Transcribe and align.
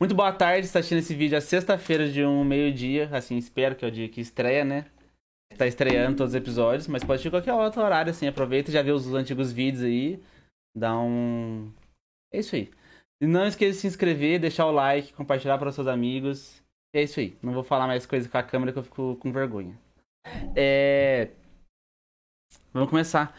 Muito 0.00 0.14
boa 0.14 0.32
tarde, 0.32 0.66
você 0.66 0.72
tá 0.72 0.78
assistindo 0.78 1.00
esse 1.00 1.14
vídeo 1.14 1.36
às 1.36 1.44
sexta-feira 1.44 2.10
de 2.10 2.24
um 2.24 2.42
meio-dia. 2.42 3.10
Assim, 3.12 3.36
espero 3.36 3.76
que 3.76 3.84
é 3.84 3.88
o 3.88 3.90
dia 3.90 4.08
que 4.08 4.18
estreia, 4.18 4.64
né? 4.64 4.86
Tá 5.58 5.66
estreando 5.66 6.16
todos 6.16 6.32
os 6.32 6.40
episódios, 6.40 6.88
mas 6.88 7.04
pode 7.04 7.20
ser 7.20 7.28
qualquer 7.28 7.52
outro 7.52 7.82
horário, 7.82 8.10
assim. 8.10 8.26
Aproveita 8.26 8.70
e 8.70 8.72
já 8.72 8.80
vê 8.80 8.92
os 8.92 9.12
antigos 9.12 9.52
vídeos 9.52 9.84
aí. 9.84 10.18
Dá 10.74 10.98
um. 10.98 11.70
É 12.32 12.38
isso 12.38 12.56
aí. 12.56 12.70
E 13.22 13.26
não 13.26 13.46
esqueça 13.46 13.72
de 13.72 13.80
se 13.80 13.86
inscrever, 13.88 14.40
deixar 14.40 14.64
o 14.64 14.72
like, 14.72 15.12
compartilhar 15.12 15.58
para 15.58 15.70
seus 15.70 15.86
amigos. 15.86 16.62
É 16.94 17.02
isso 17.02 17.20
aí. 17.20 17.36
Não 17.42 17.52
vou 17.52 17.62
falar 17.62 17.86
mais 17.86 18.06
coisa 18.06 18.26
com 18.26 18.38
a 18.38 18.42
câmera 18.42 18.72
que 18.72 18.78
eu 18.78 18.84
fico 18.84 19.16
com 19.16 19.30
vergonha. 19.30 19.78
É. 20.56 21.28
Vamos 22.72 22.88
começar. 22.88 23.36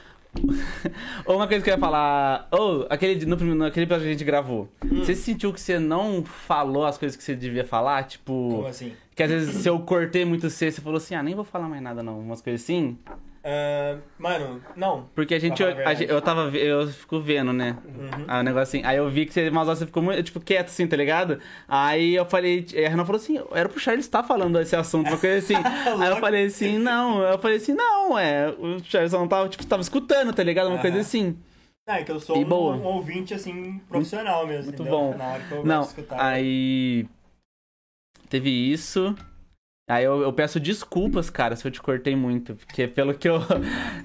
Ou 1.25 1.35
uma 1.35 1.47
coisa 1.47 1.63
que 1.63 1.69
eu 1.69 1.73
ia 1.73 1.79
falar. 1.79 2.47
Ou 2.51 2.87
aquele, 2.89 3.25
no, 3.25 3.35
primeiro- 3.35 3.59
naquele 3.59 3.85
episódio 3.85 4.03
que 4.05 4.09
a 4.09 4.13
gente 4.13 4.23
gravou. 4.23 4.69
Você 4.81 5.13
sentiu 5.15 5.51
que 5.53 5.59
você 5.59 5.77
não 5.79 6.23
falou 6.23 6.85
as 6.85 6.97
coisas 6.97 7.17
que 7.17 7.23
você 7.23 7.35
devia 7.35 7.65
falar? 7.65 8.03
Tipo. 8.03 8.31
Como 8.55 8.67
assim? 8.67 8.93
Que 9.15 9.23
às 9.23 9.29
vezes 9.29 9.55
se 9.57 9.67
eu 9.69 9.77
cortei 9.79 10.23
muito 10.25 10.49
C, 10.49 10.71
você 10.71 10.81
falou 10.81 10.97
assim, 10.97 11.15
ah, 11.15 11.21
nem 11.21 11.35
vou 11.35 11.43
falar 11.43 11.67
mais 11.67 11.81
nada 11.81 12.01
não. 12.01 12.19
Umas 12.19 12.41
coisas 12.41 12.63
assim. 12.63 12.97
Ah, 13.43 13.97
mano, 14.19 14.61
não. 14.75 15.09
Porque 15.15 15.33
a 15.33 15.39
gente. 15.39 15.61
Eu, 15.63 15.69
a 15.87 15.93
gente- 15.95 16.11
eu 16.11 16.21
tava. 16.21 16.55
Eu 16.55 16.87
fico 16.87 17.19
vendo, 17.19 17.51
né? 17.51 17.75
Uhum. 17.85 18.25
Aí 18.27 18.39
o 18.39 18.43
negócio 18.43 18.63
assim. 18.77 18.85
Aí 18.85 18.97
eu 18.97 19.09
vi 19.09 19.25
que 19.25 19.33
você, 19.33 19.49
mas 19.49 19.67
você 19.67 19.85
ficou 19.85 20.03
muito, 20.03 20.21
tipo, 20.21 20.39
quieto 20.39 20.67
assim, 20.67 20.85
tá 20.85 20.95
ligado? 20.95 21.39
Aí 21.67 22.13
eu 22.15 22.25
falei. 22.25 22.65
A 22.85 22.89
Renan 22.89 23.03
falou 23.03 23.19
assim, 23.19 23.39
era 23.51 23.67
pro 23.67 23.79
Charles 23.79 24.05
estar 24.05 24.21
falando 24.23 24.59
esse 24.59 24.75
assunto, 24.75 25.07
uma 25.07 25.17
coisa 25.17 25.37
assim. 25.39 25.55
aí 25.99 26.09
eu 26.09 26.17
falei 26.17 26.45
assim, 26.45 26.77
não. 26.77 27.21
Eu 27.23 27.39
falei 27.39 27.57
assim, 27.57 27.73
não, 27.73 28.17
é. 28.17 28.49
O 28.49 28.77
Charles 28.83 29.11
não 29.13 29.27
tava, 29.27 29.49
tipo, 29.49 29.65
tava 29.65 29.81
escutando, 29.81 30.31
tá 30.33 30.43
ligado? 30.43 30.67
Uma 30.67 30.77
coisa 30.77 30.97
Aham. 30.97 31.01
assim. 31.01 31.37
Ah, 31.87 31.99
é 31.99 32.03
que 32.03 32.11
eu 32.11 32.19
sou 32.19 32.37
um, 32.37 32.47
um 32.47 32.83
ouvinte, 32.83 33.33
assim, 33.33 33.79
profissional 33.89 34.45
mesmo. 34.45 34.65
Muito 34.65 34.83
entendeu? 34.83 34.99
bom. 34.99 35.17
Na 35.17 35.27
hora 35.29 35.43
que 35.43 35.51
eu 35.51 35.65
Não, 35.65 35.81
escutar. 35.81 36.23
aí. 36.23 37.07
Teve 38.29 38.49
isso. 38.49 39.15
Aí 39.91 40.05
eu, 40.05 40.21
eu 40.21 40.31
peço 40.31 40.57
desculpas, 40.57 41.29
cara, 41.29 41.53
se 41.57 41.67
eu 41.67 41.71
te 41.71 41.81
cortei 41.81 42.15
muito. 42.15 42.55
Porque 42.55 42.87
pelo 42.87 43.13
que 43.13 43.27
eu. 43.27 43.41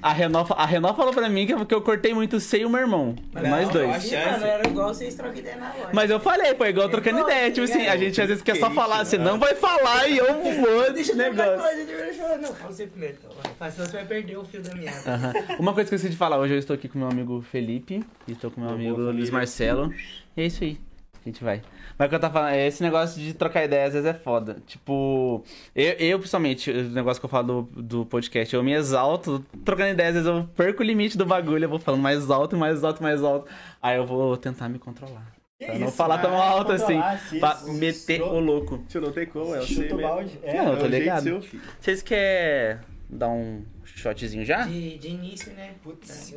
A 0.03 0.13
Renó, 0.13 0.45
a 0.51 0.67
Renó 0.67 0.93
falou 0.95 1.13
pra 1.13 1.29
mim 1.29 1.47
que 1.47 1.55
eu, 1.55 1.65
que 1.65 1.73
eu 1.75 1.81
cortei 1.81 2.13
muito 2.13 2.41
sei 2.41 2.65
o 2.65 2.71
meu 2.71 2.81
irmão. 2.81 3.15
Não, 3.33 3.43
nós 3.49 3.69
dois. 3.69 4.11
Ih, 4.11 4.17
mano, 4.17 4.45
era 4.45 4.69
igual 4.69 4.93
vocês 4.93 5.15
trocam 5.15 5.39
ideia 5.39 5.57
na 5.57 5.69
loja. 5.69 5.91
Mas 5.93 6.11
eu 6.11 6.19
falei, 6.19 6.55
pô, 6.55 6.65
igual 6.67 6.89
trocando 6.89 7.21
ideia. 7.21 7.53
Tipo 7.53 7.65
assim, 7.65 7.87
a 7.87 7.97
gente 7.97 8.21
às 8.21 8.27
vezes 8.27 8.43
quer 8.43 8.55
Que 8.55 8.59
só 8.59 8.67
isso, 8.67 8.75
falar, 8.75 9.05
você 9.05 9.17
não 9.17 9.39
vai 9.39 9.55
falar 9.55 10.09
e 10.09 10.19
eu 10.19 10.27
vou 10.61 10.93
Deixa 10.93 11.15
de 11.15 11.21
eu 11.21 11.33
negócio. 11.33 11.63
coisa. 11.63 12.39
Não, 12.39 12.53
fala 12.53 12.73
você 12.73 12.87
primeiro, 12.89 13.17
então. 13.25 13.71
Senão 13.71 13.87
você 13.87 13.93
vai 13.93 14.05
perder 14.07 14.37
o 14.39 14.45
fio 14.45 14.63
da 14.63 14.75
meada. 14.75 15.15
Aham. 15.15 15.33
Uma 15.61 15.73
coisa 15.73 15.89
que 15.89 15.95
eu 15.95 15.97
esqueci 15.97 16.11
de 16.11 16.17
falar, 16.19 16.39
hoje 16.39 16.55
eu 16.55 16.59
estou 16.59 16.75
aqui 16.75 16.89
com 16.89 16.99
meu 16.99 17.09
amigo 17.09 17.41
Felipe 17.43 18.03
e 18.27 18.33
estou 18.33 18.51
com 18.51 18.61
meu 18.61 18.71
Boa 18.71 18.81
amigo. 18.81 19.01
Luiz 19.13 19.31
Marcelo. 19.31 19.93
E 20.37 20.43
é 20.43 20.47
isso 20.47 20.65
aí. 20.65 20.79
A 21.25 21.29
gente 21.29 21.43
vai. 21.45 21.63
Mas 21.99 22.07
o 22.07 22.09
que 22.11 22.15
eu 22.15 22.21
tava 22.21 22.35
falando, 22.35 22.53
é 22.55 22.67
esse 22.67 22.83
negócio 22.83 23.21
de 23.21 23.33
trocar 23.33 23.65
ideia 23.65 23.87
às 23.87 23.93
vezes 23.95 24.07
é 24.07 24.13
foda. 24.15 24.59
Tipo, 24.67 25.43
eu, 25.75 25.93
eu 25.95 26.19
principalmente, 26.19 26.71
o 26.71 26.91
negócio 26.91 27.21
que 27.21 27.25
eu 27.25 27.31
falo 27.31 27.63
do, 27.73 27.83
do 27.83 28.07
podcast, 28.07 28.55
eu 28.55 28.63
me 28.63 28.73
exalto, 28.75 29.45
trocando 29.65 29.91
ideias, 29.93 30.17
às 30.17 30.25
vezes 30.25 30.41
eu 30.41 30.49
perco 30.55 30.83
o 30.83 30.87
limite 30.87 31.17
do 31.17 31.25
bagulho, 31.25 31.65
eu 31.65 31.69
vou 31.69 31.79
falando 31.79 32.03
mais 32.03 32.31
alto, 32.31 32.57
mais 32.57 32.85
alto, 32.85 33.03
mais 33.03 33.23
alto. 33.23 33.51
Aí 33.81 33.97
eu 33.97 34.05
vou 34.05 34.37
tentar 34.37 34.69
me 34.69 34.79
controlar. 34.79 35.35
Que 35.59 35.65
Pra 35.65 35.79
não 35.79 35.87
isso, 35.89 35.97
falar 35.97 36.19
tão 36.19 36.37
alto 36.37 36.73
assim. 36.73 37.01
se- 37.31 37.39
Pra 37.41 37.55
se- 37.57 37.71
meter 37.73 38.21
o 38.21 38.39
louco. 38.41 38.85
Tio, 38.89 39.01
não 39.01 39.11
tem 39.11 39.25
como, 39.25 39.55
é 39.55 39.61
o 39.61 39.63
Chuta 39.67 39.95
o 39.95 40.03
balde. 40.03 40.39
É, 40.43 40.55
Não, 40.59 40.73
eu 40.73 40.77
É 40.77 40.81
tô 40.81 40.87
ligado. 40.87 41.23
seu. 41.23 41.43
Vocês 41.81 42.03
querem 42.03 42.79
dar 43.09 43.29
um 43.31 43.65
shotzinho 43.85 44.45
já? 44.45 44.67
De, 44.67 44.99
de 44.99 45.09
início, 45.09 45.51
né? 45.55 45.71
Putz. 45.83 46.35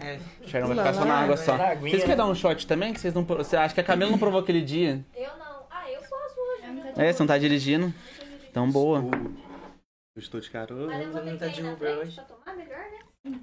É. 0.00 0.18
O 0.44 0.48
Chegão 0.48 0.68
vai 0.68 0.76
ficar 0.76 0.94
só 0.94 1.04
na 1.04 1.14
água 1.20 1.36
só. 1.36 1.56
Vocês 1.56 1.92
querem 1.92 2.08
né? 2.08 2.16
dar 2.16 2.26
um 2.26 2.34
shot 2.34 2.66
também? 2.66 2.92
Que 2.92 3.00
vocês 3.00 3.12
não. 3.14 3.24
Você 3.24 3.56
acha 3.56 3.74
que 3.74 3.80
a 3.80 3.84
Camila 3.84 4.10
não 4.10 4.18
provou 4.18 4.40
aquele 4.40 4.62
dia? 4.62 5.04
Eu 5.14 5.36
não. 5.36 5.66
Ah, 5.70 5.90
eu 5.90 6.00
posso 6.00 6.40
hoje. 6.40 6.66
né? 6.70 6.92
É, 6.96 7.12
você 7.12 7.20
não 7.22 7.26
tá 7.26 7.38
dirigindo? 7.38 7.92
Então 8.50 8.70
boa. 8.70 9.00
Eu 10.16 10.20
estou 10.20 10.40
de 10.40 10.50
carona. 10.50 10.86
Mas 10.86 11.06
eu 11.06 11.12
vou 11.12 11.24
Não 11.24 11.38
tá 11.38 11.46
de 11.48 11.62
Uber 11.62 11.98
hoje. 11.98 12.14
pra 12.14 12.24
tomar 12.24 12.56
melhor, 12.56 12.84
né? 13.24 13.40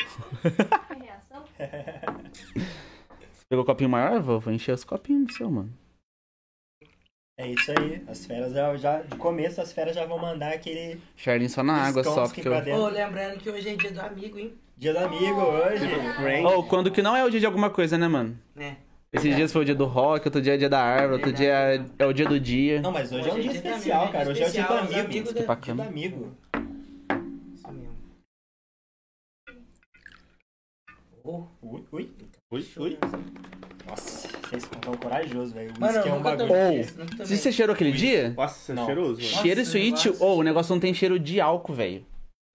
Reação. 1.02 1.44
Pegou 3.48 3.62
o 3.62 3.66
copinho 3.66 3.90
maior? 3.90 4.20
Vou, 4.20 4.40
vou 4.40 4.52
encher 4.52 4.72
os 4.72 4.84
copinhos 4.84 5.26
do 5.26 5.32
seu, 5.32 5.50
mano. 5.50 5.72
É 7.38 7.48
isso 7.48 7.72
aí. 7.72 8.02
As 8.06 8.24
feras 8.24 8.52
já, 8.52 8.76
já. 8.76 9.02
De 9.02 9.16
começo, 9.16 9.60
as 9.60 9.72
feras 9.72 9.94
já 9.94 10.06
vão 10.06 10.18
mandar 10.18 10.52
aquele 10.54 11.00
Charlin 11.16 11.48
só 11.48 11.62
na 11.62 11.74
água 11.74 12.04
só, 12.04 12.24
porque 12.24 12.46
eu. 12.46 12.52
Ô, 12.76 12.88
lembrando 12.88 13.38
que 13.38 13.50
hoje 13.50 13.68
é 13.70 13.76
dia 13.76 13.90
do 13.92 14.00
amigo, 14.00 14.38
hein? 14.38 14.54
Dia 14.84 14.92
do 14.92 14.98
amigo 14.98 15.40
hoje. 15.40 15.86
Oh, 16.44 16.62
quando 16.62 16.90
que 16.90 17.00
não 17.00 17.16
é 17.16 17.24
o 17.24 17.30
dia 17.30 17.40
de 17.40 17.46
alguma 17.46 17.70
coisa, 17.70 17.96
né, 17.96 18.06
mano? 18.06 18.38
Né? 18.54 18.76
Esses 19.10 19.34
dias 19.34 19.50
foi 19.50 19.62
o 19.62 19.64
dia 19.64 19.74
do 19.74 19.86
rock, 19.86 20.26
outro 20.28 20.42
dia 20.42 20.52
é 20.52 20.56
o 20.56 20.58
dia 20.58 20.68
da 20.68 20.78
árvore, 20.82 21.12
outro 21.14 21.32
dia 21.32 21.48
é- 21.52 21.84
é 22.00 22.04
o 22.04 22.12
dia 22.12 22.26
do 22.26 22.38
dia. 22.38 22.82
Não, 22.82 22.92
mas 22.92 23.10
hoje 23.10 23.30
é 23.30 23.32
um 23.32 23.36
dia 23.40 23.48
Hoje 23.50 23.58
é 23.58 23.62
dia 23.62 23.70
especial, 23.70 24.12
cara. 24.12 24.28
Hoje 24.28 24.42
é 24.42 24.46
o 24.48 24.52
dia 24.52 24.62
do 24.64 24.72
amigo. 24.74 25.00
amigos 25.00 25.32
Que 25.32 25.42
bacana. 25.44 25.82
Dia 25.84 25.84
do 25.84 25.88
amigo. 25.90 26.36
Isso 27.54 27.72
mesmo. 27.72 27.96
Oh, 31.24 31.44
Ui, 31.62 31.84
ui. 31.90 32.10
Ui, 32.50 32.66
ui. 32.76 32.98
Nossa, 33.88 34.28
vocês 34.50 34.64
estão 34.64 34.92
corajosos, 34.98 35.52
velho. 35.54 35.72
O 35.78 35.80
Mano, 35.80 35.92
whisky 35.94 36.08
é 36.08 36.10
eu 36.10 36.14
um 36.14 36.18
nunca 36.18 36.30
bagulho. 36.36 36.48
tomei 36.48 36.66
Ou, 36.80 36.84
nunca 36.98 37.16
tomei. 37.16 37.26
Você 37.38 37.52
cheirou 37.52 37.72
aquele 37.74 37.92
dia? 37.92 38.34
Nossa, 38.36 38.74
Não. 38.74 38.84
cheiroso, 38.84 39.12
mano. 39.12 39.22
Nossa, 39.30 39.42
Cheiro 39.42 39.60
esse 39.62 39.70
sweet. 39.70 40.08
negócio- 40.08 40.26
Ou 40.26 40.40
o 40.40 40.42
negócio 40.42 40.74
não 40.74 40.80
tem 40.80 40.92
cheiro 40.92 41.18
de 41.18 41.40
álcool, 41.40 41.72
velho. 41.72 42.04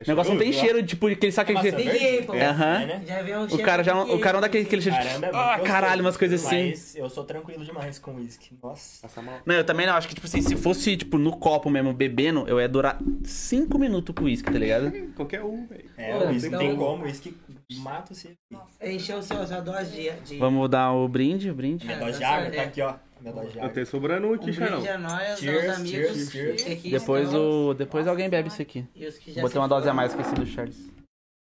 O 0.02 0.08
negócio 0.08 0.32
não 0.32 0.40
tem 0.40 0.54
cheiro, 0.54 0.82
tipo, 0.82 1.08
aquele 1.08 1.30
É 1.30 1.62
verde? 1.62 1.84
Peguei, 1.84 2.24
pô. 2.24 2.34
É, 2.34 2.46
Aham. 2.46 2.86
né? 2.86 3.04
Já 3.06 3.22
veio 3.22 3.42
O 3.42 3.50
cheiro 3.50 3.66
cara 3.66 3.84
já 3.84 3.94
não, 3.94 4.16
o 4.16 4.20
cara 4.20 4.36
não 4.36 4.40
dá 4.40 4.48
aquele, 4.48 4.64
aquele 4.64 4.82
cheiro 4.82 4.98
de. 4.98 5.26
É 5.26 5.30
Ah, 5.34 5.60
caralho, 5.60 6.02
umas 6.02 6.16
coisas 6.16 6.46
assim. 6.46 6.70
Mas 6.70 6.96
eu 6.96 7.10
sou 7.10 7.26
tranquilo 7.26 7.66
demais 7.66 8.00
com 8.00 8.16
whisky. 8.16 8.58
Nossa. 8.64 9.02
Passa 9.02 9.22
mal. 9.22 9.42
Não, 9.46 9.56
eu 9.56 9.64
também 9.66 9.86
não. 9.86 9.96
Acho 9.96 10.08
que, 10.08 10.16
tipo 10.16 10.26
assim, 10.26 10.42
se 10.42 10.56
fosse, 10.56 10.96
tipo, 10.96 11.18
no 11.18 11.36
copo 11.36 11.70
mesmo, 11.70 11.92
bebendo, 11.92 12.48
eu 12.48 12.62
ia 12.62 12.70
durar 12.70 12.98
5 13.26 13.78
minutos 13.78 14.16
com 14.16 14.24
uísque, 14.24 14.50
tá 14.50 14.58
ligado? 14.58 14.90
Qualquer 15.18 15.44
um, 15.44 15.68
velho. 15.68 15.90
É, 15.98 16.16
o 16.16 16.30
whisky 16.30 16.48
então- 16.48 16.60
tem 16.60 16.76
como. 16.78 17.04
O 17.04 17.06
whisky 17.06 17.36
mata 17.80 18.14
você. 18.14 18.38
Encheu 18.82 19.18
o 19.18 19.22
seu, 19.22 19.46
sua 19.46 19.60
dose 19.60 20.14
de... 20.26 20.38
Vamos 20.38 20.70
dar 20.70 20.94
o 20.94 21.10
brinde, 21.10 21.52
o 21.52 21.54
brinde. 21.54 21.92
É, 21.92 21.98
dose 22.00 22.14
de 22.14 22.20
tá 22.20 22.30
água 22.30 22.50
tá 22.50 22.56
é. 22.56 22.64
aqui, 22.64 22.82
ó. 22.82 22.94
Dose 23.22 23.50
de 23.52 23.58
Eu 23.58 23.64
água. 23.64 23.74
tenho 23.74 23.86
sobrando 23.86 24.28
um 24.28 24.32
Um 24.32 24.34
aqui, 24.34 24.52
brinde 24.52 24.58
Charlão. 24.60 24.94
a 24.94 24.98
nós, 24.98 25.40
Cheers, 25.40 25.70
aos 25.70 25.78
amigos. 25.78 25.92
cheers, 25.92 26.32
cheers. 26.32 26.64
que 26.64 26.74
aqui 26.74 26.92
Depois 26.92 27.26
estão, 27.26 27.42
o. 27.70 27.74
Depois 27.74 28.08
alguém 28.08 28.30
bebe 28.30 28.48
isso 28.50 28.62
aqui. 28.62 28.86
E 28.96 29.06
os 29.06 29.18
que 29.18 29.32
já 29.34 29.42
Botei 29.42 29.54
se 29.54 29.58
uma 29.60 29.68
dose 29.68 29.82
a 29.84 29.86
foram. 29.86 29.96
mais 29.96 30.14
que 30.14 30.22
esse 30.22 30.34
do 30.34 30.46
Charles. 30.46 30.78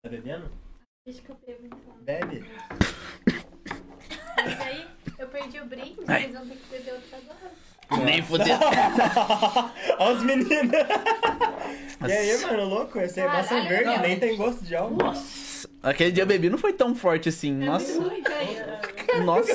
Tá 0.03 0.09
bebendo? 0.09 0.49
Deixa 1.05 1.21
que 1.21 1.29
eu 1.29 1.37
bebo 1.45 1.65
então. 1.65 1.79
Bebe. 2.01 2.45
Mas 4.37 4.61
aí, 4.61 4.87
eu 5.17 5.27
perdi 5.27 5.59
o 5.59 5.65
brinde, 5.65 5.95
vocês 5.95 6.33
vão 6.33 6.47
ter 6.47 6.55
que 6.55 6.69
beber 6.71 6.93
outra 6.93 7.17
dose. 7.21 8.03
Nem 8.05 8.21
fudeu. 8.21 8.55
Olha 9.99 10.15
os 10.15 10.23
meninos. 10.23 10.71
E 12.07 12.11
aí, 12.11 12.37
mano, 12.45 12.65
louco? 12.65 12.99
Esse 12.99 13.19
é 13.19 13.25
Caralho, 13.25 13.43
maçã 13.43 13.67
verde, 13.67 13.85
não. 13.85 14.01
nem 14.01 14.19
tem 14.19 14.37
gosto 14.37 14.63
de 14.63 14.75
álcool. 14.75 14.95
Nossa. 15.03 15.67
Aquele 15.81 16.11
dia 16.11 16.23
eu 16.23 16.27
bebi 16.27 16.49
não 16.49 16.57
foi 16.57 16.71
tão 16.73 16.93
forte 16.95 17.29
assim. 17.29 17.51
Nossa. 17.51 17.99
Nossa. 19.25 19.53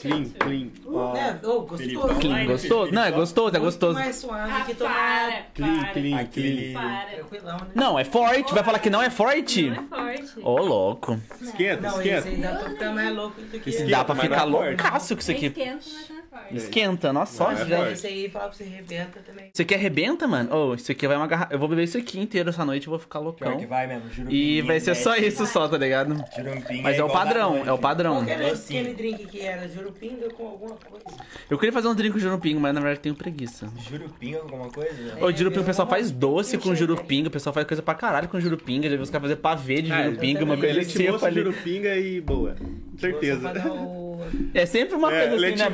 Clean, 0.00 0.24
clean. 0.38 0.70
Ó, 0.86 1.12
Né? 1.14 1.40
Ô, 1.42 1.66
Felipe, 1.76 1.94
gostoso. 1.94 2.20
Clean, 2.20 2.46
gostoso? 2.46 2.92
Não, 2.92 3.02
é 3.04 3.10
gostoso, 3.10 3.56
é 3.56 3.58
gostoso. 3.58 3.94
mais 3.98 4.16
suave 4.16 4.52
Ah, 4.52 4.60
que 4.64 4.74
para, 4.74 4.88
tomar... 4.88 5.46
Clean, 5.54 5.78
para, 6.16 6.24
clean. 6.26 7.06
Tranquilão, 7.14 7.56
né? 7.58 7.66
Não, 7.74 7.98
é 7.98 8.04
forte. 8.04 8.52
Vai 8.54 8.62
falar 8.64 8.78
que 8.80 8.90
não 8.90 9.02
é 9.02 9.08
forte? 9.10 9.70
Não 9.70 9.76
é 9.82 10.16
forte. 10.16 10.40
Ô, 10.42 10.56
louco. 10.58 11.18
Esquenta, 11.40 11.82
Não, 11.82 12.00
esse 12.02 12.08
esquenta. 12.08 12.28
aí 12.28 12.36
dá 12.36 12.58
pra 12.58 12.70
ficar 12.70 12.92
mais 12.92 13.16
louco 13.16 13.40
do 13.40 13.60
que... 13.60 13.70
Esquenta, 13.70 13.90
Dá 13.90 14.04
pra 14.04 14.14
ficar 14.16 14.46
não 14.46 14.62
é 14.64 14.68
loucaço 14.68 15.14
com 15.14 15.20
isso 15.20 15.30
aqui. 15.30 15.46
Esquenta, 15.46 15.74
mas 15.74 16.08
não 16.10 16.16
é 16.17 16.17
forte. 16.40 16.56
Esquenta, 16.56 17.12
nossa, 17.12 17.36
só 17.36 17.50
é 17.52 17.56
forte. 17.56 17.92
Esse 17.92 18.06
aí, 18.06 18.28
falar 18.28 18.48
pra 18.48 18.54
você, 18.56 18.64
rebenta 18.64 19.20
também. 19.26 19.50
Isso 19.52 19.62
aqui 19.62 19.74
arrebenta, 19.74 20.26
mano? 20.26 20.54
Ô, 20.54 20.74
isso 20.74 20.90
aqui 20.92 21.06
vai 21.06 21.16
uma 21.16 21.26
garrafa. 21.26 21.52
Eu 21.54 21.58
vou 21.58 21.68
beber 21.68 21.84
isso 21.84 21.98
aqui 21.98 22.18
inteiro 22.20 22.48
essa 22.50 22.64
noite 22.64 22.84
e 22.84 22.88
vou 22.88 22.98
ficar 22.98 23.18
Pior 23.18 23.24
loucão. 23.24 23.56
que 23.58 23.66
vai 23.66 23.86
mesmo, 23.86 24.10
juro. 24.10 24.32
E 24.32 24.62
vai 24.62 24.80
ser 24.80 24.94
só 24.94 25.16
isso 25.16 25.46
só, 25.46 25.68
tá 25.68 25.76
ligado? 25.78 26.14
Jurupim 26.36 26.82
Mas 26.82 26.96
é 26.98 27.02
o 27.02 27.06
igual 27.06 27.08
da 27.08 27.14
padrão, 27.24 27.50
noite. 27.54 27.68
é 27.68 27.72
o 27.72 27.78
padrão. 27.78 28.14
Qual 28.14 28.24
que 28.24 28.30
era 28.30 28.52
aquele 28.52 28.94
drink 28.94 29.26
que 29.26 29.40
era? 29.40 29.68
Jurupinga 29.68 30.28
com 30.30 30.46
alguma 30.46 30.74
coisa? 30.76 31.04
Eu 31.50 31.58
queria 31.58 31.72
fazer 31.72 31.88
um 31.88 31.94
drink 31.94 32.12
com 32.12 32.18
jurupingo, 32.18 32.60
mas 32.60 32.74
na 32.74 32.80
verdade 32.80 33.00
tenho 33.00 33.14
preguiça. 33.14 33.68
Jurupim 33.88 34.34
alguma 34.34 34.68
coisa? 34.70 35.16
Ô, 35.20 35.30
jurupingo, 35.32 35.62
o 35.62 35.66
pessoal 35.66 35.88
faz 35.88 36.10
doce 36.10 36.56
com 36.58 36.72
Enxerga. 36.72 36.78
jurupingo, 36.78 37.28
o 37.28 37.30
pessoal 37.30 37.52
faz 37.52 37.66
coisa 37.66 37.82
pra 37.82 37.94
caralho 37.94 38.28
com 38.28 38.38
jurupinga. 38.40 38.88
Já 38.88 38.96
vi 38.96 39.02
os 39.02 39.10
caras 39.10 39.28
fazer 39.28 39.36
pavê 39.40 39.82
de 39.82 39.92
Ah, 39.92 40.04
jurupinga, 40.04 40.44
uma 40.44 40.56
coisa 40.56 40.82
seca 40.84 41.12
moça, 41.12 41.26
ali. 41.26 41.36
jurupinga 41.36 41.96
e 41.96 42.20
boa. 42.20 42.56
Certeza. 42.98 43.52
O- 43.70 44.08
É 44.52 44.66
sempre 44.66 44.94
uma 44.96 45.12
É, 45.14 45.20
coisa 45.20 45.34
assim, 45.34 45.40
leite 45.40 45.58
né? 45.58 45.70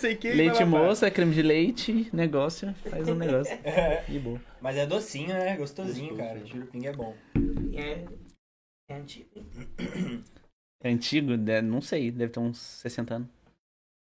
De 0.00 0.06
sei 0.08 0.14
o 0.14 0.18
que. 0.18 0.30
Leite 0.32 0.64
moça, 0.64 1.06
é 1.06 1.10
creme 1.10 1.34
de 1.34 1.42
leite, 1.42 2.08
negócio, 2.12 2.74
faz 2.88 3.08
um 3.08 3.14
negócio. 3.14 3.56
E 4.08 4.18
boa. 4.18 4.40
Mas 4.60 4.76
é 4.76 4.86
docinho, 4.86 5.28
né? 5.28 5.56
Gostosinho, 5.56 6.10
Gostoso. 6.10 6.28
cara. 6.28 6.46
Jurupim 6.46 6.86
é 6.86 6.92
bom. 6.92 7.14
É, 7.74 8.04
é 8.88 8.94
antigo. 8.94 9.30
É 10.82 10.90
antigo? 10.90 11.36
né? 11.36 11.60
Não 11.60 11.80
sei, 11.80 12.10
deve 12.10 12.32
ter 12.32 12.40
uns 12.40 12.58
60 12.58 13.14
anos. 13.14 13.28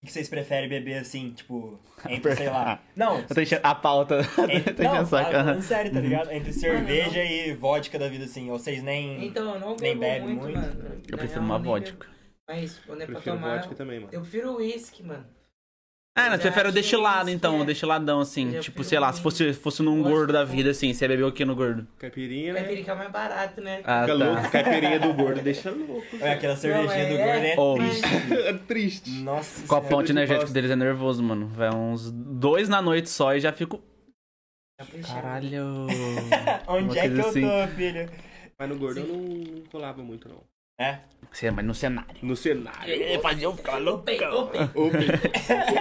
O 0.01 0.06
que 0.06 0.13
vocês 0.13 0.30
preferem 0.30 0.69
beber 0.69 1.00
assim, 1.00 1.31
tipo, 1.31 1.78
entre, 2.07 2.34
sei 2.36 2.50
lá. 2.50 2.81
Não, 2.95 3.19
Eu 3.19 3.28
tô 3.28 3.42
enchendo 3.42 3.62
a 3.66 3.75
pauta. 3.75 4.22
entre, 4.50 4.74
tô 4.74 4.84
não, 4.84 5.06
falando 5.06 5.62
sério, 5.62 5.92
tá 5.92 6.00
ligado? 6.00 6.28
Uhum. 6.28 6.34
Entre 6.36 6.54
cerveja 6.54 7.22
e 7.22 7.54
vodka 7.54 8.00
da 8.00 8.07
vida, 8.07 8.24
assim. 8.24 8.50
Ou 8.50 8.57
vocês 8.57 8.81
nem. 8.81 9.25
Então, 9.25 9.56
eu 9.56 9.60
não 9.60 9.75
Nem 9.75 9.95
muito, 10.22 10.42
muito? 10.42 10.57
mano. 10.57 11.02
Eu 11.06 11.18
prefiro 11.18 11.42
uma 11.42 11.60
vodka. 11.60 12.06
bebo. 12.06 12.19
Mas 12.48 12.80
quando 12.80 13.02
é 13.02 13.06
pra 13.06 13.16
Prefiro 13.16 13.36
tomar, 13.36 13.57
vodka 13.57 13.75
também, 13.75 14.00
mano. 14.00 14.12
eu 14.13 14.22
prefiro 14.22 14.56
uísque, 14.56 15.04
mano. 15.04 15.25
Ah, 16.15 16.23
não, 16.25 16.33
Eu 16.33 16.38
você 16.38 16.41
prefere 16.44 16.67
o 16.69 16.71
destilado, 16.71 17.29
então, 17.29 17.59
é. 17.59 17.61
o 17.61 17.65
destiladão, 17.65 18.19
assim. 18.19 18.47
Eu 18.47 18.53
já 18.56 18.59
Tipo, 18.61 18.83
sei 18.83 19.00
lá, 19.00 19.13
se 19.13 19.21
fosse, 19.21 19.53
fosse 19.53 19.81
num 19.81 20.01
Gosto 20.01 20.13
gordo 20.13 20.33
da 20.33 20.44
vida, 20.44 20.71
assim, 20.71 20.91
você 20.94 21.07
bebeu 21.07 21.27
o 21.27 21.31
que 21.31 21.45
no 21.45 21.56
gordo? 21.56 21.88
Caipirinha, 21.97 22.51
né? 22.53 22.59
Caipirinha 22.61 22.91
é 22.91 22.95
mais 22.95 23.11
barato, 23.11 23.61
né? 23.61 23.81
Ah, 23.85 24.01
Fica 24.06 24.17
tá. 24.17 24.25
louco. 24.25 24.51
Caipirinha 24.51 25.00
do 25.00 25.13
gordo 25.13 25.41
deixa 25.41 25.71
louco. 25.71 26.03
Olha, 26.21 26.33
aquela 26.33 26.56
cervejinha 26.57 27.03
Não, 27.03 27.09
do 27.09 27.15
é- 27.21 27.25
gordo 27.25 27.45
é 27.45 27.56
Oh. 27.57 27.75
triste. 27.75 28.01
É 28.50 28.53
triste. 28.53 29.09
Nossa 29.21 29.65
Com 29.67 29.75
a 29.75 29.79
senhora. 29.79 29.95
ponte 29.95 30.06
de 30.07 30.11
energética 30.11 30.41
bosta. 30.45 30.53
deles 30.53 30.71
é 30.71 30.75
nervoso, 30.75 31.23
mano. 31.23 31.47
Vai 31.47 31.73
uns 31.73 32.11
dois 32.11 32.67
na 32.67 32.81
noite 32.81 33.09
só 33.09 33.33
e 33.35 33.39
já 33.39 33.53
fico. 33.53 33.81
Caralho. 35.07 35.88
Onde 36.67 36.83
Uma 36.85 36.97
é 37.00 37.01
que 37.01 37.09
coisa 37.09 37.21
eu 37.21 37.27
assim. 37.29 37.41
tô, 37.41 37.75
filho? 37.75 38.09
Mas 38.57 38.69
no 38.69 38.77
gordo 38.77 39.00
eu 39.00 39.07
não, 39.07 39.17
não 39.17 39.61
colava 39.71 40.01
muito, 40.03 40.27
não. 40.27 40.41
É. 40.80 40.98
Mas 41.54 41.64
no 41.66 41.76
cenário. 41.76 42.16
No 42.24 42.36
cenário. 42.36 43.22
Fazia 43.22 43.44
eu 43.46 43.56
ficar. 43.56 43.80
Open. 43.88 44.18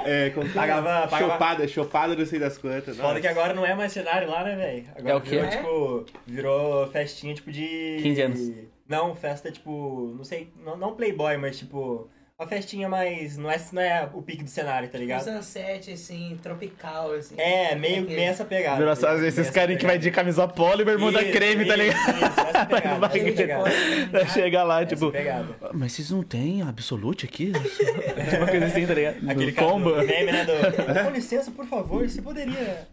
É? 0.04 0.30
Pagava- 0.54 1.08
pagava- 1.08 1.18
Chopada, 1.18 1.68
chopada, 1.68 2.14
não 2.16 2.26
sei 2.26 2.38
das 2.38 2.58
quantas. 2.58 2.96
Foda 2.96 3.08
Nossa. 3.08 3.20
que 3.20 3.26
agora 3.28 3.54
não 3.54 3.64
é 3.64 3.74
mais 3.74 3.92
cenário 3.92 4.28
lá, 4.28 4.44
né, 4.44 4.56
velho? 4.56 4.84
Agora 4.96 5.10
É 5.10 5.16
o 5.16 5.20
quê? 5.20 5.30
Virou, 5.30 5.44
É? 5.46 5.48
tipo, 5.56 6.06
virou 6.26 6.86
festinha, 6.88 7.34
tipo, 7.34 7.50
de... 7.50 7.98
15 8.02 8.20
anos. 8.20 8.40
Não, 8.86 9.14
festa, 9.14 9.50
tipo, 9.50 10.12
não 10.16 10.24
sei, 10.24 10.50
não, 10.64 10.76
não 10.76 10.94
playboy, 10.94 11.36
mas, 11.38 11.58
tipo, 11.58 12.08
uma 12.40 12.46
festinha 12.48 12.88
mais... 12.88 13.36
Não 13.36 13.50
é, 13.50 13.60
não 13.72 13.82
é 13.82 14.08
o 14.14 14.22
pique 14.22 14.44
do 14.44 14.48
cenário, 14.50 14.88
tá 14.88 14.96
Um 14.96 15.00
ligado? 15.00 15.24
sunset, 15.24 15.90
assim, 15.92 16.38
tropical, 16.42 17.12
assim. 17.12 17.34
É, 17.38 17.74
meio, 17.74 18.02
meio 18.04 18.20
essa 18.20 18.44
pegada. 18.44 18.76
Virou 18.78 18.96
tá 18.96 19.14
esses 19.14 19.34
Meio 19.34 19.40
essa 19.40 19.52
carinha 19.52 19.78
que 19.78 19.84
vai 19.86 19.98
de 19.98 20.10
camisa 20.12 20.46
polo 20.46 20.80
e 20.82 20.84
bermuda 20.84 21.20
Isso, 21.22 21.32
creme, 21.32 21.66
tá 21.66 21.74
isso, 21.76 21.82
ligado? 21.82 22.16
Isso, 22.16 22.40
essa 22.40 22.66
pegada, 22.66 22.98
Vai 23.08 23.18
essa 23.18 23.32
pegada. 23.36 23.70
Vai 24.12 24.28
chegar 24.28 24.64
lá, 24.64 24.80
Essa 24.82 24.94
tipo. 24.94 25.10
pegada. 25.10 25.56
"Ah, 25.62 25.70
Mas 25.74 25.92
vocês 25.92 26.10
não 26.10 26.22
têm 26.22 26.62
Absolute 26.62 27.26
aqui? 27.26 27.52
tipo 27.52 28.36
uma 28.38 28.46
coisa 28.46 28.66
assim, 28.66 28.86
tá 28.86 28.94
ligado? 28.94 29.30
Aquele 29.30 29.50
Do 29.52 29.56
combo. 29.56 29.90
do 29.90 30.06
meme, 30.06 30.30
né, 30.32 30.44
do... 30.44 30.52
Com 31.04 31.10
licença, 31.10 31.50
por 31.50 31.66
favor, 31.66 32.08
você 32.08 32.22
poderia... 32.22 32.86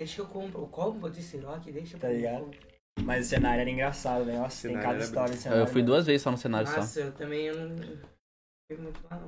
Deixa 0.00 0.16
que 0.16 0.20
eu 0.22 0.26
compro 0.26 0.62
o 0.64 0.66
combo 0.66 1.08
de 1.08 1.22
Ciroc, 1.22 1.62
deixa 1.66 1.94
eu 1.96 2.00
Tá 2.00 2.08
comprar. 2.08 2.12
ligado? 2.12 2.50
Mas 3.04 3.26
o 3.26 3.28
cenário 3.28 3.60
era 3.60 3.70
engraçado, 3.70 4.24
né? 4.24 4.36
Nossa, 4.38 4.66
tem 4.68 4.76
cada 4.76 4.98
história 4.98 5.28
bem- 5.28 5.36
de 5.36 5.42
cenário. 5.42 5.62
Eu 5.62 5.66
fui 5.68 5.80
né? 5.82 5.86
duas 5.86 6.04
vezes 6.06 6.22
só 6.22 6.30
no 6.32 6.36
cenário 6.36 6.66
só. 6.66 6.76
Nossa, 6.78 7.00
eu 7.00 7.12
também 7.12 7.46
eu 7.46 7.54
não 7.56 7.76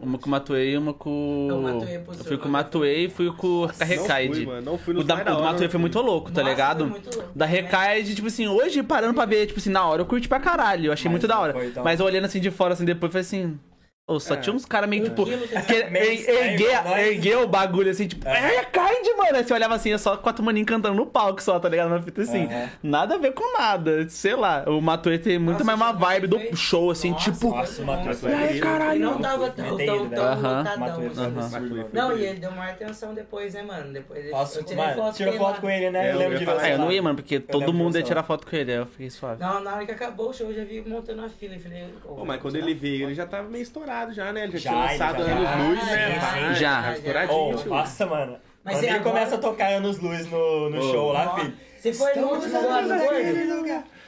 Uma 0.00 0.18
com 0.18 0.26
o 0.26 0.30
Matuei 0.30 0.72
e 0.74 0.78
uma 0.78 0.92
com. 0.94 1.46
Eu 1.50 1.60
Matuei 1.62 1.98
pro 1.98 2.14
Eu 2.14 2.24
fui 2.24 2.36
com 2.38 2.48
o. 2.48 2.50
Matuei 2.50 3.04
e 3.04 3.08
fui 3.10 3.32
com 3.32 3.46
o 3.46 3.66
da 3.66 3.72
Não 3.72 3.86
fui, 3.86 3.96
Recaide. 3.96 4.46
mano. 4.46 4.62
Não 4.62 4.78
fui 4.78 4.94
O 4.96 5.02
da, 5.04 5.14
o 5.14 5.24
do 5.36 5.42
Matuei 5.42 5.68
foi 5.68 5.80
muito 5.80 6.00
louco, 6.00 6.30
tá 6.30 6.40
Nossa, 6.40 6.50
ligado? 6.50 6.78
foi 6.84 6.88
muito 6.90 7.16
louco. 7.16 7.30
Da 7.34 7.46
Recaide, 7.46 8.14
tipo 8.14 8.28
assim, 8.28 8.46
hoje 8.48 8.82
parando 8.82 9.14
pra 9.14 9.24
ver, 9.26 9.46
tipo 9.46 9.58
assim, 9.58 9.70
na 9.70 9.84
hora 9.86 10.02
eu 10.02 10.06
curti 10.06 10.28
pra 10.28 10.40
caralho. 10.40 10.86
Eu 10.86 10.92
achei 10.92 11.04
Mas 11.10 11.12
muito 11.12 11.26
da 11.26 11.34
não 11.34 11.42
hora. 11.42 11.52
foi 11.52 11.72
Mas 11.82 12.00
olhando 12.00 12.24
assim 12.26 12.40
de 12.40 12.50
fora, 12.50 12.74
assim, 12.74 12.84
depois, 12.84 13.10
falei 13.12 13.22
assim. 13.22 13.58
Ô, 14.06 14.20
só 14.20 14.34
É. 14.34 14.36
tinha 14.36 14.54
uns 14.54 14.66
caras 14.66 14.86
meio, 14.86 15.04
tipo. 15.04 15.24
que- 15.24 15.32
er- 15.32 16.28
erguer, 16.28 16.98
erguer 17.08 17.38
o 17.38 17.48
bagulho 17.48 17.90
assim, 17.90 18.06
tipo, 18.06 18.28
Aham. 18.28 18.36
é 18.36 18.56
Recaide, 18.58 19.14
mano. 19.16 19.34
Aí 19.38 19.42
você 19.44 19.54
olhava 19.54 19.74
assim, 19.74 19.94
é 19.94 19.96
só 19.96 20.14
quatro 20.18 20.44
maninhos 20.44 20.68
cantando 20.68 20.94
no 20.94 21.06
palco 21.06 21.42
só, 21.42 21.58
tá 21.58 21.70
ligado? 21.70 21.88
Uma 21.88 22.02
fita 22.02 22.20
assim. 22.20 22.46
Nada 22.82 23.14
a 23.14 23.18
ver 23.18 23.32
com 23.32 23.58
nada. 23.58 24.06
Sei 24.10 24.36
lá. 24.36 24.62
O 24.66 24.78
Matuei 24.82 25.18
tem 25.18 25.38
muito 25.38 25.64
Nossa, 25.64 25.74
mais 25.74 25.78
uma 25.80 25.92
vibe 25.98 26.26
do 26.26 26.54
show, 26.54 26.90
assim, 26.90 27.12
Nossa, 27.12 27.32
tipo. 27.32 27.48
Nossa, 27.48 27.82
o 27.82 28.14
foi 28.14 28.34
Ai, 28.34 28.58
caralho. 28.58 29.00
Não 29.00 29.18
tava 29.22 29.48
tão, 29.48 29.68
tão, 29.68 29.80
ele, 29.80 30.10
tão. 30.14 30.36
Não, 31.90 32.14
e 32.18 32.26
ele 32.26 32.40
deu 32.40 32.50
uma 32.50 32.68
atenção 32.68 33.14
depois, 33.14 33.54
né, 33.54 33.62
mano? 33.62 33.90
Depois 33.90 34.20
ele, 34.22 34.32
Nossa, 34.32 34.58
eu 34.58 34.64
tirei 34.64 34.84
mano, 34.84 34.96
foto 34.96 35.16
tirou 35.16 35.32
com 35.32 35.38
foto 35.38 35.52
ele 35.52 35.60
com 35.62 35.70
ele, 35.70 35.90
né? 35.90 36.10
É, 36.10 36.12
Eu 36.12 36.18
lembro 36.18 36.38
de 36.38 36.44
você 36.44 36.66
É, 36.66 36.74
eu 36.74 36.78
não 36.78 36.92
ia, 36.92 37.02
mano, 37.02 37.16
porque 37.16 37.40
todo 37.40 37.72
mundo 37.72 37.96
ia 37.96 38.02
tirar 38.02 38.22
foto 38.22 38.46
com 38.46 38.54
ele. 38.54 38.70
aí 38.70 38.76
Eu 38.78 38.86
fiquei 38.86 39.08
suave. 39.08 39.40
Não, 39.42 39.60
na 39.60 39.76
hora 39.76 39.86
que 39.86 39.92
acabou 39.92 40.28
o 40.28 40.34
show, 40.34 40.48
eu 40.48 40.54
já 40.56 40.64
vi 40.64 40.82
montando 40.86 41.24
a 41.24 41.28
fila. 41.30 41.58
Falei, 41.58 41.86
ô, 42.04 42.16
Pô, 42.16 42.24
mas 42.26 42.38
quando 42.42 42.56
ele 42.56 42.74
veio, 42.74 43.06
ele 43.06 43.14
já 43.14 43.24
tava 43.24 43.48
meio 43.48 43.62
estourado 43.62 43.93
já, 44.12 44.32
né? 44.32 44.44
Ele 44.44 44.58
já, 44.58 44.58
Já, 44.58 44.70
tinha 44.70 44.82
lançado 44.92 45.24
já- 45.26 45.32
anos 45.32 45.48
Ah, 45.48 45.54
luz, 45.56 45.86
né? 45.86 46.10
já, 46.14 46.20
Pá, 46.20 46.52
já. 46.52 46.82
tava 46.82 46.94
estouradinho, 46.94 47.62
Oh, 47.64 47.68
nossa, 47.68 48.06
mano. 48.06 48.36
Mas 48.64 48.74
Quando 48.76 48.84
ele 48.84 48.92
agora? 48.96 49.10
começa 49.10 49.34
a 49.34 49.38
tocar 49.38 49.66
anos 49.72 49.98
luz 49.98 50.30
no, 50.30 50.70
no 50.70 50.78
Oh. 50.78 50.92
show 50.92 51.12
lá, 51.12 51.34
filho. 51.36 51.54
Você 51.78 51.92
foi 51.92 52.12
agora 52.12 52.82
naquele 52.86 53.44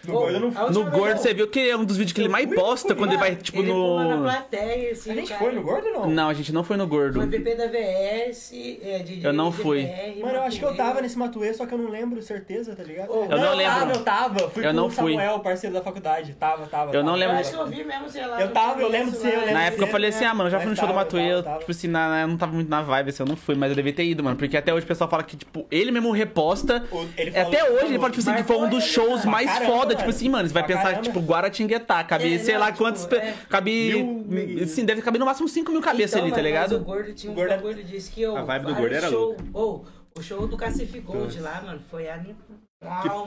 No 0.07 0.13
gordo 0.19 0.35
eu 0.35 0.41
não 0.41 0.71
No 0.71 0.91
gordo, 0.91 1.11
eu- 1.11 1.17
você 1.19 1.35
viu 1.35 1.49
que 1.49 1.61
é 1.71 1.77
um 1.77 1.85
dos 1.85 1.97
vídeos 1.97 2.13
que 2.13 2.21
ele 2.21 2.29
mais 2.29 2.53
posta 2.55 2.95
quando 2.95 3.11
ele 3.11 3.19
vai, 3.19 3.35
tipo, 3.37 3.59
ele 3.59 3.71
pula 3.73 4.05
na 4.05 4.17
no. 4.17 4.23
plateia, 4.25 4.93
assim, 4.93 5.11
A 5.11 5.15
gente 5.15 5.29
cara. 5.29 5.41
foi 5.45 5.53
no 5.53 5.63
gordo 5.63 5.87
ou 5.89 5.93
não? 5.93 6.07
Não, 6.11 6.29
a 6.29 6.35
gente 6.35 6.53
não 6.53 6.63
foi 6.65 6.77
no 6.77 6.87
gordo. 6.87 7.19
Foi 7.21 7.29
PP 7.29 7.55
da 7.55 7.67
VS, 7.69 8.79
é, 8.83 8.99
DJ 9.01 9.27
Eu 9.29 9.33
não 9.33 9.51
fui. 9.53 9.89
Mano, 10.21 10.35
eu 10.37 10.43
acho 10.43 10.59
que 10.59 10.65
eu 10.65 10.75
tava 10.77 11.01
nesse 11.01 11.19
Matuê, 11.19 11.53
só 11.55 11.67
que 11.67 11.75
eu 11.75 11.79
não 11.79 11.91
lembro 11.91 12.21
certeza, 12.23 12.75
tá 12.75 12.83
ligado? 12.83 13.11
Ô, 13.11 13.25
Eu 13.25 13.39
não 13.39 13.55
lembro. 13.55 13.75
tava, 13.75 13.93
eu 13.93 14.03
tava. 14.05 14.51
Fui 14.51 14.65
Eu 14.65 14.71
com 14.71 14.77
não 14.77 14.87
o 14.87 14.91
fui. 14.91 15.13
Samuel, 15.13 15.41
parceiro 15.41 15.75
da 15.75 15.83
faculdade. 15.83 16.35
Tava, 16.35 16.67
tava. 16.67 16.93
Eu 16.95 17.03
não 17.03 17.13
tava, 17.13 17.17
lembro. 17.19 17.37
Eu 17.37 17.39
tava. 17.39 17.41
acho 17.41 17.51
que 17.51 17.57
eu 17.79 17.79
vi 17.79 17.85
mesmo, 17.85 18.09
sei 18.09 18.27
lá. 18.27 18.41
Eu 18.41 18.47
no 18.49 18.53
tava, 18.53 18.81
eu 18.81 18.89
lembro 18.89 19.11
de 19.11 19.17
você, 19.19 19.27
eu 19.29 19.33
lembro 19.41 19.53
Na 19.55 19.61
de 19.61 19.67
época 19.67 19.83
eu 19.85 19.89
falei 19.89 20.11
assim, 20.11 20.21
né? 20.25 20.27
ah, 20.31 20.35
mano, 20.35 20.47
eu 20.49 20.53
já 20.53 20.61
fui 20.61 20.71
no 20.71 20.77
show 20.77 20.87
do 20.89 20.95
Matuê, 20.95 21.33
eu, 21.33 21.43
tipo 21.43 21.71
assim, 21.71 21.87
eu 21.89 22.29
não 22.29 22.37
tava 22.37 22.53
muito 22.53 22.69
na 22.69 22.83
vibe, 22.83 23.11
assim, 23.11 23.23
eu 23.23 23.27
não 23.29 23.37
fui, 23.37 23.55
mas 23.55 23.71
eu 23.71 23.77
devia 23.77 23.93
ter 23.93 24.05
ido, 24.05 24.23
mano. 24.23 24.37
Porque 24.37 24.57
até 24.57 24.73
hoje 24.73 24.85
o 24.85 24.89
pessoal 24.89 25.09
fala 25.11 25.23
que, 25.23 25.37
tipo, 25.37 25.67
ele 25.71 25.91
mesmo 25.91 26.11
reposta. 26.13 26.85
Falou- 26.89 27.07
Até 27.19 27.71
hoje 27.71 27.87
ele 27.87 27.99
fala, 27.99 28.11
tipo 28.11 28.21
assim, 28.29 28.35
que 28.35 28.43
foi 28.45 28.57
um 28.57 28.69
dos 28.69 28.85
ele, 28.85 28.93
shows 28.93 29.25
mais 29.25 29.51
foda, 29.67 29.96
tipo 29.97 30.07
mano. 30.07 30.17
assim, 30.17 30.29
mano, 30.29 30.49
você 30.49 30.55
vai 30.55 30.63
Pra 30.65 30.77
pensar, 30.77 30.91
caramba. 30.91 31.03
tipo, 31.03 31.21
Guaratinguetá, 31.21 32.05
cabe, 32.05 32.35
É, 32.35 32.39
sei 32.39 32.55
não, 32.55 32.61
lá 32.61 32.67
tipo, 32.67 32.79
quantos. 32.79 33.05
é. 33.13 33.35
Cabe. 33.49 34.05
Mil. 34.27 34.67
Sim, 34.69 34.85
deve 34.85 35.03
caber 35.03 35.19
no 35.19 35.27
máximo 35.27 35.49
5 35.49 35.71
mil 35.73 35.81
cabeças 35.81 36.15
Então, 36.15 36.23
ali, 36.25 36.31
tá 36.31 36.37
mano, 36.37 36.47
ligado? 36.49 36.77
O 36.77 36.81
gordo 36.85 37.13
tinha 37.15 37.33
um 37.33 37.35
gordo 37.35 37.51
bagulho, 37.51 37.83
disse 37.85 38.11
que 38.11 38.23
eu. 38.23 38.37
A 38.37 38.43
vibe 38.43 38.67
do 38.67 38.75
gordo 38.75 38.95
era 38.95 39.09
show, 39.09 39.27
louca. 39.29 39.45
Ô, 39.53 39.85
o 40.19 40.23
show 40.23 40.47
do 40.47 40.57
Cacife 40.57 41.01
Gold 41.01 41.39
lá, 41.41 41.63
mano, 41.65 41.81
foi 41.91 42.09
animal, 42.09 42.37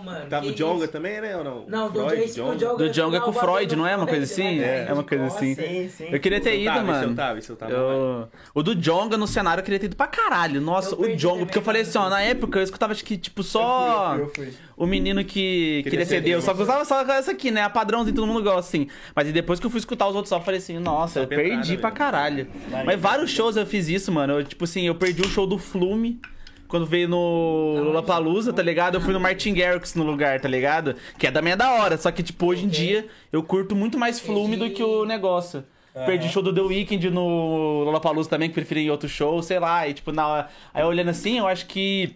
mano. 0.03 0.25
Tava 0.29 0.45
que 0.45 0.51
o 0.51 0.55
Jonga 0.55 0.83
isso. 0.85 0.91
também, 0.91 1.21
né? 1.21 1.35
Ou 1.37 1.43
não? 1.43 1.65
Não, 1.67 1.89
do 1.89 2.05
Freud, 2.05 2.21
Jace 2.21 2.39
com 2.39 2.49
o 2.49 2.55
Djonga. 2.55 2.59
Jonga. 2.65 2.77
Do 2.83 2.89
Djonga 2.89 3.21
com 3.21 3.29
o 3.29 3.33
Freud, 3.33 3.75
não 3.75 3.87
é 3.87 3.95
uma 3.95 4.07
coisa 4.07 4.23
assim? 4.23 4.59
né, 4.59 4.85
É 4.87 4.93
uma 4.93 5.03
coisa 5.03 5.25
assim. 5.25 5.55
Sim, 5.55 5.89
sim. 5.89 6.07
Eu 6.11 6.19
queria 6.19 6.39
ter 6.41 6.51
eu 6.55 6.61
ido, 6.61 6.65
tava, 6.65 6.83
mano. 6.83 7.11
eu 7.11 7.15
tava, 7.15 7.39
eu 7.39 7.55
tava. 7.55 7.71
Eu- 7.71 8.27
O 8.53 8.63
do 8.63 8.75
Jonga 8.75 9.17
no 9.17 9.27
cenário 9.27 9.61
eu 9.61 9.65
queria 9.65 9.79
ter 9.79 9.85
ido 9.87 9.95
pra 9.95 10.07
caralho. 10.07 10.61
Nossa, 10.61 10.95
Eu 10.95 11.01
o 11.01 11.15
Jonga, 11.15 11.45
porque 11.45 11.57
eu 11.57 11.61
falei 11.63 11.81
assim, 11.83 11.97
ó, 11.97 12.09
na 12.09 12.21
época 12.21 12.59
eu 12.59 12.63
escutava 12.63 12.93
acho 12.93 13.03
que, 13.03 13.17
tipo, 13.17 13.43
só. 13.43 14.15
Eu 14.17 14.29
fui, 14.29 14.45
eu 14.47 14.51
fui. 14.51 14.59
O 14.77 14.85
menino 14.85 15.23
que 15.25 15.81
queria, 15.83 15.91
Queria 15.91 16.05
ser 16.05 16.21
Deus, 16.21 16.43
só 16.45 16.53
Deus. 16.53 16.65
gostava 16.65 16.85
só 16.85 17.01
essa 17.13 17.31
aqui, 17.31 17.51
né? 17.51 17.61
A 17.63 17.69
padrãozinho, 17.69 18.15
todo 18.15 18.25
mundo 18.25 18.41
gosta, 18.41 18.59
assim. 18.61 18.87
Mas 19.13 19.29
depois 19.31 19.59
que 19.59 19.65
eu 19.65 19.69
fui 19.69 19.79
escutar 19.79 20.07
os 20.07 20.15
outros 20.15 20.29
só, 20.29 20.37
eu 20.37 20.41
falei 20.41 20.59
assim, 20.59 20.79
nossa, 20.79 21.19
eu 21.19 21.27
perdi 21.27 21.77
pra 21.77 21.91
caralho. 21.91 22.47
Mas 22.85 22.97
vários 22.99 23.29
shows 23.29 23.57
eu 23.57 23.65
fiz 23.65 23.89
isso, 23.89 24.09
mano. 24.11 24.39
Eu, 24.39 24.43
tipo 24.45 24.63
assim, 24.63 24.87
eu 24.87 24.95
perdi 24.95 25.21
o 25.21 25.27
show 25.27 25.45
do 25.45 25.57
Flume. 25.57 26.21
Quando 26.69 26.85
veio 26.85 27.09
no 27.09 27.81
Lollapalooza, 27.83 28.53
tá 28.53 28.61
ligado? 28.61 28.95
Eu 28.95 29.01
fui 29.01 29.11
no 29.11 29.19
Martin 29.19 29.53
Garrix 29.55 29.95
no 29.95 30.03
lugar, 30.03 30.39
tá 30.39 30.47
ligado? 30.47 30.95
Que 31.17 31.27
é 31.27 31.31
também 31.31 31.51
é 31.53 31.55
da 31.55 31.71
hora, 31.71 31.97
só 31.97 32.11
que, 32.11 32.21
tipo, 32.23 32.45
hoje 32.45 32.63
em 32.63 32.69
dia 32.69 33.07
eu 33.33 33.41
curto 33.43 33.75
muito 33.75 33.97
mais 33.97 34.19
Flume 34.19 34.55
do 34.55 34.69
que 34.69 34.83
o 34.83 35.03
negócio. 35.03 35.63
Perdi 36.05 36.29
show 36.29 36.43
do 36.43 36.53
The 36.53 36.61
Weeknd 36.61 37.09
no 37.09 37.83
Lollapalooza 37.85 38.29
também, 38.29 38.47
que 38.47 38.53
preferi 38.55 38.81
em 38.81 38.89
outro 38.91 39.09
show, 39.09 39.41
sei 39.41 39.59
lá. 39.59 39.87
E, 39.87 39.93
tipo, 39.95 40.11
na. 40.11 40.47
Aí 40.73 40.83
olhando 40.83 41.09
assim, 41.09 41.39
eu 41.39 41.47
acho 41.47 41.65
que... 41.65 42.13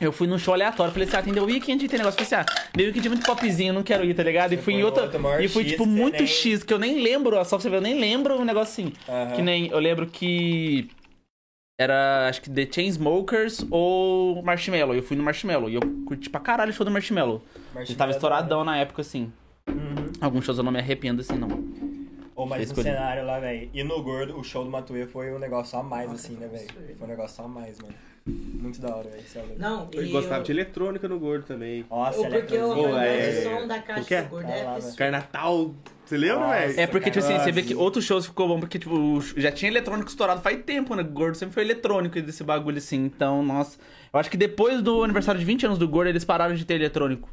Eu 0.00 0.12
fui 0.12 0.26
num 0.28 0.38
show 0.38 0.52
aleatório, 0.52 0.92
falei 0.92 1.08
assim, 1.08 1.16
ah, 1.16 1.22
tem 1.22 1.32
The 1.32 1.40
Weeknd, 1.40 1.88
tem 1.88 1.98
negócio. 1.98 2.22
Falei 2.22 2.42
assim, 2.42 2.52
ah, 2.56 2.68
The 2.76 2.82
Weeknd 2.84 3.06
é 3.06 3.10
muito 3.10 3.26
popzinho, 3.26 3.72
não 3.72 3.82
quero 3.82 4.04
ir, 4.04 4.14
tá 4.14 4.22
ligado? 4.22 4.52
E 4.52 4.56
fui 4.58 4.74
em 4.74 4.84
outra... 4.84 5.10
E 5.40 5.48
fui, 5.48 5.64
tipo, 5.64 5.86
muito 5.86 6.18
nem- 6.18 6.26
X, 6.26 6.62
que 6.62 6.72
eu 6.72 6.78
nem 6.78 7.02
lembro, 7.02 7.36
só 7.44 7.56
pra 7.56 7.60
você 7.60 7.70
ver, 7.70 7.76
eu 7.76 7.80
nem 7.80 7.98
lembro 7.98 8.38
um 8.38 8.44
negócio 8.44 8.70
assim. 8.84 8.92
Que 9.34 9.40
nem... 9.42 9.68
Eu 9.68 9.78
lembro 9.80 10.06
que... 10.06 10.88
Era, 11.84 12.28
acho 12.28 12.40
que 12.40 12.50
The 12.50 12.68
Chainsmokers 12.70 13.66
ou 13.68 14.40
Marshmello. 14.44 14.94
Eu 14.94 15.02
fui 15.02 15.16
no 15.16 15.24
Marshmello 15.24 15.68
e 15.68 15.74
eu 15.74 15.80
curti 16.06 16.30
pra 16.30 16.40
caralho 16.40 16.70
o 16.70 16.72
show 16.72 16.84
do 16.84 16.90
Marshmello. 16.90 17.42
Ele 17.74 17.94
tava 17.96 18.12
estouradão 18.12 18.62
na 18.64 18.76
época, 18.78 19.02
assim. 19.02 19.32
Uhum. 19.68 20.12
Alguns 20.20 20.44
shows 20.44 20.58
eu 20.58 20.62
não 20.64 20.70
me 20.70 20.78
arrependo, 20.78 21.20
assim, 21.20 21.34
não. 21.36 21.48
Ô, 22.36 22.46
mas 22.46 22.58
no 22.58 22.64
Escolhi. 22.64 22.84
cenário 22.90 23.24
lá, 23.26 23.40
velho. 23.40 23.68
E 23.74 23.82
no 23.82 24.00
gordo, 24.04 24.38
o 24.38 24.44
show 24.44 24.62
do 24.64 24.70
Matuê 24.70 25.04
foi 25.06 25.32
um 25.32 25.38
negócio 25.38 25.76
a 25.76 25.82
mais, 25.82 26.12
assim, 26.12 26.34
né, 26.34 26.46
velho? 26.46 26.68
Foi 26.96 27.06
um 27.06 27.10
negócio 27.10 27.44
a 27.44 27.48
mais, 27.48 27.76
mano. 27.80 27.94
Muito 28.26 28.80
da 28.80 28.94
hora, 28.94 29.08
velho. 29.10 29.24
É. 29.34 29.58
Não, 29.58 29.88
Eu 29.92 30.04
e 30.04 30.08
gostava 30.10 30.38
eu- 30.38 30.42
de 30.44 30.52
eletrônica 30.52 31.08
no 31.08 31.18
gordo 31.18 31.44
também. 31.44 31.84
Nossa, 31.90 32.18
eu- 32.18 32.30
Porque 32.30 32.56
é- 32.56 33.30
de 33.30 33.42
som 33.42 33.66
da 33.66 33.78
caixa 33.80 34.20
o 34.20 34.22
do 34.24 34.28
gordo 34.30 34.48
é. 34.48 34.92
Carnatal. 34.96 35.74
Você 36.04 36.16
lembra, 36.18 36.48
velho? 36.48 36.80
É 36.80 36.86
porque, 36.86 37.10
tipo 37.10 37.24
assim, 37.24 37.38
você 37.38 37.50
vê 37.50 37.62
que 37.62 37.74
outros 37.74 38.04
shows 38.04 38.26
ficou 38.26 38.46
bom, 38.46 38.60
porque, 38.60 38.78
tipo, 38.78 39.22
já 39.36 39.50
tinha 39.50 39.70
eletrônico 39.70 40.08
estourado 40.08 40.42
faz 40.42 40.62
tempo, 40.62 40.94
né? 40.94 41.02
O 41.02 41.06
Gordo 41.06 41.36
sempre 41.36 41.54
foi 41.54 41.62
eletrônico 41.62 42.20
desse 42.20 42.44
bagulho, 42.44 42.78
assim. 42.78 43.04
Então, 43.04 43.42
nossa. 43.42 43.78
Eu 44.12 44.20
acho 44.20 44.30
que 44.30 44.36
depois 44.36 44.82
do 44.82 45.02
aniversário 45.02 45.38
de 45.38 45.46
20 45.46 45.66
anos 45.66 45.78
do 45.78 45.88
Gordo, 45.88 46.08
eles 46.08 46.24
pararam 46.24 46.54
de 46.54 46.64
ter 46.64 46.74
eletrônico. 46.74 47.30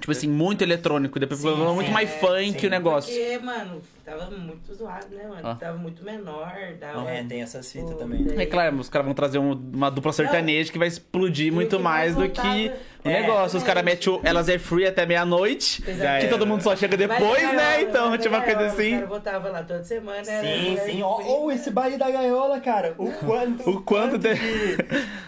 Tipo 0.00 0.10
assim, 0.10 0.28
muito 0.28 0.62
eletrônico. 0.62 1.20
Depois 1.20 1.40
Sim, 1.40 1.50
ficou 1.50 1.74
muito 1.74 1.86
sim, 1.86 1.92
mais 1.92 2.10
é, 2.10 2.18
funk 2.18 2.60
sim. 2.60 2.66
o 2.66 2.70
negócio. 2.70 3.14
Porque, 3.14 3.38
mano, 3.38 3.82
tava 4.18 4.30
muito 4.36 4.74
zoado, 4.74 5.06
né, 5.14 5.24
mano? 5.28 5.40
Ah. 5.44 5.54
Tava 5.54 5.76
muito 5.78 6.04
menor, 6.04 6.52
tava... 6.80 7.10
É, 7.10 7.22
tem 7.24 7.42
essas 7.42 7.70
fitas 7.70 7.90
Pô, 7.90 7.96
também. 7.96 8.24
daí- 8.24 8.38
É 8.42 8.46
claro, 8.46 8.76
os 8.76 8.88
caras 8.88 9.04
vão 9.06 9.14
trazer 9.14 9.38
um- 9.38 9.52
uma 9.74 9.90
dupla 9.90 10.12
sertaneja 10.12 10.70
que 10.72 10.78
vai 10.78 10.88
explodir 10.88 11.46
E 11.46 11.50
o 11.50 11.54
muito 11.54 11.78
mais 11.80 12.14
do 12.14 12.28
que 12.28 12.72
o 13.04 13.08
É, 13.08 13.20
negócio. 13.22 13.58
Os 13.58 13.64
caras 13.64 13.82
metem 13.84 14.12
o 14.12 14.20
Elas 14.22 14.48
é 14.48 14.58
Free 14.58 14.86
até 14.86 15.04
meia-noite, 15.04 15.82
que 15.82 16.28
todo 16.28 16.46
mundo 16.46 16.62
só 16.62 16.76
chega 16.76 16.96
depois, 16.96 17.42
Mas, 17.42 17.56
né? 17.56 17.82
Então, 17.82 18.16
tinha 18.16 18.30
uma 18.30 18.40
cara, 18.40 18.54
coisa 18.54 18.72
assim. 18.72 18.90
caras 18.92 19.08
botavam 19.08 19.52
lá 19.52 19.62
toda 19.64 19.82
semana. 19.84 20.24
Sim, 20.24 20.76
sim. 20.76 20.76
free, 20.84 21.02
Ó, 21.02 21.48
né? 21.48 21.54
esse 21.54 21.70
baile 21.70 21.96
da 21.96 22.10
gaiola, 22.10 22.60
cara. 22.60 22.94
O 22.98 23.10
quanto. 23.26 23.68
O 23.68 23.82
quanto 23.82 24.18
de... 24.18 24.28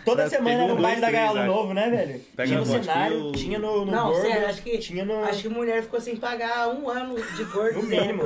Toda 0.05 0.29
semana 0.29 0.65
era 0.65 0.73
um 0.75 0.81
baile 0.81 1.01
da 1.01 1.11
gaiola 1.11 1.41
acho. 1.41 1.47
novo, 1.47 1.75
né, 1.75 1.91
velho? 1.91 2.21
Tinha 2.47 2.59
no 2.59 2.67
cenário, 2.67 3.17
que 3.21 3.27
o- 3.27 3.33
tinha 3.33 3.59
no, 3.59 3.85
no 3.85 3.91
Não, 3.93 4.11
gordo, 4.13 4.23
sério, 4.27 4.47
acho 4.49 4.63
que, 4.63 4.79
tinha 4.79 5.05
no... 5.05 5.25
acho 5.25 5.43
que 5.43 5.49
mulher 5.49 5.83
ficou 5.83 6.01
sem 6.01 6.17
pagar 6.17 6.69
um 6.69 6.89
ano 6.89 7.15
de 7.37 7.45
gordo. 7.45 7.75
No 7.77 7.83
mínimo. 7.83 8.23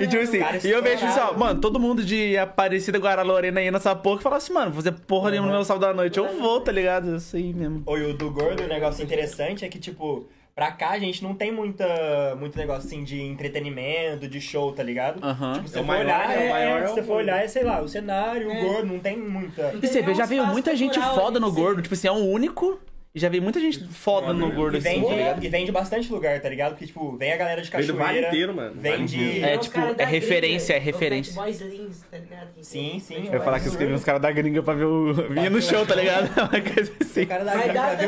E 0.00 0.06
tipo 0.06 0.22
assim, 0.22 0.66
e 0.66 0.70
eu 0.70 0.82
vejo 0.82 1.04
assim, 1.06 1.20
ó, 1.20 1.32
mano, 1.34 1.60
todo 1.60 1.78
mundo 1.80 2.02
de 2.04 2.36
Aparecida 2.36 2.98
Guaralorena 2.98 3.60
aí 3.60 3.70
nessa 3.70 3.94
porra 3.94 4.16
que 4.18 4.22
fala 4.22 4.36
assim, 4.36 4.52
mano, 4.52 4.66
vou 4.70 4.82
fazer 4.82 4.92
porra 5.06 5.30
nenhuma 5.30 5.48
no 5.48 5.54
meu 5.54 5.64
sábado 5.64 5.82
da 5.86 5.94
noite, 5.94 6.18
eu 6.18 6.28
vou, 6.38 6.60
tá 6.60 6.72
ligado? 6.72 7.16
Isso 7.16 7.36
aí 7.36 7.52
mesmo. 7.52 7.82
Oi, 7.86 8.10
o 8.10 8.14
do 8.14 8.30
gordo, 8.30 8.62
o 8.62 8.66
negócio 8.66 9.02
interessante 9.04 9.64
é 9.64 9.68
que, 9.68 9.78
tipo, 9.78 10.26
pra 10.54 10.70
cá 10.72 10.90
a 10.90 10.98
gente 10.98 11.22
não 11.22 11.34
tem 11.34 11.50
muita, 11.52 12.36
muito 12.38 12.56
negócio 12.56 12.86
assim 12.86 13.02
de 13.04 13.20
entretenimento, 13.20 14.28
de 14.28 14.40
show, 14.40 14.72
tá 14.72 14.82
ligado? 14.82 15.24
Aham. 15.24 15.54
Tipo, 15.54 15.68
se 15.68 15.74
É 15.74 15.78
você 15.78 15.78
for 15.80 15.86
maior, 15.86 16.04
olhar, 16.04 16.28
né? 16.28 16.36
O 16.36 16.40
é, 16.40 16.48
maior 16.50 16.80
é, 16.80 16.84
é 16.84 16.86
se 16.86 16.94
você 16.94 17.00
for 17.02 17.06
gordo. 17.08 17.18
olhar, 17.24 17.44
é, 17.44 17.48
sei 17.48 17.64
lá, 17.64 17.80
o 17.82 17.88
cenário, 17.88 18.50
É. 18.50 18.60
o 18.62 18.68
gordo, 18.68 18.86
não 18.92 18.98
tem 18.98 19.16
muita. 19.18 19.74
E 19.82 19.86
você 19.86 20.02
vê, 20.02 20.14
já 20.14 20.24
veio 20.26 20.46
muita 20.46 20.74
gente 20.76 21.00
foda 21.00 21.38
no 21.40 21.46
assim. 21.48 21.56
gordo, 21.56 21.82
tipo 21.82 21.94
assim, 21.94 22.08
é 22.08 22.12
um 22.12 22.30
único, 22.30 22.78
e 23.14 23.20
já 23.20 23.28
veio 23.28 23.42
muita 23.42 23.60
gente 23.60 23.84
foda 23.88 24.32
no 24.32 24.50
gordo 24.50 24.74
E 24.76 24.78
assim, 24.78 24.88
vem, 25.00 25.02
tá 25.04 25.14
ligado? 25.14 25.40
de, 25.40 25.46
e 25.46 25.48
vem 25.50 25.64
de 25.64 25.70
bastante 25.70 26.12
lugar, 26.12 26.40
tá 26.40 26.48
ligado? 26.48 26.70
Porque, 26.70 26.86
tipo, 26.86 27.16
vem 27.16 27.32
a 27.32 27.36
galera 27.36 27.62
de 27.62 27.70
Vem 27.70 27.80
do 27.86 27.94
cachoeira. 27.94 28.04
vale 28.22 28.26
inteiro, 28.26 28.54
mano. 28.54 28.74
Vem 28.74 28.92
Vale 28.92 29.04
de- 29.04 29.24
inteiro. 29.24 29.46
É, 29.46 29.58
tipo, 29.58 29.78
é 29.98 30.04
referência, 30.04 30.74
é 30.74 30.78
referência. 30.78 31.30
o 31.32 31.34
Fat 31.36 31.44
Boys 31.44 31.60
Lins, 31.60 32.02
tá 32.10 32.18
ligado? 32.18 32.48
Sim, 32.60 32.98
sim. 33.00 33.26
Eu 33.28 33.34
ia 33.34 33.40
falar 33.40 33.60
que 33.60 33.70
teve 33.76 33.92
uns 33.92 34.02
caras 34.04 34.20
da 34.20 34.32
gringa 34.32 34.62
pra 34.64 34.74
ver 34.74 34.84
o. 34.86 35.14
Vinha 35.30 35.48
no 35.48 35.62
show, 35.62 35.86
tá 35.86 35.94
ligado? 35.94 36.28
Uma 36.36 36.60
coisa 36.60 36.92
assim. 37.00 37.22
O 37.22 37.26
cara 37.28 37.44
da 37.44 37.54
gringa 37.56 37.72
pra 37.72 37.94
ver 37.94 38.06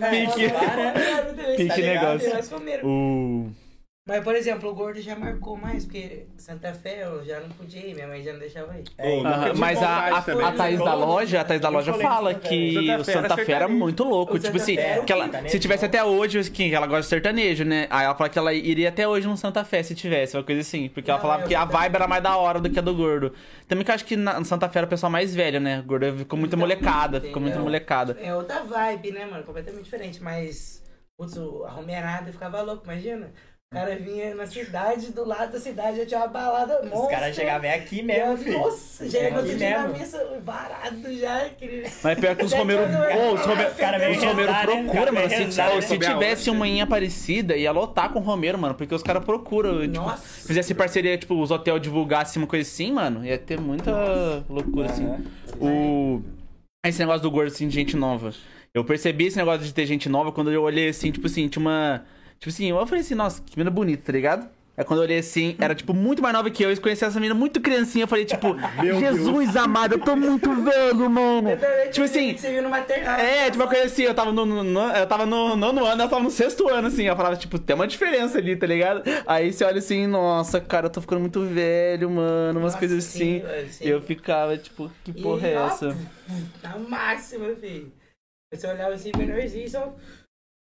também, 0.00 0.26
o... 0.26 0.30
mano. 0.30 0.32
Pique. 0.32 0.46
lá, 0.46 0.76
né? 0.76 0.94
Pique 1.56 1.68
Tá 1.68 1.76
negócio. 1.76 2.88
O. 2.88 3.50
Mas, 4.08 4.24
por 4.24 4.34
exemplo, 4.34 4.70
o 4.70 4.74
gordo 4.74 4.98
já 5.02 5.14
marcou 5.14 5.54
mais, 5.54 5.84
porque 5.84 6.26
Santa 6.38 6.72
Fé 6.72 7.04
eu 7.04 7.22
já 7.26 7.40
não 7.40 7.50
podia 7.50 7.86
ir, 7.86 7.94
minha 7.94 8.08
mãe 8.08 8.22
já 8.22 8.32
não 8.32 8.40
deixava 8.40 8.78
ir. 8.78 8.84
É, 8.96 9.16
então, 9.18 9.30
Aham, 9.30 9.50
Tem 9.50 9.54
mas 9.60 9.82
a, 9.82 10.16
a, 10.18 10.22
também. 10.22 10.46
a 10.46 10.52
Thaís 10.52 10.78
da 10.78 10.94
loja, 10.94 11.40
a 11.42 11.44
Thaís 11.44 11.60
da 11.60 11.68
loja 11.68 11.92
fala 11.92 12.34
que 12.34 12.72
Santa 12.72 12.88
o 12.88 12.92
era 12.94 13.04
Santa 13.04 13.36
Fé 13.36 13.42
era 13.42 13.44
sertanejo. 13.44 13.78
muito 13.78 14.04
louco. 14.04 14.36
O 14.36 14.38
Tipo 14.38 14.56
assim, 14.56 14.78
era 14.78 15.02
que 15.04 15.12
ela, 15.12 15.24
sertanejo, 15.24 15.52
se 15.52 15.58
tivesse 15.60 15.84
até 15.84 16.02
hoje, 16.02 16.50
que 16.50 16.74
ela 16.74 16.86
gosta 16.86 17.02
de 17.02 17.08
sertanejo, 17.08 17.64
né? 17.64 17.86
Aí 17.90 18.06
ela 18.06 18.14
fala 18.14 18.30
que 18.30 18.38
ela 18.38 18.54
iria 18.54 18.88
até 18.88 19.06
hoje 19.06 19.26
no 19.28 19.36
Santa 19.36 19.62
Fé 19.62 19.82
se 19.82 19.94
tivesse, 19.94 20.36
uma 20.38 20.42
coisa 20.42 20.62
assim. 20.62 20.88
Porque 20.88 21.10
ela 21.10 21.18
Não, 21.18 21.22
falava 21.22 21.42
eu 21.42 21.48
que 21.48 21.54
a 21.54 21.66
vibe 21.66 21.94
era 21.96 22.08
mais 22.08 22.22
da 22.22 22.34
hora 22.36 22.60
do 22.60 22.70
que 22.70 22.78
a 22.78 22.82
do 22.82 22.94
gordo. 22.94 23.34
Também 23.68 23.84
que 23.84 23.90
eu 23.90 23.94
acho 23.94 24.06
que 24.06 24.16
na, 24.16 24.38
no 24.40 24.46
Santa 24.46 24.70
Fé 24.70 24.78
era 24.78 24.86
o 24.86 24.90
pessoal 24.90 25.12
mais 25.12 25.34
velho, 25.34 25.60
né? 25.60 25.80
O 25.80 25.82
gordo 25.82 26.16
ficou 26.16 26.38
muito 26.38 26.48
Então, 26.56 26.58
molecada, 26.60 27.20
ficou 27.20 27.42
muito 27.42 27.58
molecada. 27.58 28.16
É 28.22 28.34
outra 28.34 28.64
vibe, 28.64 29.12
né, 29.12 29.26
mano? 29.26 29.44
Completamente 29.44 29.84
diferente, 29.84 30.22
mas. 30.22 30.82
Putz, 31.18 31.36
a 31.36 31.70
Romerada 31.72 32.32
ficava 32.32 32.62
louco, 32.62 32.84
imagina. 32.84 33.32
O 33.70 33.74
cara 33.76 33.96
vinha 33.96 34.34
na 34.34 34.46
cidade, 34.46 35.12
do 35.12 35.26
lado 35.26 35.52
da 35.52 35.60
cidade 35.60 35.98
já 35.98 36.06
tinha 36.06 36.20
uma 36.20 36.28
balada 36.28 36.80
Os 36.82 36.88
monstra. 36.88 37.10
caras 37.18 37.36
chegavam 37.36 37.68
é 37.68 37.74
aqui 37.74 38.02
mesmo, 38.02 38.32
eu, 38.32 38.36
filho. 38.38 38.58
Nossa, 38.60 39.10
já 39.10 39.18
É 39.18 39.24
era 39.24 39.34
outro 39.36 39.50
aqui 39.50 39.58
dia 39.58 39.70
na 39.78 39.88
mesmo. 39.88 39.98
missa, 39.98 40.40
varado 40.42 41.14
já. 41.18 41.36
Aquele... 41.42 41.82
Mas 42.02 42.18
pior 42.18 42.34
que 42.34 42.44
os 42.46 42.52
Romero. 42.54 42.80
os 42.82 43.40
Romero, 43.44 43.68
Os 43.70 43.76
cara 43.76 43.98
vem 43.98 44.10
os 44.16 44.24
Romero 44.24 44.48
rezar, 44.52 44.66
né? 44.66 44.72
Os 44.72 44.80
procura, 44.80 44.98
cara 45.00 45.12
mano. 45.12 45.28
Se, 45.28 45.36
rezar, 45.36 45.74
né? 45.74 45.80
se 45.82 45.98
tivesse 45.98 46.48
uma 46.48 46.66
em 46.66 46.80
Aparecida, 46.80 47.56
ia 47.58 47.70
lotar 47.70 48.10
com 48.10 48.20
o 48.20 48.22
Romero, 48.22 48.56
mano. 48.58 48.74
Porque 48.74 48.94
os 48.94 49.02
caras 49.02 49.22
procuram. 49.22 49.82
Tipo, 49.82 49.96
Nossa. 50.00 50.46
fizesse 50.48 50.74
parceria, 50.74 51.18
tipo, 51.18 51.38
os 51.38 51.50
hotéis 51.50 51.78
divulgassem 51.82 52.40
uma 52.42 52.48
coisa 52.48 52.66
assim, 52.66 52.90
mano, 52.90 53.22
ia 53.22 53.36
ter 53.36 53.60
muita 53.60 53.92
loucura, 54.48 54.86
assim. 54.86 55.04
Aham. 55.04 55.20
O. 55.60 56.22
Esse 56.86 57.00
negócio 57.00 57.20
do 57.20 57.30
gordo, 57.30 57.48
assim, 57.48 57.68
de 57.68 57.74
gente 57.74 57.94
nova. 57.98 58.32
Eu 58.72 58.82
percebi 58.82 59.26
esse 59.26 59.36
negócio 59.36 59.60
de 59.66 59.74
ter 59.74 59.84
gente 59.84 60.08
nova 60.08 60.32
quando 60.32 60.50
eu 60.50 60.62
olhei 60.62 60.88
assim, 60.88 61.12
tipo 61.12 61.26
assim, 61.26 61.46
tinha 61.48 61.60
uma. 61.60 62.02
Tipo 62.38 62.50
assim, 62.50 62.70
eu 62.70 62.86
falei 62.86 63.00
assim, 63.00 63.14
nossa, 63.14 63.42
que 63.44 63.56
menina 63.56 63.70
bonita, 63.70 64.02
tá 64.06 64.12
ligado? 64.12 64.48
É 64.76 64.84
quando 64.84 65.00
eu 65.00 65.06
olhei 65.06 65.18
assim, 65.18 65.56
era 65.58 65.74
tipo 65.74 65.92
muito 65.92 66.22
mais 66.22 66.32
nova 66.32 66.48
que 66.50 66.62
eu, 66.64 66.70
e 66.70 66.76
conheci 66.76 67.04
essa 67.04 67.18
menina 67.18 67.34
muito 67.34 67.60
criancinha, 67.60 68.04
eu 68.04 68.08
falei, 68.08 68.24
tipo, 68.24 68.54
Jesus 69.00 69.56
amado, 69.56 69.94
eu 69.94 69.98
tô 69.98 70.14
muito 70.14 70.54
velho, 70.62 71.10
mano. 71.10 71.50
Tipo 71.90 72.04
assim, 72.04 72.36
Você 72.36 72.52
viu 72.52 72.62
no 72.62 72.70
maternal. 72.70 73.18
é, 73.18 73.46
tipo 73.50 73.56
uma 73.64 73.66
coisa 73.68 73.86
assim, 73.86 74.02
eu 74.04 74.14
tava 74.14 74.30
no, 74.30 74.46
no- 74.46 74.62
no- 74.62 74.90
eu 74.92 75.04
tava 75.08 75.26
no 75.26 75.56
nono 75.56 75.84
ano, 75.84 76.00
ela 76.00 76.08
tava 76.08 76.22
no 76.22 76.30
sexto 76.30 76.68
ano, 76.68 76.86
assim. 76.86 77.02
Eu 77.08 77.16
falava, 77.16 77.34
tipo, 77.34 77.58
tem 77.58 77.74
uma 77.74 77.88
diferença 77.88 78.38
ali, 78.38 78.54
tá 78.54 78.68
ligado? 78.68 79.02
Aí 79.26 79.52
você 79.52 79.64
olha 79.64 79.78
assim, 79.78 80.06
nossa, 80.06 80.60
cara, 80.60 80.86
eu 80.86 80.90
tô 80.90 81.00
ficando 81.00 81.18
muito 81.22 81.40
velho, 81.44 82.08
mano, 82.08 82.60
umas 82.60 82.74
Nossa, 82.74 82.78
coisas 82.78 83.02
sim, 83.02 83.38
assim. 83.40 83.42
mano, 83.48 83.68
sim. 83.68 83.84
E 83.84 83.88
eu 83.88 84.00
ficava, 84.00 84.56
tipo, 84.56 84.88
que 85.02 85.10
E, 85.10 85.20
porra 85.20 85.48
é 85.48 85.56
ó, 85.56 85.66
essa? 85.66 85.96
Na 86.62 86.78
máxima, 86.78 87.48
filho. 87.60 87.92
Você 88.54 88.66
olhava 88.66 88.94
assim, 88.94 89.10
menorzinho, 89.16 89.68
só. 89.68 89.92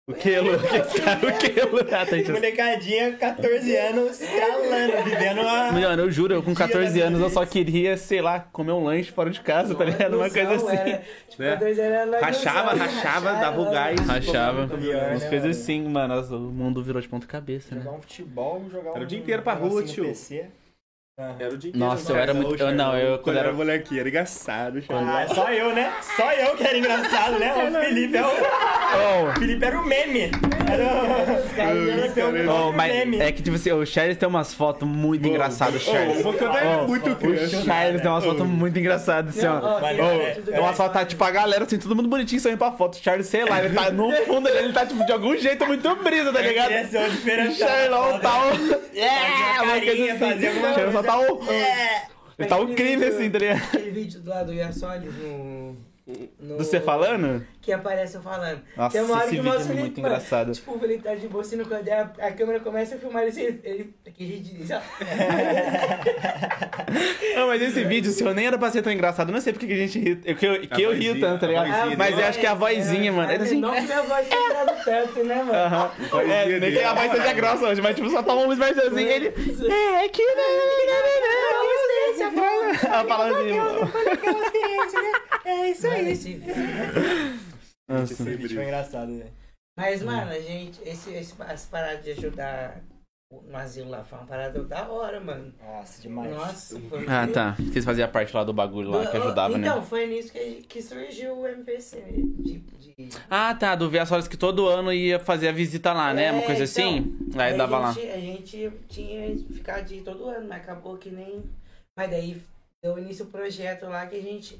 O 0.05 0.13
que, 0.13 0.38
Lu? 0.38 0.51
O 0.55 0.60
que? 0.60 1.95
Ah, 1.95 2.05
tá, 2.05 2.17
então. 2.17 2.36
Molecadinha, 2.36 3.13
14 3.13 3.77
anos, 3.77 4.19
estralando, 4.19 5.01
vivendo 5.05 5.39
uma... 5.39 5.72
Mano, 5.72 6.01
eu 6.03 6.12
juro, 6.12 6.33
eu 6.33 6.43
com 6.43 6.53
Dia 6.53 6.67
14 6.67 7.00
da 7.00 7.05
anos 7.05 7.22
eu 7.22 7.29
só 7.29 7.45
queria, 7.45 7.95
sei 7.95 8.22
lá, 8.22 8.41
comer 8.51 8.74
um 8.74 8.83
lanche 8.83 9.13
fora 9.13 9.29
de 9.29 9.39
casa, 9.39 9.74
tá 9.74 9.86
ligado? 9.86 10.17
Uma 10.17 10.29
coisa 10.29 10.55
assim. 10.55 10.75
Era, 10.75 11.03
tipo, 11.29 11.41
Né? 11.43 11.51
14 11.51 11.79
era 11.81 12.19
Rachava, 12.19 12.75
ilusão, 12.75 12.86
rachava, 12.86 13.31
dava 13.31 13.62
o 13.62 13.72
gás. 13.72 14.00
Rachava. 14.01 14.67
Pior, 14.67 14.93
né, 14.93 15.10
Umas 15.12 15.24
coisas 15.24 15.57
assim, 15.57 15.88
mano. 15.88 16.19
O 16.36 16.51
mundo 16.51 16.83
virou 16.83 17.01
de 17.01 17.07
ponta 17.07 17.25
cabeça, 17.25 17.74
né? 17.74 17.81
Jogar 17.81 17.95
um 17.95 18.01
futebol, 18.01 18.62
jogar 18.69 18.91
um... 18.91 18.95
Era 18.95 19.03
o 19.05 19.07
dia 19.07 19.19
inteiro 19.19 19.41
pra 19.41 19.53
rua, 19.53 19.83
tio. 19.83 20.03
PC. 20.03 20.48
Era 21.15 21.53
o. 21.53 21.77
Nossa, 21.77 22.12
eu 22.12 22.17
era 22.17 22.34
muito. 22.34 22.55
Eu, 22.55 22.74
não, 22.74 22.98
eu 22.98 23.20
quando 23.20 23.36
Quando 23.36 23.38
era 23.38 23.53
molequinho, 23.53 24.00
era 24.00 24.10
engraçado, 24.10 24.82
Charles. 24.82 25.08
Ah, 25.08 25.22
é 25.22 25.27
só 25.27 25.53
eu, 25.53 25.72
né? 25.72 25.93
Só 26.17 26.32
eu 26.32 26.55
que 26.55 26.63
era 26.63 26.75
engraçado, 26.75 27.38
né? 27.38 27.53
O 27.53 27.86
Felipe 27.86 28.17
é 28.17 28.25
o... 28.25 28.32
Oh, 28.32 29.29
O 29.29 29.34
Felipe 29.34 29.63
era 29.63 29.79
o 29.79 29.86
meme. 29.86 30.32
Era 30.72 31.38
o... 31.38 31.50
Felipe 31.50 32.20
é 32.20 32.25
o 32.25 32.51
oh, 32.51 32.72
meme. 32.72 33.20
é 33.20 33.32
que, 33.32 33.43
tipo 33.43 33.55
assim, 33.55 33.72
o 33.72 33.86
Charles 33.86 34.17
tem 34.17 34.27
umas 34.27 34.55
fotos 34.55 34.88
muito 34.88 35.27
engraçadas, 35.27 35.88
Ô, 35.88 35.91
Charles. 35.91 36.25
O 36.25 36.34
criança. 37.15 37.63
Charles 37.63 38.01
tem 38.01 38.10
umas 38.10 38.25
fotos 38.25 38.48
muito 38.48 38.79
engraçadas, 38.79 39.38
assim, 39.38 39.46
ó. 39.46 39.79
É, 39.88 39.93
é 39.93 40.43
é 40.51 40.60
uma 40.60 40.74
foto, 40.74 40.93
tá, 40.93 41.05
tipo, 41.05 41.24
a 41.24 41.29
galera, 41.29 41.63
assim, 41.63 41.77
todo 41.77 41.96
mundo 41.96 42.10
bonitinho 42.10 42.41
sorrindo 42.41 42.58
pra 42.58 42.72
foto. 42.72 42.96
O 42.96 43.03
Charles, 43.03 43.27
sei 43.27 43.46
lá, 43.46 43.63
ele 43.63 43.75
tá 43.75 43.91
no 43.91 44.12
fundo 44.25 44.46
dele, 44.46 44.65
ele 44.65 44.74
tá, 44.74 44.84
tipo, 44.84 45.05
de 45.05 45.12
algum 45.12 45.38
jeito 45.38 45.63
muito 45.67 45.96
brisa, 45.98 46.34
tá 46.34 46.41
ligado? 46.41 46.70
Queria 46.70 46.88
ser 46.88 47.91
o 47.91 48.20
tá 48.20 48.48
o... 48.48 48.84
Fazia 48.93 49.10
É, 49.10 49.62
uma 49.62 49.79
coisa 49.79 50.93
assim. 50.93 51.02
Tá 51.03 51.19
o... 51.19 51.51
É. 51.51 52.07
Ele 52.38 52.48
tá 52.48 52.65
crime, 52.74 53.05
assim, 53.05 53.29
tá 53.29 53.39
ligado? 53.39 53.63
Aquele 53.63 53.91
vídeo 53.91 54.22
do 54.22 54.29
lado 54.29 54.48
do 54.48 54.53
Iasoles 54.53 55.13
no. 55.15 55.77
No 56.05 56.57
Do 56.57 56.63
você 56.65 56.81
falando? 56.81 57.48
Que 57.62 57.72
aparece 57.72 58.15
eu 58.15 58.22
falando. 58.22 58.62
Nossa, 58.75 58.98
Tem 58.98 59.05
uma 59.07 59.15
hora 59.15 59.24
esse 59.24 59.29
que 59.29 59.41
vídeo 59.41 59.53
mostra 59.53 59.74
é 59.74 59.77
muito 59.77 60.01
mano, 60.01 60.13
engraçado. 60.13 60.51
Tipo, 60.51 60.75
o 60.75 60.79
Felipe 60.79 61.03
tá 61.03 61.15
de 61.15 61.27
bolsinho 61.29 61.65
quando 61.65 61.88
a, 61.88 62.01
a 62.01 62.31
câmera 62.33 62.60
começa 62.60 62.95
a 62.95 62.98
filmar 62.98 63.22
ele, 63.22 63.31
assim, 63.31 63.60
ele. 63.63 63.93
Que 64.13 64.27
gente 64.27 64.74
ó. 64.74 64.81
Não, 67.38 67.48
mas 67.48 67.62
esse 67.62 67.86
vídeo, 67.86 68.12
se 68.12 68.22
eu 68.22 68.33
nem 68.33 68.48
era 68.48 68.57
pra 68.57 68.69
ser 68.69 68.81
tão 68.81 68.91
engraçado, 68.91 69.31
não 69.31 69.39
sei 69.39 69.53
porque 69.53 69.65
que 69.65 69.74
a 69.74 69.77
gente 69.77 69.98
ri, 69.98 70.15
que 70.17 70.45
eu, 70.45 70.67
que 70.67 70.81
eu 70.81 70.93
rio 70.93 71.17
tanto, 71.22 71.39
tá 71.39 71.48
ligado? 71.48 71.67
vozinha 71.67 71.98
Mas 71.98 72.19
eu 72.19 72.25
acho 72.25 72.39
que 72.39 72.45
é 72.45 72.50
a 72.50 72.53
vozinha, 72.53 73.12
mano. 73.13 73.31
Ele 73.31 73.43
assim, 73.43 73.62
Não 73.62 73.74
que 73.74 73.81
minha 73.81 74.01
voz 74.01 74.27
tenha 74.27 74.45
entrado 74.45 74.83
tanto, 74.83 75.24
né, 75.24 75.36
mano? 75.36 75.53
Aham. 75.53 75.91
É, 76.29 76.60
nem 76.60 76.72
que 76.74 76.79
a 76.83 76.93
voz 76.93 77.12
seja 77.12 77.33
grossa 77.33 77.65
hoje, 77.67 77.81
mas 77.81 77.95
tipo, 77.95 78.10
só 78.10 78.22
toma 78.22 78.41
um 78.41 78.55
mais 78.57 78.77
assim, 78.77 79.03
ele. 79.03 79.27
É, 79.27 80.10
que. 80.10 80.22
Ela 82.22 83.05
fala 83.08 83.27
assim. 83.27 83.50
É 85.46 85.70
isso 85.72 85.88
Mano, 85.88 85.96
aí. 86.00 86.12
esse 86.12 86.34
vídeo. 86.34 86.53
Nossa. 87.88 88.13
Esse 88.13 88.24
vídeo 88.24 88.55
foi 88.55 88.63
engraçado, 88.63 89.08
velho. 89.17 89.32
Mas, 89.77 90.03
mano, 90.03 90.32
a 90.32 90.39
gente, 90.39 90.79
esse, 90.86 91.12
esse, 91.13 91.34
as 91.41 91.65
paradas 91.65 92.03
de 92.03 92.12
ajudar 92.12 92.82
no 93.50 93.58
asilo 93.58 93.89
lá 93.89 94.03
foi 94.03 94.20
uma 94.20 94.27
parada 94.27 94.63
da 94.63 94.88
hora, 94.88 95.20
mano. 95.20 95.51
Nossa, 95.60 96.00
demais. 96.01 96.32
Nossa, 96.32 96.79
foi 96.82 97.05
Ah, 97.08 97.27
tá. 97.27 97.55
Vocês 97.60 97.84
faziam 97.84 98.08
parte 98.10 98.36
lá 98.36 98.43
do 98.43 98.53
bagulho 98.53 98.91
lá 98.91 99.08
que 99.08 99.17
ajudava, 99.17 99.58
então, 99.58 99.77
né? 99.79 99.86
foi 99.89 100.05
nisso 100.05 100.32
que, 100.32 100.62
que 100.70 100.82
surgiu 100.82 101.39
o 101.39 101.48
MPC. 101.48 102.03
De, 102.39 102.60
de... 102.60 103.10
Ah, 103.29 103.55
tá. 103.55 103.74
Do 103.75 103.89
Ver 103.89 104.01
Horas 104.12 104.27
que 104.27 104.38
todo 104.38 104.67
ano 104.67 104.93
ia 104.93 105.20
fazer 105.20 105.48
a 105.48 105.51
visita 105.51 105.91
lá, 105.91 106.13
né? 106.13 106.32
Uma 106.32 106.43
É, 106.43 106.46
coisa 106.46 106.63
então, 106.65 106.88
assim. 106.89 107.17
Aí 107.36 107.58
dava 107.58 107.77
a 107.77 107.79
lá. 107.79 107.91
gente, 107.93 108.12
A 108.12 108.20
gente 108.20 108.72
tinha 108.88 109.36
ficado 109.51 109.86
de 109.86 109.96
ir 109.96 110.01
todo 110.03 110.25
ano, 110.29 110.48
mas 110.48 110.62
acabou 110.62 110.98
que 110.98 111.10
nem. 111.10 111.43
Mas 111.95 112.09
daí 112.09 112.41
deu 112.81 112.97
início 112.97 113.25
o 113.25 113.29
projeto 113.29 113.85
lá 113.85 114.05
que 114.07 114.15
a 114.15 114.21
gente. 114.21 114.59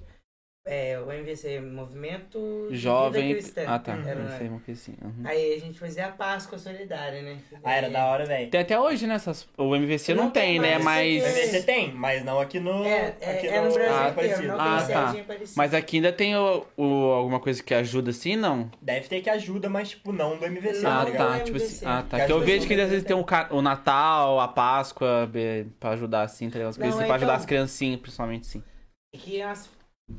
É, 0.66 0.98
o 0.98 1.12
MVC 1.12 1.60
Movimento 1.60 2.70
Jovem. 2.72 3.34
Cristã. 3.34 3.64
Ah, 3.68 3.80
tá. 3.80 3.92
Era, 3.98 4.16
Não 4.16 4.38
sei, 4.38 4.48
uma 4.48 4.60
coisa 4.62 4.80
assim. 4.82 4.96
uhum. 5.04 5.24
Aí 5.26 5.56
a 5.56 5.60
gente 5.60 5.78
fazia 5.78 6.06
a 6.06 6.12
Páscoa 6.12 6.58
Solidária, 6.58 7.22
né? 7.22 7.38
Ah, 7.62 7.74
era 7.74 7.90
da 7.90 8.06
hora, 8.06 8.26
velho. 8.26 8.50
Tem 8.50 8.62
até 8.62 8.80
hoje, 8.80 9.06
né? 9.06 9.16
essas- 9.16 9.46
O 9.58 9.76
MVC 9.76 10.14
não, 10.14 10.24
Não 10.26 10.32
tem, 10.32 10.52
tem 10.54 10.60
né? 10.62 10.80
Mas. 10.80 11.22
porque- 11.22 11.48
Você 11.48 11.64
tem, 11.64 11.94
mas 11.94 12.24
não 12.24 12.40
aqui 12.40 12.62
no. 12.62 12.86
É, 12.86 13.14
é, 13.20 13.32
aqui 13.32 13.48
é 13.48 13.62
no 13.62 13.74
Brasil 13.74 13.82
Ah, 13.94 14.10
inteiro, 14.10 14.10
Aparecido. 14.12 14.48
não 14.48 14.60
Ah, 14.62 14.84
tem 15.14 15.24
tá. 15.26 15.46
Mas 15.58 15.74
aqui 15.74 15.98
ainda 15.98 16.14
tem 16.14 16.36
o, 16.38 16.66
o- 16.78 17.12
alguma 17.12 17.42
coisa 17.42 17.62
que 17.62 17.74
ajuda 17.74 18.12
assim, 18.12 18.38
não? 18.38 18.72
Deve 18.82 19.10
ter 19.10 19.20
que 19.22 19.30
ajuda, 19.30 19.68
mas 19.70 19.90
tipo, 19.90 20.14
não 20.14 20.38
do 20.38 20.46
MVC, 20.46 20.82
Não, 20.82 20.92
ah, 21.02 21.06
tá 21.06 21.12
tá. 21.12 21.38
é 21.38 21.40
Tipo 21.42 21.58
assim. 21.58 21.66
MVC. 21.66 21.86
Ah, 21.86 22.06
tá. 22.10 22.20
Que 22.22 22.26
Que 22.28 22.32
eu 22.32 22.40
vejo 22.40 22.66
que 22.68 22.74
às 22.80 22.90
vezes 22.90 23.04
tem 23.06 23.16
o, 23.18 23.24
ca- 23.26 23.50
o 23.52 23.62
Natal, 23.62 24.40
a 24.40 24.48
Páscoa, 24.48 25.30
pra 25.78 25.90
ajudar 25.90 26.22
assim, 26.22 26.50
tá 26.50 26.58
ligado? 26.58 26.70
As 26.70 26.78
Não, 26.78 26.84
coisas 26.84 26.96
assim, 27.00 27.04
é 27.04 27.08
pra 27.08 27.16
ajudar 27.18 27.34
então- 27.34 27.40
as 27.42 27.46
criancinhas, 27.46 28.00
principalmente, 28.00 28.48
sim. 28.48 28.64
que 29.14 29.42
as, 29.42 29.70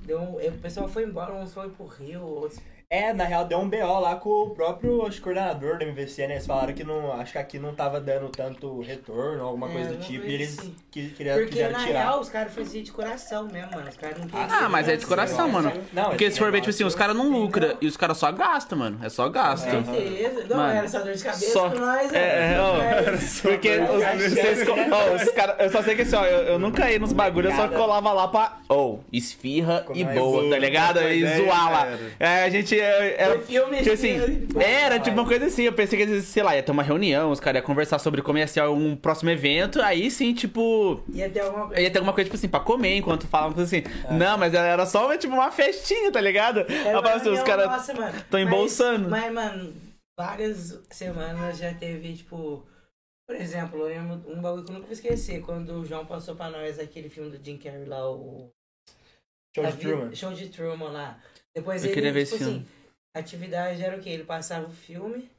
deu, 0.03 0.21
o 0.21 0.59
pessoal 0.61 0.89
foi 0.89 1.05
embora, 1.05 1.33
uns 1.35 1.55
foi 1.55 1.71
pro 1.71 1.87
Rio, 1.87 2.23
outros 2.23 2.61
É, 2.95 3.13
na 3.13 3.25
real 3.25 3.45
deu 3.45 3.59
um 3.59 3.69
BO 3.69 3.99
lá 4.01 4.15
com 4.17 4.29
o 4.31 4.51
próprio 4.51 5.07
acho, 5.07 5.21
coordenador 5.21 5.79
do 5.79 5.85
MVC, 5.85 6.27
né? 6.27 6.35
Eles 6.35 6.47
falaram 6.47 6.73
que 6.73 6.85
não. 6.85 7.13
Acho 7.13 7.33
que 7.33 7.39
aqui 7.39 7.59
não 7.59 7.75
tava 7.75 8.01
dando 8.01 8.29
tanto 8.29 8.81
retorno, 8.83 9.43
alguma 9.45 9.69
É, 9.69 9.73
coisa 9.73 9.91
do 9.95 9.99
tipo, 10.05 10.27
e 10.27 10.35
eles 10.35 10.59
assim. 10.59 10.75
que, 10.91 11.09
queriam, 11.11 11.37
Porque 11.37 11.51
quiseram 11.51 11.73
na 11.73 11.85
tirar. 11.85 12.01
real 12.03 12.21
os 12.21 12.29
caras 12.29 12.53
faziam 12.55 12.83
de 12.85 12.93
coração 12.93 13.49
mesmo, 13.49 13.71
mano. 13.73 13.89
Os 13.89 13.97
caras 13.97 14.19
não 14.19 14.27
queriam. 14.29 14.49
Ah, 14.51 14.69
mas 14.69 14.89
é 14.89 14.97
de 14.97 15.07
coração, 15.07 15.49
mano. 15.49 15.73
Não, 15.93 16.11
Porque 16.11 16.31
se 16.31 16.39
for 16.39 16.51
ver, 16.53 16.61
tipo 16.61 16.71
assim, 16.71 16.85
os 16.85 16.95
caras 16.95 17.17
não 17.17 17.31
lucram 17.31 17.77
e 17.81 17.87
os 17.87 17.97
caras 17.97 18.17
só 18.17 18.31
gastam, 18.31 18.79
mano. 18.79 18.99
É 19.03 19.09
só 19.09 19.29
gasto. 19.29 19.69
Com 19.69 19.85
certeza. 19.95 20.45
Não, 20.49 20.57
Mano, 20.57 20.75
era 20.79 20.89
só 20.89 21.01
dor 21.01 21.13
de 21.15 21.25
cabeça 21.25 21.53
só- 21.53 21.71
com 21.71 21.79
nós, 21.79 22.13
É, 22.13 22.55
é, 22.55 22.61
ó, 22.61 22.77
É. 22.81 23.03
Porque 23.43 23.71
os, 23.81 24.33
vocês, 24.33 24.63
co- 24.65 24.73
ó, 24.93 25.15
os 25.17 25.31
cara, 25.33 25.57
eu 25.59 25.71
só 25.71 25.83
sei 25.83 25.97
que 25.97 26.03
assim, 26.03 26.17
ó, 26.17 26.25
eu, 26.25 26.39
eu 26.53 26.59
nunca 26.59 26.91
ia 26.91 26.99
nos 26.99 27.13
bagulhos, 27.13 27.51
eu 27.53 27.57
só 27.57 27.69
colava 27.69 28.13
lá 28.13 28.29
pra, 28.29 28.59
ou, 28.69 29.03
esfirra 29.13 29.85
e 29.95 30.05
nós. 30.05 30.15
boa, 30.15 30.51
tá 30.51 30.59
ligado? 30.59 31.01
E 31.03 31.27
zoar 31.37 31.73
lá. 31.73 31.99
É, 32.21 32.45
a 32.45 32.51
gente 32.51 32.79
é, 32.79 32.84
era, 32.85 33.41
filme, 33.41 33.79
tipo 33.79 33.91
assim, 33.93 34.17
assim, 34.19 34.49
era 34.61 34.99
tipo 35.01 35.19
uma 35.19 35.27
coisa 35.27 35.47
assim, 35.47 35.63
eu 35.65 35.73
pensei 35.73 35.99
que, 36.07 36.21
sei 36.23 36.43
lá, 36.43 36.55
ia 36.57 36.63
ter 36.63 36.73
uma 36.73 36.83
reunião, 36.83 37.31
os 37.31 37.41
caras 37.41 37.61
iam 37.61 37.67
conversar 37.67 37.99
sobre 37.99 38.23
como 38.23 38.39
ia 38.39 38.47
ser 38.47 38.63
um 38.69 38.95
próximo 38.97 39.31
evento, 39.31 39.81
aí 39.83 40.11
sim, 40.11 40.33
tipo, 40.35 41.03
Ia 41.13 41.29
ter 41.31 41.41
alguma 41.41 41.67
coisa. 41.67 41.81
ia 41.83 41.91
ter 41.91 41.99
alguma 41.99 42.13
coisa, 42.13 42.25
tipo 42.29 42.37
assim, 42.37 42.49
pra 42.49 42.61
comer 42.61 42.97
enquanto 42.97 43.27
falavam 43.27 43.63
assim. 43.63 43.83
Não, 44.11 44.37
mas 44.39 44.55
era 44.55 44.87
só, 44.87 45.17
tipo, 45.17 45.35
uma 45.35 45.51
festinha, 45.51 46.11
tá 46.13 46.21
ligado? 46.21 46.61
Era 46.61 47.01
falava 47.01 47.15
assim, 47.15 47.29
uma 47.31 47.39
os 47.39 47.43
caras 47.43 47.67
nossa, 47.67 47.95
mano. 47.95 48.25
tão 48.31 48.41
Mas- 48.41 48.49
embolsando. 48.49 49.09
Mas, 49.11 49.33
mano, 49.33 49.75
várias 50.19 50.79
semanas 50.91 51.59
já 51.59 51.73
teve, 51.75 52.15
tipo. 52.15 52.65
Por 53.27 53.37
exemplo, 53.37 53.81
eu 53.81 53.87
lembro 53.87 54.23
um 54.31 54.41
bagulho 54.43 54.65
que 54.65 54.71
eu 54.71 54.75
nunca 54.75 54.87
vou 54.87 54.93
esquecer. 54.93 55.41
Quando 55.41 55.81
o 55.81 55.85
João 55.87 56.05
passou 56.05 56.37
pra 56.37 56.51
nós 56.51 56.79
aquele 56.79 57.09
filme 57.09 57.31
do 57.31 57.43
Jim 57.43 57.57
Carrey 57.57 57.87
lá, 57.87 58.07
o. 58.11 58.51
Show 59.57 59.65
de 59.67 59.77
Truman. 59.79 60.15
Show 60.15 60.33
de 60.35 60.49
Truman 60.51 60.91
lá. 60.91 61.19
Depois 61.55 61.83
Eu 61.83 61.89
ele, 61.89 61.95
queria 61.95 62.13
ver 62.13 62.25
tipo 62.25 62.35
esse 62.37 62.45
filme. 62.45 62.59
assim, 62.61 62.69
a 63.15 63.19
atividade 63.21 63.83
era 63.83 63.97
o 63.97 64.01
quê? 64.01 64.11
Ele 64.11 64.25
passava 64.25 64.67
o 64.67 64.71
filme 64.73 65.31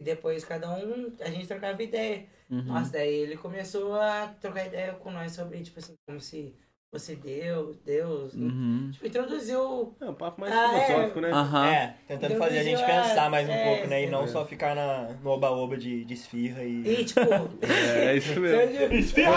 e 0.00 0.04
depois 0.04 0.44
cada 0.44 0.70
um, 0.74 1.12
a 1.20 1.30
gente 1.30 1.46
trocava 1.46 1.82
ideia. 1.82 2.24
Uhum. 2.48 2.62
Nossa, 2.64 2.92
daí 2.92 3.14
ele 3.14 3.36
começou 3.36 3.94
a 3.94 4.28
trocar 4.40 4.66
ideia 4.66 4.92
com 4.94 5.10
nós 5.10 5.32
sobre, 5.32 5.60
tipo 5.60 5.78
assim, 5.78 5.94
como 6.08 6.18
se 6.20 6.54
fosse 6.92 7.14
Deus, 7.14 7.76
Deus. 7.84 8.34
Uhum. 8.34 8.90
Tipo, 8.92 9.06
introduziu. 9.06 9.94
É 10.00 10.06
um 10.06 10.14
papo 10.14 10.40
mais 10.40 10.52
Ah, 10.52 10.76
é. 10.78 10.86
filosófico, 10.86 11.20
né? 11.20 11.30
Aham. 11.30 11.66
É, 11.68 11.94
tentando 12.08 12.36
fazer 12.38 12.58
a 12.58 12.62
gente 12.64 12.82
é- 12.82 12.86
pensar 12.86 13.30
mais 13.30 13.48
um 13.48 13.52
é, 13.52 13.64
pouco, 13.64 13.86
né? 13.88 14.02
E 14.02 14.10
não 14.10 14.26
só 14.26 14.44
ficar 14.46 14.74
na, 14.74 15.12
no 15.22 15.30
oba-oba 15.30 15.76
de, 15.76 16.04
de 16.04 16.14
esfirra 16.14 16.64
e. 16.64 16.82
E, 17.02 17.04
tipo. 17.04 17.20
É, 17.62 18.16
isso 18.16 18.40
mesmo. 18.40 18.92
Esfirra! 18.96 19.36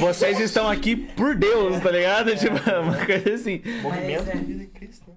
Vocês 0.00 0.38
estão 0.40 0.68
aqui 0.68 0.96
por 0.96 1.34
Deus, 1.36 1.80
tá 1.80 1.90
ligado? 1.90 2.36
Tipo, 2.36 2.56
uma 2.82 3.06
coisa 3.06 3.32
assim. 3.34 3.62
Movimento 3.80 4.26
Mas, 4.26 4.28
é. 4.28 4.36
de 4.36 4.44
vida 4.44 4.62
em 4.64 4.68
Cristo. 4.68 5.10
né? 5.10 5.16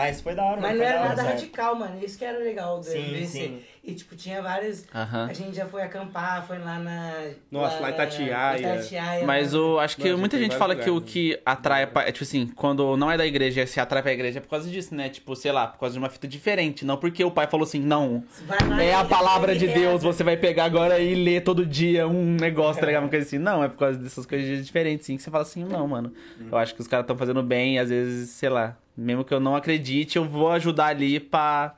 Mas 0.00 0.20
foi 0.22 0.34
da 0.34 0.44
hora, 0.44 0.60
Mas 0.62 0.70
não 0.70 0.78
foi 0.78 0.86
era 0.86 0.94
da 0.98 1.00
hora, 1.04 1.16
nada 1.16 1.22
radical, 1.28 1.74
mano. 1.74 2.02
Isso 2.02 2.18
que 2.18 2.24
era 2.24 2.38
legal 2.38 2.78
do 2.78 2.84
Sim, 2.84 2.98
MVC. 2.98 3.26
sim. 3.26 3.62
E, 3.82 3.94
tipo, 3.94 4.14
tinha 4.14 4.42
várias. 4.42 4.86
Aham. 4.94 5.26
A 5.30 5.32
gente 5.32 5.56
já 5.56 5.64
foi 5.64 5.80
acampar, 5.82 6.46
foi 6.46 6.58
lá 6.58 6.78
na. 6.78 7.12
Nossa, 7.50 7.80
lá 7.80 7.90
em 7.90 7.94
Itatiaia. 7.94 8.58
Itatiaia, 8.58 9.26
Mas 9.26 9.54
lá. 9.54 9.60
o, 9.60 9.78
acho 9.78 9.96
que 9.96 10.10
Não, 10.10 10.18
muita 10.18 10.36
gente 10.36 10.48
vários 10.50 10.58
fala 10.58 10.76
que 10.76 10.90
o 10.90 10.94
lugares, 10.94 11.12
que 11.12 11.40
atrai, 11.46 11.86
pra- 11.86 12.02
é 12.06 12.12
tipo 12.12 12.22
assim, 12.24 12.46
quando 12.54 12.94
não 12.98 13.10
é 13.10 13.16
da 13.16 13.26
igreja, 13.26 13.66
se 13.66 13.80
atrai 13.80 14.02
pra 14.02 14.12
igreja 14.12 14.38
é 14.38 14.42
por 14.42 14.50
causa 14.50 14.68
disso, 14.68 14.94
né? 14.94 15.08
Tipo, 15.08 15.34
sei 15.34 15.50
lá, 15.50 15.66
por 15.66 15.80
causa 15.80 15.94
de 15.94 15.98
uma 15.98 16.10
fita 16.10 16.28
diferente. 16.28 16.84
Não 16.84 16.98
porque 16.98 17.24
o 17.24 17.30
pai 17.30 17.46
falou 17.46 17.64
assim, 17.64 17.80
não, 17.80 18.22
lá 18.68 18.82
é 18.82 18.94
a 18.94 19.02
palavra 19.04 19.56
de 19.56 19.66
Deus, 19.66 20.02
você 20.02 20.22
vai 20.22 20.36
pegar 20.36 20.64
agora 20.64 20.98
e 20.98 21.14
ler 21.14 21.42
todo 21.42 21.64
dia 21.64 22.06
um 22.06 22.36
negócio, 22.38 22.80
tá 22.80 22.86
ligado? 22.86 23.04
Uma 23.04 23.08
coisa 23.10 23.24
assim. 23.26 23.38
Não, 23.38 23.64
é 23.64 23.68
por 23.68 23.78
causa 23.78 23.98
dessas 23.98 24.26
coisas 24.26 24.66
diferentes, 24.66 25.06
sim, 25.06 25.16
que 25.16 25.22
você 25.22 25.30
fala 25.30 25.42
assim, 25.42 25.64
não, 25.64 25.88
mano. 25.88 26.12
Eu 26.52 26.58
acho 26.58 26.74
que 26.74 26.82
os 26.82 26.86
caras 26.86 27.04
estão 27.04 27.16
fazendo 27.16 27.42
bem, 27.42 27.76
e 27.76 27.78
às 27.78 27.88
vezes, 27.88 28.28
sei 28.28 28.50
lá, 28.50 28.76
mesmo 28.94 29.24
que 29.24 29.32
eu 29.32 29.40
não 29.40 29.56
acredite, 29.56 30.18
eu 30.18 30.24
vou 30.26 30.50
ajudar 30.52 30.88
ali 30.88 31.18
pra 31.18 31.74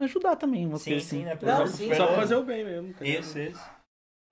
ajudar 0.00 0.36
também, 0.36 0.66
uma 0.66 0.78
Sim, 0.78 0.90
coisa 0.92 1.06
sim, 1.06 1.16
assim. 1.16 1.24
né? 1.24 1.38
Não, 1.42 1.66
sim, 1.66 1.94
Só 1.94 2.14
fazer 2.14 2.36
o 2.36 2.44
bem 2.44 2.64
mesmo. 2.64 2.94
tá? 2.94 3.04
Isso, 3.04 3.38
isso. 3.38 3.70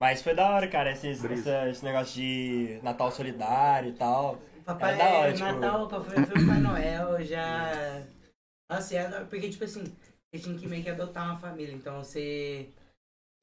Mas 0.01 0.21
foi 0.21 0.35
da 0.35 0.49
hora, 0.49 0.67
cara, 0.67 0.91
esses, 0.91 1.21
Brisa. 1.21 1.49
essa- 1.49 1.69
esse 1.69 1.83
negócio 1.83 2.13
de 2.13 2.79
Natal 2.83 3.11
solidário 3.11 3.89
e 3.89 3.93
tal. 3.93 4.37
Papai 4.63 4.93
Era 4.93 5.03
da 5.03 5.17
hora, 5.17 5.29
é, 5.29 5.33
tipo- 5.33 5.45
Natal, 5.45 5.87
papai 5.87 6.25
foi 6.25 6.43
o 6.43 6.47
Pai 6.47 6.59
Noel, 6.59 7.23
já. 7.25 8.03
Nossa, 8.69 8.95
é, 8.95 9.09
da- 9.09 9.25
porque, 9.25 9.49
tipo 9.49 9.63
assim, 9.63 9.83
você 10.31 10.41
tinha 10.43 10.57
que 10.57 10.67
meio 10.67 10.83
que 10.83 10.89
adotar 10.89 11.25
uma 11.25 11.37
família. 11.39 11.73
Então 11.73 12.03
você 12.03 12.69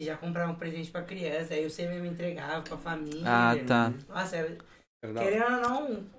já 0.01 0.17
comprava 0.17 0.53
um 0.53 0.55
presente 0.55 0.91
pra 0.91 1.03
criança, 1.03 1.55
aí 1.55 1.69
você 1.69 1.89
mesmo 1.89 2.07
entregava 2.07 2.63
pra 2.63 2.77
família. 2.77 3.23
Ah, 3.27 3.55
tá. 3.67 3.91
Nossa, 4.09 4.37
da 4.37 5.21
hora. 5.21 5.31
querendo 5.31 5.45
ou 5.55 5.61
não, 5.63 6.11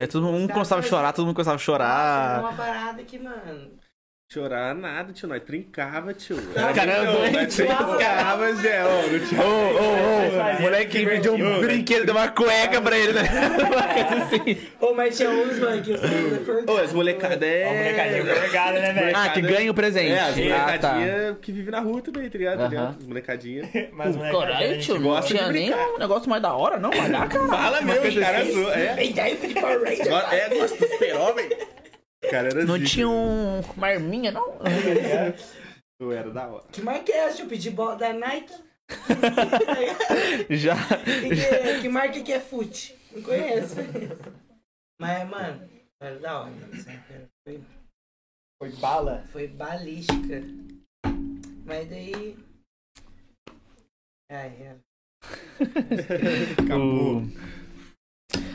É 0.00 0.06
todo 0.06 0.24
mundo, 0.26 0.44
um 0.44 0.46
de 0.82 0.88
chorar, 0.88 1.12
todo 1.12 1.26
mundo 1.26 1.36
gostava 1.36 1.56
de 1.56 1.62
nossa, 1.68 1.72
era 1.72 1.84
chorar. 1.84 2.40
uma 2.40 2.56
parada 2.56 3.02
que, 3.02 3.18
mano. 3.18 3.78
Chorar 4.34 4.74
nada, 4.74 5.12
tio. 5.12 5.28
Nós 5.28 5.42
trincava, 5.42 6.12
tio. 6.14 6.36
Cara, 6.74 6.90
é 6.92 7.04
doente. 7.06 7.34
Nós 7.36 7.54
trincava, 7.54 8.52
Zé. 8.54 8.82
Ó. 8.84 8.88
Ô, 8.88 9.74
ô, 9.74 10.58
ô, 10.58 10.62
moleque 10.62 11.06
pediu 11.06 11.34
um 11.34 11.60
brinquedo, 11.60 12.06
deu 12.06 12.14
uma 12.16 12.26
cueca 12.28 12.80
pra 12.80 12.98
ele, 12.98 13.12
né? 13.12 13.22
Assim. 14.22 14.58
Ô, 14.80 14.92
mas 14.94 15.16
tinha 15.16 15.30
uns, 15.30 15.58
mano, 15.58 15.80
que 15.82 15.92
os 15.92 16.00
caras 16.00 16.68
Ô, 16.68 16.76
as 16.78 16.92
molecadas 16.92 17.38
Ó, 17.38 17.44
é... 17.44 17.76
molecadinha 17.78 18.24
vergada, 18.24 18.80
né, 18.80 18.92
velho? 18.92 19.16
Ah, 19.16 19.28
que 19.28 19.40
ganha 19.42 19.70
o 19.70 19.74
presente. 19.74 20.12
É, 20.12 20.20
as 20.20 20.36
Ah, 20.38 20.78
tá. 20.78 20.94
molecadinhas 20.94 21.36
que 21.40 21.52
vivem 21.52 21.70
na 21.70 21.80
rua 21.80 22.00
também, 22.00 22.28
tá 22.28 22.38
ligado? 22.38 22.60
Aham. 22.60 22.68
ligado? 22.70 22.96
As 22.98 23.06
molecadinhas. 23.06 23.68
Mas, 23.92 24.16
moleque, 24.16 24.36
a 24.36 24.40
Caralho, 24.40 24.80
tio, 24.80 24.98
não 24.98 25.20
de 25.20 25.26
tinha 25.28 25.52
nem 25.52 25.72
um 25.72 25.98
negócio 25.98 26.28
mais 26.28 26.42
da 26.42 26.52
hora, 26.54 26.78
não? 26.78 26.90
Mas 26.90 27.10
dá, 27.12 27.26
cara. 27.28 27.46
Fala 27.46 27.80
mesmo, 27.82 28.08
os 28.08 28.18
caras 28.18 28.52
zoam. 28.52 28.72
É, 28.72 29.04
é, 30.32 30.48
gosta 30.48 30.76
do 30.76 30.88
super-homem. 30.92 31.48
Cara, 32.30 32.48
era 32.48 32.64
Não 32.64 32.74
zica, 32.76 32.86
tinha 32.88 33.06
né? 33.06 33.12
um... 33.12 33.60
uma 33.76 33.86
arminha, 33.86 34.32
não? 34.32 34.58
Eu 36.00 36.12
era 36.12 36.30
da 36.30 36.46
hora. 36.48 36.64
Que 36.72 36.82
marca 36.82 37.12
é 37.12 37.16
essa? 37.18 37.42
Eu 37.42 37.46
pedi 37.48 37.70
bola 37.70 37.96
da 37.96 38.12
Nike. 38.12 38.52
Já. 40.50 40.74
que, 41.04 41.28
que, 41.30 41.80
que 41.82 41.88
marca 41.88 42.20
que 42.20 42.32
é 42.32 42.40
fute? 42.40 42.98
Não 43.12 43.22
conheço. 43.22 43.76
Mas, 45.00 45.28
mano, 45.28 45.68
era 46.00 46.18
da 46.18 46.42
hora. 46.42 46.52
Foi, 47.46 47.62
Foi 48.60 48.70
bala. 48.80 49.24
foi 49.32 49.48
balística. 49.48 50.42
Mas 51.64 51.88
daí. 51.88 52.36
Ai, 54.30 54.48
é. 54.60 54.76
Acabou. 56.62 57.22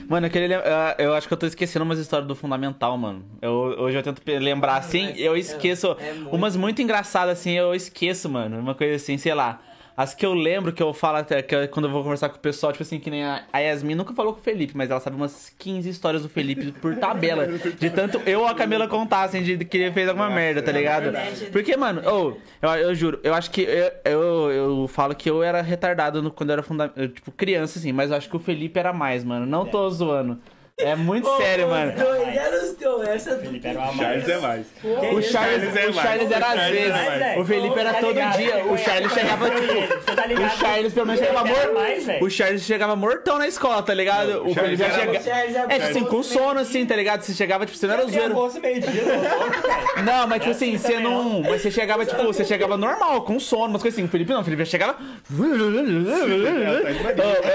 Mano, 0.09 0.25
eu, 0.25 0.31
queria, 0.31 0.47
lem- 0.47 0.95
eu- 0.97 1.13
acho 1.13 1.27
que 1.27 1.33
eu 1.33 1.37
tô 1.37 1.45
esquecendo 1.45 1.85
umas 1.85 1.99
histórias 1.99 2.27
do 2.27 2.35
Fundamental, 2.35 2.97
mano. 2.97 3.23
Eu, 3.41 3.53
hoje 3.53 3.95
eu 3.97 4.01
tento 4.01 4.21
lembrar 4.25 4.77
assim, 4.77 5.05
Mas 5.09 5.19
eu 5.19 5.35
é- 5.35 5.39
esqueço. 5.39 5.95
é 5.99 6.13
muito- 6.13 6.35
Umas 6.35 6.55
muito 6.55 6.81
engraçadas 6.81 7.37
assim, 7.39 7.51
eu 7.51 7.75
esqueço, 7.75 8.27
mano. 8.27 8.57
Uma 8.59 8.73
coisa 8.73 8.95
assim, 8.95 9.17
sei 9.19 9.35
lá. 9.35 9.61
As 10.01 10.13
que 10.13 10.25
eu 10.25 10.33
lembro, 10.33 10.71
que 10.71 10.81
eu 10.81 10.93
falo 10.93 11.17
até 11.17 11.41
que 11.41 11.53
eu- 11.53 11.67
quando 11.67 11.87
eu 11.87 11.91
vou 11.91 12.01
conversar 12.03 12.29
com 12.29 12.37
o 12.37 12.39
pessoal, 12.39 12.71
tipo 12.71 12.83
assim, 12.83 13.01
que 13.01 13.09
nem 13.11 13.25
a, 13.25 13.43
a 13.51 13.59
Yasmin 13.59 13.95
nunca 13.95 14.13
falou 14.13 14.31
com 14.31 14.39
o 14.39 14.41
Felipe, 14.41 14.71
mas 14.77 14.89
ela 14.89 15.01
sabe 15.01 15.17
umas 15.17 15.53
15 15.59 15.89
histórias 15.89 16.23
do 16.23 16.29
Felipe 16.29 16.71
por 16.71 16.95
tabela. 16.95 17.45
De 17.47 17.89
tanto 17.89 18.17
eu 18.25 18.39
ou 18.39 18.47
a 18.47 18.55
Camila 18.55 18.87
contassem 18.87 19.43
de 19.43 19.57
que 19.65 19.75
ele 19.77 19.91
fez 19.91 20.07
alguma 20.07 20.27
Nossa, 20.29 20.39
merda, 20.39 20.61
tá 20.61 20.71
é 20.71 20.73
ligado? 20.73 21.03
verdade. 21.03 21.45
Porque, 21.51 21.75
mano, 21.75 22.01
ô, 22.09 22.37
eu, 22.61 22.69
eu 22.75 22.95
juro, 22.95 23.19
eu 23.23 23.33
acho 23.33 23.51
que 23.51 23.61
eu, 23.63 23.91
eu, 24.05 24.51
eu 24.51 24.87
falo 24.87 25.13
que 25.13 25.29
eu 25.29 25.43
era 25.43 25.61
retardado 25.61 26.21
no- 26.21 26.31
quando 26.31 26.51
eu 26.51 26.53
era 26.53 26.63
funda 26.63 26.87
tipo, 27.13 27.29
criança, 27.33 27.77
assim, 27.77 27.91
mas 27.91 28.09
eu 28.09 28.15
acho 28.15 28.29
que 28.29 28.37
o 28.37 28.39
Felipe 28.39 28.79
era 28.79 28.93
mais, 28.93 29.25
mano. 29.25 29.45
Não 29.45 29.65
tô 29.65 29.89
zoando. 29.89 30.39
É 30.79 30.95
muito 30.95 31.27
sério, 31.37 31.65
os 31.65 31.71
mano. 31.71 31.91
Dois, 31.91 32.35
eram 32.35 32.63
os 32.63 32.75
dois. 32.77 33.09
Essa 33.09 33.35
do 33.35 33.41
Felipe 33.41 33.67
era 33.67 33.79
uma 33.79 33.93
Charles 33.93 34.29
é 34.29 34.37
mais. 34.39 34.65
O 34.83 35.21
Charles, 35.21 35.75
é 35.75 35.87
o 35.87 35.93
Charles 35.93 36.31
era 36.31 36.47
às 36.47 36.59
é 36.59 36.71
vezes. 36.71 36.91
mais. 36.91 37.37
O 37.37 37.45
Felipe 37.45 37.79
era 37.79 37.93
Tá 37.93 37.99
todo 37.99 38.13
ligado, 38.13 38.37
dia. 38.37 38.65
O 38.65 38.77
Charles 38.77 39.11
chegava, 39.13 39.49
tipo. 39.49 40.15
Tá? 40.15 40.23
O 40.25 40.49
Charles 40.57 40.93
pelo 40.93 41.05
menos 41.05 41.21
chegava 41.21 41.45
morto. 41.45 41.73
mais, 41.73 42.05
velho. 42.05 42.25
O 42.25 42.29
Charles 42.29 42.61
chegava 42.63 42.95
mortão 42.95 43.37
na 43.37 43.47
escola, 43.47 43.83
tá 43.83 43.93
ligado? 43.93 44.29
Não, 44.31 44.43
o 44.45 44.51
O 44.51 44.55
Felipe 44.55 44.83
chegava. 44.83 45.15
É, 45.73 45.79
tipo 45.79 45.89
assim, 45.89 46.03
com 46.05 46.23
sono 46.23 46.59
assim, 46.59 46.85
tá 46.85 46.95
ligado? 46.95 47.21
Você 47.23 47.33
chegava, 47.33 47.65
tipo, 47.65 47.77
você 47.77 47.85
não 47.87 47.93
era 47.95 48.03
a 48.03 48.07
zoeiro. 48.07 48.35
Não, 50.03 50.27
mas 50.27 50.39
tipo 50.39 50.51
assim, 50.51 50.75
assim 50.75 50.77
você 50.77 50.99
não. 50.99 51.41
Mas 51.41 51.61
você 51.61 51.71
chegava, 51.71 52.05
tipo, 52.05 52.23
você 52.23 52.45
chegava 52.45 52.77
normal, 52.77 53.21
com 53.23 53.39
sono, 53.39 53.65
umas 53.67 53.81
coisas 53.81 53.97
assim. 53.97 54.07
O 54.07 54.09
Felipe 54.09 54.31
não, 54.31 54.41
o 54.41 54.43
Felipe 54.43 54.63
já 54.63 54.71
chegava. 54.71 54.95
Eu 55.37 55.45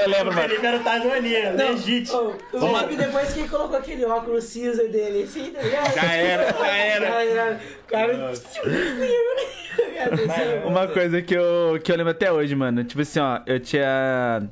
lembro, 0.09 0.31
O 0.31 0.35
mano. 0.35 0.41
Felipe 0.49 0.67
era 0.67 0.77
o 0.77 0.81
Tasmania, 0.81 1.53
legítimo. 1.53 2.35
Depois 3.14 3.33
que 3.33 3.40
ele 3.40 3.48
colocou 3.48 3.79
aquele 3.79 4.05
óculos 4.05 4.42
cinza 4.42 4.88
dele 4.88 5.22
assim, 5.22 5.53
tá 5.53 5.62
ligado? 5.62 5.94
Já 5.94 6.12
era, 6.14 6.53
já 6.53 6.66
era. 6.77 7.07
Já 7.07 7.22
era. 7.22 7.61
O 7.81 7.87
cara. 7.87 8.42
Uma 10.66 10.88
coisa 10.88 11.22
que 11.22 11.33
eu, 11.33 11.79
que 11.81 11.92
eu 11.92 11.96
lembro 11.96 12.11
até 12.11 12.33
hoje, 12.33 12.57
mano. 12.57 12.83
Tipo 12.83 13.03
assim, 13.03 13.20
ó, 13.20 13.38
eu 13.46 13.61
tinha. 13.61 14.42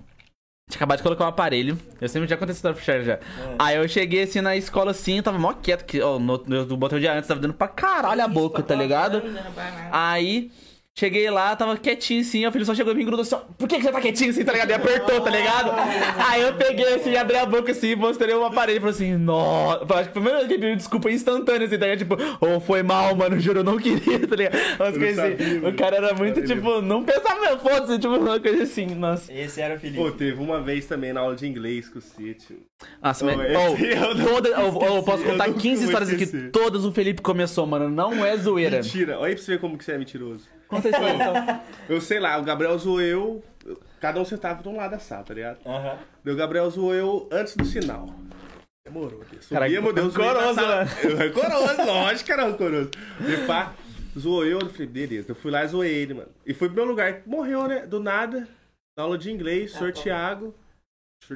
Tinha 0.71 0.79
acabado 0.79 0.99
de 0.99 1.03
colocar 1.03 1.25
um 1.25 1.29
aparelho. 1.29 1.77
Eu 2.01 2.09
sempre 2.09 2.29
já 2.29 2.37
aconteceu 2.37 2.71
isso 2.71 2.77
pro 2.77 2.85
Charles 2.85 3.05
já. 3.05 3.19
Aí 3.59 3.77
eu 3.77 3.89
cheguei 3.89 4.23
assim 4.23 4.41
na 4.41 4.55
escola 4.55 4.93
assim, 4.93 5.17
eu 5.17 5.25
tava 5.25 5.41
mó 5.41 5.53
quieto, 5.55 5.85
que, 5.85 6.01
ó, 6.01 6.21
no, 6.21 6.41
no, 6.47 6.65
no 6.65 6.77
botão 6.77 7.01
de 7.01 7.09
antes 7.09 7.27
tava 7.27 7.41
dando 7.41 7.55
pra 7.55 7.67
caralho 7.67 8.23
a 8.23 8.29
boca, 8.29 8.63
tá 8.63 8.77
ligado? 8.77 9.25
Aí 9.91 10.53
Cheguei 10.95 11.31
lá, 11.31 11.57
tava 11.57 11.75
quietinho 11.79 12.21
assim, 12.21 12.45
o 12.47 12.53
Felipe 12.53 12.67
só 12.67 12.75
chegou 12.75 12.93
e 12.93 12.97
me 12.97 13.03
grudou 13.03 13.23
assim, 13.23 13.35
ó, 13.35 13.39
por 13.39 13.67
que, 13.67 13.77
que 13.77 13.83
você 13.83 13.91
tá 13.91 13.99
quietinho 13.99 14.29
assim, 14.29 14.45
tá 14.45 14.53
ligado? 14.53 14.71
E 14.71 14.75
apertou, 14.75 15.23
tá 15.23 15.31
ligado? 15.31 15.71
Aí 16.29 16.43
eu 16.43 16.55
peguei 16.55 16.95
assim, 16.95 17.17
abri 17.17 17.35
a 17.37 17.47
boca 17.47 17.73
assim, 17.73 17.95
mostrei 17.95 18.35
o 18.35 18.45
aparelho 18.45 18.77
e 18.77 18.81
falei 18.81 18.95
assim, 18.95 19.17
nossa. 19.17 19.85
Acho 19.85 19.89
que 19.89 19.95
foi 19.95 20.05
a 20.05 20.11
primeira 20.13 20.37
vez 20.39 20.49
que 20.49 20.53
ele 20.55 20.61
pediu 20.63 20.77
desculpa 20.77 21.11
instantânea, 21.11 21.67
assim, 21.67 21.79
tá 21.79 21.87
ligado? 21.87 21.99
Tipo, 21.99 22.17
ô, 22.47 22.61
foi 22.61 22.83
mal, 22.83 23.17
mano, 23.17 23.41
juro, 23.41 23.61
eu 23.61 23.65
não 23.65 23.79
queria, 23.79 24.19
tá 24.29 24.37
ligado? 24.37 24.55
Umas 24.79 24.95
Eu 24.95 25.01
coisas 25.01 25.19
assim. 25.19 25.31
sabia, 25.55 25.69
O 25.71 25.75
cara 25.75 25.97
era 25.97 26.15
muito, 26.15 26.45
tipo, 26.45 26.83
não 26.83 27.03
pensava, 27.03 27.41
meu, 27.41 27.59
foda-se, 27.59 27.99
tipo, 27.99 28.15
uma 28.15 28.39
coisa 28.39 28.63
assim, 28.63 28.87
nossa. 28.87 29.33
Esse 29.33 29.63
era 29.63 29.77
o 29.77 29.81
Felipe. 29.81 29.97
Pô, 29.99 30.11
teve 30.13 30.43
uma 30.43 30.61
vez 30.61 30.85
também 30.85 31.15
na 31.15 31.21
aula 31.23 31.35
de 31.35 31.47
inglês 31.47 31.89
com 31.89 32.01
o 32.01 32.03
City. 32.03 32.59
Nossa, 33.03 33.25
mas. 33.25 33.41
esse 33.41 33.57
Oh, 33.57 33.77
eu 34.07 34.15
não 34.15 34.25
toda, 34.25 34.61
oh, 34.61 34.79
oh, 34.79 34.97
eu 34.97 35.03
posso 35.03 35.25
contar 35.25 35.45
eu 35.47 35.49
nunca 35.51 35.61
15 35.61 35.77
vou 35.87 36.01
histórias 36.01 36.11
aqui. 36.23 36.51
Todas 36.51 36.85
o 36.85 36.93
Felipe 36.93 37.21
começou, 37.23 37.67
mano. 37.67 37.89
Não 37.89 38.25
é 38.25 38.37
zoeira. 38.37 38.77
Mentira, 38.77 39.19
olha 39.19 39.29
aí 39.29 39.35
pra 39.35 39.43
você 39.45 39.53
ver 39.53 39.61
como 39.61 39.77
que 39.79 39.85
você 39.85 39.93
é 39.93 39.99
mentiroso. 39.99 40.49
Conta 40.69 40.89
isso 40.89 40.99
aí, 40.99 41.15
então. 41.17 41.61
Eu 41.89 42.01
sei 42.01 42.19
lá, 42.21 42.39
o 42.39 42.43
Gabriel 42.45 42.79
zoou 42.79 43.01
eu, 43.01 43.43
eu- 43.67 43.79
cada 44.01 44.21
um 44.21 44.25
sentava 44.25 44.63
de 44.63 44.69
um 44.69 44.77
lado 44.77 44.93
da 44.93 44.99
sala, 44.99 45.23
tá 45.25 45.35
ligado? 45.35 45.59
Aham. 45.67 45.99
Daí 46.25 46.35
o 46.35 46.37
Gabriel 46.37 46.71
zoou 46.71 46.95
eu 46.95 47.29
antes 47.31 47.57
do 47.57 47.65
sinal. 47.65 48.09
Demorou, 48.87 49.23
Deus. 49.31 49.47
Caraca, 49.49 49.71
meu 49.81 49.93
Deus, 49.93 50.15
rancoroso, 50.15 50.55
sala. 50.55 50.85
né? 50.85 50.91
Eu, 51.05 51.17
Rancoroso, 51.17 51.85
lógico 51.87 52.25
que 52.25 52.33
era 52.33 52.45
rancoroso. 52.45 52.91
E 53.21 53.47
pá, 53.47 53.73
zoou 54.19 54.45
eu, 54.45 54.59
eu 54.61 54.69
falei, 54.71 54.87
beleza. 54.87 55.31
Eu 55.31 55.35
fui 55.35 55.51
lá 55.51 55.65
e 55.65 55.69
zoei 55.69 55.93
ele, 55.95 56.15
mano. 56.15 56.29
E 56.45 56.53
fui 56.53 56.69
pro 56.69 56.77
meu 56.79 56.85
lugar, 56.87 57.23
morreu, 57.27 57.69
né? 57.69 57.87
Do 57.87 58.01
nada, 58.01 58.49
na 58.97 59.05
aula 59.05 59.17
de 59.17 59.31
inglês, 59.31 59.73
Sr. 59.73 59.93
Tiago. 59.93 60.55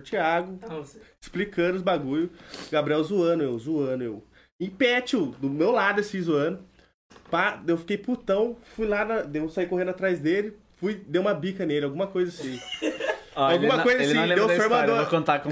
Tiago, 0.02 0.52
Então, 0.52 0.82
você- 0.82 1.00
explicando 1.20 1.76
os 1.76 1.82
bagulho. 1.82 2.30
Gabriel 2.70 3.02
zoando, 3.02 3.42
eu, 3.42 3.58
zoando, 3.58 4.04
eu. 4.04 4.24
Em 4.60 4.70
pé, 4.70 5.00
tio, 5.00 5.26
do 5.40 5.48
meu 5.50 5.70
lado, 5.70 6.00
assim, 6.00 6.20
zoando. 6.20 6.64
Pá, 7.30 7.62
eu 7.66 7.76
fiquei 7.78 7.98
putão, 7.98 8.56
fui 8.74 8.86
lá, 8.86 9.04
na, 9.04 9.22
deu 9.22 9.48
saí 9.48 9.66
correndo 9.66 9.90
atrás 9.90 10.20
dele, 10.20 10.56
fui, 10.76 10.94
dei 10.94 11.20
uma 11.20 11.34
bica 11.34 11.64
nele, 11.66 11.84
alguma 11.84 12.06
coisa 12.06 12.30
assim. 12.30 12.58
Ó, 13.36 13.42
alguma 13.50 13.54
ele 13.54 13.76
não- 13.76 13.82
coisa 13.82 13.98
ele 13.98 14.04
assim, 14.04 14.14
não 14.14 14.22
lembra 14.22 14.34
deu 14.36 14.44
o 14.46 14.48
senhor 14.48 14.70
mandou. 14.70 14.96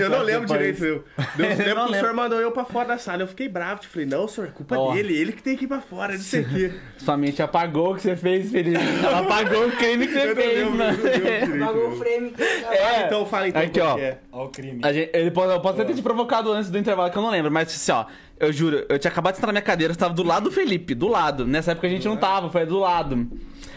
eu 0.00 0.10
não 0.10 0.22
lembro 0.22 0.40
depois. 0.48 0.48
direito, 0.78 0.84
eu. 0.84 1.04
Deu 1.36 1.46
Ele 1.46 1.54
tempo 1.56 1.74
não 1.76 1.86
que 1.86 1.92
o 1.92 1.94
senhor 1.96 2.14
mandou 2.14 2.40
eu 2.40 2.50
pra 2.50 2.64
fora 2.64 2.88
da 2.88 2.98
sala. 2.98 3.22
Eu 3.22 3.26
fiquei 3.28 3.46
bravo, 3.48 3.80
tipo, 3.82 3.92
falei, 3.92 4.06
não, 4.08 4.26
senhor, 4.26 4.46
é 4.48 4.50
culpa 4.50 4.78
Ó. 4.78 4.92
dele, 4.94 5.14
ele 5.16 5.32
que 5.32 5.42
tem 5.42 5.54
que 5.56 5.64
ir 5.64 5.68
pra 5.68 5.80
fora, 5.82 6.14
não 6.14 6.20
sei 6.20 6.40
o 6.40 6.48
quê. 6.48 6.72
Sua 6.98 7.16
mente 7.16 7.42
apagou 7.42 7.92
o 7.92 7.94
que 7.94 8.00
você 8.02 8.16
fez, 8.16 8.50
Felipe. 8.50 8.78
Ela 9.04 9.18
apagou 9.20 9.66
o 9.68 9.72
crime 9.72 10.06
que 10.06 10.12
você 10.14 10.20
Eu 10.22 10.26
não 10.28 10.34
fez, 10.36 10.58
lembro, 10.58 10.74
mano. 10.78 10.90
eu 10.90 10.96
não 10.96 11.04
lembro 11.04 11.20
direito, 11.20 11.58
Pagou 11.66 11.86
o 11.86 11.90
não. 11.90 11.96
frame. 11.98 12.30
que- 12.30 12.42
É. 12.42 13.06
Então 13.06 13.26
fala 13.26 13.48
então 13.48 13.62
Aqui, 13.62 13.80
ó. 13.80 13.94
que 13.96 14.00
é. 14.00 14.18
Ó 14.32 14.44
o 14.44 14.48
crime. 14.48 14.80
A 14.82 14.92
gente- 14.92 15.10
ele 15.12 15.30
pode, 15.30 15.52
eu 15.52 15.60
posso 15.60 15.74
até 15.80 15.84
ter 15.84 15.94
te 15.94 16.02
provocado 16.02 16.50
antes 16.52 16.70
do 16.70 16.78
intervalo, 16.78 17.10
que 17.10 17.18
eu 17.18 17.22
não 17.22 17.30
lembro, 17.30 17.50
mas 17.52 17.68
assim, 17.68 17.92
ó, 17.92 18.06
eu 18.40 18.50
juro, 18.52 18.84
eu 18.88 18.98
tinha 18.98 19.10
acabado 19.10 19.34
de 19.34 19.36
sentar 19.36 19.48
na 19.48 19.52
minha 19.52 19.62
cadeira, 19.62 19.92
eu 19.92 19.96
tava 19.96 20.14
do 20.14 20.22
lado 20.22 20.44
do 20.44 20.50
Felipe, 20.50 20.94
do 20.94 21.06
lado. 21.08 21.46
Nessa 21.46 21.72
época 21.72 21.86
a 21.86 21.90
gente 21.90 22.06
não 22.08 22.16
tava, 22.16 22.48
foi 22.50 22.64
do 22.64 22.78
lado. 22.78 23.28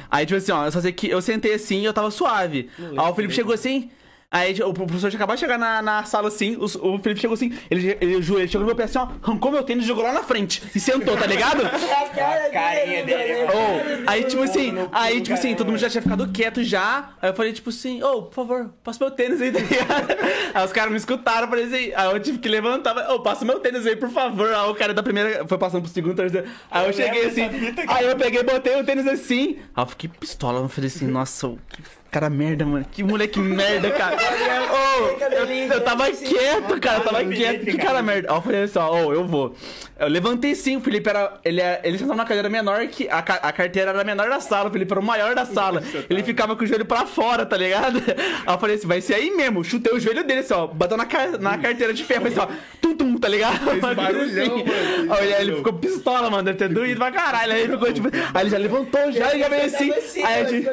Aí, 0.09 0.25
tipo 0.25 0.37
assim, 0.37 0.51
ó, 0.51 0.65
eu 0.65 0.71
só 0.71 0.79
sei 0.81 0.91
que 0.91 1.07
eu 1.09 1.21
sentei 1.21 1.53
assim 1.53 1.81
e 1.81 1.85
eu 1.85 1.93
tava 1.93 2.09
suave. 2.11 2.69
Aí 2.79 3.11
o 3.11 3.13
Felipe 3.15 3.33
chegou 3.33 3.53
assim. 3.53 3.89
Aí 4.29 4.61
o 4.61 4.73
professor 4.73 5.09
tinha 5.09 5.17
acabado 5.17 5.37
de 5.37 5.39
chegar 5.39 5.57
na, 5.57 5.81
na 5.81 6.03
sala 6.03 6.27
assim, 6.27 6.57
o, 6.57 6.65
o 6.65 6.99
Felipe 6.99 7.21
chegou 7.21 7.33
assim, 7.33 7.57
ele, 7.71 7.97
ele, 8.01 8.21
juro, 8.21 8.41
ele 8.41 8.49
chegou 8.49 8.61
no 8.61 8.67
meu 8.67 8.75
pé 8.75 8.83
assim, 8.83 8.97
ó, 8.97 9.07
arrancou 9.23 9.49
meu 9.49 9.63
tênis 9.63 9.85
e 9.85 9.87
jogou 9.87 10.03
lá 10.03 10.11
na 10.11 10.21
frente. 10.21 10.61
E 10.75 10.79
sentou, 10.81 11.15
tá 11.15 11.25
ligado? 11.25 11.63
A 11.65 12.09
cara 12.09 12.49
Carinha 12.49 13.05
dele. 13.05 13.47
Oh, 13.47 14.09
aí, 14.09 14.25
tipo 14.25 14.43
assim, 14.43 14.73
aí, 14.91 15.21
tipo 15.21 15.33
assim, 15.33 15.55
todo 15.55 15.67
mundo 15.67 15.77
já 15.77 15.89
tinha 15.89 16.01
ficado 16.01 16.27
quieto 16.29 16.61
já. 16.61 17.11
Aí 17.21 17.29
eu 17.29 17.33
falei, 17.33 17.53
tipo 17.53 17.69
assim, 17.69 18.03
ô, 18.03 18.23
por 18.23 18.33
favor, 18.33 18.73
passa 18.83 19.01
meu 19.01 19.11
tênis 19.11 19.41
aí, 19.41 19.49
tá 19.49 19.59
ligado? 19.59 20.07
Aí 20.53 20.65
os 20.65 20.73
caras 20.73 20.91
me 20.91 20.97
escutaram, 20.97 21.47
falei 21.47 21.65
assim, 21.65 21.91
aí 21.95 22.11
eu 22.11 22.19
tive 22.19 22.39
que 22.39 22.49
levantar, 22.49 22.97
ô, 23.11 23.19
passa 23.19 23.45
meu 23.45 23.59
tênis 23.59 23.85
aí, 23.85 23.95
por 23.95 24.09
favor. 24.09 24.51
Aí 24.51 24.69
o 24.69 24.75
cara 24.75 24.93
da 24.93 25.03
primeira 25.03 25.45
foi 25.47 25.57
passando 25.57 25.83
pro 25.83 25.91
segundo, 25.91 26.15
terceiro. 26.15 26.47
Aí 26.71 26.83
eu, 26.83 26.87
Eu 26.87 26.93
cheguei 26.93 27.25
assim, 27.25 27.43
aí 27.87 28.05
eu 28.05 28.15
peguei, 28.15 28.43
botei 28.43 28.79
o 28.79 28.83
tênis 28.83 29.07
assim. 29.07 29.59
Aí 29.75 29.83
eu 29.83 29.87
fiquei 29.87 30.09
pistola, 30.09 30.59
eu 30.59 30.69
falei 30.69 30.87
assim, 30.87 31.05
nossa, 31.05 31.53
que 31.69 31.81
cara 32.11 32.29
merda, 32.29 32.65
mano. 32.65 32.85
Que 32.91 33.03
moleque 33.03 33.39
merda, 33.39 33.91
cara. 33.91 34.17
Ô, 34.67 35.23
eu, 35.33 35.45
eu 35.73 35.81
tava 35.81 36.09
quieto, 36.11 36.79
cara, 36.79 36.97
eu 36.99 37.03
tava 37.03 37.25
quieto, 37.25 37.65
que 37.65 37.77
cara 37.77 38.01
merda. 38.01 38.31
Aí 38.31 38.37
eu 38.37 38.41
falei 38.41 38.63
assim, 38.63 38.79
ó, 38.79 38.91
ô, 39.05 39.13
eu 39.13 39.25
vou. 39.25 39.55
Eu 39.99 40.07
levantei 40.07 40.53
sim, 40.55 40.77
o 40.77 40.81
Felipe 40.81 41.09
era. 41.09 41.33
Ele, 41.43 41.59
é- 41.61 41.81
ele 41.83 41.97
sentava 41.97 42.17
na 42.17 42.25
cadeira 42.25 42.49
menor 42.49 42.85
que. 42.87 43.07
A, 43.09 43.19
a 43.19 43.51
carteira 43.51 43.91
era 43.91 44.03
menor 44.03 44.29
da 44.29 44.39
sala, 44.39 44.69
o 44.69 44.71
Felipe 44.71 44.91
era 44.91 44.99
o 44.99 45.03
maior 45.03 45.33
da 45.35 45.45
sala. 45.45 45.81
Ele 46.09 46.23
ficava 46.23 46.55
com 46.55 46.63
o 46.63 46.67
joelho 46.67 46.85
pra 46.85 47.05
fora, 47.05 47.45
tá 47.45 47.57
ligado? 47.57 47.97
Aí 48.07 48.53
eu 48.53 48.59
falei 48.59 48.75
assim, 48.75 48.87
vai 48.87 49.01
ser 49.01 49.15
aí 49.15 49.31
mesmo. 49.31 49.63
Chutei 49.63 49.93
o 49.93 49.99
joelho 49.99 50.23
dele, 50.23 50.41
assim, 50.41 50.53
ó, 50.53 50.67
bateu 50.67 50.97
na, 50.97 51.05
car- 51.05 51.39
na 51.39 51.57
carteira 51.57 51.93
de 51.93 52.03
ferro, 52.03 52.27
assim, 52.27 52.39
ó, 52.39 52.47
tum 52.81 52.95
tum, 52.95 53.17
tá 53.17 53.27
ligado? 53.27 53.61
Uma 53.61 53.71
coisa 53.79 53.95
barulhão, 53.95 54.57
mano, 54.57 54.65
fez 54.65 55.11
Aí 55.11 55.33
ele 55.41 55.55
ficou 55.57 55.73
pistola, 55.73 56.29
mano, 56.29 56.43
deve 56.43 56.57
ter 56.57 56.69
doído 56.69 56.99
pra 56.99 57.11
caralho. 57.11 57.53
Aí 57.53 57.61
ele 57.61 57.73
ficou, 57.73 57.93
tipo. 57.93 58.09
Aí 58.33 58.43
ele 58.43 58.49
já 58.49 58.57
levantou 58.57 59.11
já 59.11 59.37
já 59.37 59.47
veio 59.49 59.65
assim. 59.65 59.91
Aí 60.23 60.41
a 60.41 60.43
gente. 60.45 60.67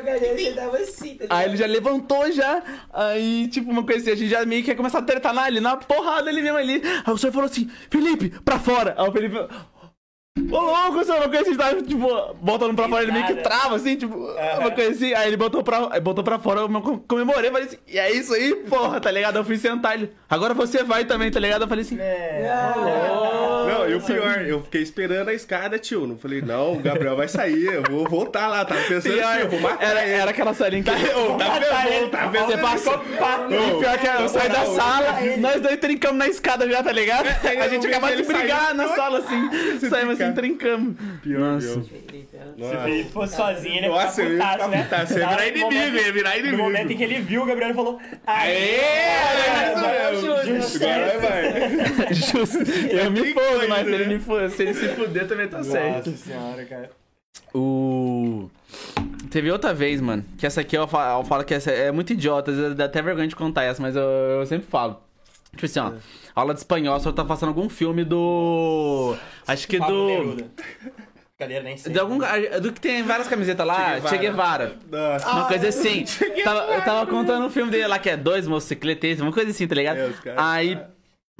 Assim, 0.84 1.14
tá 1.16 1.33
Aí 1.34 1.48
ele 1.48 1.56
já 1.56 1.66
levantou 1.66 2.30
já, 2.32 2.62
aí, 2.92 3.48
tipo, 3.48 3.70
uma 3.70 3.84
coisa 3.84 4.00
assim, 4.02 4.10
a 4.12 4.16
gente 4.16 4.30
já 4.30 4.44
meio 4.44 4.62
que 4.62 4.70
ia 4.70 4.76
começar 4.76 4.98
a 4.98 5.02
tretar 5.02 5.32
na, 5.34 5.42
ali, 5.42 5.60
na 5.60 5.76
porrada 5.76 6.28
ali 6.30 6.40
mesmo 6.42 6.58
ali. 6.58 6.82
Aí 7.06 7.12
o 7.12 7.18
senhor 7.18 7.32
falou 7.32 7.46
assim, 7.46 7.70
Felipe, 7.90 8.30
pra 8.44 8.58
fora. 8.58 8.94
Aí 8.98 9.08
o 9.08 9.12
Felipe, 9.12 9.36
ô 9.36 10.58
louco, 10.60 11.04
senhor, 11.04 11.18
uma 11.18 11.28
coisa 11.28 11.42
assim, 11.42 11.56
tava, 11.56 11.82
tipo, 11.82 12.34
botando 12.40 12.74
pra 12.74 12.88
fora, 12.88 13.02
ele 13.02 13.12
meio 13.12 13.26
que 13.26 13.34
trava, 13.36 13.76
assim, 13.76 13.96
tipo, 13.96 14.16
uma 14.58 14.70
coisa 14.70 14.90
assim. 14.90 15.12
Aí 15.14 15.28
ele 15.28 15.36
botou 15.36 15.62
pra, 15.62 16.00
botou 16.00 16.22
pra 16.24 16.38
fora, 16.38 16.60
eu 16.60 16.68
com- 16.82 16.98
comemorei, 16.98 17.50
falei 17.50 17.66
assim, 17.66 17.78
e 17.86 17.98
é 17.98 18.10
isso 18.12 18.32
aí, 18.34 18.54
porra, 18.68 19.00
tá 19.00 19.10
ligado? 19.10 19.36
Eu 19.36 19.44
fui 19.44 19.56
sentar 19.56 19.94
ele, 19.94 20.12
agora 20.28 20.54
você 20.54 20.82
vai 20.82 21.04
também, 21.04 21.30
tá 21.30 21.38
ligado? 21.40 21.62
Eu 21.62 21.68
falei 21.68 21.82
assim, 21.84 21.98
É. 22.00 22.42
Não, 23.84 23.90
e 23.90 23.94
o 23.94 24.00
pior, 24.00 24.42
eu 24.46 24.62
fiquei 24.62 24.82
esperando 24.82 25.28
a 25.28 25.34
escada, 25.34 25.78
tio. 25.78 26.06
Não 26.06 26.16
falei, 26.16 26.40
não, 26.40 26.74
o 26.74 26.78
Gabriel 26.80 27.16
vai 27.16 27.28
sair, 27.28 27.64
eu 27.66 27.82
vou 27.82 28.08
voltar 28.08 28.48
lá. 28.48 28.64
Tava 28.64 28.80
pensando 28.82 29.20
assim, 29.20 29.40
eu 29.40 29.48
vou 29.50 29.60
matar 29.60 29.84
era, 29.84 30.02
ele. 30.02 30.12
era 30.12 30.30
aquela 30.30 30.54
salinha 30.54 30.82
que... 30.82 30.90
Tá 30.90 30.96
vendo? 30.96 32.08
Tá 32.10 32.26
vendo? 32.26 32.46
Você 32.46 32.58
passou 32.58 32.98
pá, 33.18 33.46
e 33.48 33.78
pior 33.80 33.98
que 33.98 34.06
eu 34.06 34.28
saí 34.28 34.48
da 34.48 34.66
sala, 34.66 35.20
nós 35.38 35.60
dois 35.60 35.76
trincamos 35.78 36.18
na 36.18 36.28
escada 36.28 36.68
já, 36.68 36.82
tá 36.82 36.92
ligado? 36.92 37.26
É, 37.44 37.60
A 37.60 37.68
gente 37.68 37.86
que 37.86 37.98
de 37.98 38.12
ele 38.12 38.22
brigar 38.22 38.66
saiu, 38.66 38.74
na 38.74 38.86
foi. 38.86 38.96
sala 38.96 39.18
assim. 39.18 39.88
Saímos 39.88 40.20
assim, 40.20 40.32
trincamos. 40.32 40.96
Pior. 41.22 41.60
Se 41.60 42.76
Felipe 42.84 43.10
fosse 43.10 43.36
sozinho, 43.36 43.78
ele 43.78 43.88
Nossa, 43.88 44.22
ia 44.22 44.30
ficar 44.30 44.52
putaço, 44.52 44.70
né? 44.70 44.82
putaço, 44.82 45.18
ia 45.18 45.28
virar 45.28 45.46
inimigo, 45.48 45.96
ia 45.96 46.12
virar 46.12 46.36
inimigo. 46.38 46.56
No 46.56 46.62
momento 46.64 46.92
em 46.92 46.96
que 46.96 47.02
ele 47.02 47.20
viu, 47.20 47.42
o 47.42 47.46
Gabriel 47.46 47.74
falou: 47.74 48.00
Aê! 48.26 48.54
É, 48.54 50.14
Justo. 50.44 50.84
Agora 50.84 51.18
vai. 51.18 52.14
Justo. 52.14 52.58
Eu 52.90 53.10
me 53.10 53.20
Trincou 53.22 53.42
fodo, 53.42 53.68
mas 53.76 53.86
se 53.86 53.92
ele, 53.94 54.14
né? 54.14 54.20
for, 54.20 54.50
se 54.50 54.62
ele 54.62 54.74
se 54.74 54.88
fuder 54.88 55.26
também 55.26 55.48
tá 55.48 55.62
certo. 55.62 56.10
Nossa 56.10 56.24
senhora, 56.24 56.64
cara. 56.64 56.90
O. 57.54 58.48
Teve 59.30 59.50
outra 59.50 59.74
vez, 59.74 60.00
mano, 60.00 60.24
que 60.38 60.46
essa 60.46 60.60
aqui 60.60 60.76
eu 60.76 60.86
falo, 60.86 61.20
eu 61.20 61.24
falo 61.24 61.44
que 61.44 61.54
essa 61.54 61.70
é 61.70 61.90
muito 61.90 62.12
idiota, 62.12 62.50
às 62.50 62.56
vezes 62.56 62.74
dá 62.76 62.84
até 62.84 63.02
vergonha 63.02 63.26
de 63.26 63.34
contar 63.36 63.64
essa, 63.64 63.80
mas 63.82 63.96
eu, 63.96 64.02
eu 64.02 64.46
sempre 64.46 64.66
falo. 64.66 65.00
Tipo 65.52 65.66
assim, 65.66 65.78
ó, 65.80 65.92
aula 66.34 66.52
de 66.52 66.60
espanhol, 66.60 66.98
só 67.00 67.12
tá 67.12 67.24
passando 67.24 67.48
algum 67.50 67.68
filme 67.68 68.04
do. 68.04 69.16
Acho 69.46 69.68
que 69.68 69.78
Pablo 69.78 69.94
do. 69.96 70.06
Neruda. 70.06 70.50
Nem 71.62 71.76
sei. 71.76 71.92
De 71.92 71.98
algum, 71.98 72.18
do 72.62 72.72
que 72.72 72.80
tem 72.80 73.02
várias 73.02 73.28
camisetas 73.28 73.66
lá, 73.66 74.00
Che 74.00 74.16
Guevara. 74.16 74.76
Nossa. 74.90 75.30
Uma 75.30 75.48
coisa 75.48 75.68
assim. 75.68 76.04
Tava, 76.42 76.72
eu 76.74 76.82
tava 76.82 77.06
contando 77.10 77.44
um 77.44 77.50
filme 77.50 77.70
dele 77.70 77.86
lá 77.86 77.98
que 77.98 78.08
é 78.08 78.16
dois 78.16 78.46
motocicletas, 78.46 79.20
uma 79.20 79.32
coisa 79.32 79.50
assim, 79.50 79.66
tá 79.66 79.74
ligado? 79.74 79.98
É, 79.98 80.06
os 80.06 80.20
caras- 80.20 80.40
Aí. 80.42 80.78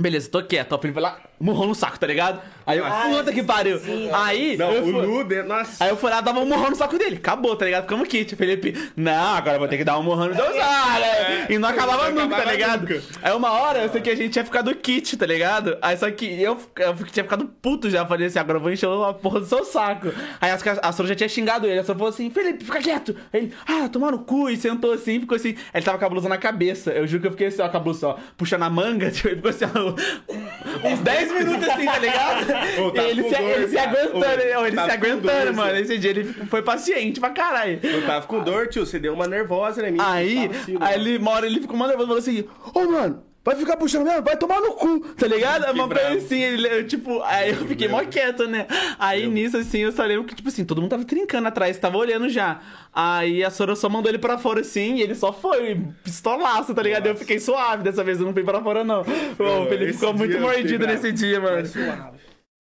Beleza, 0.01 0.29
tô 0.29 0.43
quieto. 0.45 0.73
Ó, 0.73 0.79
Felipe 0.79 1.01
vai 1.01 1.05
lá, 1.05 1.23
murrou 1.39 1.69
no 1.69 1.75
saco, 1.75 1.99
tá 1.99 2.07
ligado? 2.07 2.43
Aí 2.67 2.79
eu, 2.79 2.85
Ah, 2.87 3.07
puta 3.11 3.33
que 3.33 3.43
pariu. 3.43 3.79
sim. 3.79 4.09
Aí. 4.13 4.57
Não, 4.57 4.73
eu 4.73 4.83
o 4.85 5.05
fui- 5.15 5.25
dentro. 5.25 5.49
Nossa. 5.49 5.85
Aí 5.85 5.91
eu 5.91 5.97
fui 5.97 6.11
lá, 6.11 6.21
dava 6.21 6.41
um 6.41 6.47
morrão 6.47 6.71
no 6.71 6.77
saco 6.77 6.99
dele. 6.99 7.17
Acabou, 7.17 7.55
tá 7.57 7.65
ligado? 7.65 7.83
Ficamos 7.83 8.09
kit. 8.09 8.35
Felipe, 8.37 8.91
não, 8.97 9.35
agora 9.37 9.57
eu 9.57 9.59
vou 9.61 9.69
ter 9.69 9.77
que 9.79 9.85
dar 9.85 9.99
um 9.99 10.03
morrão 10.03 10.29
no 10.29 10.35
seu 10.35 10.45
saco. 10.45 11.01
né? 11.01 11.47
E 11.51 11.59
não 11.59 11.69
acabava 11.69 12.11
Não 12.11 12.23
nunca, 12.23 12.29
tá 12.29 12.37
acabava 12.37 12.53
ligado? 12.53 12.81
nunca. 12.83 13.03
Aí 13.23 13.33
uma 13.33 13.51
hora 13.53 13.83
eu 13.83 13.89
sei 13.91 14.01
que 14.01 14.11
a 14.11 14.15
gente 14.17 14.31
tinha 14.33 14.45
ficado 14.45 14.75
kit, 14.75 15.17
tá 15.17 15.27
ligado? 15.27 15.77
Aí 15.83 15.97
só 15.97 16.11
que 16.11 16.25
eu, 16.41 16.59
eu 16.79 16.95
tinha 17.13 17.25
ficado 17.25 17.47
puto 17.61 17.91
já. 17.91 18.05
Falei 18.07 18.27
assim, 18.27 18.39
agora 18.39 18.59
eu 18.59 18.63
vou 18.63 18.73
encher 18.73 18.89
a 18.89 19.13
porra 19.13 19.41
do 19.41 19.47
seu 19.47 19.65
saco. 19.65 20.13
Aí 20.41 20.51
as, 20.51 20.63
a 20.83 20.93
Sora 20.93 21.09
já 21.09 21.15
tinha 21.15 21.29
xingado 21.29 21.67
ele. 21.67 21.81
A 21.81 21.85
Sora 21.85 21.99
falou 21.99 22.11
assim, 22.13 22.31
Felipe, 22.31 22.65
fica 22.65 22.79
quieto. 22.81 23.17
Aí 23.33 23.41
ele, 23.45 23.53
ah, 23.67 23.89
tomar 23.89 24.11
no 24.13 24.19
cu. 24.21 24.49
E 24.49 24.57
sentou 24.57 24.93
assim, 24.93 25.21
ficou 25.21 25.37
assim. 25.37 25.51
Aí 25.73 25.81
ele 25.81 25.85
tava 25.85 25.99
com 25.99 26.05
a 26.05 26.09
blusa 26.09 26.29
na 26.29 26.39
cabeça. 26.39 26.91
Eu 26.93 27.07
juro 27.07 27.21
que 27.23 27.27
eu 27.29 27.33
fiquei 27.33 27.49
assim, 27.49 27.63
ó, 27.63 27.69
com 27.69 27.77
a 27.77 27.81
blusa, 27.81 28.09
ó, 28.09 28.17
puxando 28.37 28.63
a 28.63 28.71
manga. 28.71 29.11
Tipo, 29.15 29.29
ele 29.29 29.37
ficou 29.37 29.51
assim, 29.51 29.65
ó, 29.67 30.89
uns 30.89 30.99
10 31.01 31.33
minutos 31.33 31.69
assim, 31.69 31.85
tá 31.87 31.99
ligado? 31.99 32.54
Ô, 32.81 32.91
tá 32.91 33.03
ele 33.05 33.23
com 33.23 33.29
se, 33.29 33.37
dor, 33.37 33.51
ele 33.51 33.69
se 33.69 33.79
aguentando, 33.79 34.19
Ô, 34.19 34.67
ele 34.67 34.77
tá 34.77 34.85
se 34.85 34.91
aguentando, 34.91 35.45
dor, 35.45 35.53
mano. 35.55 35.73
Zé. 35.73 35.81
Esse 35.81 35.99
dia 35.99 36.11
ele 36.11 36.25
foi 36.25 36.63
paciente 36.63 37.21
pra 37.21 37.31
caralho. 37.31 37.81
Eu 37.83 38.07
tava 38.07 38.27
com 38.27 38.41
dor, 38.41 38.69
tio. 38.69 38.85
Você 38.85 38.99
deu 38.99 39.15
uma 39.15 39.27
nervosa 39.27 39.83
né, 39.83 39.91
mim. 39.91 39.99
Aí, 40.01 40.51
assim, 40.51 40.77
aí 40.81 40.95
ele, 40.95 41.19
uma 41.19 41.31
hora 41.33 41.47
ele 41.47 41.61
ficou 41.61 41.77
mais 41.77 41.91
nervoso 41.91 42.07
e 42.07 42.09
falou 42.09 42.19
assim: 42.19 42.49
Ô, 42.75 42.93
mano, 42.93 43.23
vai 43.45 43.55
ficar 43.57 43.77
puxando 43.77 44.05
mesmo? 44.07 44.23
Vai 44.23 44.37
tomar 44.37 44.61
no 44.61 44.73
cu, 44.73 45.01
tá 45.15 45.27
ligado? 45.27 45.65
Uma 45.73 45.87
coisa 45.87 46.03
bravo. 46.03 46.17
assim, 46.17 46.41
ele, 46.41 46.67
eu, 46.67 46.87
tipo, 46.87 47.23
aí 47.23 47.51
eu 47.51 47.67
fiquei 47.67 47.87
mó 47.89 48.03
quieto, 48.05 48.47
né? 48.47 48.67
Aí 48.99 49.27
nisso, 49.27 49.59
assim, 49.59 49.81
eu 49.81 49.93
só 49.93 50.05
lembro 50.05 50.25
que, 50.25 50.35
tipo 50.35 50.49
assim, 50.49 50.65
todo 50.65 50.81
mundo 50.81 50.91
tava 50.91 51.05
trincando 51.05 51.47
atrás, 51.47 51.77
tava 51.79 51.99
olhando 51.99 52.29
já. 52.29 52.61
Aí 52.93 53.45
a 53.45 53.51
Sora 53.51 53.77
só 53.77 53.89
mandou 53.89 54.11
ele 54.11 54.19
pra 54.19 54.39
fora 54.39 54.61
assim, 54.61 54.97
e 54.97 55.03
ele 55.03 55.15
só 55.15 55.33
foi, 55.33 55.81
pistolaço, 56.03 56.75
tá 56.75 56.83
ligado? 56.83 57.07
Eu 57.07 57.17
fiquei 57.17 57.39
suave 57.39 57.83
dessa 57.83 58.03
vez, 58.03 58.19
eu 58.19 58.27
não 58.27 58.33
fui 58.33 58.45
pra 58.45 58.63
fora, 58.63 58.83
não. 58.83 59.03
Ô, 59.03 59.65
Ô, 59.65 59.73
ele 59.73 59.93
ficou 59.93 60.15
muito 60.15 60.39
mordido 60.41 60.87
nesse 60.87 61.13
dia, 61.13 61.39
mano. 61.39 61.69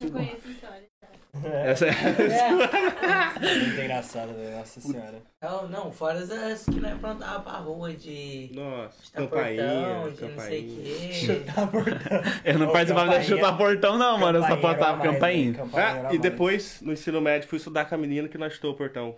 Eu 0.04 0.10
conheço 0.10 0.46
a 0.46 0.50
história. 0.50 0.84
Essa 1.64 1.86
é... 1.86 1.90
É. 1.90 3.58
Muito 3.64 3.80
engraçado, 3.80 4.32
velho. 4.34 4.56
Nossa 4.56 4.80
senhora. 4.80 5.14
Não, 5.42 5.68
não, 5.68 5.92
fora 5.92 6.20
as 6.20 6.64
que 6.64 6.78
nós 6.80 6.92
aprontava 6.92 7.40
pra 7.40 7.52
rua 7.54 7.92
de. 7.92 8.50
Nossa, 8.54 9.02
chutar 9.04 9.22
campainha, 9.22 9.64
portão, 9.64 10.02
de 10.04 10.06
não 10.06 10.16
sei 10.16 10.26
o 10.26 10.30
campainha. 10.30 10.84
quê. 10.84 11.12
Chutar 11.12 11.70
portão. 11.70 12.20
Eu 12.44 12.58
não 12.60 12.68
Ô, 12.68 12.72
participava 12.72 13.06
campainha- 13.06 13.28
chutar 13.28 13.56
portão, 13.58 13.98
não, 13.98 14.18
mano. 14.18 14.38
Eu 14.38 14.42
só 14.42 14.48
campainha 14.50 14.74
botava 14.74 14.96
mais, 14.98 15.10
campainha. 15.12 15.52
velho. 15.52 15.64
Campainha 15.64 16.08
Ah, 16.08 16.14
e 16.14 16.18
depois, 16.18 16.80
no 16.82 16.92
ensino 16.92 17.20
médio, 17.20 17.48
fui 17.48 17.56
estudar 17.58 17.84
com 17.86 17.94
a 17.96 17.98
menina 17.98 18.28
que 18.28 18.38
nós 18.38 18.52
chutou 18.52 18.70
o 18.70 18.74
portão. 18.76 19.16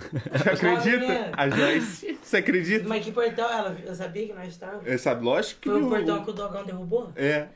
Você 0.00 0.48
acredita? 0.50 1.30
A 1.34 1.48
Joyce. 1.50 2.18
Você 2.22 2.36
acredita? 2.38 2.88
Mas 2.88 3.04
que 3.04 3.12
portão? 3.12 3.44
Ela 3.52 3.76
eu 3.84 3.94
sabia 3.94 4.26
que 4.26 4.32
nós 4.32 4.48
estávamos. 4.48 4.86
É, 4.86 4.96
sabe, 4.96 5.22
lógico 5.22 5.60
que 5.60 5.68
Foi 5.70 5.82
o- 5.82 5.88
portão 5.90 6.24
que 6.24 6.30
o 6.30 6.32
Dogão 6.32 6.64
derrubou? 6.64 7.12
É. 7.14 7.48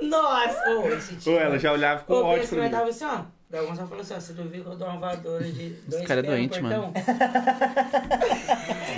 Nossa! 0.00 0.70
Ô, 0.70 0.88
esse. 0.88 1.28
Ou 1.28 1.38
ela 1.38 1.58
já 1.58 1.72
olhava 1.72 2.02
com 2.04 2.14
ódio 2.14 2.48
pra 2.48 2.62
mim. 2.62 2.70
tava 2.70 2.88
assim, 2.88 3.04
ó. 3.04 3.20
O 3.20 3.52
Dogão 3.52 3.74
só 3.76 3.86
falou 3.86 4.00
assim, 4.00 4.14
ó. 4.14 4.18
Tu 4.34 4.42
vir 4.48 4.62
que 4.62 4.68
eu 4.68 4.76
dou 4.76 4.88
uma 4.88 4.98
voadora 4.98 5.44
de 5.44 5.70
dois 5.88 6.06
cara 6.06 6.20
é 6.20 6.22
pés 6.22 6.32
no 6.32 6.38
doente, 6.38 6.62
mano. 6.62 6.92
portão. 6.92 7.02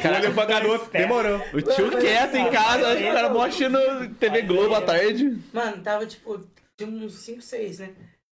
Ela 0.04 0.18
olhou 0.18 0.34
pra 0.34 0.44
garota, 0.44 0.90
demorou. 0.90 1.40
O 1.54 1.62
tio 1.62 1.90
quieto 1.98 2.34
em 2.36 2.50
casa, 2.50 2.88
acho 2.88 2.98
que 3.02 3.10
o 3.10 3.12
cara 3.12 3.28
mó 3.30 3.42
assistindo 3.44 3.78
TV 4.18 4.42
Globo 4.42 4.74
à 4.74 4.82
tarde. 4.82 5.38
Mano, 5.52 5.82
tava 5.82 6.06
tipo, 6.06 6.40
tinha 6.76 6.90
uns 6.90 7.14
5, 7.14 7.40
6, 7.40 7.78
né? 7.78 7.90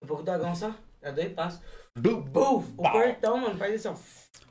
Um 0.04 0.08
pouco 0.08 0.24
do 0.24 0.32
Dogão 0.32 0.56
só. 0.56 0.72
Dá 1.02 1.12
dois 1.12 1.32
passos. 1.34 1.60
Bum. 1.98 2.22
Buf! 2.22 2.68
O 2.78 2.92
portão, 2.92 3.38
mano, 3.38 3.58
faz 3.58 3.86
assim, 3.86 4.00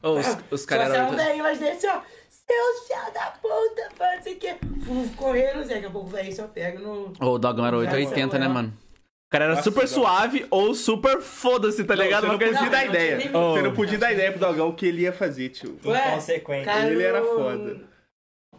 ó. 0.02 0.08
Ô, 0.08 0.18
os, 0.18 0.26
os 0.50 0.60
Só 0.62 0.66
caras 0.66 0.90
um 0.90 0.94
eram. 0.94 1.16
velho 1.16 1.42
lá 1.42 1.52
de 1.52 1.58
dentro, 1.60 1.76
assim, 1.76 1.86
ó. 1.88 2.00
Seu 2.46 2.86
filho 2.86 3.12
da 3.14 3.30
puta, 3.40 3.88
faz 3.96 4.16
não 4.16 4.22
sei 4.22 4.34
o 4.34 4.38
quê. 4.38 4.56
Uf, 4.88 5.16
Correndo, 5.16 5.64
Zé, 5.64 5.74
daqui 5.74 5.86
a 5.86 5.90
pouco 5.90 6.08
o 6.08 6.10
velho 6.10 6.34
só 6.34 6.46
pega 6.48 6.78
no. 6.78 7.12
Ô, 7.20 7.26
o 7.34 7.38
Dogão 7.38 7.66
era 7.66 7.76
880, 7.76 8.38
né, 8.38 8.48
mano? 8.48 8.72
O 8.98 9.30
cara 9.32 9.44
era 9.46 9.54
Nossa, 9.54 9.64
super 9.64 9.88
suave 9.88 10.46
ou 10.50 10.74
super 10.74 11.20
foda-se, 11.22 11.84
tá 11.84 11.96
Não, 11.96 12.02
ligado? 12.04 12.22
você 12.22 12.26
não 12.26 12.34
Uma 12.34 12.38
coisa 12.38 12.58
podia 12.58 12.70
Não, 12.70 12.78
assim. 12.78 12.86
dar 12.86 12.92
não 12.92 12.94
ideia. 12.94 13.30
Oh. 13.38 13.54
Você 13.54 13.62
não 13.62 13.74
podia 13.74 13.98
dar 13.98 14.12
ideia 14.12 14.30
pro 14.30 14.40
Dogão 14.40 14.68
o 14.68 14.74
que 14.74 14.86
ele 14.86 15.02
ia 15.02 15.12
fazer, 15.12 15.48
tio. 15.48 15.78
Ué, 15.86 16.08
Inconsequente. 16.10 16.64
cara, 16.66 16.86
Ele 16.90 17.02
era 17.02 17.22
foda. 17.24 17.80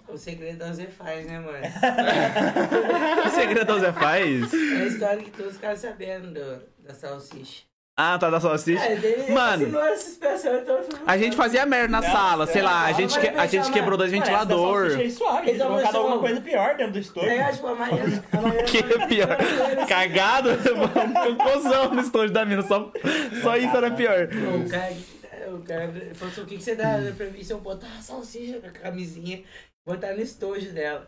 O 0.08 0.17
segredo 0.17 0.58
da 0.60 0.72
Zé 0.74 0.88
faz, 0.88 1.26
né, 1.28 1.39
mano? 1.39 1.60
O 3.26 3.30
segredo 3.30 3.80
Zé 3.80 3.91
faz? 3.93 4.54
É 4.54 4.58
a 4.82 4.86
história 4.86 5.24
que 5.24 5.32
todos 5.32 5.54
ficaram 5.54 5.78
sabendo 5.78 6.34
do, 6.34 6.63
da 6.84 6.93
salsicha. 6.93 7.63
Ah, 7.95 8.17
tá 8.17 8.27
da 8.29 8.39
salsicha. 8.39 8.84
É, 8.84 8.93
ele 8.93 9.32
Mano. 9.32 9.65
pessoas, 10.19 10.62
então 10.63 10.79
A 11.06 11.15
gente 11.15 11.36
fazia 11.36 11.63
merda 11.63 11.89
na 11.89 12.01
Não, 12.01 12.12
sala, 12.12 12.47
sei 12.47 12.63
lá, 12.63 12.86
a 12.86 12.91
gente, 12.91 13.19
que- 13.19 13.27
a 13.27 13.45
gente 13.45 13.71
quebrou 13.71 13.95
dois 13.95 14.12
Mano, 14.12 14.23
essa 14.23 14.32
ventilador. 14.32 14.79
salsicha 14.89 15.01
aí 15.03 15.12
suave. 15.12 15.51
Então, 15.51 15.53
Então, 15.53 15.67
colocado 15.67 15.86
mas, 15.93 15.95
alguma 15.95 16.19
coisa 16.19 16.41
pior 16.41 16.75
dentro 16.75 16.93
do 16.93 16.99
estômago. 16.99 17.32
É, 17.32 17.51
tipo, 17.51 17.67
a 17.67 17.75
Mariana. 17.75 18.23
A 18.32 18.38
Mariana 18.41 18.63
Que 18.63 18.77
é 18.79 19.08
pior? 19.08 19.38
Cagado? 19.88 20.49
Um 21.03 21.36
cocôzão 21.38 21.93
no 21.93 22.01
estojo 22.01 22.34
da 22.34 22.43
mina, 22.45 22.63
só, 22.63 22.91
só 23.43 23.58
isso 23.58 23.77
era 23.77 23.91
pior. 23.91 24.27
O 24.27 24.69
cara, 24.69 24.93
o 25.56 25.60
cara 25.63 25.91
falou 26.15 26.32
assim: 26.32 26.41
o 26.41 26.45
que, 26.45 26.58
que 26.58 26.63
você 26.63 26.75
dá 26.75 26.97
pra 27.15 27.27
mim 27.27 27.43
se 27.43 27.53
eu 27.53 27.60
botar 27.60 27.88
a 27.99 28.01
salsicha 28.01 28.60
na 28.60 28.71
camisinha 28.71 29.43
botar 29.86 30.13
no 30.13 30.21
estojo 30.21 30.71
dela? 30.71 31.08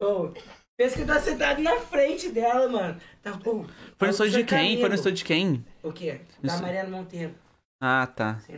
Ô, 0.00 0.30
pensa 0.78 0.94
que 0.96 1.02
eu 1.02 1.06
tava 1.06 1.20
sentado 1.20 1.60
na 1.60 1.76
frente 1.76 2.30
dela, 2.30 2.68
mano. 2.68 2.96
Tá, 3.22 3.32
pô, 3.32 3.64
Foi 3.98 4.08
no 4.08 4.12
estojo 4.12 4.30
de 4.30 4.36
seu 4.38 4.46
quem? 4.46 4.78
Foi 4.80 4.88
no 4.88 4.94
estojo 4.94 5.14
de 5.16 5.24
quem? 5.24 5.64
O 5.82 5.92
quê? 5.92 6.20
Da 6.42 6.54
Isso. 6.54 6.62
Mariana 6.62 6.88
Monteiro. 6.88 7.34
Ah, 7.80 8.06
tá. 8.06 8.38
Você 8.40 8.52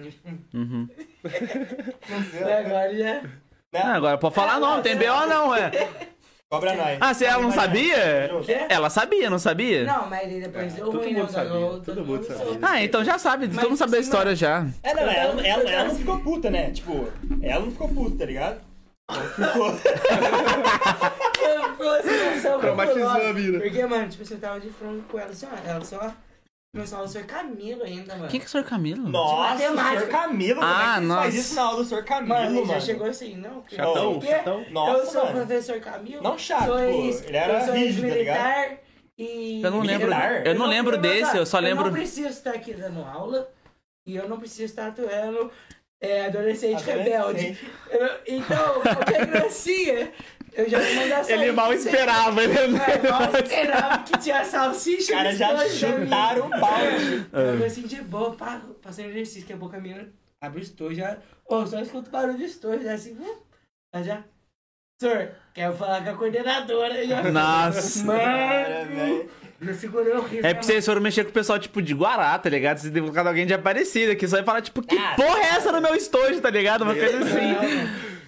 Uhum. 0.54 0.88
não- 2.40 2.59
Agora 2.59 2.96
já. 2.96 3.22
Ah, 3.74 3.94
agora 3.94 4.18
pode 4.18 4.35
falar 4.35 4.59
não, 4.61 4.76
não 4.76 4.83
tem 4.83 4.96
B.O. 4.96 5.26
não, 5.26 5.54
é. 5.54 5.70
Cobra 6.50 6.74
nós. 6.74 6.98
Ah, 7.00 7.14
se 7.14 7.24
ela 7.24 7.40
não 7.42 7.52
sabia? 7.52 8.28
Quê? 8.44 8.66
Ela 8.68 8.90
sabia, 8.90 9.30
não 9.30 9.38
sabia? 9.38 9.85
Não, 9.85 10.09
mas 10.11 10.28
depois 10.28 10.72
deu 10.74 10.85
todo 10.87 10.98
ruim, 10.98 11.12
mundo 11.14 11.22
né? 11.26 11.28
sabia, 11.28 11.50
Todo, 11.52 11.85
todo 11.85 12.04
mundo 12.04 12.24
sabia. 12.24 12.44
soube. 12.44 12.59
Ah, 12.61 12.83
então 12.83 13.04
já 13.04 13.18
sabe, 13.18 13.46
todo 13.46 13.54
Mas, 13.56 13.64
mundo 13.66 13.76
sabe 13.78 13.92
da 13.92 13.98
assim, 13.98 14.06
história 14.09 14.35
já. 14.35 14.66
É, 14.83 14.92
não, 14.94 15.02
ela, 15.02 15.46
ela, 15.46 15.70
ela 15.70 15.85
não 15.88 15.94
ficou 15.94 16.18
puta, 16.18 16.50
né? 16.50 16.70
Tipo, 16.72 17.09
ela 17.40 17.64
não 17.64 17.70
ficou 17.70 17.88
puta, 17.88 18.18
tá 18.18 18.24
ligado? 18.24 18.61
Ficou. 19.12 19.66
Uma 21.79 22.03
situação 22.03 22.61
Traumatizou 22.61 23.09
a 23.09 23.33
mina. 23.33 23.61
Porque, 23.61 23.87
mano, 23.87 24.09
tipo, 24.09 24.25
você 24.25 24.37
tava 24.37 24.61
de 24.61 24.70
frente 24.70 25.03
com 25.09 25.18
ela 25.18 25.31
assim, 25.31 25.46
ó. 25.46 25.68
Ela 25.70 25.85
só 25.85 26.12
começou 26.75 27.03
a 27.03 27.09
ser 27.09 27.27
Camilo 27.27 27.83
ainda, 27.83 28.14
mano. 28.16 28.29
Quem 28.29 28.38
que 28.40 28.46
é 28.46 28.49
o 28.49 28.51
Sr. 28.51 28.64
Camilo? 28.64 29.09
Nossa, 29.09 29.55
o 29.55 29.59
senhor 29.77 30.09
Camilo. 30.09 30.61
Ah, 30.62 30.66
como 30.66 30.79
é 30.81 30.85
que 30.87 30.92
vocês 30.94 31.09
nossa. 31.09 31.20
faz 31.23 31.35
isso 31.35 31.55
na 31.55 31.62
aula 31.62 31.77
do 31.79 31.85
senhor 31.85 32.05
Camilo, 32.05 32.29
Mano, 32.29 32.59
ele 32.59 32.66
já 32.66 32.81
chegou 32.81 33.07
assim, 33.09 33.37
não. 33.37 33.55
porque- 33.61 33.77
Chatão, 33.77 34.12
porque 34.14 34.27
chatão. 34.29 34.62
eu 34.62 34.70
Nossa, 34.70 35.07
sou 35.11 35.25
o 35.25 35.33
professor 35.33 35.81
Camilo. 35.81 36.23
Não 36.23 36.38
chato, 36.38 36.66
sou 36.66 36.75
pô, 36.77 36.79
ex- 36.81 37.25
ele 37.25 37.37
era 37.37 37.59
eu 37.61 37.64
sou 37.66 37.75
rígido, 37.75 38.03
tá 38.03 38.09
ex-militar 38.09 38.79
e... 39.18 39.62
Eu 39.62 39.70
não 39.70 39.81
lembro, 39.81 40.09
Militar? 40.09 40.46
eu 40.46 40.55
não 40.55 40.66
lembro 40.66 40.96
desse, 40.96 41.37
eu 41.37 41.44
só 41.44 41.59
Eu 41.59 41.62
lembro... 41.64 41.85
não 41.87 41.92
preciso 41.92 42.29
estar 42.29 42.51
aqui 42.53 42.73
dando 42.73 43.01
aula 43.05 43.51
e 44.07 44.14
eu 44.16 44.29
não 44.29 44.38
preciso 44.38 44.64
estar 44.64 44.87
atuando 44.88 45.51
é, 46.00 46.26
adolescente, 46.26 46.82
rebelde. 46.82 47.14
Adolescente. 47.14 47.70
Eu- 47.90 48.20
então, 48.36 48.80
qualquer 48.80 49.26
gracinha, 49.26 50.12
eu 50.52 50.68
já 50.68 50.78
vou 50.80 50.94
mandar 50.94 51.24
sair. 51.24 51.42
Ele 51.42 51.52
mal 51.52 51.72
esperava, 51.72 52.42
ele 52.42 52.52
É, 52.58 53.10
mal 53.10 53.22
esperava 53.44 54.02
que 54.04 54.18
tinha 54.18 54.44
salsicha. 54.44 55.02
Os 55.02 55.08
caras 55.08 55.36
já 55.36 55.68
chutaram 55.68 56.46
o 56.46 56.50
balde. 56.50 57.26
Eu 57.60 57.66
assim, 57.66 57.82
de 57.82 58.00
boa, 58.02 58.34
pá, 58.34 58.62
passando 58.80 59.08
exercício, 59.08 59.46
que 59.46 59.52
a 59.52 59.56
boca 59.56 59.78
minha 59.78 60.08
abre 60.40 60.60
o 60.60 60.62
estojo, 60.62 60.94
já. 60.94 61.18
Ô, 61.46 61.66
só 61.66 61.80
escuto 61.80 62.08
o 62.08 62.12
barulho 62.12 62.38
do 62.38 62.44
estojo, 62.44 62.82
já 62.82 62.94
assim, 62.94 63.12
hum, 63.20 63.36
aí 63.92 64.04
já. 64.04 64.24
Senhor, 65.00 65.30
quero 65.54 65.72
falar 65.76 66.04
com 66.04 66.10
a 66.10 66.12
coordenadora. 66.14 67.06
Já, 67.06 67.22
Nossa. 67.22 68.04
Mano, 68.04 69.24
não 69.58 69.72
segurou 69.72 70.18
o 70.18 70.22
riso. 70.26 70.46
É 70.46 70.52
porque 70.52 70.66
vocês 70.66 70.84
foram 70.84 71.00
mexer 71.00 71.24
com 71.24 71.30
o 71.30 71.32
pessoal, 71.32 71.58
tipo, 71.58 71.80
de 71.80 71.94
Guará, 71.94 72.38
tá 72.38 72.50
ligado? 72.50 72.76
Vocês 72.76 72.92
devem 72.92 73.08
colocar 73.10 73.26
alguém 73.26 73.46
de 73.46 73.54
Aparecida, 73.54 74.14
que 74.14 74.28
só 74.28 74.36
vai 74.36 74.44
falar, 74.44 74.60
tipo, 74.60 74.82
que 74.82 74.94
Ah, 74.98 75.14
porra 75.16 75.38
é 75.38 75.46
essa 75.56 75.72
no 75.72 75.80
meu 75.80 75.94
estojo, 75.94 76.38
tá 76.42 76.50
ligado? 76.50 76.82
Uma 76.82 76.94
coisa 76.94 77.16
assim. 77.16 77.56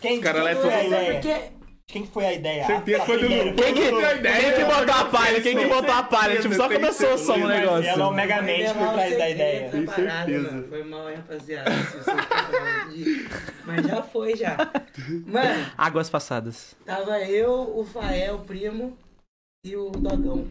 Quem, 0.00 0.18
cara 0.22 0.37
quem 0.37 0.44
lá 0.44 0.50
é 0.50 0.54
foi 0.54 0.72
a 0.72 0.78
tudo- 0.78 0.87
ideia? 0.87 1.12
Porque 1.12 1.62
Quem 1.87 2.06
foi 2.06 2.24
a 2.24 2.32
ideia? 2.32 2.64
Certeza 2.66 3.04
foi 3.04 3.18
do. 3.18 3.28
Quem 3.28 3.74
que, 3.74 3.90
Foi 3.90 4.04
a 4.06 4.14
ideia, 4.14 4.40
quem 4.40 4.50
que 4.52 4.64
foi 4.64 4.64
botou 4.64 4.94
a 4.94 5.04
palha? 5.04 5.40
Quem 5.42 5.56
que 5.58 5.66
botou 5.66 5.94
a 5.94 6.02
palha? 6.04 6.40
Tipo, 6.40 6.54
só 6.54 6.68
começou 6.70 7.18
só 7.18 7.35
o 7.35 7.46
negócio. 7.46 7.82
Marcelo 7.85 8.02
é 8.02 8.06
o 8.06 8.12
Megamente 8.12 8.72
por 8.72 8.92
trás 8.94 9.18
da 9.18 9.28
ideia. 9.28 9.68
Tem 9.70 9.87
certeza. 9.87 10.64
Foi 10.70 10.85
mal, 10.85 11.11
hein, 11.11 11.16
rapaziada. 11.16 11.70
Mas 13.72 13.87
já 13.87 14.02
foi, 14.02 14.37
já. 14.37 14.56
Mano, 15.26 15.72
Águas 15.78 16.11
passadas. 16.11 16.76
tava 16.85 17.20
eu, 17.20 17.78
o 17.78 17.85
Fael, 17.85 18.37
o 18.37 18.44
primo, 18.44 18.96
e 19.64 19.74
o 19.76 19.90
Dogão. 19.90 20.46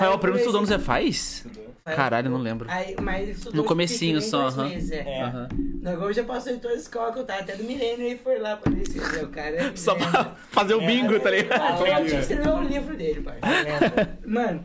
Eu 0.00 0.12
o 0.12 0.18
primo 0.18 0.36
estudou 0.36 0.60
no 0.60 0.66
Zé 0.66 0.78
Faz? 0.78 1.46
Fael, 1.84 1.96
Caralho, 1.96 2.30
não 2.30 2.38
lembro. 2.38 2.68
Aí, 2.70 2.94
mas 3.00 3.22
ele 3.22 3.30
estudou 3.32 3.54
No 3.54 3.64
comecinho 3.64 4.20
só, 4.20 4.48
aham. 4.48 4.68
meses, 4.68 4.90
é. 4.90 5.00
É. 5.00 5.28
O 5.54 5.78
Dogão 5.78 6.12
já 6.12 6.24
passou 6.24 6.52
em 6.52 6.58
toda 6.58 6.74
a 6.74 6.76
escola 6.76 7.12
que 7.12 7.18
eu 7.18 7.24
tava, 7.24 7.40
até 7.40 7.56
do 7.56 7.64
Milênio, 7.64 8.06
e 8.06 8.18
foi 8.18 8.38
lá 8.38 8.56
pra 8.56 8.70
ver 8.72 8.86
se 8.86 8.98
o 8.98 9.28
cara 9.28 9.56
é 9.56 9.72
Só 9.76 9.94
pra 9.94 10.34
fazer 10.50 10.74
o 10.74 10.80
bingo, 10.80 11.18
tá 11.20 11.30
ligado? 11.30 11.60
Ah, 11.60 11.78
eu 11.78 11.84
tinha 11.84 12.04
que 12.04 12.16
escrever 12.16 12.48
um 12.48 12.64
livro 12.64 12.96
dele, 12.96 13.22
pai. 13.22 13.40
Mano, 14.26 14.62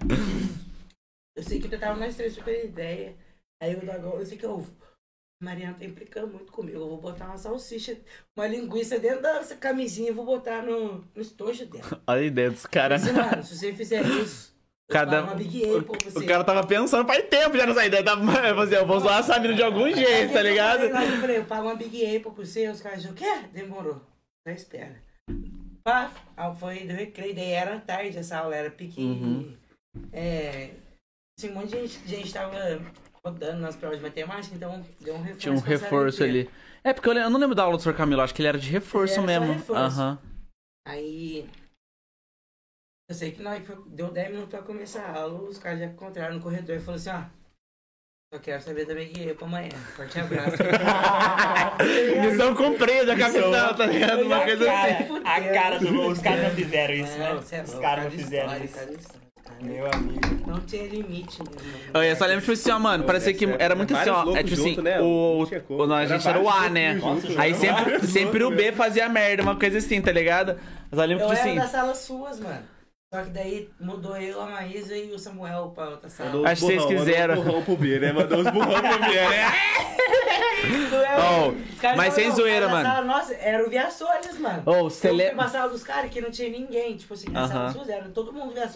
eu 1.35 1.43
sei 1.43 1.59
que 1.61 1.73
eu 1.73 1.79
tava 1.79 1.99
nós 1.99 2.15
três 2.15 2.33
trocando 2.35 2.57
ideia. 2.57 3.15
Aí 3.61 3.75
o 3.75 3.79
Dogão, 3.85 4.19
eu 4.19 4.25
sei 4.25 4.37
que 4.37 4.45
eu. 4.45 4.65
Mariana 5.41 5.75
tá 5.77 5.83
implicando 5.85 6.27
muito 6.27 6.51
comigo. 6.51 6.77
Eu 6.77 6.87
vou 6.87 7.01
botar 7.01 7.25
uma 7.25 7.37
salsicha, 7.37 7.97
uma 8.37 8.45
linguiça 8.45 8.99
dentro 8.99 9.23
dessa 9.23 9.55
camisinha 9.55 10.09
e 10.09 10.13
vou 10.13 10.23
botar 10.23 10.61
no, 10.61 11.03
no 11.15 11.21
estojo 11.21 11.65
dela. 11.65 11.99
Olha 12.05 12.21
a 12.21 12.23
ideia 12.23 12.51
dos 12.51 12.67
caras. 12.67 13.01
Se 13.01 13.57
você 13.57 13.73
fizer 13.73 14.05
isso, 14.05 14.51
Cada- 14.87 15.23
você. 15.23 16.19
O 16.19 16.25
cara 16.27 16.43
tava 16.43 16.67
pensando 16.67 17.07
faz 17.07 17.25
tempo 17.27 17.57
já 17.57 17.65
nessa 17.65 17.85
ideia. 17.85 18.03
Tá, 18.03 18.13
assim, 18.61 18.75
eu 18.75 18.85
vou 18.85 18.99
zoar 18.99 19.19
essa 19.19 19.39
mina 19.39 19.55
de 19.55 19.63
algum 19.63 19.91
jeito, 19.91 20.31
tá 20.31 20.43
ligado? 20.43 20.83
Eu 20.83 20.91
falei, 20.91 21.09
eu 21.09 21.21
falei, 21.21 21.37
eu 21.37 21.45
pago 21.45 21.67
uma 21.67 21.75
Big 21.75 22.05
Apple 22.05 22.31
pra 22.31 22.45
você. 22.45 22.67
Os 22.69 22.81
caras 22.81 23.03
o 23.05 23.13
quê? 23.13 23.41
Demorou. 23.51 23.99
Só 24.47 24.53
espera. 24.53 25.01
Pá, 25.83 26.11
aí 26.37 26.55
foi 26.55 26.79
do 26.85 26.93
recreio. 26.93 27.33
Daí 27.33 27.51
era 27.51 27.79
tarde 27.79 28.15
essa 28.17 28.37
aula, 28.37 28.55
era 28.55 28.69
pique. 28.69 29.01
Uhum. 29.01 29.57
É, 30.13 30.69
assim, 31.37 31.49
um 31.49 31.55
monte 31.55 31.69
de 31.69 31.87
gente, 31.87 32.07
gente 32.07 32.33
tava 32.33 32.55
rodando 33.25 33.61
nas 33.61 33.75
provas 33.75 33.97
de 33.99 34.03
matemática, 34.03 34.55
então 34.55 34.83
deu 34.99 35.13
um 35.15 35.21
reforço. 35.21 35.39
Tinha 35.39 35.53
um 35.53 35.61
pra 35.61 35.69
reforço 35.69 36.23
ali. 36.23 36.49
É, 36.83 36.93
porque 36.93 37.09
eu, 37.09 37.29
não 37.29 37.39
lembro 37.39 37.55
da 37.55 37.63
aula 37.63 37.77
do 37.77 37.83
Sr. 37.83 37.95
Camilo, 37.95 38.21
acho 38.21 38.33
que 38.33 38.41
ele 38.41 38.49
era 38.49 38.57
de 38.57 38.69
reforço 38.69 39.13
era 39.19 39.21
mesmo. 39.23 39.53
reforço. 39.53 39.81
Aham. 40.01 40.19
Aí. 40.87 41.47
Eu 43.09 43.15
sei 43.15 43.31
que 43.31 43.43
foi- 43.61 43.83
deu 43.87 44.11
10 44.11 44.29
minutos 44.29 44.49
pra 44.49 44.61
começar 44.61 45.03
a 45.03 45.19
aula, 45.21 45.41
os 45.49 45.57
caras 45.57 45.79
já 45.79 45.85
encontraram 45.85 46.35
no 46.35 46.41
corredor 46.41 46.75
e 46.75 46.79
falaram 46.79 46.95
assim, 47.01 47.09
ó. 47.09 47.41
Só 48.33 48.39
quero 48.39 48.63
saber 48.63 48.85
da 48.85 48.95
Big 48.95 49.29
Apple 49.29 49.43
amanhã. 49.43 49.69
Forte 49.93 50.17
abraço. 50.17 50.55
Missão 52.21 52.55
cumprida, 52.55 53.15
capitão, 53.17 53.75
tá 53.75 53.85
ligado? 53.85 54.21
Uma 54.23 54.45
coisa 54.45 54.71
assim. 54.71 55.17
a 55.25 55.53
cara 55.53 55.79
do. 55.79 56.07
Os 56.07 56.19
caras 56.19 56.43
não 56.43 56.51
fizeram 56.51 56.93
isso, 56.93 57.17
né? 57.17 57.31
É 57.31 57.61
Os 57.61 57.73
caras 57.75 58.03
não 58.05 58.11
fizeram 58.11 58.63
isso. 58.63 58.77
Meu 59.61 59.85
amigo. 59.85 60.21
Não 60.47 60.59
tinha 60.61 60.87
limite, 60.87 61.39
né, 61.43 61.49
mano? 61.93 62.05
Eu 62.05 62.15
só 62.15 62.25
lembro, 62.25 62.41
tipo 62.41 62.53
assim, 62.53 62.71
ó, 62.71 62.79
mano, 62.79 63.03
parecia 63.03 63.33
que 63.33 63.45
era 63.59 63.75
muito 63.75 63.95
assim, 63.95 64.09
ó. 64.09 64.35
É 64.35 64.43
tipo 64.43 64.59
assim, 64.59 64.75
o, 65.01 65.47
o, 65.69 65.85
nós, 65.85 66.11
a 66.11 66.17
gente 66.17 66.27
era 66.27 66.39
o 66.39 66.49
A, 66.49 66.67
né? 66.69 66.99
Aí 67.37 67.53
sempre, 67.53 68.07
sempre 68.07 68.43
o 68.43 68.51
B 68.51 68.71
fazia 68.71 69.07
merda, 69.07 69.43
uma 69.43 69.55
coisa 69.55 69.77
assim, 69.77 70.01
tá 70.01 70.11
ligado? 70.11 70.57
Mas 70.89 70.99
eu 70.99 71.05
lembro, 71.05 71.23
Eu 71.23 71.29
tipo 71.29 71.39
era 71.39 71.49
assim. 71.49 71.59
das 71.59 71.69
salas 71.71 71.97
suas, 71.99 72.39
mano. 72.39 72.63
Só 73.13 73.23
que 73.23 73.29
daí 73.31 73.69
mudou 73.79 74.15
eu, 74.15 74.39
a 74.39 74.45
Maísa 74.45 74.95
e 74.95 75.11
o 75.11 75.19
Samuel 75.19 75.73
pra 75.75 75.89
outra 75.89 76.09
sala. 76.09 76.49
Acho 76.49 76.65
que 76.65 76.77
vocês 76.77 76.85
quiseram. 76.85 77.35
Mandou 77.35 77.59
os 77.59 77.63
burrão 77.63 77.63
pro 77.65 77.75
B, 77.75 77.99
né? 77.99 78.13
Mandou 78.13 78.39
os 78.39 78.49
burrão 78.49 78.81
pro 78.81 78.99
B, 78.99 79.13
né? 79.13 79.51
Oh, 81.17 81.95
mas 81.97 82.13
sem 82.13 82.29
não, 82.29 82.35
zoeira, 82.35 82.69
mano. 82.69 82.87
sala 82.87 83.05
Nossa, 83.05 83.33
era 83.35 83.65
o 83.65 83.69
Via 83.69 83.89
Solis, 83.91 84.39
mano. 84.39 84.63
Você 84.63 85.07
eu 85.07 85.11
fui 85.11 85.17
lembra. 85.17 85.35
pra 85.35 85.47
sala 85.49 85.69
dos 85.69 85.83
caras 85.83 86.09
que 86.09 86.21
não 86.21 86.31
tinha 86.31 86.49
ninguém. 86.49 86.95
Tipo 86.95 87.13
assim, 87.13 87.29
na 87.29 87.47
sala 87.47 87.65
Aham. 87.65 87.73
dos 87.73 87.89
era 87.89 88.09
todo 88.09 88.31
mundo 88.31 88.53
Via 88.53 88.69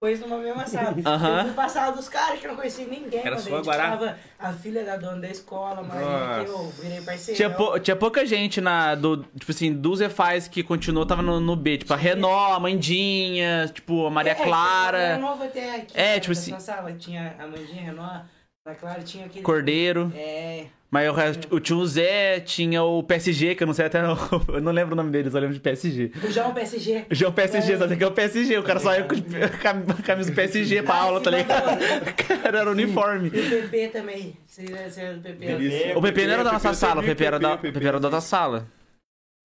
Pois 0.00 0.18
numa 0.18 0.38
mesma 0.38 0.66
sala. 0.66 0.96
Aham. 1.04 1.38
Eu 1.40 1.44
fui 1.44 1.52
pra 1.52 1.68
sala 1.68 1.92
dos 1.94 2.08
caras 2.08 2.40
que 2.40 2.46
eu 2.46 2.48
não 2.52 2.56
conhecia 2.56 2.86
ninguém. 2.86 3.20
Era 3.20 3.32
mano. 3.32 3.42
só 3.42 3.52
A 3.52 3.56
gente 3.58 3.64
Guará? 3.66 3.90
tava 3.90 4.18
a 4.38 4.52
filha 4.54 4.82
da 4.82 4.96
dona 4.96 5.20
da 5.20 5.28
escola, 5.28 5.84
que 5.84 6.48
eu 6.50 6.70
virei 6.80 7.02
parceiro. 7.02 7.36
Tinha, 7.36 7.50
pou- 7.50 7.78
tinha 7.78 7.94
pouca 7.94 8.24
gente 8.24 8.62
na. 8.62 8.94
Do, 8.94 9.18
tipo 9.38 9.50
assim, 9.50 9.74
dos 9.74 10.00
EFAs 10.00 10.48
que 10.48 10.62
continuou, 10.62 11.04
tava 11.04 11.20
no, 11.20 11.38
no 11.38 11.54
B. 11.54 11.76
Tipo, 11.76 11.92
a 11.92 11.96
Renó, 11.96 12.54
a 12.54 12.58
Mandinha, 12.58 13.70
tipo, 13.74 14.06
a 14.06 14.10
Maria 14.10 14.32
É, 14.32 14.34
Clara, 14.36 15.18
nova 15.18 15.44
até 15.44 15.76
aqui. 15.76 15.92
É, 15.94 16.14
né, 16.14 16.20
tipo 16.20 16.30
nessa 16.34 16.56
assim- 16.56 16.64
sala 16.64 16.92
tinha 16.94 17.36
a 17.38 17.46
Mandinha, 17.46 17.82
a 17.82 17.84
Renó, 17.84 18.20
a 18.66 18.74
Clara 18.74 19.02
tinha 19.02 19.26
aquele... 19.26 19.44
Cordeiro. 19.44 20.10
É... 20.16 20.64
Mas 20.90 21.08
o 21.08 21.12
resto, 21.12 21.54
o- 21.54 21.60
tinha 21.60 21.76
o 21.78 21.86
Zé, 21.86 22.40
tinha 22.40 22.82
o 22.82 23.00
PSG, 23.04 23.54
que 23.54 23.62
eu 23.62 23.66
não 23.68 23.72
sei 23.74 23.86
até 23.86 24.02
não. 24.02 24.16
Eu 24.52 24.60
não 24.60 24.72
lembro 24.72 24.94
o 24.94 24.96
nome 24.96 25.10
deles, 25.12 25.32
eu 25.32 25.40
lembro 25.40 25.54
de 25.54 25.60
PSG. 25.60 26.10
O 26.24 26.30
João 26.32 26.52
PSG. 26.52 27.06
O 27.08 27.14
João 27.14 27.32
PSG, 27.32 27.78
só 27.78 27.86
sei 27.86 27.96
que 27.96 28.02
é 28.02 28.06
o 28.08 28.10
PSG, 28.10 28.58
o 28.58 28.62
cara 28.64 28.80
só 28.80 28.92
ia 28.96 29.04
com 29.04 29.14
cam- 29.62 29.84
camisa 30.04 30.30
do 30.30 30.34
PSG 30.34 30.82
pra 30.82 30.96
aula, 30.96 31.20
tá 31.20 31.30
ligado? 31.30 31.78
Cara, 32.42 32.58
era 32.58 32.70
uniforme. 32.72 33.30
E 33.32 33.38
o 33.40 33.50
PP 33.68 33.88
também. 33.88 34.36
Você 34.44 34.64
era 35.00 35.14
do 35.14 35.22
PP. 35.22 35.92
O 35.94 36.02
PP 36.02 36.26
não 36.26 36.34
era 36.34 36.44
da 36.44 36.52
nossa 36.52 36.74
sala, 36.74 37.00
o 37.00 37.04
PP 37.04 37.24
era 37.24 37.38
da, 37.38 37.54
o 37.54 37.58
PP, 37.58 37.86
era 37.86 38.00
da 38.00 38.08
outra 38.08 38.20
sala. 38.20 38.66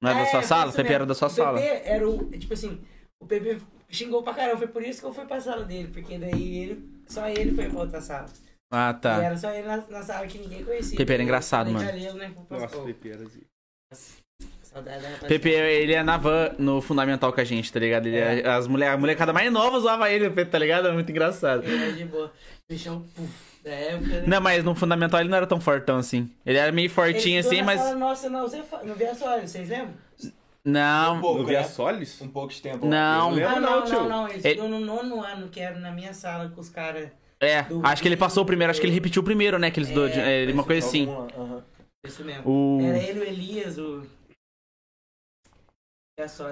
Não 0.01 0.09
era 0.09 0.19
da 0.21 0.25
sua 0.25 0.39
É, 0.39 0.43
sala? 0.43 0.71
foi 0.71 0.81
O 0.81 0.83
PP 0.83 0.93
era 0.95 1.05
da 1.05 1.13
sua 1.13 1.27
O 1.27 1.31
sala. 1.31 1.59
PP 1.61 1.81
era 1.85 2.09
o. 2.09 2.25
Tipo 2.31 2.53
assim, 2.55 2.79
o 3.21 3.25
PP 3.27 3.57
xingou 3.89 4.23
pra 4.23 4.33
caramba. 4.33 4.57
Foi 4.57 4.67
por 4.67 4.81
isso 4.81 4.99
que 4.99 5.05
eu 5.05 5.13
fui 5.13 5.25
pra 5.25 5.39
sala 5.39 5.63
dele. 5.63 5.89
Porque 5.93 6.17
daí 6.17 6.57
ele. 6.57 6.89
Só 7.07 7.27
ele 7.29 7.53
foi 7.53 7.69
pra 7.69 7.79
outra 7.81 8.01
sala. 8.01 8.25
Ah, 8.71 8.93
E 8.97 9.01
tá. 9.01 9.23
era 9.23 9.37
só 9.37 9.51
ele 9.51 9.67
na, 9.67 9.77
na 9.89 10.01
sala 10.03 10.25
que 10.27 10.37
ninguém 10.37 10.63
conhecia. 10.65 10.97
PP 10.97 11.13
era 11.13 11.23
engraçado, 11.23 11.71
mano. 11.71 11.85
Né, 11.85 12.31
Nossa. 12.49 12.79
PP 12.79 13.09
era 13.09 13.23
assim. 13.23 13.41
Saudade 14.63 15.01
da 15.03 15.07
rapaziada. 15.09 15.27
PP, 15.27 15.49
ele 15.49 15.93
é 15.93 16.03
na 16.03 16.17
van 16.17 16.53
no 16.59 16.81
fundamental 16.81 17.31
com 17.31 17.39
a 17.39 17.43
gente, 17.43 17.71
tá 17.71 17.79
ligado? 17.79 18.07
Ele 18.07 18.17
é- 18.17 18.45
as 18.47 18.67
mulher, 18.67 18.89
a 18.91 18.97
molecada 18.97 19.31
mais 19.31 19.49
nova 19.51 19.77
usava 19.77 20.09
ele, 20.11 20.29
tá 20.45 20.59
ligado? 20.59 20.87
É 20.89 20.91
muito 20.91 21.09
engraçado. 21.09 21.63
Ele 21.63 21.81
era 21.81 21.93
de 21.93 22.03
boa. 22.05 22.33
Bichão, 22.69 23.05
puf, 23.15 23.29
da 23.63 23.69
época, 23.71 24.07
né? 24.21 24.23
Não, 24.27 24.41
mas 24.41 24.63
no 24.65 24.75
fundamental 24.75 25.21
ele 25.21 25.29
não 25.29 25.37
era 25.37 25.47
tão 25.47 25.61
fortão 25.61 25.97
assim. 25.97 26.29
Ele 26.45 26.57
era 26.57 26.71
meio 26.73 26.89
fortinho 26.89 27.39
Ele 27.39 27.47
assim, 27.47 27.61
mas. 27.61 27.79
Sala, 27.79 27.95
nossa, 27.95 28.29
não, 28.29 28.41
você 28.41 28.61
fa- 28.63 28.83
não 28.83 28.95
vê 28.95 29.05
a 29.05 29.15
sua 29.15 29.39
vocês 29.39 29.69
lembram? 29.69 29.93
Não. 30.65 31.17
Um 31.17 31.21
pouco, 31.21 31.39
No 31.41 31.45
Via 31.47 31.59
né? 31.61 31.67
Solis? 31.67 32.19
Um 32.21 32.27
pouco 32.27 32.51
de 32.51 32.61
tempo. 32.61 32.85
Não. 32.87 33.29
Ah, 33.45 33.59
não, 33.59 33.61
não, 33.61 33.83
tio. 33.83 33.93
não, 34.01 34.09
não. 34.09 34.27
Ele 34.27 34.41
Ele- 34.45 34.61
no 34.67 34.79
nono 34.79 35.23
ano, 35.23 35.47
que 35.47 35.59
era 35.59 35.77
na 35.79 35.91
minha 35.91 36.11
sala 36.13 36.49
com 36.49 36.59
os 36.59 36.69
caras. 36.69 37.07
É, 37.39 37.63
Do- 37.63 37.85
acho 37.85 38.01
que 38.01 38.07
ele 38.07 38.17
passou 38.17 38.43
o 38.43 38.45
primeiro, 38.45 38.71
acho 38.71 38.79
que 38.79 38.85
ele 38.87 38.93
repetiu 38.93 39.21
o 39.21 39.25
primeiro, 39.25 39.59
né? 39.59 39.69
Que 39.69 39.79
eles 39.79 39.89
do, 39.91 40.07
É, 40.07 40.45
é, 40.45 40.51
uma 40.53 40.63
coisa 40.63 40.85
assim. 40.87 41.07
Isso 42.05 42.23
mesmo. 42.23 42.43
O. 42.49 42.81
Era 42.81 42.97
ele, 42.97 43.19
o 43.19 43.23
Elias, 43.23 43.77
o. 43.77 44.05
Isso 46.17 46.43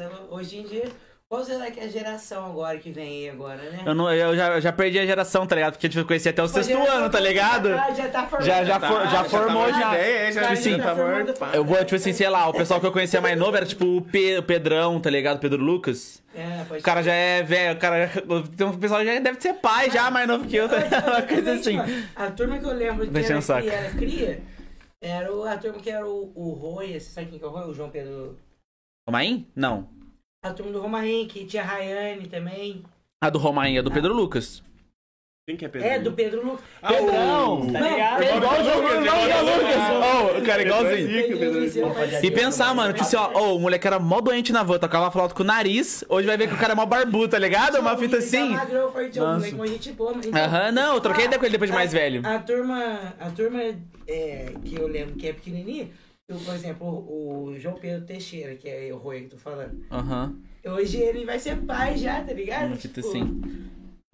é- 0.00 0.20
Hoje 0.30 0.58
em 0.58 0.66
dia, 0.66 0.84
qual 1.32 1.42
será 1.42 1.70
que 1.70 1.80
é 1.80 1.84
a 1.84 1.88
geração 1.88 2.44
agora 2.44 2.76
que 2.76 2.90
vem 2.90 3.08
aí 3.24 3.30
agora, 3.30 3.56
né? 3.56 3.80
Eu, 3.86 3.94
não, 3.94 4.12
eu 4.12 4.36
já, 4.36 4.48
eu 4.56 4.60
já 4.60 4.70
perdi 4.70 4.98
a 4.98 5.06
geração, 5.06 5.46
tá 5.46 5.54
ligado? 5.54 5.78
Porque 5.78 5.98
eu 5.98 6.04
conheci 6.04 6.28
até 6.28 6.42
o 6.42 6.46
Tipo, 6.46 6.58
a 6.58 6.62
sexto 6.62 6.90
ano, 6.90 7.08
tá 7.08 7.18
ligado? 7.18 7.70
Já, 7.70 7.90
já 7.94 8.08
tá 8.10 8.26
formando. 8.26 8.46
Já- 8.46 8.64
já 8.64 8.78
Tá, 8.78 8.88
for- 8.88 9.08
já 9.08 9.24
formou, 9.24 9.64
tá 9.64 9.80
já. 9.80 9.96
É, 9.96 10.30
já, 10.30 10.40
tipo 10.42 10.52
assim, 10.52 10.70
já 10.76 10.82
tá 10.84 10.94
formando, 10.94 11.32
tá- 11.32 11.50
Eu 11.54 11.64
vou, 11.64 11.78
tipo 11.78 11.94
assim, 11.94 12.12
sei 12.12 12.28
lá, 12.28 12.46
o 12.50 12.52
pessoal 12.52 12.78
que 12.80 12.86
eu 12.86 12.92
conhecia 12.92 13.18
mais 13.22 13.38
novo 13.38 13.56
era 13.56 13.64
tipo 13.64 13.86
o, 13.96 14.02
Pe- 14.02 14.36
o 14.36 14.42
Pedrão, 14.42 15.00
tá 15.00 15.08
ligado? 15.08 15.38
Pedro 15.40 15.62
Lucas. 15.62 16.22
É, 16.34 16.64
pode 16.68 16.80
O 16.80 16.84
cara 16.84 17.02
já 17.02 17.14
é 17.14 17.42
velho, 17.42 17.76
o 17.76 17.78
cara. 17.78 18.10
Tem 18.54 18.66
um 18.66 18.76
pessoal 18.78 19.00
que 19.00 19.06
já 19.06 19.18
deve 19.18 19.40
ser 19.40 19.54
pai 19.54 19.90
já, 19.90 20.10
mais 20.10 20.28
novo 20.28 20.46
que 20.46 20.54
eu, 20.56 20.68
tá 20.68 20.76
ligado? 20.80 21.08
Uma 21.08 21.22
coisa 21.22 21.52
assim. 21.54 21.78
A 22.14 22.30
turma 22.30 22.58
que 22.58 22.64
eu 22.66 22.74
lembro 22.74 23.08
que 23.10 23.18
encher 23.18 23.30
era, 23.32 23.38
um 23.38 23.42
cria, 23.42 23.72
era 23.72 23.90
cria, 23.94 24.42
era 25.00 25.34
o- 25.34 25.44
a 25.44 25.56
turma 25.56 25.78
que 25.78 25.90
era 25.90 26.06
o, 26.06 26.30
o 26.34 26.50
Roy, 26.52 26.92
você 26.92 27.00
sabe 27.10 27.28
quem 27.28 27.38
que 27.38 27.44
é 27.46 27.48
o 27.48 27.50
Roy? 27.50 27.70
O 27.70 27.74
João 27.74 27.88
Pedro. 27.88 28.36
Romain? 29.08 29.46
Não. 29.56 29.88
A 30.44 30.52
turma 30.52 30.72
do 30.72 30.80
Romarim, 30.80 31.24
que 31.28 31.44
tinha 31.44 31.62
a 31.62 31.66
Rayane 31.66 32.26
também. 32.26 32.82
A 33.22 33.30
do 33.30 33.38
Romain 33.38 33.78
é 33.78 33.82
do 33.82 33.92
Pedro 33.92 34.12
Lucas. 34.12 34.60
Quem 35.48 35.56
que 35.56 35.64
é 35.64 35.68
Pedro? 35.68 35.88
É, 35.88 35.98
do 36.00 36.12
Pedro 36.12 36.44
Lucas. 36.44 36.64
Ah, 36.82 36.88
Pedrão! 36.92 37.66
Tá 37.72 37.80
Não, 37.80 37.90
ligado? 37.90 38.22
É 38.22 38.36
igual 38.36 38.60
o 38.60 38.64
João 38.64 38.80
Lucas, 38.80 39.04
igual 39.04 40.36
o 40.38 40.42
cara 40.44 40.62
é 40.62 40.66
igualzinho. 40.66 42.24
E 42.24 42.30
pensar, 42.32 42.74
mano, 42.74 42.92
tipo 42.92 43.04
assim, 43.04 43.14
ó, 43.16 43.54
o 43.54 43.60
moleque 43.60 43.86
era 43.86 44.00
mó 44.00 44.20
doente 44.20 44.52
na 44.52 44.64
van, 44.64 44.78
tocava 44.80 45.12
flauta 45.12 45.32
com 45.32 45.44
o 45.44 45.46
nariz, 45.46 46.04
hoje 46.08 46.26
vai 46.26 46.36
ver 46.36 46.48
que 46.48 46.54
o 46.54 46.58
cara 46.58 46.72
é 46.72 46.76
mó 46.76 46.86
barbudo, 46.86 47.28
tá 47.28 47.38
ligado? 47.38 47.78
Uma 47.78 47.96
fita 47.96 48.16
assim. 48.16 48.48
Boa. 48.48 49.38
mas 50.14 50.26
então- 50.26 50.44
Aham, 50.44 50.72
não, 50.72 50.94
eu 50.94 51.00
troquei 51.00 51.24
ideia 51.26 51.38
com 51.38 51.44
ele 51.44 51.52
depois 51.52 51.70
de 51.70 51.76
mais 51.76 51.92
velho. 51.92 52.20
A 52.26 52.38
turma, 52.40 53.14
a 53.20 53.30
turma 53.30 53.62
é, 54.08 54.52
que 54.64 54.74
eu 54.76 54.88
lembro 54.88 55.14
que 55.14 55.28
é 55.28 55.32
pequenininha, 55.32 55.88
eu, 56.28 56.38
por 56.38 56.54
exemplo, 56.54 56.86
o, 56.88 57.54
João 57.58 57.74
Pedro 57.76 58.06
Teixeira, 58.06 58.54
que 58.54 58.68
é 58.68 58.92
o 58.92 58.96
Roy 58.96 59.22
que 59.22 59.28
tô 59.30 59.36
falando. 59.36 59.84
Aham. 59.90 60.36
Hoje 60.64 60.98
ele 60.98 61.24
vai 61.24 61.38
ser 61.38 61.56
pai 61.62 61.96
já, 61.96 62.22
tá 62.22 62.32
ligado? 62.32 62.76
Fita 62.76 63.00
Tipo, 63.02 63.08
assim. 63.08 63.42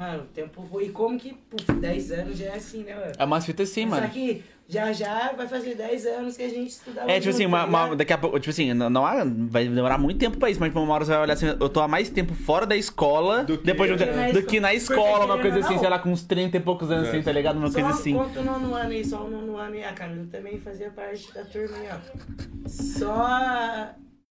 Mano, 0.01 0.23
o 0.23 0.27
tempo 0.27 0.62
foi. 0.71 0.87
E 0.87 0.90
como 0.90 1.18
que, 1.18 1.35
puf, 1.35 1.73
10 1.73 2.12
anos 2.12 2.38
já 2.38 2.47
é 2.47 2.55
assim, 2.55 2.85
né, 2.85 2.94
mano? 2.94 3.12
É 3.18 3.25
umas 3.25 3.44
fitas 3.44 3.71
assim, 3.71 3.83
Só 3.83 3.88
mano. 3.88 4.09
que 4.11 4.42
já 4.69 4.93
já 4.93 5.33
vai 5.33 5.49
fazer 5.49 5.75
10 5.75 6.05
anos 6.07 6.37
que 6.37 6.43
a 6.43 6.49
gente 6.49 6.69
estudava. 6.69 7.11
É, 7.11 7.19
tipo 7.19 7.31
assim, 7.31 7.45
junto, 7.45 7.55
uma, 7.55 7.61
tá 7.61 7.87
uma- 7.87 7.97
daqui 7.97 8.13
a 8.13 8.19
pouco, 8.19 8.39
tipo 8.39 8.51
assim, 8.51 8.75
não, 8.75 8.91
não 8.91 9.07
há- 9.07 9.25
vai 9.25 9.67
demorar 9.67 9.97
muito 9.97 10.19
tempo 10.19 10.37
pra 10.37 10.51
isso, 10.51 10.61
mas 10.61 10.69
tipo, 10.69 10.79
uma 10.81 10.93
hora 10.95 11.05
você 11.07 11.13
vai 11.13 11.23
olhar 11.23 11.33
assim, 11.33 11.47
eu 11.47 11.69
tô 11.71 11.81
há 11.81 11.89
mais 11.89 12.11
tempo 12.11 12.35
fora 12.35 12.67
da 12.67 12.77
escola 12.77 13.45
Do 13.45 13.57
que- 13.57 13.65
depois 13.65 13.89
de 13.89 13.95
um 13.95 13.97
Do 13.97 14.05
que 14.05 14.17
na 14.17 14.31
do 14.33 14.43
que 14.43 14.61
na 14.61 14.75
escola. 14.75 15.25
uma 15.25 15.39
coisa 15.41 15.61
assim, 15.61 15.73
ou 15.75 15.79
sei 15.81 15.89
não, 15.89 15.97
lá, 15.97 15.99
com 15.99 16.11
uns 16.11 16.23
30 16.23 16.57
e 16.59 16.61
poucos 16.61 16.91
anos, 16.91 17.07
É. 17.07 17.11
assim, 17.13 17.23
tá 17.23 17.33
ligado? 17.33 17.57
Uma 17.57 17.71
coisa 17.73 17.89
Só 17.89 17.95
assim. 17.95 18.15
conta 18.15 18.41
o 18.41 18.45
nono 18.45 18.75
ano 18.75 18.91
aí, 18.91 19.05
só 19.05 19.25
o 19.25 19.31
nono 19.31 19.57
ano 19.57 19.75
e 19.75 19.83
a 19.85 19.93
Camila 19.93 20.27
também 20.31 20.59
fazia 20.61 20.91
parte 20.91 21.33
da 21.33 21.45
turma 21.45 21.77
aí, 21.79 21.89
ó. 21.91 22.69
Só. 22.69 23.89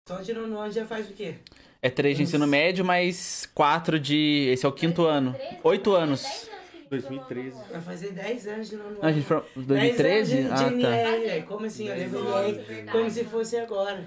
Só 0.09 0.17
de 0.23 0.33
nono 0.33 0.59
ano 0.59 0.73
já 0.73 0.85
faz 0.85 1.09
o 1.09 1.13
quê? 1.13 1.35
É 1.83 1.89
três 1.89 2.17
de 2.17 2.23
ensino 2.25 2.47
médio, 2.47 2.85
mais 2.85 3.49
quatro 3.55 3.99
de. 3.99 4.49
Esse 4.53 4.67
é 4.67 4.69
o 4.69 4.73
quinto 4.73 5.05
ano. 5.07 5.35
Oito 5.65 5.95
anos. 5.95 6.50
2013. 6.91 7.57
Vai 7.71 7.81
fazer 7.81 8.13
10 8.13 8.47
anos 8.49 8.69
de 8.69 8.77
nono 8.77 8.89
ano. 8.91 8.99
Ah, 9.03 9.07
a 9.07 9.13
gente 9.13 9.25
foi. 9.25 9.41
10 9.57 9.67
2013? 9.67 10.39
anos 10.39 10.61
de, 10.61 10.79
de 10.79 10.85
Ah, 10.87 10.89
tá. 10.91 10.97
NR, 10.99 11.25
velho. 11.27 11.47
Como 11.47 11.67
assim? 11.67 11.89
Eu 11.89 11.97
lembro 11.97 12.19
NR 12.21 12.91
como 12.93 13.11
se 13.11 13.25
fosse 13.25 13.57
agora. 13.57 14.05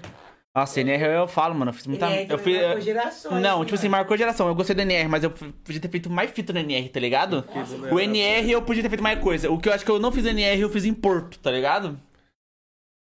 Nossa, 0.54 0.80
NR 0.80 1.02
eu 1.04 1.26
falo, 1.26 1.54
mano. 1.54 1.70
Eu 1.70 1.74
fiz 1.74 1.86
muita. 1.86 2.06
NR 2.06 2.30
Eu 2.30 2.38
fiz. 2.38 2.62
marcou 2.62 2.80
gerações, 2.80 3.42
Não, 3.42 3.64
tipo 3.64 3.74
assim, 3.74 3.88
marcou 3.88 4.16
geração. 4.16 4.46
Eu 4.46 4.54
gostei 4.54 4.76
do 4.76 4.82
NR, 4.82 5.08
mas 5.08 5.24
eu 5.24 5.30
podia 5.30 5.80
ter 5.80 5.88
feito 5.88 6.08
mais 6.10 6.30
fita 6.30 6.52
no 6.52 6.60
NR, 6.60 6.88
tá 6.90 7.00
ligado? 7.00 7.44
O 7.90 7.98
NR 7.98 8.52
eu 8.52 8.62
podia 8.62 8.82
ter 8.82 8.88
feito 8.90 9.02
mais 9.02 9.18
coisa. 9.18 9.50
O 9.50 9.58
que 9.58 9.68
eu 9.68 9.72
acho 9.72 9.84
que 9.84 9.90
eu 9.90 9.98
não 9.98 10.12
fiz 10.12 10.22
no 10.22 10.30
NR, 10.30 10.60
eu 10.60 10.68
fiz 10.68 10.84
em 10.84 10.94
Porto, 10.94 11.38
tá 11.40 11.50
ligado? 11.50 11.98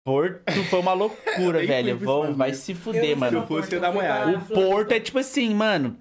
Porto 0.04 0.64
foi 0.70 0.80
uma 0.80 0.94
loucura, 0.94 1.64
velho. 1.64 1.98
pros 1.98 2.34
vai 2.36 2.54
se 2.54 2.72
Eu 2.72 2.76
fuder, 2.76 3.10
não 3.10 3.16
mano. 3.18 3.40
Se 3.42 3.46
fosse, 3.46 3.68
pra 3.68 3.76
ia 3.76 3.80
dar 3.82 3.90
uma 3.90 4.00
olhada. 4.00 4.38
O 4.38 4.40
Porto 4.46 4.92
é 4.92 5.00
tipo 5.00 5.18
assim, 5.18 5.54
mano. 5.54 5.96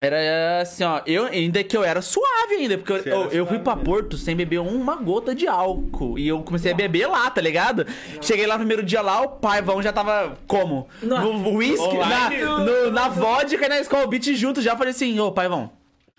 Era 0.00 0.60
assim, 0.60 0.84
ó. 0.84 1.00
Eu 1.06 1.24
ainda 1.24 1.62
que 1.64 1.76
eu 1.76 1.82
era 1.82 2.00
suave 2.00 2.54
ainda, 2.54 2.78
porque 2.78 2.92
eu, 2.92 3.02
Você 3.02 3.12
eu, 3.12 3.28
eu 3.32 3.46
fui 3.46 3.58
pra 3.58 3.74
mesmo. 3.74 3.84
Porto 3.90 4.16
sem 4.16 4.36
beber 4.36 4.60
uma 4.60 4.94
gota 4.94 5.34
de 5.34 5.48
álcool. 5.48 6.16
E 6.16 6.28
eu 6.28 6.40
comecei 6.42 6.70
a 6.70 6.74
beber 6.74 7.08
lá, 7.08 7.28
tá 7.30 7.40
ligado? 7.40 7.84
Cheguei 8.20 8.46
lá 8.46 8.54
no 8.54 8.60
primeiro 8.60 8.84
dia 8.84 9.00
lá, 9.02 9.22
o 9.22 9.28
paivão 9.28 9.82
já 9.82 9.92
tava 9.92 10.38
como? 10.46 10.86
No 11.02 11.56
whisky, 11.56 11.96
na, 11.98 12.30
no- 12.30 12.90
na 12.92 13.08
vodka 13.08 13.66
e 13.66 13.68
na 13.68 13.80
Skull 13.80 14.06
Beat 14.06 14.34
junto. 14.36 14.62
Já 14.62 14.76
falei 14.76 14.92
assim, 14.92 15.18
ô 15.18 15.32
paivão. 15.32 15.70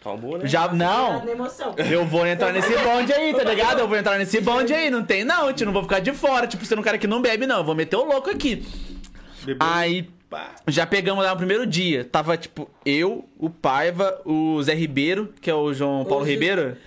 Calmou, 0.04 0.38
né? 0.38 0.46
Já, 0.48 0.68
não. 0.74 1.26
Emoção. 1.28 1.74
Eu 1.78 2.06
vou 2.06 2.26
entrar 2.28 2.52
nesse 2.54 2.78
bonde 2.80 3.14
aí, 3.14 3.34
tá 3.34 3.44
ligado? 3.46 3.80
Eu 3.80 3.88
vou 3.88 3.98
entrar 3.98 4.18
nesse 4.18 4.40
bonde 4.42 4.74
aí, 4.74 4.90
não 4.90 5.04
tem 5.04 5.24
não, 5.26 5.52
tio, 5.54 5.66
não 5.66 5.74
vou 5.74 5.84
ficar 5.84 6.00
de 6.00 6.12
fora. 6.14 6.48
Tipo, 6.48 6.66
sendo 6.66 6.80
um 6.80 6.84
cara 6.84 6.98
que 6.98 7.08
não 7.08 7.22
bebe, 7.22 7.46
não. 7.48 7.58
Eu 7.60 7.64
vou 7.66 7.76
meter 7.76 7.96
o 7.98 8.04
louco 8.06 8.30
aqui. 8.30 8.66
Bebeu. 9.46 9.58
Aí, 9.70 10.10
Pá. 10.30 10.56
já 10.68 10.86
pegamos 10.86 11.24
lá 11.24 11.32
no 11.32 11.38
primeiro 11.38 11.66
dia. 11.66 12.04
Tava, 12.06 12.38
tipo, 12.38 12.70
eu, 12.86 13.28
o 13.38 13.50
Paiva, 13.50 14.22
o 14.26 14.62
Zé 14.62 14.74
Ribeiro, 14.76 15.34
que 15.42 15.50
é 15.50 15.56
o 15.56 15.74
João 15.74 16.06
Paulo 16.06 16.24
Zé- 16.26 16.32
Ribeiro. 16.32 16.78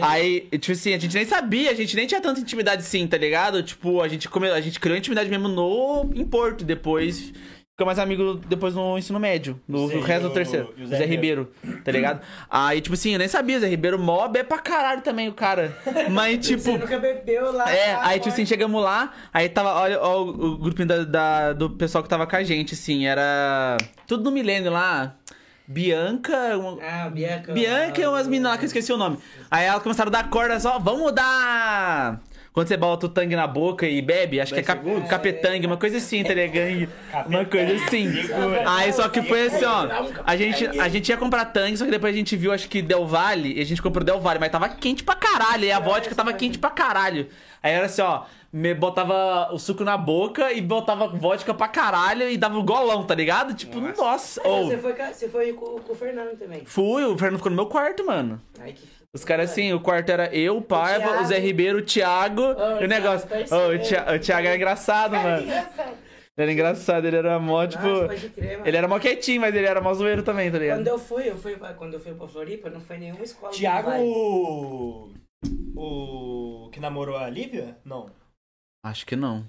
Aí, 0.00 0.48
tipo 0.52 0.72
assim, 0.72 0.94
a 0.94 0.98
gente 0.98 1.14
nem 1.14 1.24
sabia, 1.26 1.70
a 1.70 1.74
gente 1.74 1.94
nem 1.94 2.06
tinha 2.06 2.20
tanta 2.20 2.40
intimidade 2.40 2.80
assim, 2.82 3.06
tá 3.06 3.18
ligado? 3.18 3.62
Tipo, 3.62 4.00
a 4.00 4.08
gente, 4.08 4.26
come... 4.28 4.48
a 4.48 4.60
gente 4.60 4.80
criou 4.80 4.96
intimidade 4.96 5.28
mesmo 5.28 5.48
no... 5.48 6.10
em 6.14 6.24
Porto. 6.24 6.64
Depois 6.64 7.32
ficou 7.72 7.86
mais 7.86 7.98
amigo 7.98 8.34
depois 8.46 8.74
no 8.74 8.98
ensino 8.98 9.18
médio. 9.18 9.58
No, 9.66 9.88
no 9.88 10.00
resto 10.00 10.28
do 10.28 10.34
terceiro. 10.34 10.74
o 10.78 10.86
Zé 10.86 10.98
Zé, 10.98 11.04
Ribeiro, 11.06 11.50
tá 11.84 11.90
ligado? 11.90 12.20
Aí, 12.50 12.80
tipo 12.82 12.94
assim, 12.94 13.12
eu 13.12 13.18
nem 13.18 13.28
sabia, 13.28 13.58
Zé 13.58 13.66
Ribeiro 13.66 13.98
mob 13.98 14.38
é 14.38 14.42
pra 14.44 14.58
caralho 14.58 15.00
também, 15.00 15.28
o 15.28 15.32
cara. 15.32 15.74
Mas, 16.10 16.38
tipo. 16.46 16.62
Você 16.62 16.72
nunca 16.78 16.98
bebeu 16.98 17.50
lá. 17.52 17.70
É, 17.74 17.94
lá 17.96 18.06
aí 18.08 18.18
tipo 18.20 18.28
assim, 18.28 18.44
chegamos 18.44 18.82
lá, 18.82 19.12
aí 19.32 19.48
tava, 19.48 19.72
olha, 19.74 19.98
ó, 20.00 20.22
o, 20.22 20.28
o 20.52 20.58
grupinho 20.58 20.86
da, 20.86 21.04
da- 21.04 21.52
do 21.54 21.70
pessoal 21.70 22.04
que 22.04 22.10
tava 22.10 22.26
com 22.26 22.36
a 22.36 22.42
gente, 22.44 22.74
assim, 22.74 23.06
era 23.06 23.76
tudo 24.06 24.22
no 24.22 24.30
milênio 24.30 24.70
lá, 24.70 25.14
Bianca, 25.66 26.58
um- 26.58 26.78
Ah, 26.82 27.08
Bianca. 27.08 27.52
Bianca 27.52 28.00
e 28.02 28.06
umas 28.06 28.26
meninas 28.28 28.52
lá 28.52 28.58
que 28.58 28.64
eu 28.64 28.66
esqueci 28.66 28.92
o 28.92 28.96
nome. 28.98 29.18
Aí 29.50 29.64
elas 29.64 29.82
começaram 29.82 30.08
a 30.10 30.12
dar 30.12 30.28
corda 30.28 30.60
só, 30.60 30.78
vamos 30.78 31.12
dar 31.12 32.20
Quando 32.52 32.68
você 32.68 32.76
bota 32.76 33.06
o 33.06 33.08
tangue 33.08 33.34
na 33.34 33.46
boca 33.46 33.86
e 33.86 34.02
bebe, 34.02 34.38
acho 34.38 34.52
que 34.52 34.60
é 34.60 34.62
cap 34.62 34.84
segundos? 34.84 35.08
capetangue, 35.08 35.66
uma 35.66 35.78
coisa 35.78 35.96
assim, 35.96 36.22
tá 36.22 36.34
ligado? 36.34 36.86
Uma 37.26 37.46
coisa 37.46 37.74
assim. 37.82 38.08
Aí 38.66 38.92
só 38.92 39.08
que 39.08 39.22
foi 39.22 39.46
assim, 39.46 39.64
ó. 39.64 39.88
A 40.26 40.36
gente, 40.36 40.66
a 40.78 40.86
gente 40.88 41.08
ia 41.08 41.16
comprar 41.16 41.46
tangue, 41.46 41.78
só 41.78 41.84
que 41.86 41.90
depois 41.90 42.14
a 42.14 42.18
gente 42.18 42.36
viu, 42.36 42.52
acho 42.52 42.68
que 42.68 42.82
Del 42.82 43.06
Valle, 43.06 43.54
e 43.56 43.60
a 43.60 43.64
gente 43.64 43.80
comprou 43.80 44.04
Del 44.04 44.20
Valle, 44.20 44.38
mas 44.38 44.50
tava 44.52 44.68
quente 44.68 45.02
pra 45.02 45.14
caralho. 45.14 45.64
E 45.64 45.72
a 45.72 45.78
vodka 45.80 46.14
tava 46.14 46.32
quente 46.34 46.58
pra 46.58 46.68
caralho. 46.68 47.26
Aí 47.62 47.72
era 47.72 47.86
assim, 47.86 48.02
ó. 48.02 48.24
Me 48.52 48.74
botava 48.74 49.48
o 49.54 49.58
suco 49.58 49.82
na 49.82 49.96
boca 49.96 50.52
e 50.52 50.60
botava 50.60 51.08
vodka 51.08 51.54
pra 51.54 51.68
caralho 51.68 52.28
e 52.28 52.36
dava 52.36 52.58
o 52.58 52.62
golão, 52.62 53.02
tá 53.02 53.14
ligado? 53.14 53.54
Tipo, 53.54 53.80
nossa. 53.80 54.46
Ou, 54.46 54.66
Você 54.66 54.76
foi, 54.76 54.92
com- 54.92 55.06
você 55.14 55.28
foi 55.30 55.52
com, 55.54 55.80
com 55.80 55.92
o 55.94 55.96
Fernando 55.96 56.36
também. 56.38 56.62
fui, 56.66 57.02
o 57.02 57.16
Fernando 57.16 57.38
ficou 57.38 57.48
no 57.48 57.56
meu 57.56 57.64
quarto, 57.64 58.04
mano. 58.04 58.38
Ai, 58.60 58.72
que 58.74 58.86
Os 59.14 59.24
caras 59.24 59.50
assim, 59.50 59.72
o 59.74 59.80
quarto 59.80 60.08
era 60.10 60.34
eu, 60.34 60.56
o 60.56 60.62
Paiva, 60.62 61.04
o, 61.04 61.08
Thiago. 61.10 61.26
Zé 61.26 61.38
Ribeiro, 61.38 61.78
o 61.78 61.82
Thiago 61.82 62.42
Ô, 62.42 62.80
e 62.80 62.84
o 62.84 62.88
negócio. 62.88 63.28
Thiago, 63.28 63.42
Ô, 63.54 63.56
o, 63.68 63.78
parceiro. 63.78 63.82
Thi- 64.06 64.14
o 64.16 64.18
Thiago 64.20 64.46
era 64.46 64.56
engraçado, 64.56 65.12
mano. 65.16 65.42
engraçado. 65.42 65.92
Ele 66.34 66.44
era 66.44 66.52
engraçado, 66.52 67.04
ele 67.06 67.16
era 67.16 67.38
mó, 67.38 67.66
tipo. 67.66 67.86
Nossa, 67.86 68.06
pode 68.06 68.28
crer. 68.30 68.60
Ele 68.64 68.76
era 68.76 68.88
mó 68.88 68.98
quietinho, 68.98 69.42
mas 69.42 69.54
ele 69.54 69.66
era 69.66 69.82
mó 69.82 69.92
zoeiro 69.92 70.22
também, 70.22 70.46
tá 70.50 70.52
Quando 70.56 70.62
ligado? 70.62 70.86
eu 70.86 70.98
fui, 70.98 71.28
eu 71.28 71.36
fui, 71.36 71.56
quando 71.76 71.92
eu 71.94 72.00
fui 72.00 72.14
pra 72.14 72.26
Floripa, 72.26 72.70
não 72.70 72.80
foi 72.80 72.96
nenhuma 72.96 73.22
escola. 73.22 73.52
do 73.52 73.54
Tiago, 73.54 73.90
Vale. 73.90 74.02
o... 74.02 75.12
o 75.76 76.70
que 76.72 76.80
namorou 76.80 77.18
a 77.18 77.28
Lívia? 77.28 77.76
Não. 77.84 78.10
Acho 78.82 79.04
que 79.04 79.14
não. 79.14 79.44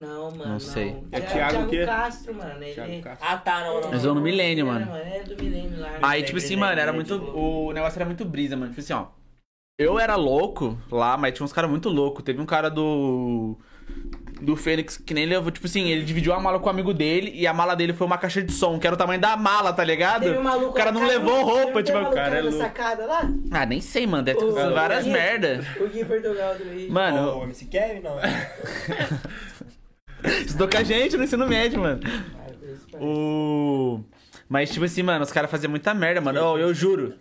Não, 0.00 0.30
mano. 0.30 0.52
Não 0.52 0.60
sei. 0.60 0.96
É 1.10 1.18
Thiago, 1.20 1.32
Thiago 1.50 1.66
o 1.66 1.68
quê? 1.70 1.84
Castro, 1.84 2.32
mano. 2.34 2.62
Ele... 2.62 2.72
Thiago 2.74 3.02
Castro. 3.02 3.26
Ah, 3.28 3.36
tá, 3.36 3.60
não, 3.64 3.80
não. 3.80 3.90
Mas 3.90 4.04
eu 4.04 4.14
no 4.14 4.20
milênio, 4.20 4.66
mano. 4.66 4.94
era, 4.94 5.08
É 5.16 5.22
do 5.24 5.42
milênio 5.42 5.80
lá. 5.80 5.98
Aí, 6.02 6.22
tipo 6.22 6.38
assim, 6.38 6.50
lembrei, 6.50 6.68
mano, 6.68 6.80
era 6.80 6.92
muito. 6.92 7.14
O 7.36 7.72
negócio 7.72 7.98
era 7.98 8.04
muito 8.04 8.24
brisa, 8.24 8.56
mano. 8.56 8.68
Tipo 8.70 8.80
assim, 8.80 8.92
ó. 8.92 9.06
Eu 9.76 9.98
era 9.98 10.14
louco 10.16 10.78
lá, 10.90 11.16
mas 11.16 11.34
tinha 11.34 11.44
uns 11.44 11.52
caras 11.52 11.70
muito 11.70 11.88
loucos. 11.88 12.22
Teve 12.24 12.40
um 12.40 12.46
cara 12.46 12.68
do. 12.70 13.56
Do 14.40 14.54
Fênix 14.54 14.96
que 14.98 15.12
nem 15.14 15.26
levou. 15.26 15.50
Tipo 15.50 15.66
assim, 15.66 15.88
ele 15.88 16.04
dividiu 16.04 16.32
a 16.32 16.38
mala 16.38 16.60
com 16.60 16.66
o 16.66 16.70
amigo 16.70 16.94
dele 16.94 17.32
e 17.34 17.44
a 17.44 17.52
mala 17.52 17.74
dele 17.74 17.92
foi 17.92 18.06
uma 18.06 18.18
caixa 18.18 18.40
de 18.40 18.52
som, 18.52 18.78
que 18.78 18.86
era 18.86 18.94
o 18.94 18.98
tamanho 18.98 19.20
da 19.20 19.36
mala, 19.36 19.72
tá 19.72 19.82
ligado? 19.82 20.22
Teve 20.22 20.38
um 20.38 20.42
maluco 20.42 20.70
o 20.70 20.74
cara 20.74 20.92
não 20.92 21.04
levou 21.04 21.42
roupa, 21.44 21.82
tipo. 21.82 21.98
maluco 21.98 22.14
cara 22.14 22.38
é 22.38 22.42
louco. 22.42 22.56
sacada 22.58 23.04
lá? 23.04 23.28
Ah, 23.50 23.66
nem 23.66 23.80
sei, 23.80 24.06
mano. 24.06 24.22
Deve 24.22 24.38
ter 24.38 24.44
O- 24.44 24.48
acontecido 24.50 24.74
várias 24.74 25.06
o- 25.06 25.10
merda. 25.10 25.64
O 25.80 25.88
Gui 25.88 26.04
Portugal 26.04 26.54
do 26.56 26.64
Rio. 26.70 26.92
Mano, 26.92 27.38
O 27.40 27.44
MC 27.44 27.64
Kevin, 27.64 28.00
não. 28.00 28.16
estudou 30.24 30.68
com 30.68 30.76
a 30.78 30.82
gente 30.82 31.16
no 31.16 31.24
ensino 31.24 31.46
médio, 31.46 31.80
mano. 31.80 32.00
O. 33.00 34.00
Mas, 34.48 34.70
tipo 34.70 34.84
assim, 34.84 35.02
mano, 35.02 35.24
os 35.24 35.32
caras 35.32 35.50
faziam 35.50 35.70
muita 35.70 35.92
merda, 35.94 36.20
mano. 36.20 36.40
Ô, 36.42 36.58
eu 36.58 36.72
juro. 36.72 37.14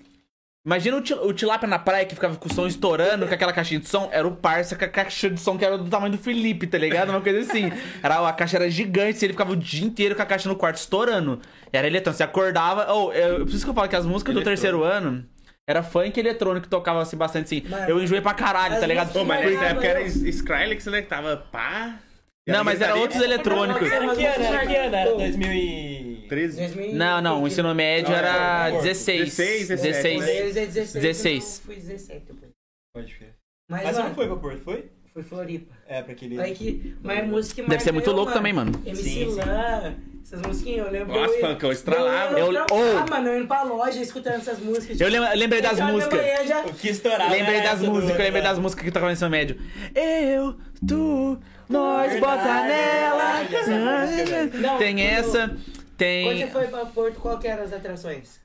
Imagina 0.66 0.98
o, 0.98 1.02
til- 1.02 1.22
o 1.22 1.32
tilápia 1.32 1.68
na 1.68 1.80
praia 1.80 2.06
que 2.06 2.14
ficava 2.14 2.36
com 2.36 2.50
o 2.50 2.54
som 2.54 2.68
estourando 2.68 3.26
com 3.26 3.34
aquela 3.34 3.54
caixinha 3.54 3.80
de 3.80 3.88
som. 3.88 4.10
Era 4.12 4.28
o 4.28 4.36
parça 4.36 4.76
com 4.76 4.84
a 4.84 4.88
caixa 4.88 5.30
de 5.30 5.40
som 5.40 5.58
que 5.58 5.64
era 5.64 5.78
do 5.78 5.90
tamanho 5.90 6.12
do 6.12 6.18
Felipe, 6.18 6.68
tá 6.68 6.78
ligado? 6.78 7.10
Uma 7.10 7.22
coisa 7.22 7.40
assim. 7.40 7.72
Era, 8.04 8.28
a 8.28 8.34
caixa 8.34 8.58
era 8.58 8.70
gigante, 8.70 9.24
ele 9.24 9.32
ficava 9.34 9.54
o 9.54 9.56
dia 9.56 9.86
inteiro 9.86 10.14
com 10.14 10.22
a 10.22 10.26
caixa 10.26 10.50
no 10.50 10.58
quarto 10.58 10.76
estourando. 10.76 11.40
Era 11.72 11.88
eletrônico. 11.88 12.18
Você 12.18 12.24
acordava. 12.24 12.92
Ou, 12.92 13.14
eu, 13.14 13.46
por 13.46 13.54
isso 13.54 13.64
que 13.64 13.70
eu 13.70 13.74
falo 13.74 13.88
que 13.88 13.96
as 13.96 14.06
músicas 14.06 14.34
do 14.36 14.42
terceiro 14.44 14.84
ano. 14.84 15.26
Era 15.66 15.84
funk 15.84 16.18
eletrônico 16.20 16.64
que 16.64 16.70
tocava 16.70 17.02
assim 17.02 17.16
bastante 17.18 17.46
assim. 17.46 17.70
Mano, 17.70 17.90
eu 17.90 18.02
enjoei 18.02 18.22
pra 18.22 18.34
caralho, 18.34 18.80
tá 18.80 18.88
ligado? 18.88 19.12
Pô, 19.14 19.24
mas 19.26 19.46
nessa 19.46 19.66
época 19.66 19.86
era 19.88 20.02
Skrillex, 20.02 20.86
né? 20.88 21.02
Que 21.02 21.08
tava 21.08 21.38
pá. 21.52 21.96
Não, 22.48 22.64
mas 22.64 22.82
era 22.82 22.96
outros 22.96 23.22
eletrônicos. 23.22 23.92
Era 23.92 24.16
que 24.16 24.26
ano? 24.26 24.44
Era 24.46 24.66
que 24.68 24.76
ano? 24.76 24.96
Era 24.96 25.12
2000 25.16 25.54
e... 25.54 26.26
13. 26.30 26.58
2000 26.58 26.96
Não, 26.96 27.22
não, 27.22 27.44
o 27.44 27.48
ensino 27.48 27.74
médio 27.76 28.10
Não, 28.12 28.18
era 28.18 28.28
era 28.68 28.82
16. 28.82 29.36
16, 29.38 29.68
16. 29.70 30.24
Por 30.24 30.30
eles 30.30 30.58
é 30.58 30.66
16. 30.66 30.94
16. 31.04 31.58
Eu 31.60 31.66
fui 31.66 31.76
17 31.76 32.26
depois. 32.26 32.52
Pode 32.94 33.14
ver. 33.14 33.34
Mas, 33.70 33.84
Mas 33.84 33.92
você 33.92 33.98
mano, 33.98 34.10
não 34.10 34.16
foi 34.16 34.28
pra 34.28 34.36
Porto, 34.38 34.62
foi? 34.64 34.90
Fui 35.14 35.24
Floripa. 35.24 35.74
É, 35.88 36.02
pra 36.02 36.12
aquele... 36.14 36.40
Aí 36.40 36.54
que, 36.54 36.96
mas 37.02 37.26
música 37.28 37.64
Deve 37.64 37.82
ser 37.84 37.92
muito 37.92 38.12
louco 38.12 38.32
também, 38.32 38.54
mano. 38.54 38.72
MC 38.86 39.02
Sim, 39.04 39.32
sim. 39.32 39.40
Lan, 39.40 39.96
essas 40.24 40.42
musiquinhas, 40.42 40.86
eu 40.86 40.92
lembro. 40.92 41.14
Nossa, 41.20 41.34
funkão, 41.40 41.72
estralava. 41.72 42.38
Eu, 42.40 42.48
Eu- 42.48 42.54
eu, 42.54 42.66
ou- 42.70 42.98
ah, 42.98 43.06
mano, 43.10 43.30
eu 43.30 43.38
indo 43.40 43.48
pra 43.48 43.64
loja 43.64 44.00
escutando 44.02 44.36
essas 44.36 44.60
músicas. 44.60 45.00
Eu 45.02 45.08
lem- 45.10 45.36
lembrei 45.38 45.62
das 45.62 45.80
músicas. 45.80 46.20
já- 46.48 46.62
O 46.66 46.74
que 46.74 46.90
estourava 46.90 47.32
Lembrei 47.32 47.62
das 47.62 47.82
músicas, 47.82 48.20
eu 48.20 48.26
lembrei 48.26 48.44
das 48.44 48.60
músicas 48.60 48.84
que 48.86 48.92
tocavam 48.92 49.10
no 49.10 49.14
ensino 49.14 49.30
médio. 49.30 49.58
Eu, 49.96 50.56
tu, 50.86 51.40
nós, 51.70 52.20
bota 52.20 52.44
nela. 52.64 53.42
Essa 53.44 53.72
música, 53.72 54.58
Não, 54.58 54.78
Tem 54.78 54.96
quando- 54.96 55.00
essa, 55.06 55.48
Quando 55.48 55.58
você 55.58 55.96
tem 55.98 56.48
foi 56.52 56.68
pra 56.68 56.86
Porto, 56.86 57.20
qual 57.20 57.38
que 57.40 57.48
eram 57.48 57.64
as 57.64 57.74
atrações? 57.74 58.40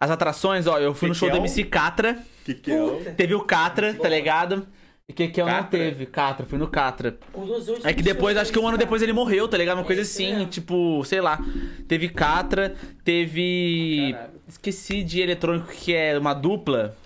as 0.00 0.10
atrações, 0.10 0.66
ó, 0.66 0.78
eu 0.78 0.94
fui 0.94 1.08
no 1.08 1.14
show 1.14 1.28
do 1.28 1.32
Kekel. 1.32 1.44
MC 1.46 1.64
Catra, 1.64 2.18
Que 2.44 2.54
que 2.54 2.70
é. 2.72 2.78
Puta, 2.78 3.10
teve 3.12 3.34
o 3.34 3.40
Catra, 3.44 3.94
tá 3.94 4.08
ligado? 4.08 4.66
E 5.08 5.12
que 5.12 5.26
que 5.28 5.40
eu 5.40 5.46
não 5.46 5.52
Catra? 5.54 5.78
teve, 5.78 6.06
Catra, 6.06 6.46
fui 6.46 6.58
no 6.58 6.68
Catra. 6.68 7.18
um. 7.34 7.46
É 7.82 7.92
que 7.94 8.02
depois, 8.02 8.36
acho 8.36 8.52
que 8.52 8.58
um 8.58 8.68
ano 8.68 8.76
depois 8.78 9.00
ele 9.02 9.12
morreu, 9.12 9.48
tá 9.48 9.56
ligado? 9.56 9.78
Uma 9.78 9.84
coisa 9.84 10.02
Isso 10.02 10.12
assim, 10.12 10.32
mesmo. 10.34 10.46
tipo, 10.50 11.02
sei 11.04 11.20
lá. 11.20 11.40
Teve 11.88 12.08
Catra, 12.10 12.74
teve. 13.02 14.12
Caralho. 14.12 14.30
Esqueci 14.46 15.02
de 15.02 15.20
eletrônico 15.20 15.68
que 15.72 15.94
é 15.94 16.16
uma 16.18 16.34
dupla. 16.34 16.96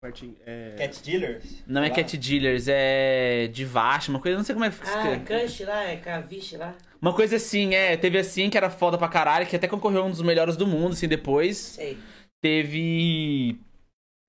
Martin, 0.00 0.36
é... 0.46 0.76
Cat 0.78 1.02
Dealers? 1.02 1.64
Não 1.66 1.82
é 1.82 1.88
lá. 1.88 1.94
Cat 1.94 2.16
Dealers, 2.16 2.66
é. 2.68 3.48
Divash, 3.48 4.08
uma 4.08 4.20
coisa, 4.20 4.38
não 4.38 4.44
sei 4.44 4.54
como 4.54 4.64
é 4.64 4.70
que 4.70 4.76
se 4.76 4.82
Ah, 4.84 5.12
escreve. 5.16 5.46
Kush 5.46 5.60
lá, 5.66 5.82
é 5.84 5.96
Kavish 5.96 6.52
lá. 6.52 6.76
Uma 7.02 7.12
coisa 7.12 7.34
assim, 7.34 7.74
é, 7.74 7.96
teve 7.96 8.16
assim 8.16 8.48
que 8.48 8.56
era 8.56 8.70
foda 8.70 8.96
pra 8.96 9.08
caralho, 9.08 9.46
que 9.46 9.56
até 9.56 9.66
concorreu 9.66 10.04
um 10.04 10.10
dos 10.10 10.22
melhores 10.22 10.56
do 10.56 10.68
mundo, 10.68 10.92
assim, 10.92 11.08
depois. 11.08 11.56
Sei. 11.56 11.98
Teve. 12.40 13.58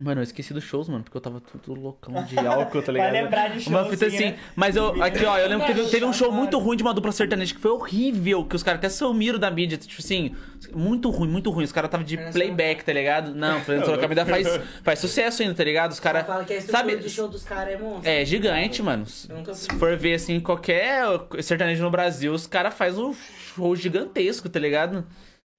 Mano, 0.02 0.22
eu 0.22 0.24
esqueci 0.24 0.54
dos 0.54 0.64
shows, 0.64 0.88
mano, 0.88 1.04
porque 1.04 1.18
eu 1.18 1.20
tava 1.20 1.42
tudo 1.42 1.78
loucão 1.78 2.24
de 2.24 2.40
álcool, 2.40 2.82
tá 2.82 2.90
ligado? 2.90 3.12
Vai 3.12 3.22
lembrar 3.22 3.50
de 3.50 3.60
show, 3.60 3.74
Uma 3.74 3.84
fita 3.84 4.10
sim, 4.10 4.16
assim, 4.16 4.26
né? 4.28 4.40
mas 4.56 4.78
eu, 4.78 5.04
aqui 5.04 5.26
ó, 5.26 5.38
eu 5.38 5.50
lembro 5.50 5.68
que 5.68 5.74
teve, 5.74 5.90
teve 5.90 6.06
um 6.06 6.14
show 6.14 6.32
muito 6.32 6.58
ruim 6.58 6.78
de 6.78 6.84
uma 6.84 6.94
dupla 6.94 7.12
sertaneja 7.12 7.54
que 7.54 7.60
foi 7.60 7.72
horrível, 7.72 8.46
que 8.46 8.56
os 8.56 8.64
caras 8.64 8.78
até 8.80 8.88
sumiram 8.88 9.38
da 9.38 9.52
mídia, 9.52 9.78
tipo 9.78 10.02
assim, 10.02 10.34
muito 10.74 11.10
ruim, 11.10 11.28
muito 11.28 11.50
ruim. 11.50 11.66
Os 11.66 11.74
caras 11.74 11.92
tava 11.92 12.06
de 12.06 12.16
playback, 12.32 12.86
tá 12.86 12.94
ligado? 12.94 13.36
Não, 13.36 13.60
Fernando 13.60 13.84
Sorocaba 13.88 14.14
ainda 14.14 14.26
faz, 14.26 14.48
faz 14.84 15.00
sucesso 15.00 15.42
ainda, 15.42 15.54
tá 15.54 15.66
ligado? 15.66 15.92
Os 15.92 16.00
caras. 16.00 16.26
Sabe, 16.70 16.96
de 16.96 17.10
show 17.10 17.28
dos 17.28 17.44
caras 17.44 17.74
é 17.74 17.78
monstro. 17.78 18.10
é 18.10 18.24
gigante, 18.24 18.82
mano. 18.82 19.06
Eu 19.28 19.36
nunca 19.36 19.54
Se 19.54 19.68
for 19.78 19.98
ver 19.98 20.14
assim, 20.14 20.40
qualquer 20.40 21.04
sertanejo 21.42 21.84
no 21.84 21.92
Brasil, 21.92 22.32
os 22.32 22.48
caras 22.48 22.74
fazem 22.74 23.04
um 23.04 23.14
show 23.14 23.76
gigantesco, 23.76 24.48
tá 24.48 24.62
ligado? 24.62 25.06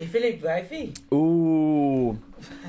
E 0.00 0.06
Felipe, 0.06 0.38
vai, 0.42 0.64
fi. 0.64 0.92
O. 1.10 2.16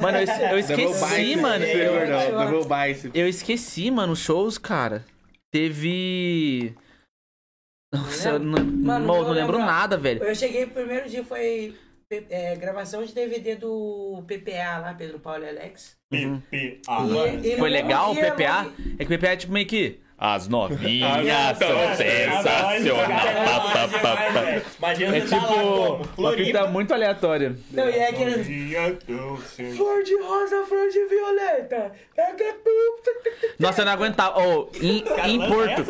Mano, 0.01 0.17
eu, 0.17 0.49
eu 0.51 0.59
esqueci, 0.59 1.35
mano. 1.37 1.65
Você, 1.65 1.87
Eu-. 1.87 3.11
Eu 3.13 3.27
esqueci, 3.29 3.89
mano, 3.89 4.13
os 4.13 4.19
shows, 4.19 4.57
cara. 4.57 5.05
Teve. 5.53 6.73
Nossa, 7.93 8.29
eu 8.31 8.39
não, 8.39 8.63
Mano, 8.63 9.05
eu 9.05 9.07
não 9.07 9.31
lembro 9.31 9.33
lembro- 9.33 9.59
nada, 9.59 9.97
velho. 9.97 10.23
Eu 10.23 10.35
cheguei, 10.35 10.63
o 10.65 10.69
primeiro 10.69 11.09
dia 11.09 11.23
foi 11.23 11.75
é, 12.29 12.55
gravação 12.55 13.03
de 13.05 13.13
DVD 13.13 13.55
do 13.55 14.23
PPA 14.27 14.77
lá, 14.79 14.93
Pedro 14.93 15.19
Paulo 15.19 15.43
e 15.43 15.49
Alex. 15.49 15.95
PPA. 16.09 16.41
E- 16.53 17.53
e 17.53 17.57
Foi 17.57 17.69
legal 17.69 18.11
o 18.11 18.15
PPA? 18.15 18.71
É 18.99 19.05
que 19.05 19.13
o 19.13 19.17
PPA 19.19 19.29
é 19.31 19.35
tipo 19.37 19.53
meio 19.53 19.65
que. 19.67 19.99
As 20.23 20.47
novinhas 20.47 21.27
Ah, 21.31 21.55
são 21.55 21.95
sensacionais. 21.95 22.85
Imagina 24.77 25.17
É 25.17 25.21
tá 25.21 25.39
tipo. 25.39 26.07
Uma 26.21 26.33
fita 26.33 26.67
muito 26.67 26.93
aleatória. 26.93 27.55
Não, 27.71 27.89
e 27.89 27.95
é 27.95 28.09
aquele... 28.09 28.43
Flor 29.75 30.03
de 30.03 30.15
rosa, 30.21 30.63
flor 30.67 30.87
de 30.89 31.05
violeta. 31.07 31.91
Nossa, 33.59 33.81
eu 33.81 33.85
não 33.85 33.91
aguentava. 33.93 34.39
Oh, 34.39 34.67
em, 34.79 34.99
Cara, 35.01 35.27
em 35.27 35.39
Porto. 35.39 35.85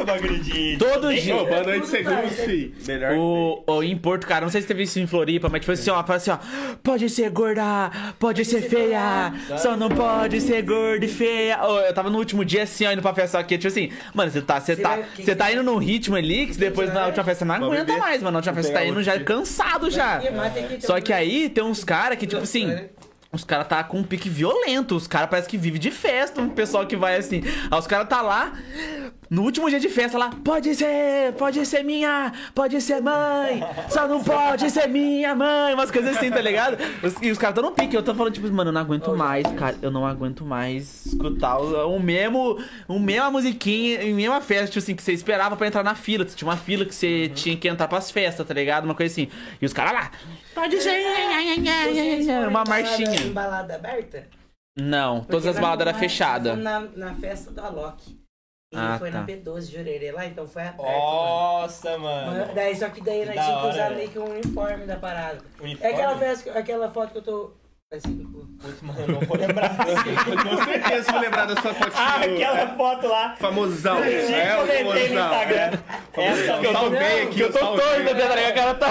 Todo 0.80 1.14
dia- 1.14 1.36
Ô, 1.36 1.46
boa 1.46 1.64
noite, 1.64 1.88
fi. 1.88 2.74
Melhor 2.88 3.14
O, 3.18 3.84
em 3.84 3.98
Porto, 3.98 4.26
cara, 4.28 4.46
não 4.46 4.52
sei 4.52 4.62
se 4.62 4.68
teve 4.68 4.84
isso 4.84 4.98
em 5.00 5.08
Floripa, 5.08 5.50
mas 5.50 5.60
tipo 5.60 5.74
assim, 5.74 5.90
ó, 5.90 6.02
fala 6.04 6.16
assim, 6.18 6.32
ó, 6.32 6.38
pode 6.82 7.10
ser 7.10 7.30
gorda, 7.32 7.92
pode 8.18 8.46
ser 8.46 8.62
feia, 8.62 9.34
só 9.58 9.76
não 9.76 9.90
pode 9.90 10.40
ser 10.40 10.62
gorda 10.62 11.04
e 11.06 11.10
feia. 11.10 11.62
Ô, 11.66 11.80
eu 11.82 11.94
tava 11.94 12.10
no 12.10 12.18
último 12.18 12.46
dia 12.46 12.64
assim, 12.64 12.86
ó, 12.86 12.92
indo 12.94 13.02
pra 13.02 13.14
festa 13.14 13.38
aqui, 13.40 13.58
tipo 13.58 13.68
assim, 13.68 13.92
mano, 14.22 14.32
você 14.32 14.42
tá, 14.42 14.60
você 14.60 14.76
tá, 14.76 15.00
você 15.16 15.36
tá 15.36 15.52
indo 15.52 15.64
num 15.64 15.78
ritmo 15.78 16.16
ali 16.16 16.48
que 16.48 16.58
depois 16.58 16.94
na 16.94 17.06
última 17.08 17.24
festa 17.24 17.40
você 17.40 17.46
não 17.46 17.56
aguenta 17.56 17.98
mais, 17.98 18.22
mano, 18.22 18.34
na 18.34 18.40
última 18.40 18.56
festa 18.56 18.72
você 18.72 18.78
tá 18.78 18.86
indo 18.86 19.02
já 19.04 19.20
cansado 19.20 19.90
já. 19.90 20.22
Só 20.80 21.00
que 21.02 21.12
aí 21.12 21.50
tem 21.50 21.64
uns 21.64 21.84
caras 21.84 22.18
que, 22.18 22.28
tipo 22.28 22.42
assim, 22.42 22.74
os 23.32 23.44
caras 23.44 23.68
tá 23.68 23.84
com 23.84 24.00
um 24.00 24.04
pique 24.04 24.30
violento. 24.30 24.96
Os 24.96 25.08
caras 25.08 25.30
parece 25.30 25.48
que 25.48 25.58
vive 25.58 25.80
de 25.80 25.92
festa, 25.92 26.42
um 26.42 26.50
pessoal 26.50 26.86
que 26.86 26.96
vai 26.96 27.16
assim. 27.18 27.42
Aí 27.70 27.80
os 27.80 27.88
caras 27.88 28.08
tá 28.08 28.22
lá, 28.22 28.54
no 29.32 29.44
último 29.44 29.70
dia 29.70 29.80
de 29.80 29.88
festa 29.88 30.18
lá, 30.18 30.30
pode 30.44 30.76
ser, 30.76 31.32
pode 31.38 31.66
ser 31.66 31.84
minha, 31.84 32.34
pode 32.54 32.82
ser 32.82 33.02
mãe, 33.02 33.64
só 33.90 34.06
não 34.06 34.22
pode 34.22 34.70
ser 34.70 34.88
minha 34.90 35.34
mãe, 35.34 35.74
umas 35.74 35.90
coisas 35.90 36.18
assim, 36.18 36.30
tá 36.30 36.42
ligado? 36.42 36.78
E 37.22 37.32
os 37.32 37.38
caras 37.38 37.56
tão 37.56 37.64
no 37.64 37.72
pique, 37.72 37.96
eu 37.96 38.04
tô 38.04 38.14
falando, 38.14 38.34
tipo, 38.34 38.52
mano, 38.52 38.70
eu 38.70 38.74
não 38.74 38.82
aguento 38.82 39.16
mais, 39.16 39.48
cara, 39.54 39.78
eu 39.82 39.90
não 39.90 40.06
aguento 40.06 40.44
mais 40.44 41.06
escutar 41.06 41.58
o, 41.58 41.96
o 41.96 42.00
mesmo, 42.00 42.62
o 42.90 43.00
mesma 43.00 43.32
musiquinha, 43.32 44.04
em 44.04 44.14
mesma 44.14 44.42
festa, 44.42 44.68
tipo 44.68 44.80
assim, 44.80 44.96
que 44.96 45.02
você 45.02 45.14
esperava 45.14 45.56
pra 45.56 45.66
entrar 45.66 45.84
na 45.84 45.96
fila. 45.96 46.26
Tinha 46.26 46.50
uma 46.50 46.58
fila 46.58 46.84
que 46.86 46.94
você 46.94 47.30
tinha 47.30 47.56
que 47.56 47.70
entrar 47.70 47.88
pras 47.88 48.12
festas, 48.12 48.46
tá 48.46 48.54
ligado? 48.54 48.84
Uma 48.84 48.96
coisa 48.96 49.14
assim. 49.14 49.30
E 49.62 49.66
os 49.66 49.72
caras 49.72 49.94
lá, 49.94 50.12
pode 50.54 50.82
ser, 50.82 51.00
uma 52.50 52.66
marchinha. 52.66 53.32
Balada 53.32 53.76
aberta? 53.76 54.28
Não, 54.78 55.22
todas 55.22 55.28
Porque 55.28 55.48
as 55.50 55.56
na- 55.56 55.62
baladas 55.62 55.88
eram 55.88 56.00
fechadas. 56.00 56.58
Na, 56.60 56.82
na 56.82 57.14
festa 57.16 57.50
da 57.52 57.70
Loki. 57.70 58.21
E 58.74 58.78
Ah, 58.78 58.96
foi 58.98 59.12
tá. 59.12 59.20
na 59.20 59.26
P12 59.28 59.70
Jurerê 59.70 60.12
lá, 60.14 60.26
então 60.26 60.48
foi 60.48 60.62
aberto. 60.62 60.82
Nossa, 60.82 61.98
mano. 61.98 62.32
mano. 62.32 62.54
Daí, 62.56 62.74
só 62.76 62.88
que 62.88 63.02
daí 63.02 63.20
Que 63.22 63.26
nós 63.26 63.36
da 63.36 63.44
tinha 63.44 63.60
que 63.62 63.68
usar 63.68 63.90
meio 63.92 64.10
que 64.10 64.20
um 64.20 64.30
uniforme 64.32 64.86
da 64.86 64.96
parada. 64.96 65.40
É 65.60 65.64
Uniforme? 65.64 65.94
aquela, 65.94 66.18
festa, 66.18 66.50
que- 66.52 66.58
aquela 66.58 66.90
foto 66.90 67.12
que 67.12 67.18
eu 67.18 67.22
tô. 67.22 67.54
Assim, 67.94 68.26
Putz, 68.62 68.82
mano, 68.82 69.06
não 69.06 69.20
vou 69.20 69.36
lembrar. 69.36 69.76
Com 69.76 70.64
certeza 70.64 71.12
vou 71.12 71.20
lembrar 71.20 71.46
da 71.46 71.62
sua 71.62 71.74
fotinha. 71.74 72.02
ah, 72.02 72.16
aquela 72.22 72.68
foto 72.78 73.08
lá. 73.10 73.36
Famosão. 73.38 74.00
Eu 74.00 74.04
É, 74.34 74.56
comentei 74.56 74.84
no. 75.10 75.20
Instagram. 75.20 75.72
Essa 76.14 76.52
Eu 76.64 76.72
salvei 76.72 77.22
aqui, 77.24 77.40
eu 77.42 77.52
salvei. 77.52 77.86
o 78.52 78.54
cara 78.56 78.74
tá. 78.76 78.88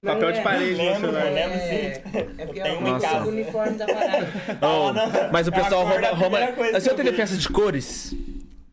Não 0.00 0.14
Papel 0.14 0.32
de 0.32 0.38
é. 0.38 0.42
parede 0.42 0.74
Lembro, 0.74 1.00
celular. 1.00 1.20
mano, 1.24 1.34
lembro 1.34 1.58
É, 1.58 1.68
sim. 1.94 2.10
é 2.38 2.46
porque 2.46 2.60
Eu 2.60 2.64
tenho 2.64 3.28
uniforme 3.28 3.78
da 3.78 3.86
parada. 3.86 4.28
Oh, 4.62 5.30
mas 5.32 5.48
o 5.48 5.52
pessoal 5.52 5.84
rouba. 5.84 6.38
a 6.38 6.50
Você 6.50 6.80
que 6.80 6.90
eu 6.90 6.94
teve 6.96 7.02
vejo. 7.10 7.16
festa 7.16 7.36
de 7.36 7.48
cores? 7.48 8.14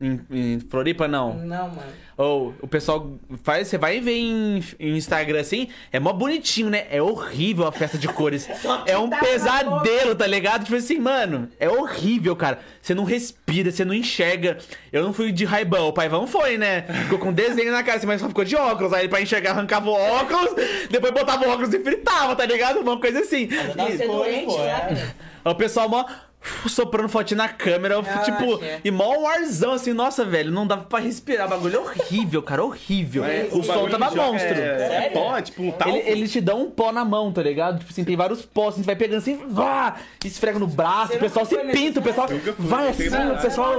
Em, 0.02 0.20
em 0.32 0.60
Floripa, 0.62 1.10
não. 1.10 1.34
Não, 1.34 1.68
mano. 1.68 1.92
Ou 2.16 2.54
o 2.62 2.68
pessoal 2.68 3.18
faz. 3.44 3.68
Você 3.68 3.78
vai 3.78 4.00
ver 4.00 4.18
em, 4.18 4.64
em 4.80 4.96
Instagram 4.96 5.42
assim, 5.42 5.68
é 5.92 6.00
mó 6.00 6.14
bonitinho, 6.14 6.70
né? 6.70 6.86
É 6.90 7.02
horrível 7.02 7.68
a 7.68 7.72
festa 7.72 7.98
de 7.98 8.08
cores. 8.12 8.48
é 8.86 8.98
um 8.98 9.08
na 9.08 9.18
pesadelo, 9.20 10.16
tá 10.16 10.26
ligado? 10.26 10.64
Tipo 10.64 10.78
assim, 10.78 11.00
mano, 11.00 11.50
é 11.60 11.70
horrível, 11.70 12.34
cara. 12.36 12.60
Você 12.82 12.96
não 12.96 13.04
respira, 13.04 13.72
você 13.72 13.84
não 13.84 13.94
enxerga. 13.94 14.58
Eu 14.92 15.04
não 15.04 15.12
fui 15.12 15.34
de 15.34 15.44
raibão, 15.44 15.90
o 15.90 15.94
paivão 15.94 16.26
foi, 16.26 16.58
né? 16.58 16.84
Ficou 17.04 17.20
com 17.20 17.34
desenho 17.34 17.72
na 17.72 17.84
cara, 17.84 17.98
assim, 17.98 18.08
mas 18.08 18.22
só 18.22 18.28
ficou 18.30 18.46
de 18.46 18.56
óculos. 18.56 18.94
Aí 18.94 19.10
pra 19.10 19.22
enxergar, 19.22 19.52
arrancava 19.52 19.90
o 19.90 19.94
óculos, 19.94 20.56
depois 20.90 21.14
botava 21.14 21.46
o 21.46 21.50
óculos 21.52 21.74
e 21.74 21.80
fritava, 21.80 22.38
tá 22.38 22.46
ligado? 22.46 22.80
Uma 22.80 23.00
coisa 23.00 23.20
assim. 23.20 23.48
Você 23.48 23.58
é 23.58 23.74
cores, 23.74 23.98
doente, 24.00 24.46
pô, 24.46 24.62
é. 24.62 24.94
né? 24.94 25.14
O 25.44 25.56
pessoal 25.56 25.90
mó 25.90 26.06
soprando 26.68 27.10
fotinho 27.10 27.38
na 27.38 27.50
câmera, 27.50 27.96
eu, 27.96 28.00
Ah, 28.00 28.20
tipo, 28.20 28.56
achei. 28.56 28.80
e 28.84 28.92
mó 28.92 29.14
um 29.18 29.28
arzão 29.28 29.74
assim, 29.74 29.92
nossa, 29.94 30.24
velho, 30.24 30.52
não 30.52 30.66
dava 30.66 30.84
pra 30.86 31.00
respirar, 31.00 31.48
o 31.48 31.50
bagulho 31.50 31.76
é 31.76 31.80
horrível, 31.80 32.42
cara, 32.42 32.64
horrível. 32.64 33.26
É, 33.26 33.50
o 33.52 33.62
som 33.62 33.90
tava 33.90 34.10
joga- 34.10 34.24
monstro. 34.32 34.58
É, 34.60 35.06
é 35.08 35.10
pó, 35.10 35.42
tipo 35.42 35.62
um 35.64 35.72
tal. 35.72 35.90
Ele, 35.90 36.10
ele 36.10 36.28
te 36.28 36.40
dá 36.40 36.56
um 36.56 36.72
pó 36.72 36.92
na 36.92 37.04
mão, 37.04 37.32
tá 37.32 37.42
ligado? 37.44 37.80
Tipo 37.80 37.92
assim, 37.92 38.04
tem 38.06 38.16
vários 38.16 38.46
pós, 38.46 38.74
assim, 38.74 38.82
você 38.84 38.86
vai 38.86 38.96
pegando 38.96 39.18
assim, 39.18 39.36
vá, 39.50 39.98
esfrega 40.24 40.58
no 40.60 40.68
braço, 40.68 41.14
o 41.16 41.20
pessoal 41.20 41.46
se 41.46 41.58
pinta, 41.58 42.00
o 42.00 42.04
pessoal 42.04 42.28
fui, 42.28 42.40
vai 42.58 42.88
assim, 42.90 43.10
tem 43.10 43.32
o 43.32 43.38
pessoal... 43.42 43.74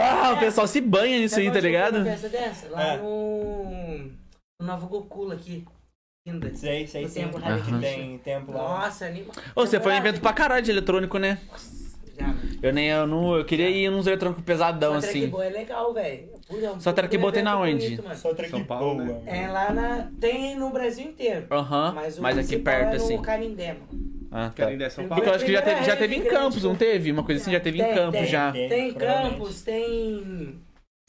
Ah, 0.00 0.32
o 0.32 0.38
pessoal 0.38 0.66
se 0.66 0.80
banha 0.80 1.18
nisso 1.18 1.38
aí, 1.38 1.50
tá 1.50 1.60
ligado? 1.60 2.04
festa 2.04 2.28
dessa? 2.28 2.68
Lá 2.70 2.82
É. 2.94 2.96
no... 2.98 4.10
No 4.60 4.66
Novo 4.66 4.86
Gokula 4.88 5.34
aqui. 5.34 5.64
Linda. 6.28 6.54
Sei, 6.54 6.86
sei, 6.86 7.04
No 7.04 7.08
sim. 7.08 7.20
tempo 7.22 7.40
Tem 7.80 8.18
tempo 8.18 8.52
lá. 8.52 8.58
Nossa, 8.84 9.06
anima. 9.06 9.32
Ô, 9.56 9.62
você 9.66 9.80
foi 9.80 9.94
em 9.94 9.96
evento 9.96 10.20
pra 10.20 10.34
caralho 10.34 10.62
de 10.62 10.70
eletrônico, 10.70 11.16
né? 11.18 11.38
Já. 12.18 12.34
Eu 12.62 12.72
nem, 12.72 12.88
eu 12.88 13.06
não, 13.06 13.36
eu 13.36 13.44
queria 13.44 13.68
ir 13.70 13.90
nos 13.90 14.06
eletrônicos 14.06 14.44
pesadão, 14.44 14.92
Só 14.92 14.98
assim. 15.08 15.28
boy 15.28 15.46
é 15.46 15.50
legal, 15.50 15.92
velho. 15.94 16.28
É 16.50 16.78
Só 16.80 16.92
boy 16.92 17.32
tem 17.32 17.42
na 17.42 17.58
onde? 17.58 17.96
bonito. 17.96 18.16
Só 18.16 18.34
track 18.34 18.50
São 18.50 18.64
Paulo, 18.64 19.04
boa, 19.04 19.18
né? 19.20 19.44
É 19.44 19.48
lá 19.48 19.72
na. 19.72 20.10
Tem 20.20 20.54
no 20.56 20.70
Brasil 20.70 21.06
inteiro. 21.06 21.46
Aham, 21.50 21.92
Mas, 21.94 22.18
o 22.18 22.22
mas 22.22 22.36
aqui 22.38 22.48
principal 22.48 22.74
perto, 22.74 22.92
é 22.92 22.96
assim. 22.96 23.22
Canindé, 23.22 23.72
mano. 23.74 24.10
Ah, 24.32 24.46
tá. 24.48 24.64
Querem 24.64 24.78
dar 24.78 24.90
São 24.90 25.04
Porque 25.08 25.20
eu 25.20 25.24
Paulo? 25.24 25.36
acho 25.36 25.44
que 25.44 25.52
já 25.52 25.62
teve, 25.62 25.84
já 25.84 25.96
teve 25.96 26.14
em 26.16 26.22
Campos, 26.22 26.62
não 26.62 26.76
teve? 26.76 27.10
Uma 27.10 27.24
coisa 27.24 27.40
assim, 27.42 27.50
já 27.52 27.58
teve 27.60 27.80
em 27.80 27.84
Tem, 27.84 27.94
Campos 27.94 28.20
tem. 28.20 28.28
já. 28.28 28.52
Tem, 28.52 28.68
Tem. 28.68 28.92
Campos, 28.94 29.62
tem. 29.62 30.54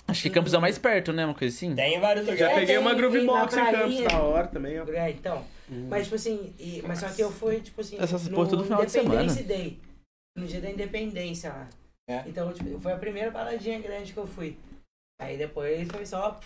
Acho 0.08 0.24
que 0.24 0.30
Campos 0.30 0.54
é 0.54 0.58
o 0.58 0.62
mais 0.62 0.78
perto, 0.80 1.14
né? 1.14 1.24
Uma 1.26 1.34
coisa 1.36 1.56
assim. 1.56 1.76
Tem 1.76 2.00
vários 2.00 2.26
Já 2.26 2.32
lugares. 2.32 2.54
É, 2.56 2.60
peguei 2.60 2.76
tem- 2.76 2.84
uma 2.84 2.94
Groove 2.94 3.22
Box 3.26 3.56
em 3.56 3.66
Campos, 3.72 4.04
da 4.12 4.22
hora 4.22 4.48
também, 4.48 4.80
ó. 4.80 4.86
É, 4.92 5.10
então. 5.12 5.44
Mas, 5.90 6.04
tipo 6.04 6.16
assim, 6.16 6.54
e- 6.60 6.84
mas 6.86 7.00
só 7.00 7.08
que 7.10 7.22
eu 7.22 7.32
fui, 7.32 7.60
tipo 7.62 7.80
assim. 7.80 7.96
Essas 8.00 8.28
no 8.28 8.36
porra 8.36 8.50
tudo 8.50 8.64
final 8.64 8.84
de 8.86 8.98
Independence 9.00 9.44
Day. 9.44 9.80
No 10.38 10.46
dia 10.46 10.62
da 10.62 10.70
independência 10.70 11.50
lá. 11.52 11.68
É. 12.10 12.24
Então, 12.28 12.52
tipo, 12.54 12.80
foi 12.80 12.94
a 12.94 12.98
primeira 12.98 13.32
paradinha 13.32 13.80
grande 13.80 14.14
que 14.14 14.18
eu 14.20 14.28
fui. 14.28 14.58
Aí 15.22 15.38
depois 15.38 15.88
foi 15.90 16.06
só. 16.06 16.40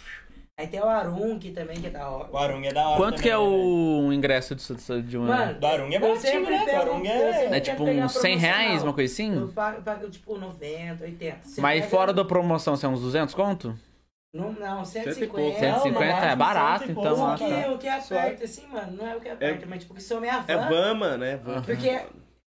Aí 0.57 0.67
tem 0.67 0.79
o 0.79 0.87
Arunk 0.87 1.51
também, 1.51 1.79
que 1.81 1.87
é 1.87 1.89
da 1.89 2.07
hora. 2.09 2.29
O 2.31 2.37
Arung 2.37 2.65
é 2.65 2.71
da 2.73 2.87
hora 2.87 2.97
Quanto 2.97 3.21
que 3.21 3.29
é 3.29 3.33
também, 3.33 3.49
né? 3.49 3.63
o 4.07 4.13
ingresso 4.13 4.55
de, 4.55 5.01
de 5.03 5.17
uma. 5.17 5.27
Mano, 5.27 5.59
Do 5.59 5.67
Arung 5.67 5.93
é 5.93 5.99
baratinho, 5.99 6.49
né? 6.49 6.65
Pego- 6.65 6.77
Arung 6.81 7.05
eu 7.05 7.11
é... 7.27 7.57
É 7.57 7.59
tipo 7.59 7.83
uns 7.83 8.11
100 8.13 8.37
reais, 8.37 8.83
uma 8.83 8.93
coisa 8.93 9.13
assim? 9.13 9.35
Eu 9.35 9.47
pago, 9.49 9.81
pago, 9.81 10.09
tipo 10.09 10.37
90, 10.37 11.03
80. 11.03 11.37
Você 11.43 11.61
Mas 11.61 11.81
pega- 11.81 11.89
fora 11.89 12.13
da 12.13 12.23
promoção, 12.23 12.75
são 12.77 12.93
uns 12.93 13.01
200 13.01 13.33
conto? 13.35 13.77
Não, 14.33 14.51
não, 14.53 14.83
Cento 14.83 15.09
e 15.09 15.13
150. 15.13 15.33
pouco. 15.41 15.59
150 15.59 16.03
é 16.03 16.11
máximo 16.13 16.35
barato, 16.37 16.83
100 16.85 16.91
então. 16.91 17.03
pouco. 17.15 17.21
ah, 17.23 17.33
O 17.33 17.37
que, 17.37 17.49
tá. 17.49 17.71
o 17.71 17.77
que 17.77 17.87
aperta, 17.87 18.43
assim, 18.45 18.67
mano, 18.67 18.91
não 18.97 19.07
é 19.07 19.15
o 19.15 19.21
que 19.21 19.29
aperta, 19.29 19.65
mas 19.65 19.79
tipo, 19.79 19.93
que 19.93 20.03
são 20.03 20.19
minha 20.19 20.39
van. 20.41 20.53
É 20.53 20.57
van, 20.57 20.93
mano, 20.93 21.23
é 21.23 21.37
van. 21.37 21.61
Porque 21.63 22.01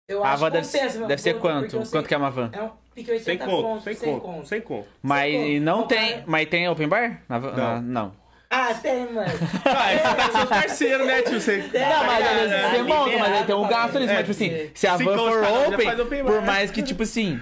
eu 0.09 0.23
A 0.25 0.33
acho 0.33 0.41
van 0.41 0.51
que 0.51 0.61
deve, 0.61 0.99
deve 1.07 1.19
ser 1.23 1.35
quanto? 1.39 1.71
sei- 1.83 1.91
Quanto 1.91 2.09
que 2.09 2.15
é 2.15 2.17
uma 2.17 2.31
van? 2.31 2.51
É 2.53 2.63
um 2.63 2.71
pique 2.95 3.11
80 3.11 3.25
Sem 3.25 3.39
conto, 3.39 3.63
pontos, 3.63 3.85
sem 3.85 3.95
sem 3.95 4.21
conto, 4.21 4.47
sem 4.49 4.61
conto. 4.61 4.87
Mas 5.03 5.35
conto. 5.35 5.61
não 5.63 5.87
tem. 5.87 6.11
cara. 6.13 6.25
Mas 6.27 6.49
tem 6.49 6.69
open 6.69 6.89
bar? 6.89 7.21
Na? 7.29 7.39
Não. 7.39 7.53
Ah, 7.65 7.81
não. 7.81 8.13
Ah, 8.51 8.73
tem, 8.75 9.01
mano. 9.13 9.27
Ah, 9.65 9.91
você 9.91 9.99
tá 10.03 10.15
com 10.29 10.33
seus 10.39 10.49
parceiros, 10.49 11.07
né, 11.07 11.23
tio? 11.23 11.41
Você... 11.41 11.57
Não, 11.73 12.05
mas 12.07 12.25
às 12.27 12.35
vezes 12.37 12.53
é, 12.53 12.71
você 12.71 12.83
monta, 12.83 13.19
mas 13.19 13.33
aí 13.33 13.45
tem 13.45 13.55
um 13.55 13.63
liberado, 13.63 13.69
gasto 13.69 13.99
nisso. 13.99 14.13
é, 14.13 14.15
Mas, 14.15 14.19
tipo 14.21 14.31
assim, 14.31 14.71
se 14.75 14.87
a 14.87 14.97
van 14.97 15.05
for 15.17 15.43
um 15.43 15.69
open, 15.75 15.87
faz 15.87 16.01
open 16.01 16.25
por 16.25 16.43
mais 16.43 16.71
que, 16.71 16.83
tipo 16.83 17.03
assim. 17.03 17.41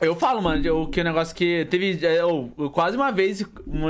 Eu 0.00 0.16
falo, 0.16 0.42
mano, 0.42 0.66
eu, 0.66 0.88
que 0.88 1.00
o 1.00 1.04
negócio 1.04 1.34
que 1.34 1.64
teve. 1.70 2.04
é, 2.04 2.20
eu- 2.20 2.52
eu 2.58 2.70
quase 2.70 2.96
uma 2.96 3.12
vez 3.12 3.40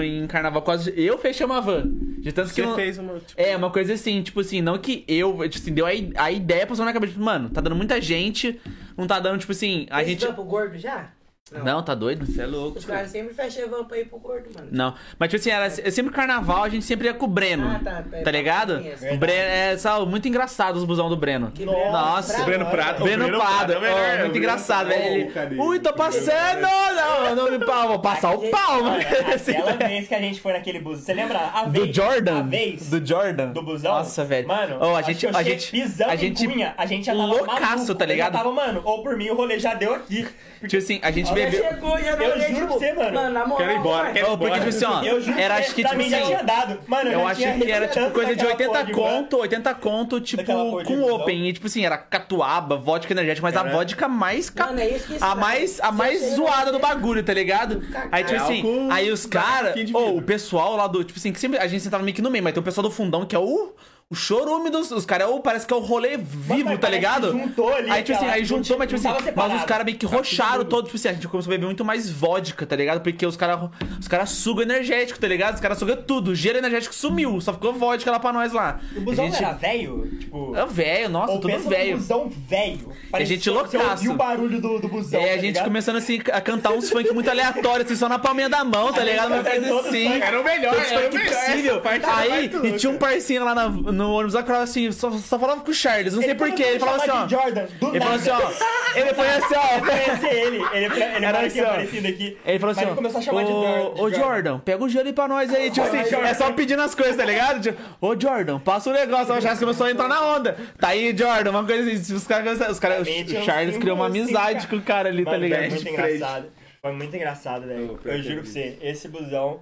em 0.05 0.27
carnaval, 0.27 0.61
quase. 0.63 0.93
Eu 0.95 1.17
fechei 1.19 1.45
uma 1.47 1.61
van. 1.61 1.85
De 2.23 2.33
tanto 2.33 2.55
que. 2.55 2.63
Você 2.63 2.75
fez 2.77 2.99
uma... 2.99 3.19
Tipo, 3.19 3.41
É, 3.41 3.57
uma 3.57 3.69
coisa 3.71 3.95
assim, 3.95 4.23
tipo 4.23 4.39
assim, 4.41 4.61
não 4.61 4.79
que 4.79 5.05
eu, 5.09 5.33
tipo 5.49 5.63
assim, 5.63 5.75
deu 5.75 5.85
a, 5.85 5.91
a 6.17 6.31
ideia 6.31 6.65
passou 6.67 6.85
na 6.85 6.93
cabeça, 6.93 7.15
tipo, 7.15 7.25
mano, 7.25 7.51
tá 7.51 7.61
dando 7.61 7.75
muita 7.75 8.01
gente, 8.01 8.61
não 8.97 9.09
tá 9.09 9.19
dando, 9.19 9.41
tipo 9.41 9.51
assim, 9.51 9.87
a 9.91 9.97
Fez 9.99 10.09
gente. 10.11 10.33
pro 10.33 10.45
gordo 10.45 10.79
já? 10.79 11.11
Não, 11.51 11.83
tá 11.83 11.95
doido? 11.95 12.25
Você 12.25 12.41
é 12.41 12.47
louco. 12.47 12.79
Os 12.79 12.85
caras 12.85 13.11
sempre 13.11 13.35
fecham 13.35 13.69
van 13.69 13.85
pra 13.85 13.99
ir 13.99 14.07
pro 14.07 14.19
gordo, 14.19 14.49
mano. 14.55 14.69
Não. 14.71 14.95
Mas, 15.19 15.29
tipo 15.29 15.41
assim, 15.41 15.51
era 15.51 15.67
é 15.67 15.91
sempre 15.91 16.13
carnaval, 16.13 16.63
a 16.63 16.69
gente 16.69 16.85
sempre 16.85 17.09
ia 17.09 17.15
com 17.15 17.27
o 17.27 17.29
Breno. 17.29 17.69
Ah, 17.69 17.81
tá, 17.83 17.97
tá, 17.97 18.03
pera, 18.03 18.31
ligado? 18.31 18.83
O 19.13 19.17
Breno 19.19 19.51
é, 19.51 19.77
sabe, 19.77 20.07
muito 20.07 20.27
engraçado 20.27 20.77
os 20.77 20.85
busão 20.85 21.11
do 21.11 21.17
Breno. 21.17 21.51
Que 21.51 21.67
Nossa, 21.67 22.45
Breno 22.45 22.65
bravo. 22.65 22.71
Prado. 22.71 23.03
Breno 23.05 23.25
O 23.25 23.27
Breno 23.27 23.39
Prado, 23.43 23.57
Prado 23.57 23.73
é 23.73 23.77
o 23.77 23.81
melhor, 23.81 23.97
ó, 23.97 24.01
o 24.03 24.07
muito 24.07 24.31
Breno 24.31 24.37
engraçado, 24.39 24.89
velho. 24.89 25.29
Ô, 25.29 25.33
cadê? 25.33 25.57
Ui, 25.61 25.81
tô 25.81 25.93
passando! 25.93 26.63
Não, 26.63 27.37
não 27.37 27.51
me 27.51 27.59
pau, 27.65 27.89
vou 27.89 27.99
passar 27.99 28.31
o 28.35 28.49
pau, 28.49 28.85
mano. 28.85 29.03
Assim, 29.35 29.53
Aquela 29.53 29.73
vez 29.73 30.09
que 30.09 30.15
a 30.15 30.21
gente 30.21 30.41
foi 30.41 30.53
naquele 30.55 30.79
bus, 30.81 31.01
você 31.01 31.13
lembra? 31.13 31.39
A 31.39 31.65
Do 31.65 31.83
vez, 31.83 31.95
Jordan? 31.95 32.39
A 32.39 32.43
vez 32.43 32.89
Do 32.89 33.07
Jordan? 33.07 33.49
do 33.53 33.63
busão? 33.63 33.93
Nossa, 33.93 34.25
velho. 34.25 34.49
Mano, 34.49 34.79
Ó, 34.81 34.97
a 34.97 35.03
gente, 35.03 35.27
a 35.27 35.43
gente, 35.43 35.71
pisando 35.71 36.11
a 36.11 36.15
em 36.15 36.19
gente, 36.19 36.47
Cunha, 36.49 36.75
a 36.79 36.87
gente 36.87 37.05
já 37.05 37.13
tava 37.13 37.27
loucaço, 37.27 37.61
maluco. 37.77 37.95
tá 37.97 38.07
ligado? 38.07 38.33
Eu 38.33 38.39
já 38.39 38.45
tava, 38.45 38.55
mano, 38.55 38.81
ou 38.85 39.03
por 39.03 39.17
mim 39.17 39.29
o 39.29 39.35
rolê 39.35 39.59
já 39.59 39.75
deu 39.75 39.95
aqui. 39.95 40.27
Tipo 40.69 40.77
assim, 40.83 41.01
a 41.03 41.11
gente 41.11 41.29
Já 41.29 41.35
bebeu. 41.35 41.65
chegou, 41.65 41.99
já 41.99 42.11
Eu 42.13 42.33
olhei, 42.33 42.49
juro 42.49 42.55
tipo, 42.55 42.67
pra 42.67 42.67
você, 42.79 42.93
mano. 42.93 43.13
Mano, 43.15 43.31
na 43.31 43.41
moral, 43.47 43.57
Quero 43.59 43.73
ir 43.73 43.77
embora, 43.79 44.03
mano. 44.05 44.15
quero 44.15 44.33
Ó, 44.33 44.37
porque, 44.37 44.55
tipo 44.55 44.69
assim, 44.69 44.85
ó, 44.85 45.03
Eu 45.03 45.21
juro 45.21 45.39
era 45.39 45.55
acho 45.57 45.75
que, 45.75 45.83
tipo 45.85 45.97
mim 45.97 46.09
já 46.11 46.17
assim, 46.19 46.27
tinha 46.27 46.43
dado. 46.43 46.79
Mano, 46.87 47.11
Eu 47.11 47.21
já 47.21 47.27
acho 47.29 47.41
que 47.61 47.71
era 47.71 47.89
tipo 47.89 48.11
coisa 48.11 48.37
de 48.37 48.45
daquela 48.45 48.53
80 48.53 48.71
porra 48.73 48.85
de 48.85 48.93
van. 48.93 48.99
conto, 49.23 49.37
80 49.39 49.75
conto, 49.75 50.21
tipo, 50.21 50.45
com 50.85 51.03
open. 51.13 51.49
E 51.49 51.53
tipo 51.53 51.67
assim, 51.67 51.85
era 51.85 51.99
catuaba, 51.99 52.77
vodka 52.77 53.13
energética, 53.13 53.47
mas 53.47 53.57
a 53.57 53.63
vodka 53.63 54.09
mais. 54.09 54.51
ca- 54.51 54.67
Mano, 54.67 54.81
é 54.81 54.89
isso 54.89 55.07
que 55.07 55.19
a 55.21 55.35
mais, 55.35 55.81
a 55.81 55.93
mais 55.93 56.35
zoada 56.35 56.73
do 56.73 56.79
bagulho, 56.79 57.23
tá 57.23 57.33
ligado? 57.35 57.83
Aí, 58.11 58.25
tipo 58.25 58.41
assim, 58.41 58.89
aí 58.91 59.11
os 59.11 59.27
caras. 59.27 59.75
Ou 59.93 60.19
o 60.19 60.23
pessoal 60.23 60.77
lá 60.77 60.87
do. 60.87 61.03
Tipo 61.05 61.19
assim, 61.19 61.33
que 61.33 61.41
sempre 61.41 61.59
a 61.59 61.67
gente 61.67 61.83
sentava 61.83 62.03
meio 62.03 62.15
que 62.15 62.23
no 62.23 62.31
meio, 62.31 62.43
mas 62.45 62.53
tem 62.53 62.61
o 62.61 62.65
pessoal 62.65 62.83
do 62.83 62.91
fundão 62.91 63.25
que 63.25 63.35
é 63.35 63.39
o. 63.39 63.75
O 64.13 64.15
chorume 64.15 64.69
dos. 64.69 64.91
Os 64.91 65.07
caras, 65.07 65.27
é 65.27 65.31
o- 65.31 65.41
parece 65.41 65.67
que 65.67 65.73
é 65.73 65.77
o 65.77 65.81
rolê 65.81 66.19
vivo, 66.19 66.65
mas 66.71 66.79
tá 66.79 66.89
ligado? 66.91 67.33
juntou 67.33 67.73
ali 67.75 67.91
Aí, 67.91 68.03
tipo 68.03 68.19
assim, 68.19 68.27
aí 68.29 68.45
juntou, 68.45 68.77
mas 68.79 68.89
tipo 68.89 69.09
assim, 69.09 69.33
mas 69.35 69.55
os 69.61 69.65
caras 69.65 69.87
meio 69.87 69.97
que 69.97 70.07
Tá 70.07 70.15
rocharam 70.17 70.59
tudo. 70.59 70.69
todo, 70.69 70.85
tipo 70.85 70.97
assim, 70.97 71.09
a 71.09 71.13
gente 71.15 71.27
começou 71.29 71.51
a 71.51 71.55
beber 71.55 71.65
muito 71.67 71.85
mais 71.85 72.11
vodka, 72.11 72.67
tá 72.67 72.77
ligado? 72.77 73.01
Porque 73.01 73.25
os 73.25 73.37
caras 73.37 73.71
os 73.99 74.07
cara 74.09 74.27
sugam 74.27 74.63
energético, 74.65 75.19
tá 75.19 75.27
ligado? 75.27 75.55
Os 75.55 75.61
caras 75.61 75.79
sugam 75.79 75.97
tudo. 75.97 76.33
O 76.33 76.35
gelo 76.35 76.59
energético 76.59 76.95
sumiu, 76.95 77.41
só 77.41 77.53
ficou 77.55 77.73
vodka 77.73 78.11
lá 78.11 78.21
pra 78.21 78.33
nós 78.33 78.53
lá. 78.53 78.79
O 78.95 79.01
busão 79.01 79.25
a 79.25 79.31
gente... 79.31 79.43
era 79.43 79.53
velho? 79.55 80.07
Tipo... 80.21 80.55
É 80.57 80.67
velho, 80.67 81.09
nossa, 81.09 81.33
ou 81.33 81.41
tudo 81.41 81.59
velho. 81.69 81.97
busão 81.97 82.31
velho. 82.49 82.89
a 83.13 83.25
gente 83.25 83.49
loucaço. 83.49 84.11
o 84.11 84.15
barulho 84.15 84.61
do, 84.61 84.79
do 84.79 84.89
busão, 84.89 85.21
É, 85.21 85.25
a 85.25 85.27
tá 85.29 85.33
gente 85.37 85.43
ligado? 85.47 85.65
começando 85.65 85.97
assim 85.97 86.21
a 86.33 86.41
cantar 86.41 86.73
uns 86.73 86.91
funk 86.91 87.11
muito 87.15 87.31
aleatórios, 87.31 87.87
assim, 87.87 87.97
só 87.97 88.09
na 88.09 88.19
palminha 88.19 88.49
da 88.51 88.63
mão, 88.63 88.93
tá 88.93 89.01
A 89.01 89.05
ligado? 89.05 89.43
Todos 89.43 89.87
assim. 89.87 90.21
Era 90.21 90.41
o 90.41 90.45
melhor, 90.45 90.75
era 90.75 91.09
o 91.11 91.15
melhor. 91.15 91.33
possível. 91.35 91.83
Aí, 92.15 92.51
e 92.65 92.73
tinha 92.73 92.91
um 92.93 92.99
parcinho 92.99 93.45
lá 93.45 93.55
na- 93.55 93.69
no 94.03 94.13
ônibus 94.13 94.35
que 94.35 94.43
falava 94.43 94.65
assim, 94.65 94.91
só, 94.91 95.11
só 95.13 95.39
falava 95.39 95.61
com 95.61 95.71
o 95.71 95.75
Charles, 95.75 96.15
não 96.15 96.23
sei 96.23 96.35
porquê. 96.35 96.63
Ele 96.63 96.79
falava 96.81 96.99
assim, 96.99 97.11
ó. 97.11 97.29
Jordan, 97.29 97.67
do 97.81 97.89
Ele 97.89 98.01
falou 98.01 98.15
assim, 98.17 98.31
ó. 98.31 98.99
Ele 98.99 99.15
foi 99.15 99.29
assim, 99.31 99.55
Eu 99.55 99.61
ó. 99.61 99.81
conheci 99.81 100.27
ele, 100.27 100.57
ele, 100.73 100.85
ele 100.87 101.25
Era 101.25 101.41
assim, 101.47 101.61
aparecido 101.61 102.09
aqui. 102.09 102.39
Ele 102.45 102.59
falou 102.59 102.73
assim, 102.73 102.85
ó, 102.85 102.87
ele 102.89 102.95
começou 102.97 103.21
a 103.21 103.23
chamar 103.23 103.45
de 103.45 103.53
ô, 103.53 103.63
Jordan. 103.63 104.03
ô 104.03 104.11
Jordan, 104.11 104.59
pega 104.59 104.85
o 104.85 104.89
gelo 104.89 105.07
aí 105.07 105.13
pra 105.13 105.29
nós 105.29 105.55
aí, 105.55 105.71
tipo 105.71 105.87
assim, 105.87 105.97
é 105.99 106.35
só 106.35 106.53
pedindo 106.53 106.83
as 106.83 106.95
coisas, 106.95 107.17
tá 107.17 107.25
ligado? 107.25 107.61
Tipo, 107.61 107.81
ô 108.01 108.19
Jordan, 108.19 108.59
passa 108.59 108.91
o 108.91 108.93
negócio, 108.93 109.35
o 109.35 109.41
Charles 109.41 109.61
começou 109.61 109.87
a 109.87 109.91
entrar 109.91 110.09
na 110.09 110.21
onda. 110.35 110.57
Tá 110.79 110.89
aí, 110.89 111.17
Jordan, 111.17 111.51
uma 111.51 111.65
coisa 111.65 111.91
assim, 111.91 112.15
os 112.15 112.27
caras, 112.27 112.61
os 112.69 112.81
caras, 112.81 113.07
o 113.07 113.45
Charles 113.45 113.77
criou 113.79 113.97
uma 113.97 114.09
assim, 114.09 114.21
amizade 114.23 114.67
com 114.67 114.77
o 114.77 114.83
cara 114.83 115.09
ali, 115.09 115.25
tá 115.25 115.37
ligado? 115.37 115.61
Foi 115.63 115.71
muito 115.71 115.89
engraçado. 115.89 116.47
Foi 116.83 116.93
muito 116.93 117.15
engraçado, 117.15 117.67
velho. 117.69 118.01
Eu 118.05 118.23
juro 118.23 118.35
eu 118.35 118.43
pra 118.43 118.51
você, 118.51 118.77
esse 118.83 119.07
busão. 119.07 119.61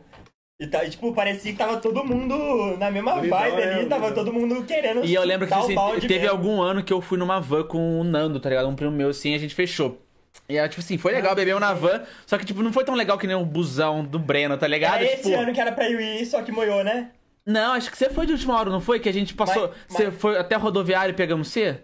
E 0.61 0.67
tá, 0.67 0.85
e, 0.85 0.91
tipo, 0.91 1.11
parecia 1.15 1.53
que 1.53 1.57
tava 1.59 1.79
todo 1.79 2.05
mundo 2.05 2.77
na 2.77 2.91
mesma 2.91 3.15
Unidão, 3.15 3.39
vibe 3.39 3.63
é, 3.63 3.75
ali, 3.75 3.87
tava 3.87 4.07
unidão. 4.09 4.25
todo 4.25 4.33
mundo 4.33 4.63
querendo. 4.65 5.03
E 5.07 5.15
eu 5.15 5.25
lembro 5.25 5.49
que 5.49 5.55
assim, 5.55 5.75
teve 6.03 6.19
mesmo. 6.19 6.31
algum 6.31 6.61
ano 6.61 6.83
que 6.83 6.93
eu 6.93 7.01
fui 7.01 7.17
numa 7.17 7.41
van 7.41 7.63
com 7.65 7.99
o 7.99 8.05
Nando, 8.05 8.39
tá 8.39 8.51
ligado? 8.51 8.69
Um 8.69 8.77
primo 8.77 8.93
meu 8.93 9.09
assim, 9.09 9.35
a 9.35 9.39
gente 9.39 9.55
fechou. 9.55 9.99
E 10.47 10.59
é, 10.59 10.69
tipo 10.69 10.83
assim, 10.83 10.99
foi 10.99 11.13
legal, 11.13 11.35
bebemos 11.35 11.63
na 11.63 11.73
van, 11.73 12.03
só 12.27 12.37
que, 12.37 12.45
tipo, 12.45 12.63
não 12.63 12.75
foi 12.75 12.85
tão 12.85 12.95
legal 12.95 13.17
que 13.17 13.27
nem 13.27 13.35
o 13.35 13.45
busão 13.45 14.05
do 14.05 14.19
Breno, 14.19 14.59
tá 14.59 14.67
ligado? 14.69 14.97
Era 14.97 15.05
esse 15.05 15.23
tipo, 15.23 15.35
ano 15.41 15.53
que 15.55 15.61
era 15.61 15.73
pra 15.73 15.89
eu 15.91 15.99
ir, 15.99 16.27
só 16.27 16.43
que 16.43 16.53
moiou, 16.53 16.85
né? 16.85 17.11
Não, 17.47 17.73
acho 17.73 17.91
que 17.91 17.97
você 17.97 18.11
foi 18.11 18.27
de 18.27 18.33
última 18.33 18.59
hora, 18.59 18.69
não 18.69 18.83
foi? 18.83 19.01
Que 19.01 19.09
a 19.09 19.13
gente 19.13 19.33
passou. 19.33 19.69
Mas- 19.69 19.97
Você 19.97 20.05
mas- 20.09 20.15
foi 20.21 20.37
até 20.39 20.55
a 20.57 20.59
rodoviária 20.59 21.11
e 21.11 21.15
pegamos 21.17 21.49
você? 21.49 21.81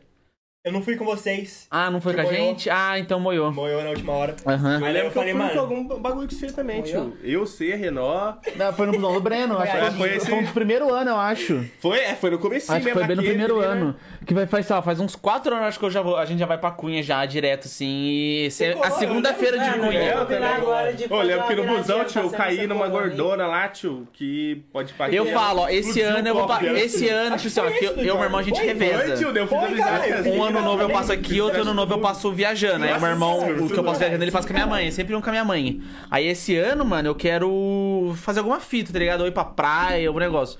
Eu 0.67 0.73
não 0.73 0.83
fui 0.83 0.97
com 0.97 1.05
vocês. 1.05 1.69
Ah, 1.71 1.93
não 1.93 2.01
foi 2.01 2.13
Que 2.13 2.23
com 2.23 2.27
a 2.29 2.33
moiou. 2.33 2.47
gente? 2.49 2.69
Ah, 2.69 2.99
então 2.99 3.21
moiou. 3.21 3.53
Moiou 3.53 3.85
na 3.85 3.91
última 3.91 4.13
hora. 4.15 4.35
Aham. 4.45 4.81
Eu 4.81 4.87
Aí 4.87 4.93
lembro 4.95 4.99
eu 4.99 5.03
que 5.03 5.07
eu 5.19 5.23
falei, 5.23 5.33
fui 5.33 5.41
mano- 5.43 5.53
com 5.55 5.61
algum 5.61 5.85
bagulho 6.01 6.29
com 6.29 6.35
você 6.35 6.47
também, 6.49 6.83
tio. 6.83 7.17
Eu, 7.23 7.47
você, 7.47 7.77
Renó. 7.77 8.35
Não, 8.57 8.73
foi 8.73 8.87
no 8.87 8.93
busão 8.95 9.15
do 9.15 9.21
Breno, 9.21 9.57
acho 9.59 9.71
que 9.71 9.79
É, 9.79 9.81
foi, 9.83 9.91
foi 9.93 10.17
esse- 10.17 10.29
foi 10.29 10.41
no 10.41 10.49
primeiro 10.53 10.93
ano, 10.93 11.11
eu 11.13 11.17
acho. 11.17 11.65
Foi, 11.79 12.01
é, 12.01 12.17
foi 12.17 12.31
no 12.31 12.41
comecinho 12.41 12.77
Acho 12.79 12.85
que 12.85 12.93
mesmo. 12.93 12.99
foi 12.99 13.07
bem 13.07 13.17
no 13.17 13.23
primeiro 13.23 13.61
ali, 13.61 13.67
né? 13.69 13.73
ano. 13.75 13.97
Que 14.27 14.35
vai, 14.35 14.45
faz, 14.49 14.69
lá, 14.69 14.83
faz 14.83 14.99
uns 14.99 15.15
quatro 15.15 15.55
anos 15.55 15.69
acho 15.69 15.79
que 15.79 15.85
eu 15.85 15.91
já 15.93 16.03
vou, 16.03 16.17
a 16.17 16.25
gente 16.25 16.41
já 16.41 16.47
vai 16.47 16.59
pra 16.59 16.73
Cunha 16.73 17.01
já 17.01 17.25
direto, 17.27 17.67
assim. 17.67 17.87
E 17.87 18.49
Ficou, 18.51 18.83
a 18.83 18.91
segunda-feira 18.91 19.59
de 19.61 19.71
Cunha. 19.79 20.01
É, 20.01 20.15
eu 20.15 20.27
fazer 20.27 21.23
lembro 21.23 21.47
que 21.47 21.55
no 21.55 21.77
busão, 21.77 22.05
tio, 22.05 22.23
eu 22.23 22.31
caí 22.31 22.67
numa 22.67 22.89
gordona 22.89 23.47
lá, 23.47 23.69
tio, 23.69 24.09
que 24.13 24.65
pode 24.73 24.93
parar. 24.95 25.13
Eu 25.15 25.27
falo, 25.27 25.61
ó, 25.63 25.69
esse 25.69 26.01
ano 26.01 26.27
eu 26.27 26.35
vou. 26.35 26.49
Esse 26.77 27.09
ano, 27.09 27.37
tipo 27.37 27.61
ó, 27.61 27.71
que 27.71 27.85
eu, 27.85 27.93
e 27.99 28.03
meu 28.03 28.21
irmão 28.25 28.41
a 28.41 28.43
gente 28.43 28.61
reveza. 28.61 29.17
tio, 29.17 29.29
Um 29.29 30.43
ano 30.43 30.56
novo 30.63 30.83
eu 30.83 30.91
passo 30.91 31.13
aqui, 31.13 31.41
outro 31.41 31.63
ano 31.63 31.75
novo 31.75 31.95
eu 31.95 31.99
passo 31.99 32.31
viajando. 32.33 32.85
Aí 32.85 32.93
o 32.93 33.01
meu 33.01 33.11
irmão, 33.11 33.65
o 33.65 33.69
que 33.69 33.79
eu 33.79 33.85
passo 33.85 33.99
viajando, 33.99 34.23
ele 34.23 34.31
passa 34.31 34.47
com 34.47 34.53
a 34.53 34.57
minha 34.57 34.67
mãe. 34.67 34.91
Sempre 34.91 35.15
um 35.15 35.21
com 35.21 35.29
a 35.29 35.33
minha 35.33 35.45
mãe. 35.45 35.81
Aí 36.11 36.27
esse 36.27 36.57
ano, 36.57 36.85
mano, 36.85 37.09
eu 37.09 37.15
quero 37.15 38.15
fazer 38.17 38.41
alguma 38.41 38.61
fita, 38.61 38.93
tá 38.93 38.99
ligado? 38.99 39.21
Ou 39.23 39.27
ir 39.27 39.33
pra 39.33 39.45
praia, 39.45 40.07
algum 40.09 40.21
negócio. 40.21 40.59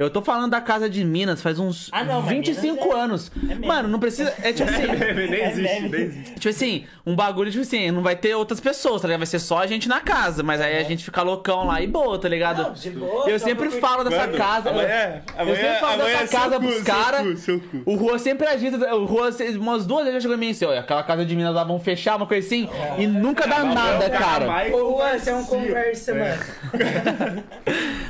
Eu 0.00 0.08
tô 0.08 0.22
falando 0.22 0.52
da 0.52 0.60
casa 0.60 0.88
de 0.88 1.02
Minas 1.04 1.42
faz 1.42 1.58
uns 1.58 1.88
Ah, 1.90 2.04
não, 2.04 2.20
mas 2.22 2.30
25 2.30 2.62
Minas 2.84 2.86
é- 2.86 3.00
anos. 3.02 3.32
é. 3.50 3.66
Mano, 3.66 3.88
não 3.88 3.98
precisa. 3.98 4.32
É 4.44 4.52
tipo 4.52 4.70
assim. 4.70 4.86
nem 4.86 5.40
É 5.40 5.48
existe, 5.50 5.88
nem 5.88 6.02
existe. 6.02 6.34
Tipo 6.34 6.48
assim, 6.50 6.86
um 7.04 7.16
bagulho, 7.16 7.50
tipo 7.50 7.62
assim, 7.62 7.90
não 7.90 8.00
vai 8.00 8.14
ter 8.14 8.32
outras 8.36 8.60
pessoas, 8.60 9.02
tá 9.02 9.08
ligado? 9.08 9.18
Vai 9.18 9.26
ser 9.26 9.40
só 9.40 9.58
a 9.58 9.66
gente 9.66 9.88
na 9.88 9.98
casa, 9.98 10.44
mas 10.44 10.60
aí 10.60 10.78
a 10.78 10.84
gente 10.84 11.04
fica 11.04 11.20
loucão 11.22 11.66
lá 11.66 11.82
e 11.82 11.88
boa, 11.88 12.16
tá 12.16 12.28
ligado? 12.28 12.62
Não, 12.62 12.72
de 12.74 12.90
boa, 12.90 13.28
eu 13.28 13.40
sempre 13.40 13.64
porque- 13.70 13.80
falo 13.80 14.04
dessa 14.04 14.26
Mano, 14.28 14.38
casa. 14.38 14.70
Amanhã, 14.70 15.20
amanhã, 15.36 15.56
sempre 15.56 15.80
falo 15.80 15.92
amanhã 15.94 16.18
dessa 16.20 16.36
é 16.36 16.38
casa 16.40 16.54
cu, 16.54 16.60
pros 16.60 16.74
seu 16.76 16.84
cara. 16.84 17.18
cu, 17.24 17.36
Seu 17.36 17.60
cu. 17.60 17.82
O 17.84 17.94
Rua 17.96 18.18
sempre 18.20 18.46
agita, 18.46 18.94
o 18.94 19.04
Rua 19.04 19.30
umas 19.56 19.84
duas 19.84 20.04
vezes 20.04 20.14
já 20.14 20.20
chegou 20.20 20.36
em 20.36 20.40
mim 20.46 20.50
assim, 20.52 20.64
olha, 20.64 20.78
aquela 20.78 21.02
casa 21.02 21.24
de 21.26 21.34
Minas 21.34 21.52
lá 21.52 21.64
vão 21.64 21.80
fechar, 21.80 22.14
uma 22.14 22.26
coisa 22.26 22.46
assim, 22.46 22.68
e 22.98 23.04
nunca 23.08 23.48
dá 23.48 23.64
nada, 23.64 24.08
cara. 24.10 24.46
Ô, 24.76 24.96
Juan, 24.96 25.18
você 25.18 25.30
é 25.30 25.34
um 25.34 25.44
conversa, 25.44 26.12
É. 26.12 26.14
mano. 26.14 27.44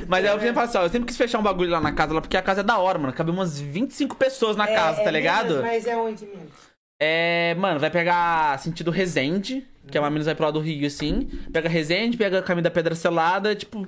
Mas 0.07 0.23
aí 0.25 0.31
eu 0.31 0.39
sempre 0.39 0.53
falo 0.53 0.67
assim, 0.67 0.77
ó, 0.77 0.83
eu 0.83 0.89
sempre 0.89 1.07
quis 1.07 1.17
fechar 1.17 1.39
um 1.39 1.43
bagulho 1.43 1.69
lá 1.71 1.78
na 1.79 1.91
casa, 1.91 2.13
lá, 2.13 2.21
porque 2.21 2.37
a 2.37 2.41
casa 2.41 2.61
é 2.61 2.63
da 2.63 2.77
hora, 2.77 2.97
mano. 2.99 3.13
Cabe 3.13 3.31
umas 3.31 3.59
25 3.59 4.15
pessoas 4.15 4.55
na 4.55 4.67
É- 4.69 4.75
casa, 4.75 5.01
é 5.01 5.03
tá 5.03 5.11
ligado? 5.11 5.47
Minas, 5.55 5.61
mas 5.63 5.87
é 5.87 5.97
onde, 5.97 6.25
Minas? 6.25 6.49
É, 7.01 7.55
mano, 7.57 7.79
vai 7.79 7.89
pegar 7.89 8.59
sentido 8.59 8.91
Resende, 8.91 9.65
que 9.89 9.97
é 9.97 10.01
uma 10.01 10.09
menos 10.09 10.25
vai 10.25 10.35
pro 10.35 10.45
lado 10.45 10.59
do 10.59 10.65
Rio, 10.65 10.85
assim. 10.87 11.27
Pega 11.51 11.67
Resende, 11.69 12.17
pega 12.17 12.39
o 12.39 12.43
caminho 12.43 12.63
da 12.63 12.71
Pedra 12.71 12.95
Selada, 12.95 13.55
tipo, 13.55 13.85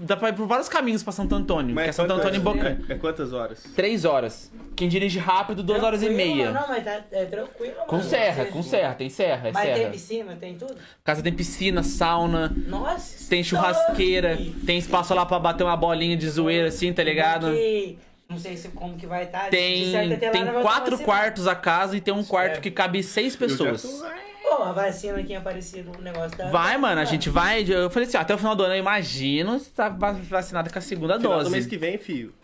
dá 0.00 0.16
pra 0.16 0.30
ir 0.30 0.34
por 0.34 0.46
vários 0.46 0.68
caminhos 0.68 1.02
pra 1.02 1.12
Santo 1.12 1.34
Antônio. 1.34 1.74
Mas 1.74 1.84
que 1.84 1.90
é 1.90 1.92
Santo 1.92 2.12
Antônio 2.12 2.36
em 2.38 2.40
Boca. 2.42 2.78
É 2.88 2.94
quantas 2.94 3.32
horas? 3.32 3.62
Três 3.76 4.04
horas. 4.04 4.50
Quem 4.74 4.88
dirige 4.88 5.18
rápido, 5.18 5.62
duas 5.62 5.82
horas 5.82 6.02
e 6.02 6.08
meia. 6.10 6.50
Não, 6.50 6.66
mas 6.68 6.82
tá, 6.84 7.00
é 7.12 7.24
tranquilo, 7.26 7.74
Com 7.86 7.96
mano. 7.96 8.08
serra, 8.08 8.44
Você- 8.44 8.50
com 8.50 8.62
serra, 8.62 8.94
tem 8.94 9.08
serra, 9.10 9.48
é 9.48 9.52
Mas 9.52 9.64
tem 9.66 9.76
serra. 9.76 9.90
piscina, 9.90 10.36
tem 10.40 10.54
tudo? 10.54 10.74
Casa 11.04 11.22
tem 11.22 11.32
piscina, 11.32 11.82
sauna, 11.82 12.52
Nossa. 12.66 13.28
tem 13.28 13.44
churrasqueira, 13.44 14.38
tem 14.66 14.78
espaço 14.78 15.14
lá 15.14 15.26
pra 15.26 15.38
bater 15.38 15.62
uma 15.64 15.76
bolinha 15.76 16.16
de 16.16 16.28
zoeira, 16.28 16.68
assim, 16.68 16.92
tá 16.92 17.02
ligado? 17.04 17.46
Porque, 17.48 17.96
não 18.28 18.38
sei 18.38 18.56
se 18.56 18.68
como 18.68 18.96
que 18.96 19.06
vai 19.06 19.24
estar. 19.24 19.50
Tem, 19.50 19.92
tem 20.18 20.46
quatro 20.62 20.98
quartos 21.00 21.46
a 21.46 21.54
casa 21.54 21.96
e 21.96 22.00
tem 22.00 22.14
um 22.14 22.24
quarto 22.24 22.60
que 22.60 22.70
cabe 22.70 23.02
seis 23.02 23.36
pessoas. 23.36 23.84
Eu 23.84 23.90
já 23.90 24.06
tô- 24.08 24.31
Pô, 24.56 24.62
a 24.64 24.72
vacina 24.72 25.18
aqui 25.18 25.32
em 25.32 25.36
Aparecido, 25.36 25.92
o 25.98 26.02
negócio 26.02 26.36
tá... 26.36 26.48
Vai, 26.50 26.76
mano, 26.76 27.00
a 27.00 27.04
gente 27.04 27.30
vai. 27.30 27.64
Eu 27.66 27.88
falei 27.88 28.06
assim, 28.06 28.16
ó, 28.18 28.20
até 28.20 28.34
o 28.34 28.38
final 28.38 28.54
do 28.54 28.62
ano 28.64 28.74
eu 28.74 28.78
imagino 28.78 29.58
se 29.58 29.70
tá 29.70 29.88
va- 29.88 30.12
vacinado 30.12 30.70
com 30.70 30.78
a 30.78 30.82
segunda 30.82 31.18
Final 31.18 31.32
do 31.32 31.38
dose. 31.38 31.50
mês 31.50 31.66
que 31.66 31.76
vem, 31.78 31.96
filho. 31.96 32.34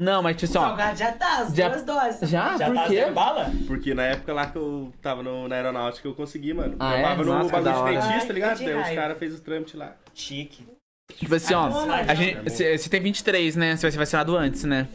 Não, 0.00 0.22
mas 0.22 0.36
tipo 0.36 0.46
O 0.46 0.56
assim, 0.56 0.58
ó. 0.58 0.68
salgado 0.68 0.98
já 0.98 1.12
tá, 1.12 1.38
as 1.40 1.54
Já- 1.54 1.68
duas 1.68 1.84
doses. 1.84 2.30
Já? 2.30 2.56
Já 2.56 2.66
Por 2.66 2.74
tá 2.74 2.86
quê? 2.86 2.94
zero 2.94 3.12
bala? 3.12 3.50
Porque 3.66 3.92
na 3.92 4.04
época 4.04 4.32
lá 4.32 4.46
que 4.46 4.56
eu 4.56 4.90
tava 5.02 5.22
no- 5.22 5.46
na 5.48 5.56
aeronáutica 5.56 6.08
eu 6.08 6.14
consegui, 6.14 6.54
mano. 6.54 6.76
Ah, 6.78 6.94
é? 6.94 7.02
Trabalhava 7.02 7.24
no 7.24 7.32
Nossa, 7.34 7.44
que 7.44 7.50
bagulho 7.52 7.64
da 7.74 7.90
de 7.90 7.92
dentista, 7.98 8.14
Ai, 8.22 8.26
tá 8.26 8.32
ligado? 8.32 8.58
que 8.58 8.64
Daí 8.64 8.74
os 8.76 8.80
raiva. 8.82 9.00
caras 9.02 9.18
fez 9.18 9.34
os 9.34 9.40
trâmites 9.40 9.74
lá. 9.74 9.96
Chique. 10.14 10.66
Tipo 11.14 11.34
assim, 11.34 11.52
ó. 11.52 11.66
A 11.90 12.14
gente, 12.14 12.40
você 12.50 12.78
você 12.78 12.88
tem 12.88 13.02
23, 13.02 13.56
né? 13.56 13.76
Você 13.76 13.82
vai 13.82 13.90
ser 13.92 13.98
vacinado 13.98 14.34
antes, 14.34 14.64
né? 14.64 14.88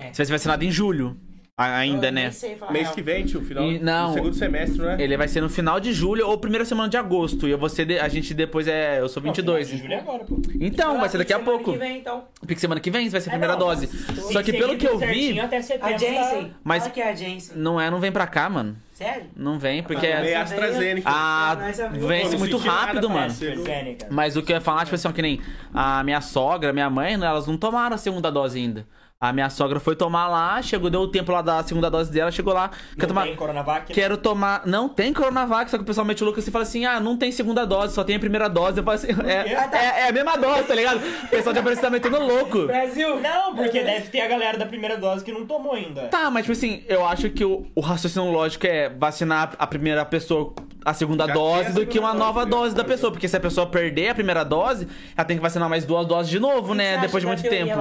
É. 0.00 0.04
Você 0.12 0.16
vai 0.22 0.26
ser 0.26 0.32
vacinado 0.32 0.64
em 0.64 0.70
julho. 0.70 1.14
A- 1.56 1.76
Ainda, 1.78 2.10
né? 2.10 2.22
nem 2.22 2.30
sei 2.32 2.56
falar 2.56 2.72
Mês 2.72 2.90
que 2.90 3.00
vem, 3.00 3.24
tio, 3.24 3.40
final 3.44 3.62
E- 3.70 3.78
não. 3.78 4.08
do 4.08 4.14
segundo 4.14 4.34
semestre, 4.34 4.78
não 4.78 4.90
é? 4.90 5.00
Ele 5.00 5.16
vai 5.16 5.28
ser 5.28 5.40
no 5.40 5.48
final 5.48 5.78
de 5.78 5.92
julho 5.92 6.26
ou 6.28 6.36
primeira 6.36 6.64
semana 6.64 6.88
de 6.88 6.96
agosto. 6.96 7.46
E 7.46 7.52
eu 7.52 7.58
vou 7.58 7.68
ser. 7.68 7.84
de- 7.86 7.98
A 8.00 8.08
gente 8.08 8.34
depois 8.34 8.66
é. 8.66 9.00
Eu 9.00 9.08
sou 9.08 9.22
22. 9.22 9.70
Não, 9.70 9.78
final 9.78 9.78
de 9.78 9.82
julho 9.82 9.94
é 9.94 10.00
agora, 10.00 10.24
pô. 10.24 10.42
Então, 10.60 10.98
vai 10.98 11.08
ser 11.08 11.18
daqui 11.18 11.32
a 11.32 11.38
Semana 11.38 11.56
pouco. 11.58 11.72
Que 11.72 11.78
vem, 11.78 11.98
então. 11.98 12.24
Porque 12.40 12.56
semana 12.56 12.80
que 12.80 12.90
vem 12.90 13.08
vai 13.08 13.20
ser 13.20 13.28
a 13.28 13.32
É, 13.32 13.34
primeira 13.34 13.52
não. 13.52 13.60
dose. 13.66 13.86
Se 13.86 14.32
Só 14.32 14.42
que 14.42 14.52
pelo 14.52 14.76
que 14.76 14.86
eu 14.86 14.98
vi. 14.98 15.06
certinho, 15.06 15.44
Até 15.44 15.62
setembro, 15.62 15.94
A 15.94 15.98
Jensen. 15.98 16.44
tá- 16.44 16.50
Mas- 16.64 16.86
que 16.88 17.00
é 17.00 17.10
a 17.10 17.14
Jensen. 17.14 17.56
Não 17.56 17.80
é, 17.80 17.88
não 17.90 18.00
vem 18.00 18.10
pra 18.10 18.26
cá, 18.26 18.48
mano. 18.50 18.76
Sério? 18.92 19.24
Não 19.36 19.58
vem, 19.58 19.82
porque. 19.82 20.06
Meio 20.06 20.28
é- 20.28 20.34
AstraZeneca. 20.36 21.08
Ah, 21.10 21.56
é- 21.60 21.66
vence 21.72 21.82
Pô, 22.24 22.30
não 22.32 22.38
muito 22.38 22.56
senti 22.58 22.66
nada, 22.66 22.80
rápido, 22.86 23.10
mano. 23.10 23.26
AstraZeneca. 23.26 24.06
Mas 24.10 24.36
o 24.36 24.42
que 24.42 24.52
eu 24.52 24.56
ia 24.56 24.60
falar, 24.60 24.84
tipo 24.84 24.94
assim, 24.94 25.08
ó, 25.08 25.12
que 25.12 25.22
nem 25.22 25.40
a 25.72 26.02
minha 26.04 26.20
sogra, 26.20 26.72
minha 26.72 26.90
mãe, 26.90 27.16
né, 27.16 27.26
elas 27.26 27.46
não 27.46 27.56
tomaram 27.56 27.94
a 27.94 27.98
segunda 27.98 28.30
dose 28.30 28.58
ainda. 28.58 28.86
A 29.28 29.32
minha 29.32 29.48
sogra 29.50 29.80
foi 29.80 29.96
tomar 29.96 30.28
lá, 30.28 30.60
chegou, 30.62 30.90
deu 30.90 31.00
o 31.00 31.08
tempo 31.08 31.32
lá 31.32 31.42
da 31.42 31.62
segunda 31.62 31.90
dose 31.90 32.10
dela, 32.12 32.30
chegou 32.30 32.52
lá, 32.52 32.68
quer 32.68 33.02
Não 33.02 33.08
tomar. 33.08 33.22
tem 33.24 33.36
Coronavac? 33.36 33.88
né? 33.88 33.94
Quero 33.94 34.16
tomar. 34.16 34.62
Não 34.66 34.88
tem 34.88 35.12
Coronavac, 35.12 35.70
só 35.70 35.76
que 35.76 35.82
o 35.82 35.86
pessoal 35.86 36.04
mete 36.04 36.22
o 36.22 36.24
louco 36.24 36.40
assim 36.40 36.50
e 36.50 36.52
fala 36.52 36.62
assim: 36.64 36.84
ah, 36.84 37.00
não 37.00 37.16
tem 37.16 37.32
segunda 37.32 37.64
dose, 37.64 37.94
só 37.94 38.04
tem 38.04 38.16
a 38.16 38.20
primeira 38.20 38.48
dose. 38.48 38.78
Eu 38.78 38.84
falo 38.84 38.96
assim: 38.96 39.08
é, 39.26 39.52
é, 39.52 40.00
é 40.04 40.08
a 40.08 40.12
mesma 40.12 40.36
dose, 40.36 40.64
tá 40.64 40.74
ligado? 40.74 40.98
O 41.24 41.28
pessoal 41.28 41.54
parece 41.54 41.76
que 41.76 41.86
tá 41.86 41.90
metendo 41.90 42.18
louco. 42.20 42.66
Brasil! 42.66 43.20
Não, 43.20 43.54
porque 43.54 43.82
deve 43.82 44.08
ter 44.08 44.20
a 44.20 44.28
galera 44.28 44.58
da 44.58 44.66
primeira 44.66 44.96
dose 44.96 45.24
que 45.24 45.32
não 45.32 45.46
tomou 45.46 45.74
ainda. 45.74 46.08
Tá, 46.08 46.30
mas 46.30 46.42
tipo 46.44 46.52
assim, 46.52 46.84
eu 46.88 47.06
acho 47.06 47.30
que 47.30 47.44
o, 47.44 47.66
o 47.74 47.80
raciocínio 47.80 48.30
lógico 48.30 48.66
é 48.66 48.88
vacinar 48.88 49.52
a 49.58 49.66
primeira 49.66 50.04
pessoa 50.04 50.54
a 50.84 50.92
segunda 50.94 51.26
Já 51.26 51.32
tem 51.32 51.42
a 51.42 51.44
dose 51.44 51.72
do 51.72 51.86
que 51.86 51.98
uma 51.98 52.08
dose, 52.08 52.18
nova 52.18 52.44
né? 52.44 52.50
dose 52.50 52.74
da 52.74 52.84
pessoa. 52.84 53.10
Porque 53.10 53.26
se 53.28 53.36
a 53.36 53.40
pessoa 53.40 53.66
perder 53.66 54.10
a 54.10 54.14
primeira 54.14 54.44
dose, 54.44 54.86
ela 55.16 55.24
tem 55.24 55.36
que 55.36 55.42
vacinar 55.42 55.68
mais 55.68 55.84
duas 55.84 56.06
doses 56.06 56.30
de 56.30 56.38
novo, 56.38 56.74
né? 56.74 56.98
Depois 56.98 57.22
de 57.22 57.26
muito 57.26 57.42
tempo. 57.42 57.72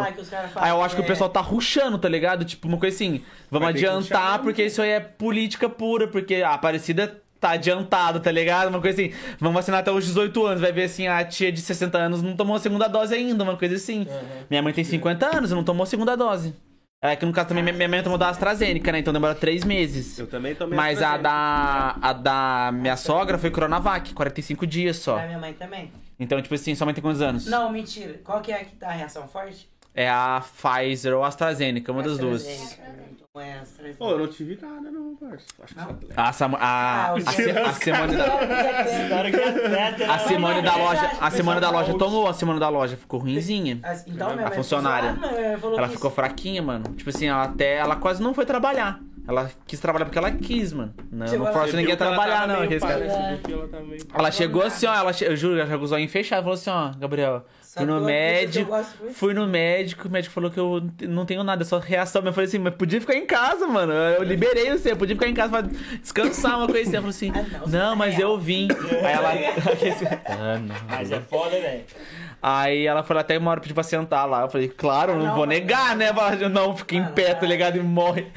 Aí 0.56 0.70
eu 0.70 0.82
acho 0.82 0.96
que 0.96 1.02
o 1.02 1.04
É- 1.04 1.08
pessoal 1.08 1.30
tá 1.30 1.42
ruxando, 1.42 1.98
tá 1.98 2.08
ligado? 2.08 2.46
Tipo, 2.46 2.68
uma 2.68 2.78
coisa 2.78 2.96
assim, 2.96 3.22
vamos 3.52 3.66
Vai 3.66 3.74
que 3.74 3.86
adiantar, 3.86 4.40
porque 4.40 4.64
isso 4.64 4.82
aí 4.82 4.92
é 4.92 5.00
política 5.00 5.68
pura, 5.70 6.08
porque 6.08 6.36
a 6.36 6.54
Aparecida 6.54 7.20
tá 7.40 7.52
adiantado, 7.52 8.22
tá 8.22 8.32
ligado? 8.32 8.70
Uma 8.70 8.80
coisa 8.80 9.02
assim, 9.02 9.12
vamos 9.38 9.56
vacinar 9.56 9.82
até 9.82 9.92
os 9.92 10.06
18 10.06 10.46
anos, 10.46 10.62
vai 10.62 10.72
ver 10.72 10.84
assim, 10.84 11.08
a 11.08 11.24
tia 11.26 11.52
de 11.52 11.60
60 11.60 11.98
anos 11.98 12.22
não 12.22 12.38
tomou 12.38 12.56
a 12.56 12.60
segunda 12.60 12.88
dose 12.88 13.14
ainda, 13.14 13.44
uma 13.44 13.58
coisa 13.58 13.76
assim. 13.76 14.08
Minha 14.50 14.62
mãe 14.62 14.72
tem 14.72 14.84
50 14.86 15.26
anos 15.38 15.52
e 15.52 15.54
não 15.54 15.64
tomou 15.64 15.84
a 15.84 15.86
segunda 15.86 16.16
dose. 16.16 16.56
É 17.06 17.18
que 17.18 17.26
no 17.26 17.34
caso 17.34 17.50
também 17.50 17.62
minha- 17.74 17.90
mãe 17.90 18.02
tomou 18.02 18.18
da 18.18 18.30
AstraZeneca, 18.30 18.90
né? 18.94 19.00
Então 19.00 19.12
demora 19.12 19.36
3 19.36 19.66
meses. 19.66 20.18
Eu 20.18 20.26
também 20.26 20.56
tomei 20.56 20.76
Mas 20.78 21.02
a 21.02 21.16
AstraZeneca. 21.16 22.00
da, 22.02 22.10
a 22.10 22.14
da 22.14 22.72
minha 22.72 22.96
sogra 22.96 23.38
foi 23.38 23.52
Coronavac, 23.52 24.14
45 24.14 24.66
dias 24.66 24.96
só. 24.98 25.20
A 25.20 25.26
minha 25.26 25.38
mãe 25.38 25.52
também. 25.52 25.92
Então, 26.18 26.42
tipo 26.42 26.56
assim, 26.56 26.74
sua 26.76 26.86
mãe 26.86 26.94
tem 26.94 27.02
quantos 27.02 27.22
anos? 27.22 27.46
Não, 27.46 27.70
mentira. 27.70 28.22
Qual 28.24 28.40
que 28.40 28.54
é 28.54 28.62
a 28.62 28.64
que 28.64 28.76
tá 28.78 28.88
a 28.88 28.92
reação 28.94 29.28
forte? 29.28 29.68
É 29.94 30.10
a 30.10 30.42
Pfizer 30.42 31.14
ou 31.14 31.24
a 31.24 31.28
AstraZeneca, 31.28 31.92
uma 31.92 32.02
das 32.02 32.18
duas. 32.18 32.42
AstraZeneca, 32.48 32.94
né? 33.36 33.50
É 33.50 33.60
AstraZeneca. 33.60 33.98
Pô, 33.98 34.12
eu 34.12 34.20
não 34.20 34.28
tive 34.28 34.60
nada, 34.62 34.92
não, 34.92 35.16
parça. 35.16 35.46
Acho 35.64 35.74
que 35.74 35.80
Não? 35.80 35.88
só- 35.88 36.22
A, 36.22 36.34
Sam- 36.34 36.56
a, 36.56 36.58
Ah, 36.60 37.08
a, 37.10 37.14
o 37.16 37.22
Si- 37.22 37.36
que- 37.36 37.50
a 37.52 37.74
Simone 37.74 38.16
da, 38.16 38.26
é 38.26 40.06
a 40.10 40.20
Simone 40.20 40.62
da 40.62 40.76
loja, 40.76 41.12
a 41.20 41.32
Simone 41.32 41.60
da 41.60 41.70
loja 41.72 41.98
tomou, 41.98 42.28
a 42.28 42.34
Simone 42.34 42.60
da 42.60 42.70
loja 42.70 42.96
ficou 42.96 43.20
ruinzinha. 43.20 43.80
As- 43.84 44.06
Então, 44.08 44.36
minha 44.36 44.48
A 44.48 44.52
funcionária. 44.52 45.16
falou 45.60 45.78
Ela 45.78 45.90
ficou 45.90 46.12
fraquinha, 46.12 46.62
mano. 46.62 46.84
Tipo 46.96 47.10
assim, 47.10 47.28
ela 47.28 47.44
até 47.44 47.78
ela 47.78 47.96
quase 47.96 48.22
não 48.22 48.34
foi 48.34 48.46
trabalhar. 48.46 49.00
Ela 49.28 49.50
quis 49.66 49.80
trabalhar 49.80 50.06
porque 50.06 50.18
ela 50.18 50.30
quis, 50.32 50.74
mano. 50.74 50.94
Não, 51.10 51.26
Tipo, 51.26 51.46
não 51.46 51.54
força 51.54 51.78
ninguém 51.78 51.94
a 51.94 51.98
trabalhar, 51.98 52.46
não. 52.48 52.60
né? 52.60 52.68
Que 52.68 52.76
ela. 52.76 53.40
Ela 54.16 54.32
chegou 54.32 54.62
assim, 54.64 54.86
ó, 54.86 54.94
ela 54.94 55.14
che... 55.14 55.24
eu 55.24 55.36
juro, 55.36 55.58
ela 55.58 55.70
chegou 55.70 55.88
só 55.88 55.98
em 55.98 56.08
fechado 56.10 56.40
e 56.40 56.44
falou 56.44 56.56
assim, 56.56 56.70
ó, 56.70 56.92
Gabriel, 57.00 57.46
Só 57.74 57.80
fui 57.80 57.88
no 57.88 58.02
médico, 58.02 58.72
fui 59.14 59.34
no 59.34 59.48
médico, 59.48 60.08
o 60.08 60.12
médico 60.12 60.32
falou 60.32 60.52
que 60.52 60.60
eu 60.60 60.80
não 61.10 61.26
tenho 61.26 61.44
nada, 61.44 61.64
é 61.64 61.66
só 61.66 61.80
reação. 61.80 62.22
Eu 62.24 62.32
falei 62.32 62.48
assim, 62.48 62.60
mas 62.60 62.76
podia 62.76 63.02
ficar 63.02 63.16
em 63.16 63.26
casa, 63.26 63.66
mano. 63.66 63.92
Eu 63.92 64.22
liberei 64.22 64.70
você, 64.70 64.92
eu 64.92 64.96
podia 64.96 65.16
ficar 65.16 65.28
em 65.28 65.34
casa 65.34 65.50
pra 65.50 65.62
descansar, 66.00 66.60
uma 66.60 66.68
coisa 66.68 66.82
assim. 66.84 66.96
Ela 66.96 67.02
falou 67.02 67.10
assim, 67.10 67.32
Ah, 67.32 67.58
não, 67.66 67.68
não, 67.68 67.90
tá 67.90 67.96
mas 67.96 68.14
real. 68.14 68.34
eu 68.34 68.38
vim. 68.38 68.68
Aí 69.04 69.12
ela. 69.12 69.32
ah, 70.30 70.60
não. 70.60 70.76
Mas 70.88 71.12
é 71.12 71.20
foda, 71.20 71.60
velho. 71.60 71.84
Aí 72.40 72.86
ela 72.86 73.02
falou 73.02 73.22
até 73.22 73.40
uma 73.40 73.50
hora 73.50 73.60
pediu 73.60 73.74
pra 73.74 73.84
sentar 73.84 74.30
lá. 74.30 74.42
Eu 74.42 74.50
falei, 74.50 74.68
claro, 74.68 75.14
Ah, 75.14 75.16
não, 75.16 75.26
não, 75.26 75.36
vou 75.36 75.48
negar, 75.48 75.96
né? 75.96 76.12
Eu 76.40 76.50
Não, 76.50 76.78
fica 76.78 76.94
em 76.96 77.02
Mano, 77.02 77.16
pé, 77.16 77.34
tá 77.34 77.40
ah. 77.42 77.48
ligado? 77.50 77.78
E 77.78 77.82
morre. 77.82 78.28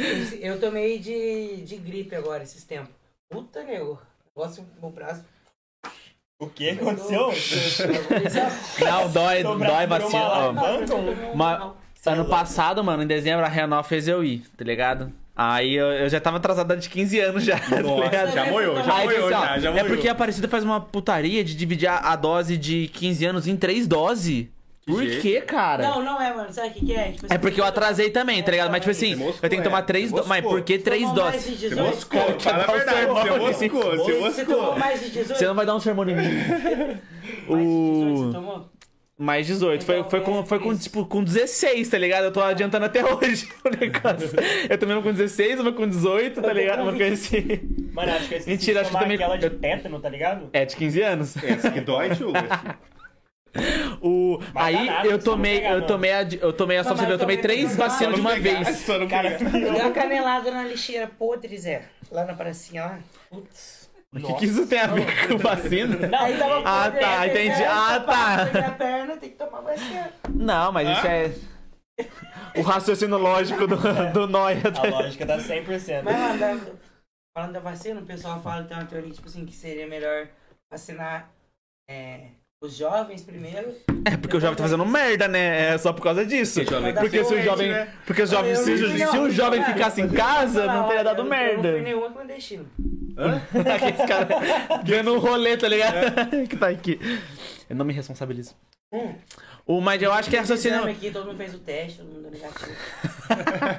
Eu 0.41 0.59
tomei 0.59 0.99
de, 0.99 1.59
de 1.63 1.77
gripe 1.77 2.15
agora 2.17 2.43
esses 2.43 2.65
tempos. 2.65 2.89
Puta, 3.29 3.63
nego. 3.65 4.01
Negócio 4.35 4.67
no 4.81 4.89
braço. 4.89 5.23
O 6.39 6.47
que 6.49 6.69
aconteceu? 6.71 7.33
Não, 8.85 9.11
dói, 9.11 9.43
dói 9.43 9.87
vacina. 9.87 10.23
ó. 10.23 10.51
um- 10.53 11.35
Mas 11.35 11.63
ano 12.05 12.27
passado, 12.27 12.85
mano, 12.85 13.03
em 13.03 13.07
dezembro, 13.07 13.45
a 13.45 13.49
Renal 13.49 13.83
fez 13.83 14.07
eu 14.07 14.23
ir, 14.23 14.43
tá 14.57 14.63
ligado? 14.63 15.11
Aí 15.35 15.75
eu, 15.75 15.87
eu 15.87 16.09
já 16.11 16.21
tava 16.21 16.37
atrasado 16.37 16.77
de 16.77 16.89
15 16.91 17.21
anos 17.21 17.43
já. 17.45 17.59
tá 17.71 17.83
Nossa, 17.83 18.05
ligado? 18.05 18.33
já 18.35 18.47
moiou, 18.51 18.77
já 18.77 18.97
moiou, 19.05 19.27
ó, 19.27 19.31
já, 19.31 19.59
já 19.59 19.69
É 19.71 19.73
moiou. 19.73 19.87
porque 19.89 20.09
a 20.09 20.13
Aparecida 20.13 20.47
faz 20.47 20.63
uma 20.63 20.79
putaria 20.81 21.43
de 21.43 21.55
dividir 21.55 21.89
a, 21.89 21.97
a 21.99 22.17
dose 22.17 22.57
de 22.59 22.89
15 22.89 23.25
anos 23.25 23.47
em 23.47 23.57
três 23.57 23.87
doses. 23.87 24.47
Por 24.87 25.05
quê, 25.21 25.41
cara? 25.41 25.83
Não, 25.83 26.01
não 26.05 26.23
é, 26.23 26.33
mano. 26.33 26.53
Sabe 26.53 26.69
o 26.69 26.73
que, 26.73 26.87
que 26.87 26.95
é? 26.95 27.11
Tipo 27.11 27.27
É 27.29 27.37
porque 27.39 27.61
eu 27.61 27.65
atrasei 27.65 28.09
também, 28.11 28.41
tá 28.41 28.53
ligado? 28.53 28.71
Mas 28.71 28.81
tipo 28.81 28.93
assim, 28.93 29.15
Você 29.17 29.25
moscou, 29.25 29.41
eu 29.43 29.49
tenho 29.51 29.61
que 29.63 29.69
tomar 29.69 29.81
é. 29.81 29.83
três 29.83 30.05
Você 30.11 30.15
doses. 30.15 30.29
Mas 30.29 30.43
moscou. 30.45 30.59
por 30.61 30.65
que 30.65 30.79
três 30.79 31.13
doses? 31.13 31.43
Você 31.43 31.51
18? 31.69 31.83
moscou, 31.83 32.21
Cara, 32.21 32.37
fala 32.37 32.63
a 32.63 32.67
verdade, 32.77 32.99
sermão 32.99 33.15
você 33.17 33.69
moscou, 33.69 33.97
você 33.97 34.13
Você 34.21 34.45
tomou 34.45 34.61
moscou. 34.63 34.79
mais 34.79 35.01
de 35.01 35.11
18? 35.11 35.39
Você 35.39 35.47
não 35.47 35.55
vai 35.57 35.67
dar 35.67 35.75
um 35.75 35.81
sermão 35.81 36.09
em 36.09 36.15
mim. 36.15 36.23
Mais 37.49 37.59
de 37.59 37.83
18 37.83 38.17
você 38.17 38.25
O... 38.29 38.33
tomou? 38.33 38.71
Mais 39.19 39.47
18. 39.47 39.85
Foi, 39.85 39.99
Então, 39.99 40.11
foi, 40.11 40.21
com, 40.21 40.39
é 40.41 40.45
foi 40.47 40.59
com, 40.61 40.77
tipo, 40.77 41.05
com 41.07 41.25
16, 41.25 41.89
tá 41.89 41.99
ligado? 41.99 42.25
Eu 42.27 42.33
tô 42.33 42.41
adiantando 42.41 42.85
até 42.85 43.03
hoje 43.13 43.49
o 43.65 43.71
negócio. 43.71 44.39
Eu 44.71 44.79
tomei 44.79 44.95
uma 44.95 45.03
com 45.03 45.11
16, 45.11 45.59
uma 45.59 45.73
com 45.73 45.89
18, 45.89 46.41
tá 46.41 46.53
ligado? 46.53 46.83
Uma 46.83 46.93
coisa 46.93 47.13
assim. 47.15 47.45
Mano, 47.93 48.13
acho 48.13 48.29
que 48.29 48.35
eu 48.35 48.39
esqueci 48.39 48.51
Mentira, 48.51 48.73
de 48.75 48.79
acho 48.83 48.91
que 48.91 48.93
tomar 48.93 49.01
também- 49.03 49.17
aquela 49.17 49.37
de 49.37 49.51
tétano, 49.51 49.99
tá 49.99 50.09
ligado? 50.09 50.49
É, 50.53 50.65
de 50.65 50.77
15 50.77 51.03
anos. 51.03 51.37
Essa 51.43 51.71
que 51.73 51.81
dói, 51.81 52.11
tio. 52.15 52.31
O... 54.01 54.39
Aí 54.55 54.75
dá 54.75 54.85
nada, 54.85 55.07
eu 55.07 55.13
não 55.13 55.19
tomei, 55.19 55.61
pegar, 55.61 55.73
eu 55.73 55.81
não. 55.81 55.87
tomei 55.87 56.13
a, 56.13 56.23
eu 56.23 56.53
tomei 56.53 56.79
a 56.79 56.83
ver, 56.83 57.11
eu 57.11 57.19
tomei 57.19 57.37
três 57.39 57.77
vacinas 57.77 58.15
de 58.15 58.21
uma 58.21 58.37
vez. 58.37 58.69
Só 58.79 58.99
não 58.99 59.09
Cara, 59.09 59.31
pegar. 59.33 59.51
Deu 59.51 59.75
uma 59.75 59.91
canelada 59.91 60.51
na 60.51 60.65
lixeira 60.65 61.07
podre, 61.07 61.57
Zé. 61.59 61.85
Lá 62.11 62.25
na 62.25 62.35
pracinha 62.35 62.85
lá. 62.85 62.99
Putz. 63.31 63.87
O 64.13 64.21
que, 64.21 64.35
que 64.35 64.45
isso 64.47 64.67
tem 64.67 64.79
a 64.79 64.87
ver 64.87 65.29
com 65.29 65.37
vacina? 65.39 65.97
Aí 66.19 66.39
tava 66.39 66.63
Ah, 66.65 66.85
podre, 66.85 67.01
tá, 67.01 67.21
aí 67.21 67.31
entendi. 67.31 67.65
Ah, 67.65 68.01
tá. 68.01 68.71
perna, 68.73 69.17
tem 69.17 69.31
que 69.31 69.37
tomar 69.37 69.61
vacina. 69.61 70.13
Não, 70.33 70.73
mas 70.73 70.89
isso 70.89 71.07
é. 71.07 71.33
O 72.57 72.63
raciocínio 72.63 73.19
lógico 73.19 73.67
do, 73.67 73.77
do 74.13 74.27
Noia. 74.27 74.63
A 74.83 74.87
lógica 74.89 75.27
tá 75.27 75.39
100%. 75.39 76.03
Mas, 76.03 76.41
mano, 76.41 76.79
falando 77.37 77.53
da 77.53 77.61
vacina, 77.61 78.01
o 78.01 78.07
pessoal 78.07 78.41
fala 78.41 78.63
que 78.63 78.69
tem 78.69 78.77
uma 78.79 78.87
teoria, 78.87 79.13
tipo 79.13 79.27
assim, 79.29 79.45
que 79.45 79.55
seria 79.55 79.87
melhor 79.87 80.29
vacinar 80.71 81.31
é, 81.89 82.29
os 82.61 82.77
jovens 82.77 83.23
primeiro. 83.23 83.75
É 84.05 84.17
porque 84.17 84.37
o 84.37 84.41
jovem 84.41 84.57
tá 84.57 84.63
fazendo 84.63 84.87
merda, 84.87 85.29
né? 85.29 85.75
É 85.75 85.79
só 85.79 85.93
por 85.93 86.03
causa 86.03 86.25
disso. 86.25 86.61
Porque 86.61 86.75
jovem 86.75 86.95
Porque 86.95 87.25
se 87.25 87.35
o 87.35 87.43
jovem. 87.43 87.69
né? 87.71 87.89
Porque 88.07 88.23
os 88.23 88.31
jovens, 88.31 88.59
Eu 88.59 88.65
se, 88.65 88.73
o- 88.73 88.79
fui, 88.91 88.99
se 89.07 89.19
o 89.19 89.31
jovem 89.31 89.65
ficasse 89.65 90.01
em 90.01 90.09
casa, 90.09 90.67
não 90.67 90.87
teria 90.89 91.05
dado 91.05 91.19
Eu 91.21 91.25
não 91.25 91.31
merda. 91.31 91.81
nenhuma 91.81 92.11
clandestina. 92.11 92.65
Hã? 93.19 93.43
Aqueles 93.75 94.07
caras 94.07 94.29
ganhando 94.85 95.15
um 95.15 95.19
rolê, 95.19 95.57
tá 95.57 95.69
ligado? 95.69 96.47
que 96.49 96.57
tá 96.57 96.69
aqui. 96.69 96.99
Eu 97.69 97.77
não 97.77 97.85
me 97.85 97.93
responsabilizo. 97.93 98.55
Hum. 98.93 99.15
O, 99.67 99.81
mas 99.81 100.01
eu 100.01 100.13
acho 100.13 100.31
que 100.31 100.37
é 100.37 100.39
raciocínio. 100.39 100.87
aqui, 100.87 101.11
todo 101.11 101.27
mundo 101.27 101.37
fez 101.37 101.53
o 101.53 101.59
teste, 101.59 101.99
todo 101.99 102.07
mundo 102.07 102.23
deu 102.23 102.31
negativo. 102.31 102.71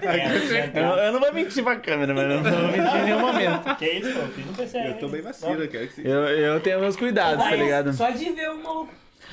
É, 0.04 0.80
Eu, 0.82 0.84
eu 1.06 1.14
não 1.14 1.22
vou 1.22 1.34
mentir 1.34 1.64
pra 1.64 1.78
câmera, 1.78 2.14
mas 2.14 2.24
eu 2.24 2.30
não 2.30 2.44
vou 2.44 2.68
mentir 2.68 2.96
em 3.00 3.04
nenhum 3.06 3.20
momento. 3.22 3.76
Que 3.80 3.86
isso, 3.92 4.12
pô? 4.12 4.20
Eu 4.20 4.28
fiz 4.28 4.50
um 4.50 4.54
PCR. 4.54 4.88
Eu 4.88 4.94
tomei 5.00 5.22
vacina, 5.22 5.68
quero 5.68 5.88
que 5.88 5.94
você... 5.94 6.02
Eu, 6.06 6.24
eu 6.28 6.60
tenho 6.60 6.82
meus 6.82 6.98
cuidados, 6.98 7.42
tá 7.42 7.52
Mas 7.52 7.60
ligado? 7.60 7.94
Só 7.94 8.10
de 8.10 8.30
ver 8.32 8.50
o 8.50 8.62
maluco. 8.62 8.92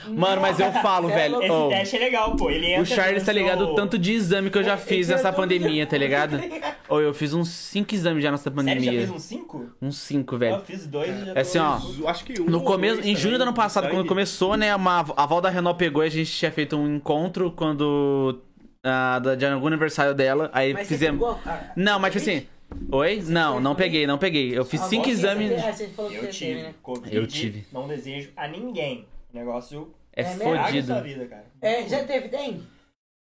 Mano, 0.09 0.41
mas 0.43 0.59
eu 0.61 0.71
falo, 0.73 1.09
velho. 1.13 1.41
Esse 1.43 1.51
oh, 1.51 1.69
teste 1.69 1.97
é 1.97 1.99
legal, 1.99 2.37
pô. 2.37 2.51
Ele 2.51 2.67
entra 2.73 2.83
o 2.83 2.87
Charles 2.87 3.23
tá 3.25 3.33
ligado 3.33 3.63
o 3.69 3.75
tanto 3.75 3.99
de 3.99 4.13
exame 4.13 4.51
que 4.51 4.59
eu 4.59 4.63
já 4.65 4.77
fiz 4.79 5.09
Eu 5.09 5.17
nessa 5.17 5.33
pandemia, 5.33 5.87
tá 5.87 5.97
ligado? 5.97 6.39
Ou 6.89 7.01
eu 7.01 7.15
fiz 7.15 7.33
uns 7.33 7.49
5 7.49 7.95
exames 7.95 8.23
já 8.23 8.31
nessa 8.31 8.45
Sério, 8.51 8.57
já 8.59 8.75
pandemia. 8.75 8.93
fez 9.01 9.11
uns 9.11 9.23
5? 9.23 9.67
Uns 9.81 9.97
5, 9.99 10.35
Eu 10.35 10.39
velho. 10.39 10.61
fiz 10.67 10.87
dois 10.87 11.11
e 11.23 11.25
já 11.27 11.33
É 11.35 11.41
assim, 11.41 11.59
ó. 11.59 11.79
Eu 11.99 12.09
Acho 12.09 12.25
que 12.25 12.41
um 12.41 12.45
No 12.45 12.63
começo, 12.63 12.97
dois 12.97 13.07
em 13.07 13.17
junho 13.17 13.39
do 13.39 13.43
ano 13.43 13.55
passado, 13.55 13.89
quando 13.89 14.07
começou, 14.07 14.57
né, 14.57 14.75
uma, 14.77 15.01
a 15.17 15.27
Val 15.27 15.41
da 15.41 15.49
Renault 15.49 15.79
pegou 15.79 16.03
e 16.05 16.07
a 16.07 16.11
gente 16.11 16.31
tinha 16.31 16.51
feito 16.53 16.77
um 16.77 16.97
encontro 16.97 17.51
quando. 17.53 18.41
ah, 18.83 19.19
da- 19.19 19.35
de 19.35 19.47
algum 19.47 19.67
aniversário 19.67 20.15
dela. 20.15 20.51
Aí 20.53 20.73
Mas 20.75 20.87
você 20.87 20.95
fizemos. 20.95 21.19
pegou 21.21 21.41
a- 21.47 21.61
Não, 21.75 21.99
mas 21.99 22.13
tipo 22.13 22.23
assim. 22.31 22.47
Oi? 22.91 23.23
Não, 23.29 23.61
não 23.61 23.75
peguei, 23.75 24.07
não 24.07 24.19
peguei. 24.19 24.57
Eu 24.57 24.65
fiz 24.65 24.81
Ah, 24.83 24.85
cinco 24.89 25.05
você- 25.05 25.11
exames. 25.13 25.53
Ah, 25.65 25.73
você 25.73 25.87
falou 25.89 26.11
que 26.11 26.17
Eu 26.19 26.23
você 26.25 26.29
tive. 26.31 26.51
teve, 26.55 26.63
né? 26.65 26.75
Covid, 26.83 27.17
Eu 27.17 27.27
tive. 27.27 27.65
Não 27.73 27.87
desejo 27.89 28.31
a 28.37 28.49
ninguém. 28.49 29.07
Negócio 29.35 29.93
É 30.13 30.23
É 30.23 30.25
sua 30.37 30.45
fodido. 30.45 31.03
vida, 31.03 31.27
cara. 31.27 31.45
É, 31.61 31.89
já 31.89 32.05
teve 32.05 32.29
dengue? 32.29 32.63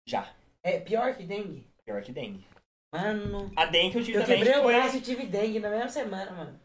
Já. 0.08 0.28
É 0.64 0.80
pior 0.80 1.14
que 1.16 1.24
dengue? 1.24 1.66
Pior 1.86 2.02
que 2.02 2.12
dengue. 2.12 2.44
Mano. 2.94 3.52
A 3.56 3.66
dengue 3.68 3.98
eu 4.00 4.04
tive 4.04 4.18
Eu 4.18 4.22
também 4.24 4.38
quebrei 4.40 4.60
o 4.60 4.64
foi... 4.64 4.74
braço 4.74 4.98
e 4.98 5.02
tive 5.02 5.26
dengue 5.26 5.60
na 5.60 5.70
mesma 5.70 5.90
semana, 5.90 6.32
mano. 6.32 6.60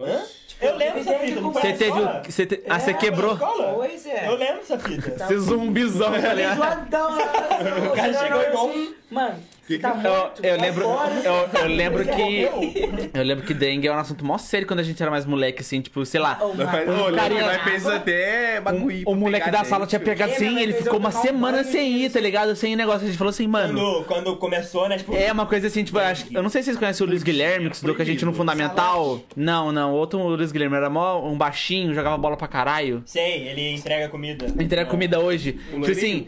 Hã? 0.00 0.24
Eu 0.60 0.76
lembro 0.76 1.00
essa 1.00 1.18
fita, 1.18 1.40
não 1.40 1.52
foi 1.52 1.60
Você 1.62 1.72
teve. 1.72 2.00
Você 2.30 2.46
te- 2.46 2.62
Ah, 2.68 2.78
você 2.78 2.90
É, 2.92 2.94
quebrou? 2.94 3.36
Pois 3.36 4.06
é. 4.06 4.28
Eu 4.28 4.36
lembro 4.36 4.60
essa 4.60 4.78
fita. 4.78 5.10
Você 5.26 5.38
zumbizão, 5.38 6.12
ligado? 6.34 6.56
Zoadão, 6.56 7.18
O 7.92 7.96
cara 7.96 8.12
chegou 8.14 8.42
igual 8.42 8.68
um... 8.68 8.94
Mano, 9.10 9.42
Que 9.68 9.78
tá 9.78 9.92
que- 9.92 10.06
Eu, 10.06 10.12
eu 10.50 10.58
vai 10.58 10.66
lembro, 10.68 10.84
eu, 11.24 11.60
eu 11.60 11.66
lembro 11.68 12.04
que. 12.04 12.48
Eu 13.14 13.22
lembro 13.22 13.44
que 13.44 13.52
dengue 13.54 13.86
é 13.86 13.92
um 13.92 13.98
assunto 13.98 14.24
mó 14.24 14.38
sério 14.38 14.66
quando 14.66 14.80
a 14.80 14.82
gente 14.82 15.00
era 15.00 15.10
mais 15.10 15.26
moleque, 15.26 15.60
assim, 15.60 15.80
tipo, 15.80 16.04
sei 16.06 16.18
lá. 16.20 16.38
Ô, 16.40 16.48
lembra 16.48 16.66
carinha- 17.14 17.42
nós 17.46 17.62
fez 17.62 17.86
até 17.86 18.60
bagulho. 18.60 19.02
O 19.06 19.14
moleque 19.14 19.50
da 19.50 19.62
sala 19.64 19.86
tinha 19.86 20.00
pegado 20.00 20.32
assim, 20.32 20.58
ele 20.58 20.72
ficou 20.72 20.98
uma 20.98 21.10
um 21.10 21.12
semana 21.12 21.58
banho 21.58 21.70
sem 21.70 21.92
ir, 21.98 22.10
tá 22.10 22.18
ligado? 22.18 22.56
Sem 22.56 22.74
negócio. 22.74 23.02
A 23.02 23.06
gente 23.06 23.18
falou 23.18 23.30
assim, 23.30 23.46
mano. 23.46 23.78
Quando, 23.78 24.04
quando 24.06 24.36
começou, 24.36 24.88
né? 24.88 24.96
Tipo, 24.96 25.14
É 25.14 25.30
uma 25.30 25.44
coisa 25.46 25.66
assim, 25.66 25.84
tipo, 25.84 25.98
eu, 25.98 26.02
acho, 26.04 26.26
eu 26.32 26.42
não 26.42 26.48
sei 26.50 26.62
se 26.62 26.66
vocês 26.66 26.78
conhecem 26.78 27.06
o 27.06 27.10
Luiz 27.10 27.22
Guilherme, 27.22 27.68
que 27.68 27.74
estudou 27.76 27.94
com 27.94 28.02
a 28.02 28.04
gente 28.04 28.24
no 28.24 28.32
Fundamental. 28.32 29.20
Não, 29.36 29.70
não, 29.70 29.92
outro 29.92 30.18
Luiz 30.20 30.50
Guilherme 30.50 30.76
era 30.76 30.88
mó 30.88 31.20
um 31.28 31.36
baixinho, 31.36 31.92
jogava 31.92 32.16
bola 32.16 32.36
pra 32.38 32.48
caralho. 32.48 33.02
Sei, 33.04 33.48
ele 33.48 33.74
entrega 33.74 34.08
comida. 34.08 34.46
Entrega 34.58 34.88
comida 34.88 35.20
hoje. 35.20 35.52
Tipo 35.52 35.90
assim, 35.90 36.26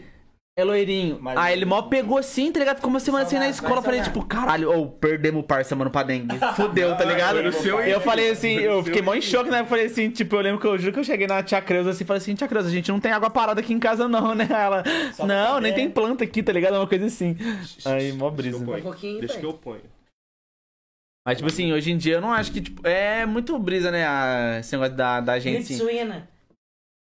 é 0.57 0.63
loirinho. 0.63 1.17
Mas- 1.21 1.37
Aí 1.37 1.53
ele 1.53 1.65
mó 1.65 1.81
pegou 1.83 2.17
assim, 2.17 2.51
tá 2.51 2.59
ligado? 2.59 2.75
Ficou 2.77 2.89
uma 2.89 2.99
semana 2.99 3.23
assim 3.25 3.37
na 3.39 3.49
escola. 3.49 3.77
Eu 3.77 3.81
falei, 3.81 4.01
tipo, 4.01 4.23
caralho, 4.25 4.71
ou 4.71 4.89
perdemos 4.89 5.41
o 5.41 5.43
parça, 5.45 5.75
mano, 5.75 5.89
pra 5.89 6.03
dengue. 6.03 6.37
Fudeu, 6.55 6.95
tá 6.97 7.05
ligado? 7.05 7.35
foi 7.35 7.43
no 7.43 7.53
seu 7.53 7.83
E 7.85 7.89
eu 7.91 8.01
falei 8.01 8.29
assim, 8.31 8.55
eu 8.59 8.83
fiquei 8.83 9.01
mó 9.01 9.13
em 9.13 9.21
choque, 9.21 9.49
né? 9.49 9.61
Eu 9.61 9.65
falei 9.65 9.85
assim, 9.85 10.09
tipo, 10.09 10.35
eu 10.35 10.41
lembro 10.41 10.59
que 10.59 10.67
eu 10.67 10.77
juro 10.77 10.93
que 10.93 10.99
eu 10.99 11.03
cheguei 11.03 11.25
na 11.27 11.41
tia 11.41 11.61
Creuza 11.61 11.91
assim 11.91 12.03
e 12.03 12.07
falei 12.07 12.21
assim, 12.21 12.35
tia 12.35 12.47
Creuza, 12.47 12.67
a 12.67 12.71
gente 12.71 12.91
não 12.91 12.99
tem 12.99 13.11
água 13.11 13.29
parada 13.29 13.61
aqui 13.61 13.73
em 13.73 13.79
casa, 13.79 14.07
não, 14.07 14.35
né? 14.35 14.47
Ela, 14.49 14.83
Só 15.13 15.25
não, 15.25 15.59
nem 15.59 15.73
tem 15.73 15.89
planta 15.89 16.23
aqui, 16.23 16.43
tá 16.43 16.51
ligado? 16.51 16.75
Uma 16.75 16.87
coisa 16.87 17.05
assim. 17.05 17.35
Aí, 17.85 18.11
mó 18.13 18.29
brisa. 18.29 18.57
Deixa 18.59 18.71
eu 18.71 18.77
Um 18.77 18.81
pouquinho, 18.81 19.19
Deixa 19.19 19.33
pai. 19.35 19.39
que 19.41 19.47
eu 19.47 19.53
ponho. 19.53 19.81
Mas, 21.25 21.37
tipo 21.37 21.47
assim, 21.49 21.71
hoje 21.71 21.91
em 21.91 21.97
dia 21.97 22.15
eu 22.15 22.21
não 22.21 22.33
acho 22.33 22.51
que, 22.51 22.59
tipo, 22.59 22.85
é 22.85 23.25
muito 23.27 23.57
brisa, 23.59 23.91
né? 23.91 24.05
a- 24.07 24.57
esse 24.59 24.71
negócio 24.73 24.95
da, 24.95 25.21
da 25.21 25.39
gente, 25.39 25.71
assim. 25.73 25.77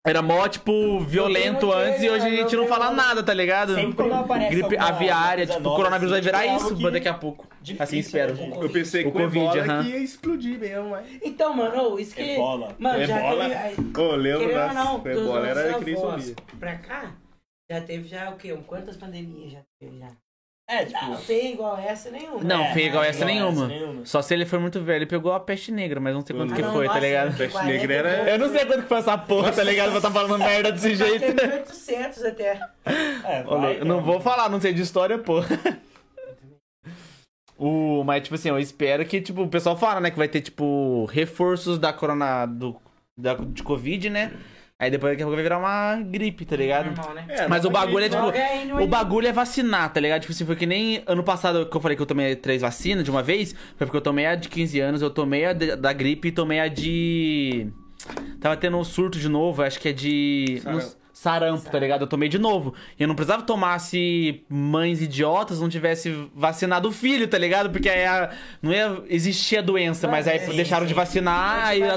Era 0.04 0.20
mó, 0.24 0.48
tipo, 0.48 1.00
violento 1.02 1.72
antes 1.72 2.02
e 2.02 2.10
hoje 2.10 2.26
a 2.26 2.30
gente 2.30 2.56
não 2.56 2.66
fala 2.68 2.90
nada, 2.90 3.22
tá 3.22 3.36
ligado? 3.36 3.76
Sempre 3.76 3.94
quando 3.94 4.14
aparece 4.14 4.50
Gripe 4.50 4.76
alguma 4.76 4.90
aviária, 4.98 5.46
coisa 5.46 5.52
tipo, 5.54 5.60
o 5.60 5.64
nova, 5.64 5.76
coronavírus 5.76 6.10
vai 6.10 6.20
assim, 6.20 6.26
virar 6.28 6.44
é 6.46 6.50
algo 6.50 6.66
isso 6.66 6.76
que- 6.76 6.92
daqui 6.92 7.08
a 7.08 7.14
pouco. 7.14 7.48
Difícil, 7.62 7.84
Assim 7.84 7.98
espero. 8.00 8.34
né? 8.34 8.52
Eu 8.60 8.70
pensei 8.72 9.02
O 9.02 9.12
que 9.12 9.18
o 9.20 9.22
Covid, 9.22 9.60
aham. 9.60 9.84
que 9.84 9.90
ia 9.92 9.98
explodir 10.00 10.58
mesmo, 10.60 10.90
mas... 10.90 11.06
Então, 11.22 11.54
mano, 11.56 11.94
ô, 11.94 12.00
isso 12.00 12.16
que. 12.16 12.22
Ebola. 12.32 12.76
Mano, 12.80 13.06
já 13.06 13.20
Ebola. 13.20 13.50
teve. 13.50 14.02
Ô, 14.02 14.16
lembro 14.16 14.40
Querendo 14.40 14.60
ou 14.60 14.66
das... 14.68 14.74
não, 14.74 15.00
dos 15.00 15.12
Ebola 15.12 15.48
era 15.48 15.68
nossos 15.72 15.84
que 15.86 15.92
nem 15.92 16.04
avós. 16.04 16.36
Pra 16.60 16.76
cá, 16.80 17.12
já 17.72 17.82
teve 17.82 18.08
já 18.08 18.30
o 18.32 18.38
quê? 18.38 18.54
Um- 18.54 18.64
Quantas 18.64 18.98
pandemias 18.98 19.52
já 19.52 19.60
teve 19.80 20.00
já? 20.00 20.08
É, 20.72 20.86
Não 20.86 21.12
tipo... 21.16 21.26
tem 21.28 21.54
igual 21.54 21.78
essa 21.78 22.10
nenhuma. 22.10 22.44
Não, 22.44 22.64
É, 22.64 22.72
foi 22.74 22.84
igual 22.86 23.04
é, 23.04 23.10
essa 23.10 23.30
igual 23.30 23.36
nenhuma. 23.52 23.66
essa 23.66 23.68
nenhuma. 23.68 24.06
Só 24.06 24.22
se 24.22 24.34
ele 24.34 24.46
foi 24.46 24.58
muito 24.60 24.82
velho 24.82 25.04
e 25.04 25.06
pegou 25.06 25.34
a 25.34 25.40
peste 25.40 25.72
negra, 25.72 26.00
mas 26.00 26.14
não 26.14 26.26
sei 26.26 26.34
quanto 26.36 26.54
Ah, 26.54 26.56
que 26.56 26.62
não, 26.62 26.72
foi, 26.72 26.88
tá 26.88 27.00
ligado? 27.00 27.36
Peste 27.36 27.52
40 27.52 27.72
negra 27.78 27.94
era- 27.96 28.30
Eu 28.32 28.40
não 28.40 28.50
sei 28.50 28.66
quanto 28.66 28.82
que 28.84 28.88
foi 28.88 28.98
essa 29.00 29.18
porra, 29.18 29.52
tá 29.52 29.64
ligado? 29.64 29.92
Pra 29.92 30.02
tá 30.02 30.10
falando 30.12 30.38
merda 30.40 30.72
desse 30.72 30.96
jeito. 30.96 31.36
teve 31.36 31.54
800 31.56 32.24
até. 32.24 32.60
É, 33.26 33.44
Olha, 33.46 33.62
vai, 33.62 33.80
eu 33.82 33.86
não 33.86 33.98
né? 33.98 34.04
vou 34.04 34.20
falar, 34.22 34.50
não 34.50 34.60
sei 34.62 34.74
de 34.74 34.82
história, 34.82 35.18
pô. 35.18 35.42
O, 37.58 38.04
mas, 38.04 38.24
tipo 38.24 38.34
assim, 38.36 38.50
eu 38.50 38.58
espero 38.58 39.06
que, 39.06 39.22
tipo, 39.22 39.44
o 39.44 39.48
pessoal 39.48 39.78
fala, 39.78 40.00
né, 40.00 40.10
que 40.10 40.18
vai 40.18 40.28
ter, 40.28 40.42
tipo, 40.42 41.06
reforços 41.12 41.78
da 41.78 41.94
corona, 41.94 42.46
do, 42.48 42.76
da, 43.16 43.36
de 43.36 43.62
Covid, 43.62 44.10
né? 44.10 44.32
Aí 44.82 44.90
depois 44.90 45.14
daqui 45.14 45.22
a 45.22 45.26
pouco 45.28 45.36
vai 45.36 45.44
virar 45.44 45.60
uma 45.60 46.02
gripe, 46.02 46.44
tá 46.44 46.56
ligado? 46.56 46.88
Normal, 46.88 47.14
né? 47.14 47.26
É, 47.30 47.48
Mas 47.48 47.64
o 47.66 47.70
bagulho 47.70 48.04
é, 48.04 48.10
tipo, 48.10 48.22
aí 48.32 48.66
no 48.66 48.82
o 48.82 48.88
bagulho 48.88 49.28
é 49.28 49.32
vacinar, 49.32 49.94
tá 49.94 50.00
ligado? 50.00 50.22
Tipo 50.22 50.34
assim, 50.34 50.44
foi 50.44 50.56
que 50.56 50.66
nem 50.66 51.04
ano 51.06 51.24
passado 51.24 51.68
que 51.68 51.78
eu 51.78 51.80
falei 51.80 51.96
que 51.96 52.02
eu 52.02 52.08
tomei 52.08 52.36
três 52.36 52.64
vacinas 52.64 53.04
de 53.04 53.12
uma 53.12 53.22
vez, 53.22 53.54
foi 53.78 53.86
porque 53.86 53.98
eu 53.98 54.02
tomei 54.02 54.26
a 54.26 54.34
de 54.34 54.50
15 54.50 54.80
anos, 54.80 55.02
eu 55.04 55.12
tomei 55.12 55.46
a 55.46 55.54
de- 55.54 55.76
da 55.76 55.94
gripe 55.94 56.30
e 56.30 56.32
tomei 56.32 56.60
a 56.60 56.68
de... 56.68 57.68
Tava 58.40 58.58
tendo 58.58 58.76
um 58.76 58.84
surto 58.84 59.20
de 59.20 59.30
novo, 59.30 59.62
acho 59.62 59.80
que 59.80 59.90
é 59.90 59.94
de... 59.94 60.60
Sarampo, 61.22 61.70
tá 61.70 61.78
ligado? 61.78 62.02
Eu 62.02 62.08
tomei 62.08 62.28
de 62.28 62.40
novo. 62.40 62.74
E 62.98 63.04
eu 63.04 63.08
não 63.08 63.14
precisava 63.14 63.44
tomar 63.44 63.78
se 63.78 64.44
mães 64.50 65.00
idiotas 65.04 65.62
não 65.62 65.70
tivessem 65.70 66.32
vacinado 66.34 66.90
o 66.90 66.92
filho, 66.92 67.28
tá 67.28 67.38
ligado? 67.38 67.70
Porque 67.70 67.88
aí 67.88 68.04
a- 68.06 68.32
não 68.60 68.72
ia 68.74 69.04
existir 69.08 69.58
a 69.58 69.62
doença, 69.62 70.08
mas 70.08 70.28
aí 70.28 70.40
Sim, 70.40 70.56
deixaram 70.56 70.88
de 70.88 70.96
vacinar, 70.96 71.68
aí 71.68 71.84
a, 71.84 71.94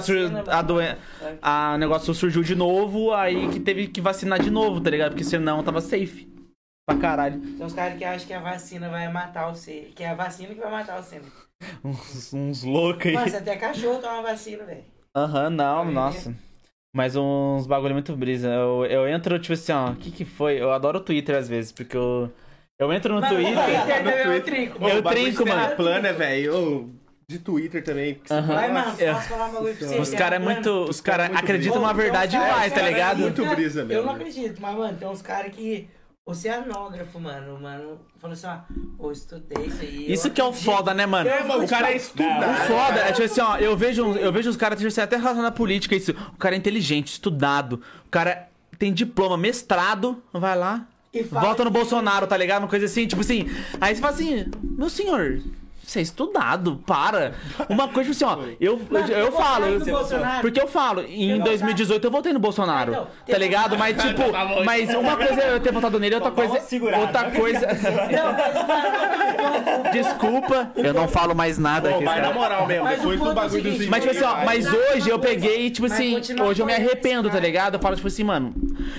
a, 0.58 0.60
doen- 0.62 0.96
a 1.40 1.72
o 1.74 1.78
negócio 1.78 2.12
surgiu 2.12 2.42
de 2.42 2.54
novo, 2.54 3.14
aí 3.14 3.48
que 3.48 3.58
teve 3.60 3.86
que 3.86 3.98
vacinar 3.98 4.38
de 4.42 4.50
novo, 4.50 4.78
tá 4.78 4.90
ligado? 4.90 5.12
Porque 5.12 5.24
senão 5.24 5.62
tava 5.62 5.80
safe. 5.80 6.28
Pra 6.86 6.98
caralho. 6.98 7.40
Tem 7.40 7.64
uns 7.64 7.72
caras 7.72 7.96
que 7.96 8.04
acham 8.04 8.26
que 8.26 8.34
a 8.34 8.40
vacina 8.40 8.90
vai 8.90 9.10
matar 9.10 9.50
o 9.50 9.54
ser. 9.54 9.90
Que 9.96 10.02
é 10.04 10.10
a 10.10 10.14
vacina 10.14 10.54
que 10.54 10.60
vai 10.60 10.70
matar 10.70 11.00
o 11.00 11.02
ser. 11.02 11.22
Uns, 11.82 12.34
uns 12.34 12.62
loucos 12.62 13.06
aí. 13.06 13.14
Mas 13.14 13.34
até 13.34 13.56
cachorro 13.56 14.00
toma 14.00 14.20
vacina, 14.20 14.64
velho. 14.64 14.84
Aham, 15.16 15.48
não, 15.48 15.82
Aí, 15.88 15.94
nossa. 15.94 16.34
Mas 16.94 17.16
uns 17.16 17.66
bagulho 17.66 17.92
muito 17.92 18.14
brisa. 18.16 18.48
Eu, 18.48 18.86
eu 18.86 19.08
entro, 19.08 19.36
tipo 19.40 19.52
assim, 19.52 19.72
ó, 19.72 19.90
o 19.90 19.96
que 19.96 20.12
que 20.12 20.24
foi? 20.24 20.62
Eu 20.62 20.70
adoro 20.72 20.98
o 20.98 21.02
Twitter 21.02 21.34
às 21.36 21.48
vezes, 21.48 21.72
porque 21.72 21.96
eu, 21.96 22.30
Eu 22.78 22.92
entro 22.92 23.14
no 23.14 23.20
Mano, 23.20 23.34
Twitter. 23.34 23.54
no 23.54 23.62
Twitter 23.64 24.02
No 24.04 24.10
é 24.10 24.22
Twitter. 24.22 24.42
trinco. 24.44 24.84
Ô, 24.84 24.88
Eu 24.88 25.02
trinco, 25.02 25.48
mano. 25.48 25.76
plana, 25.76 26.12
velho. 26.12 26.90
De 27.28 27.38
Twitter 27.38 27.82
também. 27.82 28.20
Aham. 28.30 28.46
fala, 28.46 28.60
Vai, 28.60 28.72
mano, 28.72 28.94
É. 28.98 29.12
posso 29.14 29.28
falar 29.28 29.46
um 29.46 29.52
bagulho 29.54 29.74
pra 29.76 29.88
você? 29.88 29.98
Os 29.98 30.10
caras 30.14 30.36
é 30.36 30.38
Mano, 30.38 30.50
muito. 30.54 30.70
Os 30.90 31.00
caras 31.00 31.28
muito 31.28 31.40
acreditam 31.42 31.78
uma 31.80 31.94
verdade 31.94 32.32
demais, 32.32 32.70
tá 32.72 32.78
caras- 32.80 32.92
ligado? 32.94 33.18
muito 33.20 33.46
brisa 33.46 33.80
Eu 33.80 33.86
mesmo. 33.86 34.02
não 34.04 34.12
acredito, 34.14 34.60
mas, 34.62 34.76
mano, 34.76 34.96
tem 34.98 35.08
uns 35.08 35.22
caras 35.22 35.52
que. 35.52 35.88
Oceanógrafo, 36.26 37.20
mano, 37.20 37.60
mano, 37.60 38.00
falou 38.18 38.32
assim, 38.32 38.46
ó, 38.46 38.56
pô, 38.96 39.12
estudei 39.12 39.66
isso 39.66 39.82
aí. 39.82 40.10
Isso 40.10 40.28
eu 40.28 40.30
que 40.32 40.40
é 40.40 40.44
o 40.44 40.54
foda, 40.54 40.94
né, 40.94 41.04
mano? 41.04 41.28
Eu- 41.28 41.62
O 41.62 41.68
cara 41.68 41.90
é 41.90 41.94
O 41.94 41.96
estudado. 41.98 42.66
foda 42.66 42.98
é 43.00 43.12
tipo 43.12 43.24
assim, 43.24 43.40
ó, 43.42 43.58
eu 43.58 43.76
vejo, 43.76 44.02
uns- 44.02 44.16
eu 44.16 44.32
vejo 44.32 44.48
os 44.48 44.56
caras, 44.56 44.78
tipo 44.78 44.88
assim, 44.88 45.02
até 45.02 45.16
relacionado 45.16 45.48
à 45.48 45.54
política, 45.54 45.94
isso. 45.94 46.12
O 46.32 46.38
cara 46.38 46.54
é 46.54 46.58
inteligente, 46.58 47.08
estudado. 47.08 47.82
O 48.06 48.08
cara 48.10 48.48
tem 48.78 48.90
diploma, 48.90 49.36
mestrado, 49.36 50.22
vai 50.32 50.56
lá, 50.56 50.86
E 51.12 51.22
vota 51.22 51.62
no 51.62 51.70
que- 51.70 51.76
Bolsonaro, 51.76 52.26
tá 52.26 52.38
ligado? 52.38 52.62
Uma 52.62 52.68
coisa 52.68 52.86
assim, 52.86 53.06
tipo 53.06 53.20
assim. 53.20 53.46
Aí 53.78 53.94
você 53.94 54.00
fala 54.00 54.14
assim, 54.14 54.46
meu 54.62 54.88
senhor, 54.88 55.42
você 55.86 55.98
é 55.98 56.02
estudado, 56.02 56.80
para. 56.86 57.32
Uma 57.68 57.88
coisa, 57.88 58.10
tipo 58.12 58.24
assim, 58.24 58.40
ó, 58.42 58.46
eu, 58.60 58.80
Mano, 58.90 59.06
eu, 59.08 59.18
eu 59.18 59.26
eu 59.26 59.32
falo. 59.32 59.66
porque 60.40 60.60
eu 60.60 60.68
falo, 60.68 61.02
em 61.02 61.30
Eu 61.30 61.36
vou 61.38 61.46
2018 61.46 62.04
eu 62.06 62.10
votei 62.10 62.32
no 62.32 62.38
Bolsonaro, 62.38 62.92
Então, 62.92 63.06
tá 63.28 63.38
ligado? 63.38 63.76
Mas 63.78 63.96
tipo, 64.02 64.22
mas 64.64 64.94
uma 64.94 65.16
coisa 65.16 65.40
é 65.42 65.52
eu 65.54 65.60
ter 65.60 65.72
votado 65.72 65.98
nele, 66.00 66.14
outra 66.16 66.30
uma 66.30 66.36
coisa. 66.36 66.60
segurada. 66.60 67.02
Outra 67.02 67.30
coisa. 67.30 67.66
Mas, 67.66 67.82
mano, 67.82 67.94
Desculpa, 69.92 70.70
eu 70.76 70.94
não 70.94 71.08
falo 71.08 71.34
mais 71.34 71.58
nada 71.58 71.90
aqui. 71.90 72.04
mas 72.04 72.22
na 72.22 72.32
moral 72.32 72.66
mesmo, 72.66 72.88
depois 72.88 73.20
do 73.20 73.30
é 73.30 73.34
bagulho 73.34 73.62
dos 73.62 73.86
Mas, 73.86 74.04
tipo 74.04 74.16
assim, 74.16 74.24
ó, 74.24 74.44
mas 74.44 74.66
hoje 74.72 75.08
eu 75.08 75.18
peguei, 75.18 75.70
tipo 75.70 75.86
assim, 75.86 76.16
hoje 76.42 76.60
eu 76.62 76.66
me 76.66 76.72
arrependo, 76.74 77.30
tá 77.30 77.38
ligado? 77.38 77.74
Eu 77.74 77.80
falo, 77.80 77.96
tipo 77.96 78.08
assim, 78.08 78.24
mano, 78.24 78.54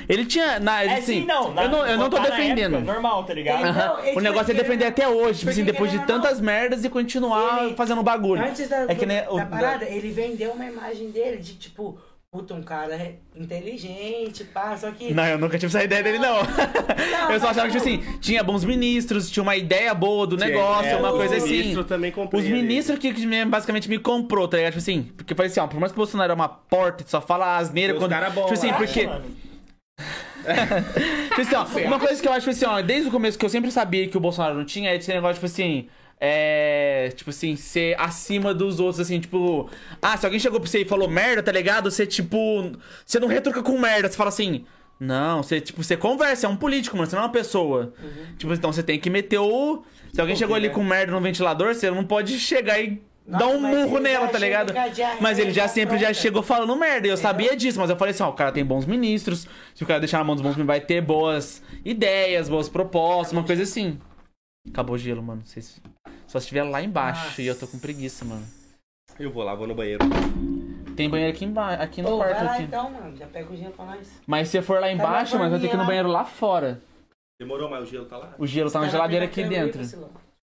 ele 0.08 0.26
tinha, 0.26 0.60
na, 0.60 0.84
É 0.84 0.96
assim, 0.98 1.22
sim, 1.22 1.26
não. 1.26 1.54
na- 1.54 1.64
eu 1.64 1.70
não, 1.70 1.88
eu 1.88 1.98
não 1.98 2.10
tô 2.10 2.20
defendendo. 2.20 2.76
época, 2.76 2.94
normal, 2.94 3.24
tá 3.24 3.34
ligado? 3.34 4.00
Ele 4.04 4.18
O 4.18 4.22
negócio 4.22 4.52
é 4.52 4.56
defender 4.56 4.86
até 4.86 5.08
hoje, 5.08 5.40
tipo 5.40 5.52
assim, 5.52 5.64
depois 5.64 5.92
de 5.92 6.00
tantas 6.06 6.40
merdas 6.40 6.75
e 6.84 6.90
continuar 6.90 7.64
Ele- 7.66 7.76
fazendo 7.76 8.04
bagulho. 8.04 8.42
Antes 8.44 8.68
da, 8.68 8.84
É 8.84 8.96
que 8.96 9.06
da 9.06 9.32
o- 9.32 9.46
parada, 9.48 9.86
ele 9.86 10.10
vendeu 10.12 10.52
uma 10.52 10.66
imagem 10.66 11.12
dele 11.12 11.38
de 11.38 11.54
tipo, 11.56 11.98
puta, 12.32 12.54
um 12.54 12.62
cara 12.62 13.14
inteligente, 13.36 14.44
pá, 14.44 14.76
só 14.76 14.92
que. 14.92 15.14
Não, 15.14 15.26
eu 15.26 15.38
nunca 15.38 15.58
tive 15.58 15.68
essa 15.68 15.84
ideia 15.84 16.04
dele, 16.04 16.20
não. 16.20 16.36
eu 17.32 17.40
só 17.40 17.48
achava 17.50 17.68
que, 17.70 17.78
tipo 17.78 17.78
assim, 17.78 18.20
tinha 18.20 18.44
bons 18.44 18.66
ministros, 18.66 19.30
tinha 19.32 19.42
uma 19.44 19.56
ideia 19.56 19.94
boa 19.94 20.28
do 20.28 20.36
negócio, 20.36 20.90
É, 20.92 20.96
uma 20.98 21.12
os 21.12 21.18
coisa 21.18 21.38
assim. 21.38 21.50
ministros 21.50 21.86
também 21.86 22.12
comprei 22.12 22.42
Os 22.42 22.48
ministros 22.48 23.00
que, 23.00 23.14
que 23.14 23.26
me- 23.26 23.46
basicamente 23.46 23.88
me 23.90 23.98
comprou, 24.00 24.48
tá 24.48 24.58
ligado? 24.58 24.74
Tipo 24.74 24.82
assim, 24.82 25.04
porque 25.16 25.32
eu 25.34 25.38
falei 25.38 25.50
assim, 25.52 25.60
ó, 25.62 25.68
por 25.68 25.80
mais 25.80 25.92
que 25.94 25.98
o 25.98 26.02
Bolsonaro 26.02 26.32
é 26.32 26.36
uma 26.36 26.50
porta, 26.50 27.06
só 27.08 27.22
fala 27.22 27.58
asneira 27.58 27.94
quando. 27.94 28.10
cara 28.12 28.30
bom 28.30 28.42
tipo 28.42 28.54
assim, 28.54 28.68
lá, 28.72 28.78
porque. 28.78 29.08
Mano, 29.08 29.26
Tipo 31.30 31.42
assim, 31.42 31.56
ó, 31.56 31.88
uma 31.88 32.00
coisa 32.00 32.22
que 32.22 32.28
eu 32.28 32.32
acho, 32.32 32.42
tipo 32.42 32.52
assim, 32.52 32.66
ó, 32.66 32.82
desde 32.82 33.08
o 33.08 33.12
começo 33.12 33.38
que 33.38 33.46
eu 33.46 33.50
sempre 33.50 33.72
sabia 33.72 34.08
que 34.08 34.16
o 34.18 34.20
Bolsonaro 34.20 34.56
não 34.56 34.66
tinha, 34.66 34.90
é 34.92 34.96
esse 34.96 35.12
negócio, 35.12 35.36
tipo 35.36 35.46
assim, 35.46 35.88
é. 36.20 37.12
Tipo 37.16 37.30
assim, 37.30 37.56
ser 37.56 37.96
acima 38.00 38.54
dos 38.54 38.80
outros, 38.80 39.00
assim, 39.00 39.20
tipo. 39.20 39.70
Ah, 40.02 40.18
se 40.18 40.26
alguém 40.26 40.40
chegou 40.40 40.60
pra 40.60 40.70
você 40.70 40.82
e 40.82 40.86
falou 40.86 41.08
merda, 41.10 41.44
tá 41.44 41.52
ligado? 41.52 41.90
Você, 41.92 42.06
tipo. 42.06 42.72
Você 43.06 43.20
não 43.20 43.28
retruca 43.28 43.62
com 43.64 43.78
merda, 43.80 44.10
você 44.10 44.16
fala 44.18 44.30
assim. 44.30 44.66
Não, 45.00 45.44
você, 45.44 45.60
tipo, 45.60 45.84
você 45.84 45.98
conversa, 45.98 46.48
é 46.48 46.50
um 46.50 46.56
político, 46.56 46.96
mano, 46.96 47.10
você 47.10 47.16
não 47.18 47.24
é 47.24 47.26
uma 47.26 47.32
pessoa. 47.32 47.94
Tipo, 48.38 48.54
então 48.54 48.72
você 48.72 48.82
tem 48.82 48.98
que 48.98 49.10
meter 49.10 49.40
o. 49.40 49.84
Se 50.14 50.22
alguém 50.22 50.36
chegou 50.38 50.56
ali 50.56 50.70
com 50.70 50.82
merda 50.84 51.12
no 51.12 51.20
ventilador, 51.20 51.76
você 51.76 51.92
não 51.92 52.06
pode 52.06 52.40
chegar 52.40 52.80
e 52.82 53.02
dar 53.28 53.40
Nossa, 53.40 53.58
um 53.58 53.60
mas 53.60 53.76
murro 53.76 54.00
nela, 54.00 54.28
já 54.28 54.32
tá 54.32 54.38
ligado? 54.40 54.74
já- 54.94 55.18
Mas 55.20 55.38
ele 55.38 55.52
já 55.52 55.64
já 55.64 55.68
sempre 55.68 55.96
já 55.98 56.06
pronta. 56.06 56.22
chegou 56.22 56.42
falando 56.42 56.74
merda. 56.78 57.08
e 57.08 57.10
Eu 57.10 57.18
sabia 57.18 57.58
disso, 57.58 57.78
mas 57.78 57.90
eu 57.90 57.98
falei 57.98 58.14
assim, 58.14 58.24
ó, 58.24 58.30
o 58.30 58.34
cara 58.34 58.54
tem 58.54 58.64
bons 58.64 58.86
ministros. 58.86 59.46
Se 59.74 59.84
o 59.84 59.86
cara 59.86 60.00
deixar 60.00 60.20
na 60.20 60.24
mão 60.24 60.34
dos 60.36 60.42
bons 60.42 60.56
vai 60.66 60.80
ter 60.80 61.02
boas 61.02 61.62
ideias, 61.84 62.48
boas 62.48 62.70
propostas, 62.70 63.34
uma 63.34 63.44
coisa 63.44 63.64
assim. 63.64 64.00
Acabou 64.70 64.96
o 64.96 64.98
gelo, 64.98 65.22
mano. 65.22 65.42
Vocês- 65.44 65.82
Só 66.28 66.40
se 66.40 66.46
estiver 66.46 66.64
lá 66.64 66.82
embaixo 66.82 67.26
Nossa. 67.26 67.42
e 67.42 67.48
eu 67.48 67.58
tô 67.58 67.68
com 67.68 67.78
preguiça, 67.80 68.26
mano. 68.26 68.46
Eu 69.20 69.32
vou 69.32 69.44
lá, 69.44 69.56
vou 69.56 69.68
no 69.68 69.76
banheiro. 69.76 70.04
Tem 70.96 71.10
banheiro 71.10 71.34
aqui 71.34 71.46
embaixo, 71.46 71.82
aqui 71.84 72.02
no 72.02 72.10
Ô, 72.14 72.18
vai 72.18 72.30
quarto 72.30 72.46
lá 72.46 72.54
aqui. 72.54 72.64
então, 72.64 72.90
mano, 72.92 73.18
já 73.18 73.28
pega 73.28 73.52
o 73.52 73.56
gelo 73.56 73.72
pra 73.72 73.86
nós. 73.86 74.08
Mas 74.26 74.50
se 74.50 74.62
for 74.62 74.80
lá 74.80 74.92
embaixo, 74.92 75.34
na 75.34 75.40
mano, 75.40 75.52
vai 75.52 75.60
ter 75.60 75.68
que 75.70 75.76
ir 75.76 75.78
no 75.78 75.86
banheiro 75.86 76.10
lá 76.10 76.26
fora. 76.26 76.82
Demorou, 77.40 77.70
mas 77.70 77.84
o 77.84 77.86
gelo 77.86 78.06
tá 78.06 78.18
lá? 78.18 78.34
O 78.38 78.48
gelo 78.48 78.72
tá 78.72 78.80
na 78.80 78.86
caras 78.86 78.92
geladeira 78.94 79.26
aqui 79.26 79.44
dentro. 79.44 79.82
aí. 79.82 79.88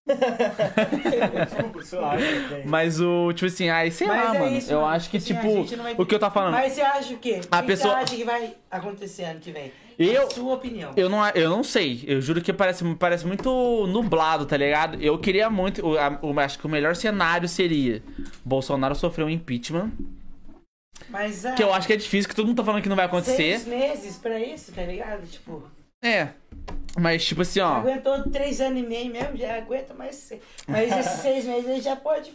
Mas 2.66 3.00
o, 3.00 3.32
tipo 3.32 3.46
assim, 3.46 3.68
ai, 3.68 3.88
sei 3.92 4.08
Mas 4.08 4.24
lá, 4.24 4.34
é 4.34 4.38
mano. 4.40 4.56
isso, 4.56 4.72
eu 4.72 4.80
mano. 4.80 4.92
acho 4.94 5.08
que, 5.08 5.16
Assim, 5.16 5.32
tipo, 5.34 5.76
não 5.76 5.84
vai 5.84 5.94
o 5.96 6.04
que 6.04 6.14
eu 6.14 6.18
tava 6.18 6.34
falando. 6.34 6.52
Mas 6.54 6.72
você 6.72 6.80
acha 6.80 7.14
o 7.14 7.18
quê? 7.18 7.40
A 7.50 7.58
O 7.58 7.60
que 7.60 7.66
pessoa- 7.68 7.94
você 7.94 8.00
acha 8.02 8.16
que 8.16 8.24
vai 8.24 8.54
acontecer 8.68 9.24
ano 9.24 9.38
que 9.38 9.52
vem? 9.52 9.70
Eu- 9.98 10.26
A 10.26 10.30
sua 10.30 10.54
opinião. 10.54 10.92
Eu 10.96 11.08
não, 11.08 11.26
eu 11.30 11.50
não 11.50 11.62
sei. 11.64 12.04
Eu 12.06 12.20
juro 12.20 12.40
que 12.40 12.52
parece, 12.52 12.84
parece 12.94 13.26
muito 13.26 13.86
nublado, 13.88 14.46
tá 14.46 14.56
ligado? 14.56 15.00
Eu 15.02 15.18
queria 15.18 15.48
muito. 15.50 15.86
o- 15.86 15.98
a- 15.98 16.18
o- 16.22 16.38
acho 16.40 16.58
que 16.58 16.66
o 16.66 16.70
melhor 16.70 16.94
cenário 16.96 17.48
seria 17.48 18.02
Bolsonaro 18.44 18.94
sofrer 18.94 19.24
um 19.24 19.30
impeachment. 19.30 19.90
Mas 21.08 21.44
ah, 21.44 21.52
Que 21.54 21.62
eu 21.62 21.72
acho 21.72 21.86
que 21.86 21.92
é 21.92 21.96
difícil, 21.96 22.28
que 22.28 22.34
todo 22.34 22.46
mundo 22.46 22.56
tá 22.56 22.64
falando 22.64 22.82
que 22.82 22.88
não 22.88 22.96
vai 22.96 23.06
acontecer. 23.06 23.58
seis 23.58 23.66
meses 23.66 24.16
pra 24.18 24.38
isso, 24.40 24.72
tá 24.72 24.82
ligado? 24.82 25.26
Tipo, 25.26 25.64
É. 26.04 26.28
Mas, 26.98 27.24
tipo 27.24 27.42
assim, 27.42 27.60
ó. 27.60 27.76
aguentou 27.76 28.22
três 28.30 28.60
anos 28.60 28.82
e 28.82 28.86
meio 28.86 29.10
mesmo, 29.10 29.36
já 29.36 29.56
aguenta 29.56 29.94
mais. 29.94 30.32
Mas 30.68 30.92
esses 30.92 31.12
seis 31.22 31.44
meses 31.44 31.68
ele 31.68 31.80
já 31.80 31.96
pode. 31.96 32.32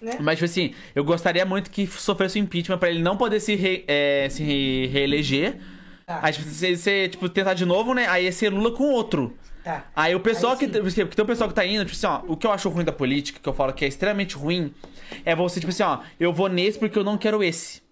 Né? 0.00 0.16
Mas, 0.20 0.38
tipo 0.38 0.44
assim, 0.44 0.74
eu 0.94 1.02
gostaria 1.02 1.44
muito 1.44 1.70
que 1.70 1.86
sofresse 1.86 2.38
um 2.38 2.42
impeachment 2.44 2.78
pra 2.78 2.90
ele 2.90 3.00
não 3.02 3.16
poder 3.16 3.40
se, 3.40 3.54
re- 3.56 3.84
é, 3.88 4.28
se 4.30 4.42
re- 4.42 4.86
reeleger. 4.86 5.58
Tá, 6.08 6.20
Aí, 6.22 6.32
tipo, 6.32 6.48
se, 6.48 6.74
se, 6.78 7.08
tipo, 7.10 7.28
tentar 7.28 7.52
de 7.52 7.66
novo, 7.66 7.92
né? 7.92 8.06
Aí 8.08 8.24
ia 8.24 8.32
ser 8.32 8.48
Lula 8.48 8.72
com 8.72 8.84
outro. 8.84 9.36
tá. 9.62 9.84
Aí 9.94 10.14
o 10.14 10.20
pessoal 10.20 10.54
Aí 10.54 10.58
que, 10.58 10.64
sim. 10.64 10.80
porque 11.04 11.14
tem 11.14 11.22
um 11.22 11.28
pessoal 11.28 11.50
que 11.50 11.54
tá 11.54 11.66
indo, 11.66 11.84
tipo 11.84 11.94
assim, 11.94 12.06
ó, 12.06 12.22
o 12.32 12.34
que 12.34 12.46
eu 12.46 12.50
acho 12.50 12.70
ruim 12.70 12.82
da 12.82 12.92
política, 12.92 13.38
que 13.38 13.46
eu 13.46 13.52
falo 13.52 13.74
que 13.74 13.84
é 13.84 13.88
extremamente 13.88 14.34
ruim, 14.34 14.72
é 15.22 15.36
você, 15.36 15.60
tipo 15.60 15.68
assim, 15.70 15.82
ó, 15.82 15.98
eu 16.18 16.32
vou 16.32 16.48
nesse 16.48 16.78
porque 16.78 16.98
eu 16.98 17.04
não 17.04 17.18
quero 17.18 17.44
esse. 17.44 17.82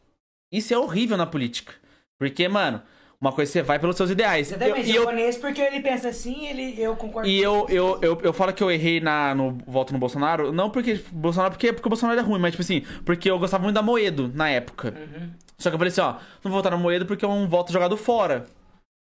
Isso 0.51 0.73
é 0.73 0.79
horrível 0.79 1.19
na 1.19 1.27
política. 1.27 1.75
Porque, 2.19 2.49
mano, 2.49 2.81
uma 3.21 3.33
coisa 3.33 3.53
você 3.53 3.63
vai 3.63 3.79
pelos 3.79 3.97
seus 3.97 4.09
ideais. 4.09 4.51
Eu- 4.51 4.57
Exatamente, 4.57 4.87
e 4.87 4.91
eu, 4.91 4.97
eu, 4.97 5.03
japonês, 5.03 5.37
porque 5.37 5.61
ele 5.61 5.81
pensa 5.81 6.09
assim, 6.09 6.47
ele, 6.47 6.81
eu 6.81 6.97
concordo 6.97 7.29
e 7.29 7.37
com 7.39 7.45
eu, 7.45 7.67
eu, 7.69 7.99
eu, 8.01 8.21
eu 8.23 8.33
falo 8.33 8.55
que 8.55 8.63
eu 8.63 8.71
errei 8.71 8.99
na, 8.99 9.35
no 9.35 9.59
voto 9.67 9.93
no 9.93 9.99
Bolsonaro, 9.99 10.53
não 10.53 10.71
porque 10.71 11.03
Bolsonaro, 11.13 11.51
porque, 11.53 11.71
porque 11.71 11.87
o 11.87 11.91
Bolsonaro 11.91 12.19
era 12.19 12.27
ruim, 12.27 12.41
mas 12.41 12.53
tipo 12.53 12.63
assim, 12.63 12.83
porque 13.05 13.31
eu 13.31 13.39
gostava 13.39 13.63
muito 13.65 13.75
da 13.75 13.83
Moedo 13.83 14.31
na 14.35 14.49
época. 14.49 14.95
Uhum. 14.97 15.31
Só 15.59 15.71
que 15.71 15.75
eu 15.75 15.79
falei 15.79 15.91
assim, 15.91 16.01
ó, 16.01 16.13
não 16.45 16.51
vou 16.51 16.53
votar 16.53 16.73
na 16.73 16.79
Moedo 16.79 17.07
porque 17.07 17.25
é 17.25 17.29
um 17.29 17.47
voto 17.49 17.73
jogado 17.73 17.97
fora. 17.97 18.47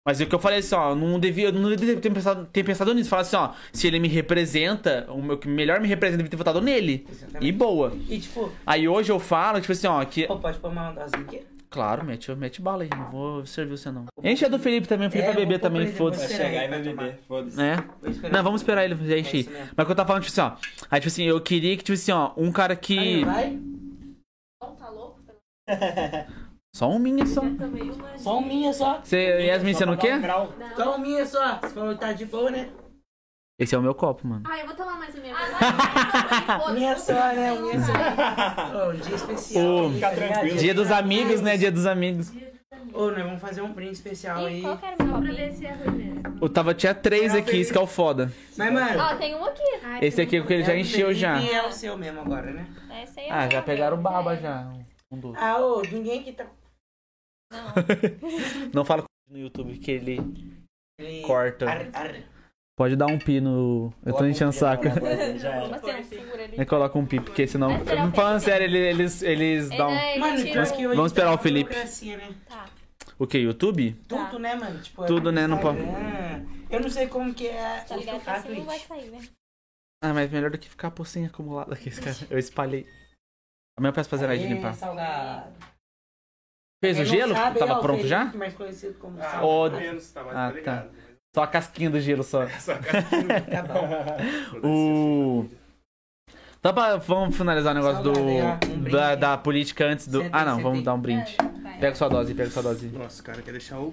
Mas 0.05 0.21
o 0.21 0.27
que 0.27 0.35
eu 0.35 0.39
falei 0.41 0.59
assim, 0.59 0.75
ó, 0.75 0.95
não 0.97 1.21
devia, 1.21 1.49
eu 1.49 1.53
não 1.53 1.71
devia 1.75 1.97
ter 1.97 2.11
pensado, 2.13 2.45
ter 2.53 2.65
pensado 2.65 2.93
nisso. 2.93 3.09
Falar 3.09 3.23
assim, 3.23 3.37
ó, 3.37 3.53
se 3.73 3.87
ele 3.87 4.01
me 4.01 4.09
representa, 4.09 5.07
o 5.09 5.23
meu 5.23 5.39
que 5.39 5.47
melhor 5.47 5.81
me 5.81 5.87
representa, 5.87 6.23
eu 6.23 6.25
devia 6.25 6.31
ter 6.31 6.37
votado 6.37 6.61
nele. 6.61 7.07
Exatamente. 7.09 7.47
E 7.47 7.53
boa. 7.53 7.93
E 8.09 8.19
tipo, 8.19 8.51
Aí 8.67 8.89
hoje 8.89 9.13
eu 9.13 9.21
falo, 9.21 9.61
tipo 9.61 9.73
assim, 9.73 9.87
ó, 9.87 10.05
que. 10.05 10.27
pô, 10.27 10.37
pode 10.39 10.59
pôr 10.59 10.73
uma 10.73 10.91
dosinha 10.91 11.23
aqui? 11.23 11.43
Claro, 11.71 12.05
mete, 12.05 12.31
mete 12.35 12.61
bala 12.61 12.83
aí, 12.83 12.91
não 12.95 13.11
vou 13.11 13.47
servir 13.47 13.79
você 13.79 13.91
não. 13.91 14.05
Enche 14.23 14.45
a 14.45 14.49
do 14.49 14.59
Felipe 14.59 14.87
também, 14.87 15.09
o 15.09 15.11
Felipe 15.11 15.31
É, 15.31 15.33
vai 15.33 15.43
beber 15.47 15.59
também, 15.59 15.85
Vai 15.87 15.93
foda-se. 15.93 16.29
depois. 16.29 16.37
chegar 16.43 16.65
e 16.65 16.69
vai 16.69 16.83
Vai 16.83 16.83
beber, 16.83 17.19
foda-se. 17.27 17.57
Né? 17.57 17.85
Esperar. 18.05 18.33
Não, 18.37 18.43
vamos 18.43 18.61
esperar 18.61 18.85
ele 18.85 18.95
já 18.97 19.17
É 19.17 19.23
mesmo. 19.23 19.53
Mas 19.75 19.85
o 19.85 19.87
que 19.87 19.93
eu 19.93 19.97
tava 19.97 20.07
falando, 20.09 20.23
tipo 20.25 20.39
assim, 20.39 20.55
ó. 20.55 20.87
Aí, 20.91 21.01
tipo 21.01 21.09
assim, 21.09 21.25
eu 21.25 21.41
queria 21.41 21.75
que, 21.77 21.83
tipo 21.85 21.95
assim, 21.95 22.13
ó, 22.13 22.33
um 22.37 22.53
cara 22.53 22.77
que. 22.77 22.99
Aí, 22.99 23.25
vai? 23.25 23.59
Não, 24.61 24.75
tá 24.75 24.89
louco? 24.91 25.12
Só 26.75 26.89
um 26.89 26.99
minha 26.99 27.27
só. 27.27 27.43
Só 28.17 28.39
um 28.39 28.47
minha 28.47 28.73
só. 28.73 29.01
Você, 29.05 29.47
Yasmin, 29.47 29.75
você 29.75 29.85
não 29.85 29.95
quer? 29.97 30.19
Só 30.75 30.95
um 30.95 30.99
minha 30.99 31.27
só. 31.27 31.59
Você 31.61 31.69
falou 31.75 31.93
que 31.95 32.01
tá 32.01 32.13
de 32.15 32.25
boa, 32.25 32.51
né? 32.51 32.71
Esse 33.59 33.75
é 33.75 33.79
o 33.79 33.83
meu 33.83 33.95
copo, 33.95 34.27
mano. 34.27 34.43
Ah, 34.49 34.59
eu 34.59 34.67
vou 34.67 34.75
tomar 34.75 34.97
mais 34.99 35.15
a 35.15 35.21
minha. 35.21 35.35
Ah, 35.37 36.73
Minha 36.73 36.97
só, 36.99 37.13
né? 37.13 37.55
Minha 37.61 37.79
só. 37.79 37.93
Ô, 37.93 38.91
um 38.91 38.95
dia 38.97 39.15
especial. 39.15 39.85
Aí, 39.85 39.95
fica 39.95 40.11
tranquilo. 40.11 40.57
Dia 40.59 40.75
dos 40.75 40.91
amigos, 40.91 41.41
né? 41.43 41.57
Dia 41.59 41.71
dos 41.71 41.85
amigos. 41.87 42.33
Ô, 42.95 43.11
nós 43.11 43.23
vamos 43.23 43.41
fazer 43.41 43.61
um 43.61 43.73
brinde 43.73 43.93
especial 43.93 44.47
aí. 44.47 44.63
Qual 44.63 44.79
que 44.79 44.87
era 44.87 44.97
o 44.99 45.07
meu 45.07 45.21
pra 45.23 45.33
ver 45.33 45.53
se 45.53 45.67
é 45.67 45.73
ruim 45.75 45.91
mesmo. 45.91 46.39
Eu 46.41 46.49
tava, 46.49 46.73
tinha 46.75 46.95
três 46.95 47.35
aqui, 47.35 47.59
isso 47.61 47.71
que 47.71 47.79
é 47.79 47.83
o 47.83 47.87
foda. 47.87 48.33
Mas, 48.57 48.73
mano. 48.73 48.99
Ó, 48.99 49.15
tem 49.17 49.35
um 49.35 49.45
aqui. 49.45 49.63
Esse 50.01 50.23
aqui 50.23 50.39
é 50.39 50.41
o 50.41 50.47
que 50.47 50.55
ele 50.55 50.65
já 50.65 50.73
é 50.73 50.77
o 50.77 50.79
encheu 50.79 51.13
já. 51.13 51.39
E 51.39 51.51
é 51.51 51.67
o 51.67 51.71
seu 51.71 51.99
mesmo 51.99 52.21
agora, 52.21 52.51
né? 52.51 52.67
Esse 53.03 53.21
aí 53.21 53.27
é 53.29 53.31
Ah, 53.33 53.47
o 53.47 53.51
já 53.51 53.61
pegaram 53.63 53.97
meu. 53.99 54.03
baba 54.03 54.33
É. 54.33 54.37
já. 54.39 54.73
Um 55.13 55.21
do... 55.21 55.35
Ah, 55.37 55.61
ô, 55.61 55.83
ninguém 55.83 56.23
que 56.23 56.33
tá. 56.33 56.47
Não. 57.53 57.67
Não 58.73 58.85
fala 58.85 59.05
no 59.29 59.39
YouTube 59.39 59.79
que 59.79 59.91
ele 59.91 60.19
Ele... 60.99 61.21
corta. 61.23 61.69
Ar, 61.69 61.89
ar. 61.93 62.15
Pode 62.75 62.97
dar 62.97 63.07
um 63.07 63.19
pi 63.19 63.39
no. 63.39 63.93
Eu 64.05 64.15
tô 64.15 64.25
enchendo 64.25 64.49
o 64.49 64.53
saco. 64.55 64.85
um 64.89 64.91
ali. 64.91 66.59
Aí 66.59 66.65
coloca 66.65 66.99
um 66.99 67.05
pi, 67.05 67.21
porque 67.21 67.47
senão. 67.47 67.69
Não 67.85 68.13
falando 68.13 68.41
sério, 68.41 68.65
ele- 68.65 68.79
eles, 68.79 69.21
eles 69.23 69.69
Ele, 69.69 69.77
dão. 69.77 69.91
ele 69.93 70.19
Mano, 70.19 70.95
Vamos 70.97 71.13
esperar 71.13 71.35
o 71.35 71.39
Felipe. 71.39 71.75
né? 71.75 72.35
Tá. 72.49 72.65
O 73.19 73.27
que? 73.27 73.37
YouTube? 73.39 73.93
Tá. 74.09 74.25
Tudo, 74.25 74.39
né, 74.39 74.55
mano? 74.55 74.81
Tipo, 74.81 75.05
Tudo, 75.05 75.31
né, 75.31 75.47
não 75.47 75.59
pode-. 75.59 75.79
Eu 76.71 76.81
não 76.81 76.89
sei 76.89 77.07
como 77.07 77.35
que 77.35 77.47
é 77.47 77.85
Tá 77.87 77.97
ligado 77.97 78.23
assim 78.27 78.55
não 78.57 78.65
vai 78.65 78.79
sair, 78.79 79.11
né? 79.11 79.21
Ah, 80.03 80.15
mas 80.15 80.31
melhor 80.31 80.51
do 80.51 80.59
que 80.59 80.69
ficar 80.71 80.91
por 80.91 81.07
sem 81.07 81.27
acumulado 81.27 81.73
aqui, 81.75 81.91
cara. 81.91 82.17
Eu 82.31 82.39
espalhei. 82.39 82.87
Amanhã 83.79 83.91
eu 83.91 83.95
peço 83.95 84.09
pra 84.09 84.19
Zenaide 84.19 84.45
Aê, 84.45 84.53
limpar. 84.55 84.75
salgado. 84.75 85.53
Fez 86.83 86.99
o 86.99 87.03
Quem 87.05 87.11
não 87.13 87.19
gelo? 87.19 87.35
sabe, 87.35 87.59
Tava 87.59 87.73
é 87.73 87.77
o 87.77 87.81
pronto 87.81 88.07
já? 88.07 88.19
Felipe, 88.21 88.39
Mais 88.39 88.55
conhecido 88.55 88.99
como 88.99 89.19
Ah, 89.19 89.23
salgado. 89.23 89.47
Ó, 89.47 89.71
menos, 89.71 90.11
tá 90.13 90.23
mais 90.25 90.37
ah, 90.37 90.49
tá 90.51 90.55
ligado. 90.57 90.91
Só 91.35 91.43
a 91.43 91.47
casquinha 91.47 91.91
do 91.91 92.01
gelo 92.01 92.23
só. 92.23 92.45
Tá 93.51 93.63
bom. 93.63 94.67
O. 94.69 95.49
Só 96.65 96.73
pra, 96.73 96.97
vamos 96.97 97.37
finalizar 97.37 97.73
o 97.75 97.79
negócio 97.79 98.03
do, 98.03 98.15
Salgado 98.15 98.29
aí, 98.31 98.43
ó, 98.43 98.55
um 98.55 98.81
brinde 98.81 98.91
da, 98.97 99.15
da 99.15 99.39
política 99.39 99.85
antes 99.87 100.07
do. 100.09 100.23
Ah, 100.33 100.45
não, 100.45 100.61
vamos 100.61 100.83
dar 100.83 100.95
um 100.95 101.01
brinde. 101.01 101.37
Pega 101.83 101.97
sua 101.97 102.09
dose, 102.09 102.33
pega 102.33 102.49
sua 102.49 102.63
dose. 102.63 102.87
Nossa, 102.97 103.21
o 103.21 103.25
cara 103.25 103.43
quer 103.43 103.51
deixar 103.51 103.77
o. 103.81 103.93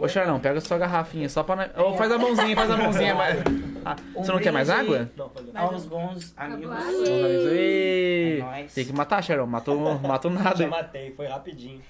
Ô, 0.00 0.06
Charlão, 0.06 0.38
pega 0.38 0.60
sua 0.60 0.78
garrafinha, 0.78 1.28
só 1.28 1.42
pra. 1.42 1.56
nós- 1.56 1.70
Ou 1.76 1.96
faz 1.96 2.12
a 2.12 2.16
mãozinha, 2.16 2.54
faz 2.54 2.70
a 2.70 2.76
mãozinha. 2.76 3.14
mais- 3.16 3.36
Ah, 3.84 3.96
Um 4.14 4.22
você 4.22 4.30
não 4.32 4.38
quer 4.38 4.52
mais 4.52 4.70
água? 4.70 5.10
Não, 5.16 5.28
pode 5.28 5.50
não. 5.52 5.60
Aos 5.60 5.86
bons 5.86 6.32
amigos. 6.36 6.72
É 6.72 8.38
nóis. 8.38 8.74
Tem 8.74 8.84
que 8.86 8.92
matar, 8.92 9.24
Charlão. 9.24 9.46
Matou, 9.48 9.98
matou 9.98 10.30
nada. 10.30 10.56
Já 10.56 10.68
matei, 10.68 11.12
foi 11.16 11.26
rapidinho. 11.26 11.82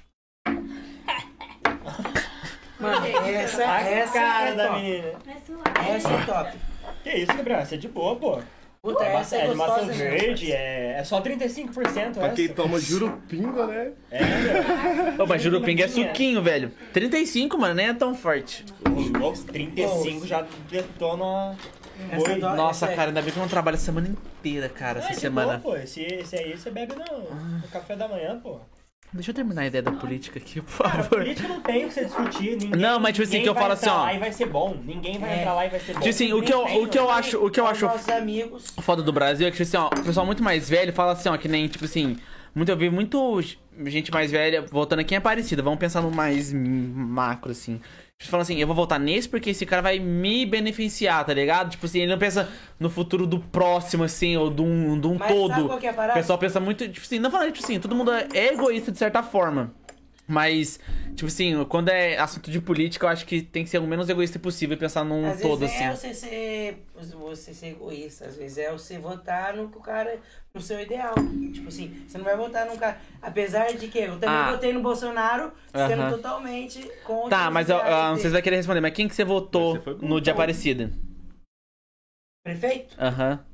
Mano, 2.81 3.07
essa, 3.07 3.71
A 3.71 3.81
essa 3.83 4.13
cara 4.15 4.49
é 4.49 4.55
da 4.55 4.67
top. 4.69 4.81
menina. 4.81 5.13
Essa 5.95 6.09
é 6.09 6.25
top. 6.25 6.59
Que 7.05 7.11
isso, 7.11 7.37
Gabriel? 7.37 7.67
Você 7.67 7.75
é 7.75 7.79
de 7.79 7.89
boa, 7.89 8.17
pô. 8.17 8.41
Puta, 8.83 9.05
É, 9.05 9.17
essa 9.17 9.37
é 9.37 9.45
é 9.45 9.49
de 9.49 9.55
maçã 9.57 9.85
verde, 9.89 10.53
é, 10.53 10.97
é 10.99 11.05
só 11.05 11.21
35% 11.21 12.15
Pra 12.15 12.31
quem 12.31 12.47
essa. 12.47 12.55
toma 12.55 12.81
jurupinga, 12.81 13.67
né? 13.67 13.93
É, 14.11 14.21
meu. 15.17 15.25
Ô, 15.25 15.27
mas 15.29 15.43
Jurupinga 15.43 15.85
é 15.85 15.89
suquinho, 15.89 16.41
velho. 16.43 16.73
35, 16.91 17.59
mano, 17.59 17.75
nem 17.75 17.89
é 17.89 17.95
tão 17.95 18.15
forte. 18.15 18.65
Ô, 18.89 19.19
louco, 19.19 19.39
35 19.45 20.27
já 20.27 20.47
detona... 20.71 21.55
Essa 22.11 22.31
é 22.33 22.37
Nossa, 22.39 22.85
essa 22.87 22.93
é- 22.95 22.97
cara, 22.97 23.11
ainda 23.11 23.21
bem 23.21 23.31
que 23.31 23.39
eu 23.39 23.43
não 23.43 23.49
trabalho 23.51 23.77
a 23.77 23.81
semana 23.81 24.09
inteira, 24.09 24.71
cara, 24.71 25.01
essa 25.01 25.11
de 25.11 25.17
semana. 25.21 25.59
pô. 25.61 25.77
Esse, 25.77 26.01
esse 26.03 26.35
aí 26.37 26.57
você 26.57 26.71
bebe 26.71 26.95
no, 26.95 27.59
no 27.59 27.69
café 27.71 27.95
da 27.95 28.09
manhã, 28.09 28.41
pô. 28.43 28.59
Deixa 29.13 29.31
eu 29.31 29.35
terminar 29.35 29.63
a 29.63 29.67
ideia 29.67 29.83
da 29.83 29.91
política 29.91 30.39
aqui, 30.39 30.61
por 30.61 30.79
Cara, 30.85 31.03
favor. 31.03 31.19
política 31.19 31.49
não 31.49 31.61
tem 31.61 31.85
o 31.85 31.89
que 31.89 31.95
você 31.95 32.05
discutir. 32.05 32.51
Ninguém, 32.57 32.81
Não, 32.81 33.01
mas, 33.01 33.13
tipo 33.13 33.23
assim, 33.25 33.33
ninguém 33.39 33.43
que 33.43 33.49
eu 33.49 33.55
vai 33.55 33.63
falo 33.65 33.75
entrar 33.75 33.91
assim, 33.91 34.01
ó. 34.01 34.03
lá 34.05 34.15
e 34.15 34.19
vai 34.19 34.33
ser 34.33 34.47
bom. 34.47 34.77
Ninguém 34.85 35.19
vai 35.19 35.31
É. 35.31 35.41
entrar 35.41 35.55
lá 35.55 35.67
e 35.67 35.69
vai 35.69 35.81
ser 35.81 35.93
bom. 35.95 35.99
Tipo 35.99 36.11
assim, 36.11 36.33
o 36.33 36.43
que 36.43 36.53
eu, 36.53 36.63
o 36.83 36.89
que 36.89 36.99
eu 36.99 37.11
acho, 37.11 37.45
o 37.45 37.51
que 37.51 37.59
eu 37.61 37.67
acho 37.67 37.89
foda 38.83 39.03
do 39.03 39.13
Brasil 39.13 39.49
é 39.49 39.51
que, 39.51 39.57
tipo 39.57 39.69
assim, 39.69 39.77
ó, 39.77 39.89
o 40.01 40.05
pessoal 40.05 40.25
muito 40.25 40.43
mais 40.45 40.69
velho 40.69 40.93
fala 40.93 41.13
assim, 41.13 41.29
ó, 41.29 41.37
que 41.37 41.49
nem, 41.49 41.67
tipo 41.67 41.85
assim, 41.85 42.17
muito, 42.55 42.69
eu 42.71 42.77
vi 42.77 42.89
muito 42.89 43.41
gente 43.87 44.13
mais 44.13 44.31
velha 44.31 44.63
voltando 44.63 45.01
aqui 45.01 45.15
em 45.15 45.19
Aparecida, 45.19 45.63
vamos 45.63 45.79
pensar 45.81 46.01
no 46.03 46.11
mais 46.11 46.53
macro, 46.53 47.51
assim. 47.51 47.81
Falando 48.29 48.43
assim, 48.43 48.57
eu 48.59 48.67
vou 48.67 48.77
votar 48.77 49.01
nesse 49.01 49.27
porque 49.29 49.51
esse 49.51 49.65
cara 49.65 49.81
vai 49.81 49.99
me 49.99 50.45
beneficiar, 50.45 51.25
tá 51.25 51.33
ligado? 51.33 51.71
Tipo 51.71 51.87
assim, 51.87 52.01
ele 52.01 52.11
não 52.13 52.19
pensa 52.19 52.49
no 52.79 52.91
futuro 52.91 53.27
do 53.27 53.41
próximo, 53.41 54.05
assim, 54.05 54.37
ou 54.37 54.51
de 54.51 54.61
um, 54.61 55.01
de 55.01 55.07
um 55.07 55.15
Mas 55.19 55.29
sabe 55.29 55.35
todo. 55.35 55.67
qual 55.67 55.79
que 55.79 55.87
é 55.87 55.89
a 55.89 55.93
O 55.93 55.97
parada? 55.97 56.21
pessoal 56.21 56.39
pensa 56.39 56.61
muito, 56.61 56.87
tipo 56.87 57.05
assim, 57.07 57.19
não 57.19 57.31
falando, 57.31 57.51
tipo 57.53 57.65
assim, 57.65 57.81
todo 57.81 57.95
mundo 57.97 58.13
é 58.13 58.53
egoísta 58.53 58.93
de 58.93 58.99
certa 58.99 59.23
forma. 59.23 59.73
Mas, 60.31 60.79
tipo 61.17 61.27
assim, 61.27 61.65
quando 61.65 61.89
é 61.89 62.17
assunto 62.17 62.51
de 62.53 62.61
política, 62.61 63.05
eu 63.05 63.11
acho 63.11 63.27
que 63.27 63.43
tem 63.43 63.65
que 63.65 63.71
ser 63.71 63.79
o 63.79 63.87
menos 63.87 64.09
egoísta 64.09 64.39
possível 64.39 64.77
e 64.77 64.79
pensar 64.79 65.05
num 65.05 65.27
Às 65.29 65.41
todo, 65.41 65.61
vezes 65.61 65.75
assim. 65.75 65.85
é 65.85 65.97
você 65.97 66.15
ser, 66.15 66.87
você 66.95 67.53
ser 67.53 67.67
egoísta, 67.71 68.27
às 68.27 68.37
vezes 68.37 68.59
é 68.59 68.71
você 68.71 68.97
votar 68.97 69.55
no 69.57 69.69
que 69.69 69.77
o 69.77 69.81
cara, 69.81 70.21
no 70.55 70.61
seu 70.61 70.81
ideal. 70.81 71.15
Tipo 71.53 71.69
assim, 71.69 71.93
você 72.07 72.17
não 72.17 72.25
vai 72.25 72.37
votar 72.37 72.65
num 72.67 72.77
cara. 72.77 73.01
Apesar 73.21 73.73
de 73.75 73.89
que 73.89 73.99
eu 73.99 74.13
também 74.21 74.29
Ah. 74.29 74.53
votei 74.53 74.73
no 74.73 74.81
Bolsonaro, 74.83 75.53
sendo 75.75 76.03
Aham. 76.03 76.13
totalmente 76.13 76.81
contra. 77.05 77.31
Tá, 77.31 77.51
mas 77.51 77.69
eu, 77.69 77.77
ideais 77.77 77.95
não 77.95 78.15
sei 78.15 78.17
se 78.17 78.23
dele. 78.23 78.33
vai 78.35 78.43
querer 78.43 78.57
responder, 78.57 78.81
mas 78.81 78.93
quem 78.95 79.09
que 79.09 79.15
você 79.17 79.25
votou 79.25 79.75
Você 79.81 79.91
no 80.07 80.21
de 80.21 80.31
pô. 80.31 80.35
Aparecida? 80.37 80.93
Prefeito? 82.45 82.97
Aham. 82.99 83.45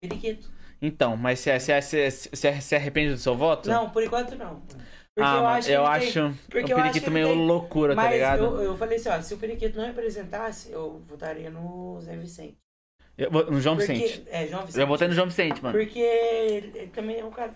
Periquito. 0.00 0.52
Então, 0.82 1.16
mas 1.16 1.38
você 1.38 1.58
se, 1.60 1.80
se, 2.10 2.10
se, 2.10 2.60
se 2.60 2.74
arrepende 2.76 3.12
do 3.12 3.18
seu 3.18 3.34
voto? 3.34 3.70
Não, 3.70 3.88
por 3.88 4.02
enquanto 4.02 4.36
não. 4.36 4.62
Porque 5.14 5.28
ah, 5.30 5.36
eu 5.36 5.42
mas 5.44 5.64
acho 5.64 5.70
eu 5.70 5.86
acho 5.86 6.12
tem- 6.12 6.26
o 6.26 6.34
porque 6.50 6.72
acho 6.72 6.74
periquito 6.82 7.10
meio 7.10 7.28
tem- 7.28 7.46
loucura, 7.46 7.94
tá 7.94 8.02
Mas 8.02 8.12
ligado? 8.12 8.44
eu, 8.44 8.62
eu 8.62 8.76
falei 8.76 8.98
assim, 8.98 9.08
ó, 9.08 9.20
se 9.22 9.32
o 9.34 9.38
Periquito 9.38 9.78
não 9.78 9.86
representasse, 9.86 10.72
eu 10.72 10.98
votaria 11.06 11.50
no 11.50 12.00
Zé 12.00 12.16
Vicente. 12.16 12.58
Eu 13.16 13.30
no 13.30 13.60
João 13.60 13.76
Porque, 13.76 13.92
Vicente. 13.92 14.24
É, 14.28 14.46
João 14.48 14.66
Vicente. 14.66 14.80
Eu 14.80 14.86
votei 14.88 15.06
no 15.06 15.14
João 15.14 15.28
Vicente, 15.28 15.62
mano. 15.62 15.78
Porque 15.78 16.00
ele, 16.00 16.76
ele 16.76 16.86
também 16.88 17.20
é 17.20 17.24
um 17.24 17.30
cara 17.30 17.52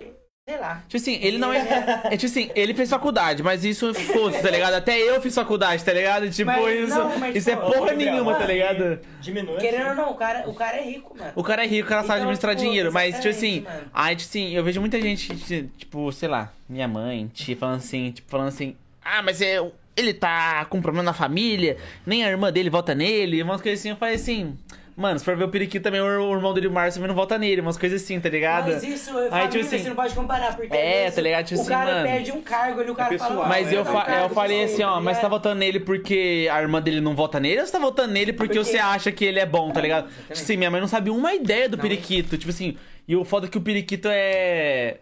sei 0.48 0.56
lá. 0.56 0.82
Tipo 0.88 0.96
assim, 0.96 1.18
ele 1.20 1.36
não 1.36 1.52
é. 1.52 1.58
é 2.04 2.16
tipo 2.16 2.24
assim, 2.24 2.50
ele 2.54 2.72
fez 2.72 2.88
faculdade, 2.88 3.42
mas 3.42 3.66
isso 3.66 3.92
fosse, 3.92 4.40
tá 4.40 4.50
ligado? 4.50 4.72
Até 4.72 4.98
eu 4.98 5.20
fiz 5.20 5.34
faculdade, 5.34 5.84
tá 5.84 5.92
ligado? 5.92 6.30
Tipo, 6.30 6.50
Mas 6.50 6.88
isso. 6.88 6.98
não, 6.98 7.18
mas, 7.18 7.36
isso 7.36 7.50
é 7.50 7.56
porra 7.56 7.90
Gabriel, 7.90 8.12
nenhuma, 8.12 8.34
tá 8.34 8.46
ligado? 8.46 8.98
Diminui. 9.20 9.58
Querendo 9.58 9.84
ou 9.84 9.88
assim. 9.88 10.00
não, 10.00 10.10
o 10.10 10.14
cara, 10.14 10.48
o 10.48 10.54
cara 10.54 10.78
é 10.78 10.82
rico, 10.82 11.14
mano. 11.18 11.32
O 11.36 11.42
cara 11.44 11.64
é 11.64 11.66
rico, 11.66 11.86
o 11.86 11.88
cara 11.88 12.00
sabe 12.00 12.20
Então, 12.20 12.22
administrar 12.22 12.56
tipo, 12.56 12.66
dinheiro, 12.66 12.90
mas, 12.90 13.16
tipo 13.16 13.28
assim, 13.28 13.58
exatamente, 13.58 13.80
mano. 13.82 13.90
aí, 13.92 14.16
tipo 14.16 14.28
assim, 14.30 14.54
eu 14.54 14.64
vejo 14.64 14.80
muita 14.80 15.00
gente, 15.02 15.68
tipo, 15.76 16.10
sei 16.12 16.28
lá, 16.30 16.50
minha 16.66 16.88
mãe, 16.88 17.30
tia, 17.34 17.54
falando 17.54 17.76
assim, 17.76 18.10
tipo, 18.10 18.30
falando 18.30 18.48
assim, 18.48 18.74
ah, 19.04 19.22
mas 19.22 19.42
é, 19.42 19.60
ele 19.94 20.14
tá 20.14 20.64
com 20.64 20.80
problema 20.80 21.04
na 21.04 21.12
família, 21.12 21.76
nem 22.06 22.24
a 22.24 22.30
irmã 22.30 22.50
dele 22.50 22.70
vota 22.70 22.94
nele, 22.94 23.42
umas 23.42 23.60
coisas 23.60 23.80
assim, 23.80 23.90
eu 23.90 23.96
falei 23.96 24.14
assim, 24.14 24.56
mano, 24.98 25.18
se 25.18 25.24
for 25.24 25.36
ver 25.36 25.44
o 25.44 25.48
Periquito 25.48 25.82
também, 25.84 26.00
o, 26.00 26.34
irmão 26.34 26.52
dele, 26.52 26.66
o 26.66 26.70
Márcio, 26.72 27.00
também 27.00 27.08
não 27.08 27.14
vota 27.14 27.38
nele, 27.38 27.60
umas 27.60 27.78
coisas 27.78 28.02
assim, 28.02 28.18
tá 28.20 28.28
ligado? 28.28 28.72
Mas 28.72 28.82
isso, 28.82 29.12
família, 29.12 29.28
Aí, 29.32 29.48
tipo 29.48 29.64
assim, 29.64 29.78
você 29.78 29.88
não 29.88 29.96
pode 29.96 30.14
comparar, 30.14 30.56
porque 30.56 30.76
é, 30.76 30.90
às 30.90 30.98
vezes 31.00 31.14
tá 31.14 31.20
ligado? 31.22 31.44
Tipo 31.46 31.58
o 31.58 31.62
assim, 31.62 31.70
cara 31.70 31.92
mano. 31.92 32.06
perde 32.08 32.32
um 32.32 32.42
cargo 32.42 32.80
ali, 32.80 32.90
o 32.90 32.94
cara 32.94 33.08
pessoal, 33.08 33.30
fala... 33.30 33.48
Mas 33.48 33.68
é, 33.72 33.76
eu, 33.76 33.84
"Não, 33.84 33.92
fa- 33.92 34.06
eu 34.22 34.28
falei 34.30 34.64
assim, 34.64 34.82
ó, 34.82 35.00
mas 35.00 35.16
você 35.16 35.22
tá 35.22 35.28
ligado?" 35.28 35.30
votando 35.30 35.54
nele 35.60 35.80
porque 35.80 36.48
a 36.52 36.60
irmã 36.60 36.82
dele 36.82 37.00
não 37.00 37.14
vota 37.14 37.38
nele 37.38 37.60
ou 37.60 37.66
você 37.66 37.72
tá 37.72 37.78
votando 37.78 38.12
nele 38.12 38.32
porque, 38.32 38.54
Porque- 38.58 38.70
você 38.70 38.78
acha 38.78 39.12
que 39.12 39.24
ele 39.24 39.38
é 39.38 39.46
bom, 39.46 39.70
tá 39.70 39.80
ligado? 39.80 40.08
Tipo 40.08 40.32
assim, 40.32 40.56
minha 40.56 40.70
mãe 40.70 40.80
não 40.80 40.88
sabe 40.88 41.10
uma 41.10 41.32
ideia 41.32 41.68
do 41.68 41.76
Não. 41.76 41.82
periquito. 41.82 42.36
Tipo 42.36 42.50
assim, 42.50 42.76
e 43.06 43.14
o 43.14 43.24
foda 43.24 43.46
é 43.46 43.48
que 43.48 43.56
o 43.56 43.60
periquito 43.60 44.08
é 44.10 44.96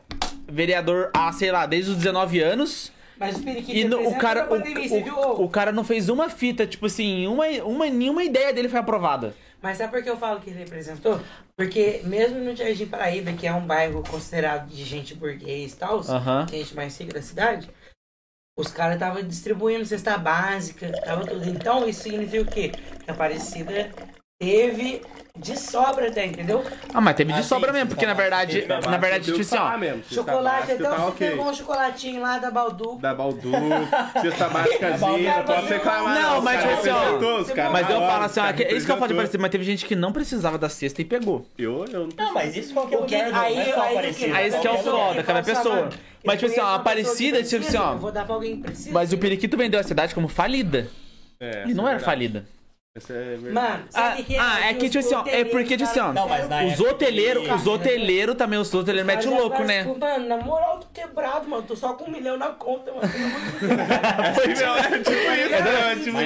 vereador 0.48 1.10
há, 1.14 1.32
sei 1.32 1.50
lá, 1.50 1.66
desde 1.66 1.90
os 1.90 1.96
19 1.96 2.40
anos. 2.40 2.92
Mas 3.18 3.36
o 3.36 3.42
periquito 3.42 3.78
E 3.78 3.84
no- 3.84 4.08
o 4.08 4.16
cara, 4.18 4.44
pandemia, 4.44 4.88
você 4.88 5.02
viu? 5.02 5.14
o, 5.16 5.40
o, 5.40 5.44
o 5.44 5.48
cara 5.48 5.72
não 5.72 5.82
fez 5.82 6.08
uma 6.10 6.28
fita, 6.28 6.66
tipo 6.66 6.84
assim, 6.86 7.26
uma, 7.26 7.46
uma, 7.64 7.86
nenhuma 7.86 8.22
ideia 8.22 8.52
dele 8.52 8.68
foi 8.68 8.78
aprovada. 8.78 9.34
Mas 9.62 9.78
sabe 9.78 9.92
por 9.92 10.02
que 10.02 10.10
eu 10.10 10.16
falo 10.16 10.40
que 10.40 10.50
representou? 10.50 11.20
Porque 11.56 12.00
mesmo 12.04 12.38
no 12.38 12.54
Jardim 12.54 12.86
Paraíba, 12.86 13.32
que 13.32 13.46
é 13.46 13.52
um 13.52 13.66
bairro 13.66 14.02
considerado 14.02 14.68
de 14.68 14.84
gente 14.84 15.14
burguês 15.14 15.72
e 15.72 15.76
tal, 15.76 16.02
gente 16.48 16.74
mais 16.74 16.98
rica 16.98 17.14
da 17.14 17.22
cidade, 17.22 17.70
os 18.58 18.70
caras 18.70 18.94
estavam 18.94 19.22
distribuindo 19.22 19.84
cesta 19.84 20.16
básica, 20.16 20.90
tava 21.02 21.26
tudo. 21.26 21.48
Então 21.48 21.88
isso 21.88 22.02
significa 22.02 22.42
o 22.42 22.46
quê? 22.46 22.68
Que 23.04 23.10
a 23.10 23.14
Aparecida 23.14 23.92
teve 24.38 25.00
de 25.38 25.58
sobra 25.58 26.08
até, 26.08 26.26
entendeu? 26.26 26.64
Ah, 26.94 27.00
mas 27.00 27.14
teve 27.16 27.32
de 27.32 27.40
Ah, 27.40 27.42
sobra 27.42 27.68
sim, 27.70 27.74
mesmo, 27.78 27.88
porque 27.90 28.06
na 28.06 28.14
verdade, 28.14 28.64
cesta 28.66 28.90
na 28.90 28.96
verdade, 28.96 29.24
tipo 29.26 29.40
assim, 29.40 29.56
ó. 29.56 29.76
Mesmo. 29.76 30.02
Cesta 30.04 30.14
Chocolate, 30.14 30.72
então 30.72 30.90
tá 30.90 30.96
você 30.96 31.08
ok. 31.08 31.30
pegou 31.30 31.46
um 31.50 31.54
chocolatinho 31.54 32.22
lá 32.22 32.38
da 32.38 32.50
Baldu. 32.50 32.96
Da 32.96 33.14
Baldu, 33.14 33.50
cesta 34.22 34.48
básicazinha, 34.48 35.36
não 35.38 35.44
posso 35.44 35.66
reclamar. 35.66 36.14
Não, 36.22 36.42
mas, 36.42 36.58
os 36.58 36.62
caras 36.64 36.78
tipo 36.80 36.90
assim, 37.52 37.60
ó, 37.60 37.70
Mas 37.70 37.90
eu 37.90 38.00
falo 38.00 38.24
assim, 38.24 38.40
ó, 38.40 38.52
que- 38.52 38.62
isso 38.64 38.86
que 38.86 38.92
eu 38.92 38.96
falo 38.96 39.08
de 39.08 39.14
parecer, 39.14 39.38
mas 39.38 39.50
teve 39.50 39.64
gente 39.64 39.84
que 39.86 39.94
não 39.96 40.12
precisava 40.12 40.56
da 40.58 40.68
cesta 40.68 41.00
e 41.02 41.04
pegou. 41.04 41.46
Eu, 41.58 41.84
eu 41.92 42.06
não 42.06 42.08
Não, 42.16 42.34
mas 42.34 42.56
isso 42.56 42.72
qualquer 42.72 42.98
O 42.98 43.04
que- 43.04 43.14
lugar, 43.16 43.32
não, 43.32 43.40
aí- 43.40 43.54
não 43.56 43.62
é 43.62 43.72
só 43.74 43.80
aparecido. 43.90 44.30
que- 44.32 44.36
Aí 44.36 44.48
isso 44.48 44.60
que 44.60 44.68
é 44.68 44.72
o 44.72 44.78
foda, 44.78 45.22
cada 45.22 45.42
Fala, 45.42 45.56
pessoa. 45.56 45.74
mano, 45.76 45.90
Mas, 46.24 46.40
tipo 46.40 46.50
assim, 46.50 46.60
ó, 46.60 46.74
Aparecida, 46.74 47.38
que 47.42 47.48
tipo 47.48 47.66
assim, 47.66 47.76
ó. 47.76 47.92
Eu 47.92 47.98
vou 47.98 48.10
dar 48.10 48.24
pra 48.24 48.34
alguém 48.34 48.56
que 48.56 48.62
precisa. 48.62 48.90
Mas 48.92 49.12
o 49.12 49.18
Periquito 49.18 49.56
vendeu 49.56 49.78
a 49.78 49.82
cidade 49.84 50.12
como 50.14 50.26
falida. 50.28 50.88
É, 51.38 51.64
E 51.68 51.74
não 51.74 51.86
é 51.86 51.92
era 51.92 52.00
falida. 52.00 52.44
Essa 52.96 53.12
é 53.12 53.36
verdade. 53.36 53.52
Mano, 53.52 53.84
Ah, 53.92 54.16
que 54.16 54.36
ah, 54.38 54.70
é 54.70 54.74
que, 54.74 54.88
tipo 54.88 55.04
assim, 55.04 55.14
ó, 55.14 55.22
é 55.26 55.44
porque, 55.44 55.76
tipo 55.76 55.84
assim, 55.88 56.00
ó, 56.00 56.14
Não, 56.14 56.26
mas 56.26 56.48
na 56.48 56.64
Os 56.64 56.72
época 56.72 56.90
hoteleiros, 56.90 57.44
que- 57.46 57.52
os 57.52 57.66
hoteleiros 57.66 58.34
também, 58.36 58.58
os 58.58 58.72
hoteleiros 58.72 59.06
metem 59.06 59.28
o 59.30 59.36
louco, 59.36 59.62
né? 59.64 59.84
Mano, 59.84 60.26
na 60.26 60.36
moral, 60.38 60.78
tô 60.80 60.86
quebrado, 60.94 61.46
mano. 61.46 61.62
Tô 61.64 61.76
só 61.76 61.92
com 61.92 62.06
um 62.06 62.10
milhão 62.10 62.38
na 62.38 62.48
conta, 62.48 62.90
mano. 62.92 63.06
Pelo 63.06 63.24
amor 63.24 63.40
de 63.50 63.66
Deus. 63.66 64.36
Foi 64.36 64.54
meu, 64.54 64.76
é 64.76 64.98
tipo 64.98 65.10
isso, 65.10 65.54
é 65.54 65.96
tipo 65.96 66.20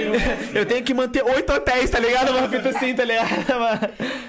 isso. 0.45 0.57
Eu 0.59 0.65
tenho 0.67 0.85
que 0.85 0.95
manter 0.95 1.25
oito 1.25 1.53
hotéis, 1.53 1.91
tá 1.91 1.99
ligado? 1.99 2.31
Uma 2.37 2.49
fita 2.49 2.69
assim, 2.69 2.95
tá 2.95 3.05
ligado? 3.05 3.29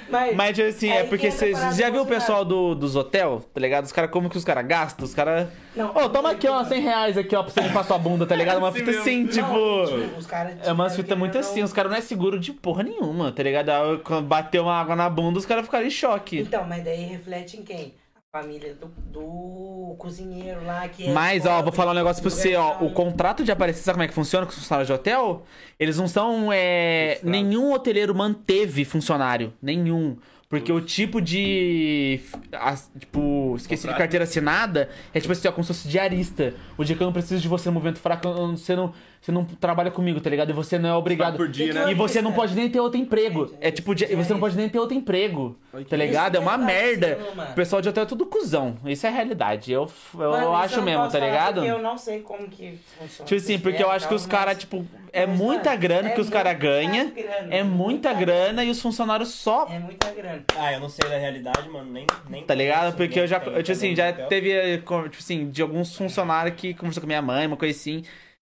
Mas, 0.10 0.36
Mas, 0.36 0.56
tipo 0.58 0.68
assim, 0.68 0.90
é 0.90 1.02
aí 1.02 1.08
porque 1.08 1.30
que 1.30 1.34
entra 1.36 1.46
a 1.46 1.50
você 1.50 1.54
parada 1.54 1.76
já 1.76 1.88
do 1.90 1.94
viu 1.94 2.02
o 2.02 2.06
pessoal 2.08 2.44
do, 2.44 2.74
dos 2.76 2.96
hotel, 2.96 3.46
tá 3.54 3.62
ligado? 3.62 3.86
Os 3.86 3.92
caras, 3.92 4.10
como 4.12 4.30
que 4.30 4.38
os 4.38 4.44
caras 4.44 4.66
gastam? 4.66 5.06
Os 5.06 5.14
caras. 5.14 5.48
Não, 5.76 5.96
Ô, 5.96 6.10
toma 6.10 6.32
aqui, 6.32 6.48
ó, 6.48 6.64
100 6.64 6.82
reais 6.82 7.18
aqui, 7.18 7.36
ó, 7.36 7.44
pra 7.44 7.52
você 7.54 7.62
limpar 7.62 7.84
sua 7.86 7.98
bunda, 7.98 8.26
tá 8.26 8.36
ligado? 8.36 8.58
Uma 8.60 8.72
fita 8.72 8.92
assim, 8.92 9.26
tipo. 9.28 9.48
Não, 9.48 10.18
os 10.18 10.26
caras, 10.26 10.56
É 10.68 10.72
umas 10.72 10.92
tipo, 10.92 11.04
fitas 11.04 11.18
muito 11.18 11.38
assim, 11.38 11.60
não- 11.60 11.66
os 11.66 11.74
caras 11.74 11.92
não 11.92 11.98
é 11.98 12.02
seguro 12.02 12.38
de 12.40 12.52
porra 12.52 12.84
nenhuma, 12.84 13.32
tá 13.32 13.42
ligado? 13.44 13.70
Aí, 13.70 13.98
Quando 14.00 14.26
bateu 14.28 14.64
uma 14.64 14.74
água 14.80 14.96
na 14.96 15.10
bunda, 15.10 15.40
os 15.40 15.46
caras 15.46 15.64
ficaram 15.66 15.86
em 15.86 15.90
choque. 15.90 16.40
Então, 16.40 16.66
mas 16.68 16.84
daí 16.84 17.04
reflete 17.06 17.58
em 17.58 17.64
quem? 17.64 17.94
A 18.34 18.42
família 18.42 18.74
do, 18.76 18.88
do 19.12 19.96
cozinheiro 19.98 20.64
lá, 20.66 20.88
que 20.88 21.06
é 21.08 21.14
Mas, 21.14 21.46
ó, 21.46 21.62
vou 21.62 21.72
falar 21.72 21.92
um 21.92 21.96
negócio 21.96 22.22
pra 22.22 22.32
você, 22.32 22.56
ó. 22.56 22.78
O 22.82 22.92
contrato 22.92 23.44
de 23.44 23.52
aparecer, 23.52 23.82
sabe 23.82 23.96
como 23.96 24.04
é 24.04 24.08
que 24.08 24.14
funciona 24.14 24.46
com 24.46 24.52
os 24.52 24.58
funcionários 24.58 24.88
de 24.88 24.94
hotel? 24.94 25.44
Eles 25.80 25.98
não 25.98 26.08
são. 26.08 26.50
É... 26.52 27.20
Nenhum 27.24 27.74
hoteleiro 27.74 28.16
manteve 28.16 28.86
funcionário. 28.86 29.54
Nenhum. 29.62 30.18
Porque 30.52 30.72
o 30.72 30.82
tipo 30.82 31.22
de. 31.22 32.20
as- 32.52 32.92
tipo, 33.00 33.56
esqueci 33.56 33.88
de 33.88 33.96
carteira 33.96 34.26
assinada 34.26 34.90
é 35.14 35.20
tipo 35.22 35.32
assim, 35.32 35.48
ó, 35.48 35.52
como 35.54 35.64
se 35.64 35.70
fosse 35.74 35.88
diarista. 35.88 36.54
O 36.78 36.84
dia 36.84 36.94
que 36.96 37.02
eu 37.02 37.06
não 37.06 37.14
preciso 37.14 37.42
de 37.42 37.48
você 37.48 37.70
no 37.70 37.74
movimento 37.74 38.00
fraco, 38.00 38.28
eu 38.28 38.36
não- 38.36 38.58
você 38.58 38.76
não, 38.76 38.94
você 39.22 39.32
não 39.32 39.46
trabalha 39.46 39.92
comigo, 39.92 40.20
tá 40.20 40.32
ligado? 40.32 40.50
E 40.50 40.54
você 40.54 40.80
não 40.80 40.90
é 40.90 40.96
obrigado. 40.96 41.38
por 41.38 41.48
dia, 41.48 41.72
né? 41.72 41.92
E 41.92 41.94
você 41.94 42.24
não 42.24 42.34
pode 42.34 42.56
nem 42.56 42.68
ter 42.68 42.80
outro 42.80 43.00
emprego. 43.00 43.54
É 43.62 43.70
tipo, 43.70 43.94
di- 43.94 44.08
você 44.08 44.34
não 44.34 44.40
pode 44.40 44.58
nem 44.58 44.68
ter 44.68 44.80
outro 44.80 44.98
emprego. 44.98 45.60
Tá 45.88 45.96
ligado? 45.96 46.38
É 46.38 46.40
uma 46.40 46.56
é 46.56 46.58
merda. 46.58 47.20
O 47.52 47.54
pessoal 47.54 47.84
de 47.84 47.88
hotel 47.90 48.02
é 48.02 48.06
tudo 48.08 48.26
cuzão. 48.26 48.78
Isso 48.84 49.06
é 49.06 49.10
a 49.10 49.14
realidade. 49.14 49.72
Eu, 49.72 49.88
eu 50.20 50.56
acho 50.56 50.82
mesmo, 50.82 51.08
tá 51.08 51.20
ligado? 51.20 51.56
Porque 51.56 51.70
eu 51.70 51.80
não 51.80 51.96
sei 52.00 52.22
como 52.22 52.50
que 52.50 52.80
funciona. 52.98 53.28
Tipo 53.28 53.40
assim, 53.40 53.60
porque 53.60 53.84
eu 53.84 53.92
acho 53.92 54.08
que 54.08 54.14
os 54.16 54.26
caras, 54.26 54.58
tipo, 54.58 54.84
é 55.14 55.28
muita 55.28 55.76
grana 55.76 56.10
é 56.10 56.14
que 56.14 56.22
os 56.22 56.30
caras 56.30 56.54
muita 56.54 56.68
ganham. 56.68 57.12
grana, 57.12 57.54
É 57.54 57.64
muita 57.64 58.14
grana 58.14 58.64
e 58.64 58.72
os 58.72 58.82
funcionários 58.82 59.30
só. 59.30 59.68
É 59.70 59.78
muita 59.78 60.10
grana. 60.12 60.44
Ah, 60.58 60.74
eu 60.74 60.80
não 60.80 60.90
sei 60.90 61.08
da 61.08 61.18
realidade, 61.18 61.70
mano. 61.70 61.92
Nem, 61.92 62.08
nem 62.28 62.44
Tá 62.44 62.56
ligado? 62.56 62.96
Porque 62.98 63.20
eu 63.20 63.28
já, 63.28 63.40
tipo 63.40 63.72
assim, 63.72 63.96
já 63.96 64.12
teve, 64.12 64.52
eh, 64.52 64.78
tipo 64.78 65.16
assim, 65.20 65.48
de 65.48 65.62
alguns 65.62 65.96
funcionários 65.96 66.56
que 66.56 66.74
conversou 66.74 67.02
com 67.02 67.08
minha 67.08 67.22
mãe, 67.22 67.46
uma 67.46 67.56
coisa 67.58 67.78
assim. 67.78 68.04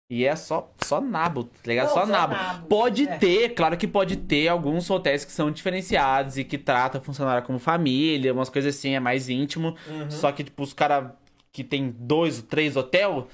E 0.10 0.24
é 0.24 0.36
só, 0.38 0.72
só 0.86 1.02
nabo, 1.02 1.44
tá 1.44 1.52
ligado? 1.66 1.88
Não, 1.88 1.94
só 1.94 2.00
só 2.02 2.06
nabo. 2.06 2.34
nabo. 2.34 2.68
Pode 2.68 3.08
É. 3.08 3.18
ter, 3.18 3.50
claro 3.50 3.76
que 3.76 3.86
pode 3.88 4.16
ter 4.16 4.48
alguns 4.48 4.90
hotéis 4.90 5.26
que 5.26 5.32
são 5.32 5.52
diferenciados 5.52 6.38
e 6.38 6.46
que 6.46 6.58
tratam 6.58 7.02
o 7.02 7.04
funcionário 7.04 7.46
como 7.46 7.60
família, 7.60 8.32
umas 8.34 8.50
coisas 8.50 8.74
assim, 8.76 8.96
é 8.96 9.00
mais 9.02 9.28
íntimo. 9.28 9.76
Uhum. 9.88 10.10
Só 10.10 10.32
que, 10.32 10.46
tipo, 10.46 10.64
os 10.64 10.72
caras 10.74 11.12
que 11.52 11.62
tem 11.64 11.94
dois, 11.98 12.42
três 12.42 12.78
hotel, 12.78 13.28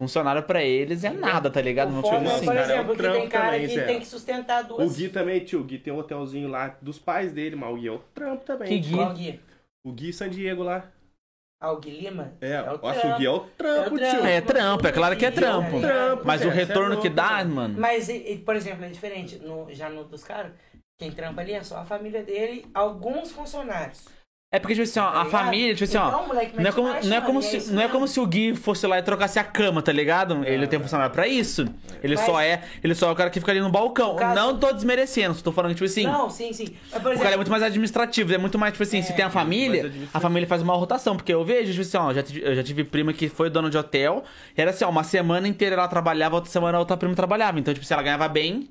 funcionário 0.00 0.42
pra 0.42 0.62
eles 0.62 1.04
é 1.04 1.10
nada, 1.10 1.50
tá 1.50 1.60
ligado? 1.60 1.88
O 1.90 1.92
Não 1.92 2.02
foda 2.02 2.18
tipo 2.18 2.30
é, 2.30 2.34
assim. 2.34 2.44
por 2.46 2.54
cara, 2.54 2.60
é 2.60 2.74
exemplo, 2.74 2.92
um 2.92 2.96
que 2.96 3.02
tem 3.02 3.28
cara 3.28 3.44
também, 3.52 3.68
que 3.68 3.74
Zé. 3.74 3.84
tem 3.86 4.00
que 4.00 4.06
sustentar 4.06 4.64
O 4.64 4.68
duas. 4.68 4.96
Gui 4.96 5.08
também, 5.08 5.40
tio. 5.44 5.60
O 5.60 5.64
Gui 5.64 5.78
tem 5.78 5.92
um 5.92 5.98
hotelzinho 5.98 6.48
lá 6.48 6.76
dos 6.82 6.98
pais 6.98 7.32
dele, 7.32 7.56
mas 7.56 7.70
o 7.72 7.76
Gui 7.76 7.88
é 7.88 7.92
o 7.92 7.98
trampo 8.14 8.44
também. 8.44 8.68
Que 8.68 8.78
Gui? 8.78 8.94
Qual 8.94 9.14
Gui? 9.14 9.40
O 9.86 9.92
Gui 9.92 10.12
San 10.12 10.28
Diego 10.28 10.62
lá. 10.62 10.84
Ah, 11.60 11.72
o 11.72 11.78
Gui 11.78 11.90
Lima? 11.90 12.32
É, 12.40 12.58
o 12.62 12.78
trampo. 12.78 12.86
o 12.88 13.18
Gui 13.18 13.26
é 13.26 13.30
o 13.30 13.40
trampo, 13.40 13.98
É 13.98 14.06
o 14.06 14.10
tio. 14.10 14.24
É 14.26 14.40
trampo, 14.40 14.86
é 14.86 14.92
claro 14.92 15.16
que 15.16 15.26
é 15.26 15.30
trampo. 15.30 15.76
É, 15.76 15.80
Trampo, 15.80 16.22
Mas 16.26 16.42
o 16.42 16.48
é 16.48 16.50
retorno 16.50 16.96
que 16.96 17.08
louco, 17.08 17.14
dá, 17.16 17.32
mano. 17.44 17.54
mano. 17.54 17.74
Mas, 17.78 18.08
e- 18.08 18.32
e, 18.32 18.38
por 18.38 18.56
exemplo, 18.56 18.84
é 18.84 18.88
diferente. 18.88 19.38
No, 19.38 19.70
já 19.70 19.90
no 19.90 20.04
dos 20.04 20.24
caras, 20.24 20.52
quem 20.98 21.12
trampa 21.12 21.42
ali 21.42 21.52
é 21.52 21.62
só 21.62 21.76
a 21.76 21.84
família 21.84 22.22
dele, 22.22 22.64
alguns 22.72 23.30
funcionários. 23.30 24.08
É 24.52 24.58
porque, 24.58 24.74
tipo 24.74 24.82
assim, 24.82 24.98
ó, 24.98 25.12
Tá 25.12 25.22
a 25.22 25.24
família, 25.26 25.72
tipo 25.76 25.84
assim, 25.84 25.96
ó. 25.96 26.08
Então, 26.08 26.26
moleque, 26.26 26.52
Não 26.54 26.60
é 26.60 26.64
mete 26.64 26.74
como, 26.74 26.88
marcha, 26.88 27.08
não 27.08 27.16
é 27.16 27.20
como 27.20 27.42
se, 27.42 27.72
não 27.72 27.82
é 27.82 27.88
como 27.88 28.08
se 28.08 28.18
o 28.18 28.26
Gui 28.26 28.56
fosse 28.56 28.84
lá 28.84 28.98
e 28.98 29.02
trocasse 29.02 29.38
a 29.38 29.44
cama, 29.44 29.80
tá 29.80 29.92
ligado? 29.92 30.44
Ele 30.44 30.66
tem 30.66 30.80
funcionário 30.80 31.12
pra 31.14 31.28
isso. 31.28 31.68
Ele 32.02 32.16
Mas- 32.16 32.26
só 32.26 32.40
é, 32.40 32.62
ele 32.82 32.92
só 32.96 33.08
é 33.10 33.12
o 33.12 33.14
cara 33.14 33.30
que 33.30 33.38
fica 33.38 33.52
ali 33.52 33.60
no 33.60 33.70
balcão. 33.70 34.16
Caso- 34.16 34.34
Não 34.34 34.58
tô 34.58 34.72
desmerecendo, 34.72 35.34
só 35.34 35.42
tô 35.44 35.52
falando 35.52 35.72
tipo 35.74 35.84
assim, 35.84 36.02
Não, 36.02 36.28
sim, 36.28 36.52
sim. 36.52 36.74
Mas, 36.90 37.00
por 37.00 37.12
o 37.12 37.14
cara 37.14 37.14
é 37.14 37.16
exemplo, 37.18 37.36
muito 37.38 37.50
mais 37.52 37.62
administrativo, 37.62 38.34
é 38.34 38.38
muito 38.38 38.58
mais 38.58 38.72
tipo 38.72 38.82
assim, 38.82 39.00
se 39.02 39.12
É, 39.12 39.14
tem 39.16 39.24
a 39.24 39.30
família, 39.30 39.92
a 40.12 40.18
família 40.18 40.48
faz 40.48 40.62
uma 40.62 40.74
rotação, 40.74 41.16
porque 41.16 41.32
eu 41.32 41.44
vejo, 41.44 41.70
tipo 41.70 41.82
assim, 41.82 41.96
ó, 41.98 42.12
já 42.12 42.24
eu 42.42 42.56
já 42.56 42.64
tive 42.64 42.82
prima 42.82 43.12
que 43.12 43.28
foi 43.28 43.50
dona 43.50 43.70
de 43.70 43.78
hotel, 43.78 44.24
e 44.58 44.60
era 44.60 44.70
assim, 44.70 44.84
ó, 44.84 44.88
uma 44.90 45.04
semana 45.04 45.46
inteira 45.46 45.76
ela 45.76 45.86
trabalhava, 45.86 46.34
outra 46.34 46.50
semana 46.50 46.76
a 46.76 46.80
outra 46.80 46.96
prima 46.96 47.14
trabalhava. 47.14 47.60
Então, 47.60 47.72
tipo, 47.72 47.86
se 47.86 47.92
ela 47.92 48.02
ganhava 48.02 48.26
bem 48.26 48.68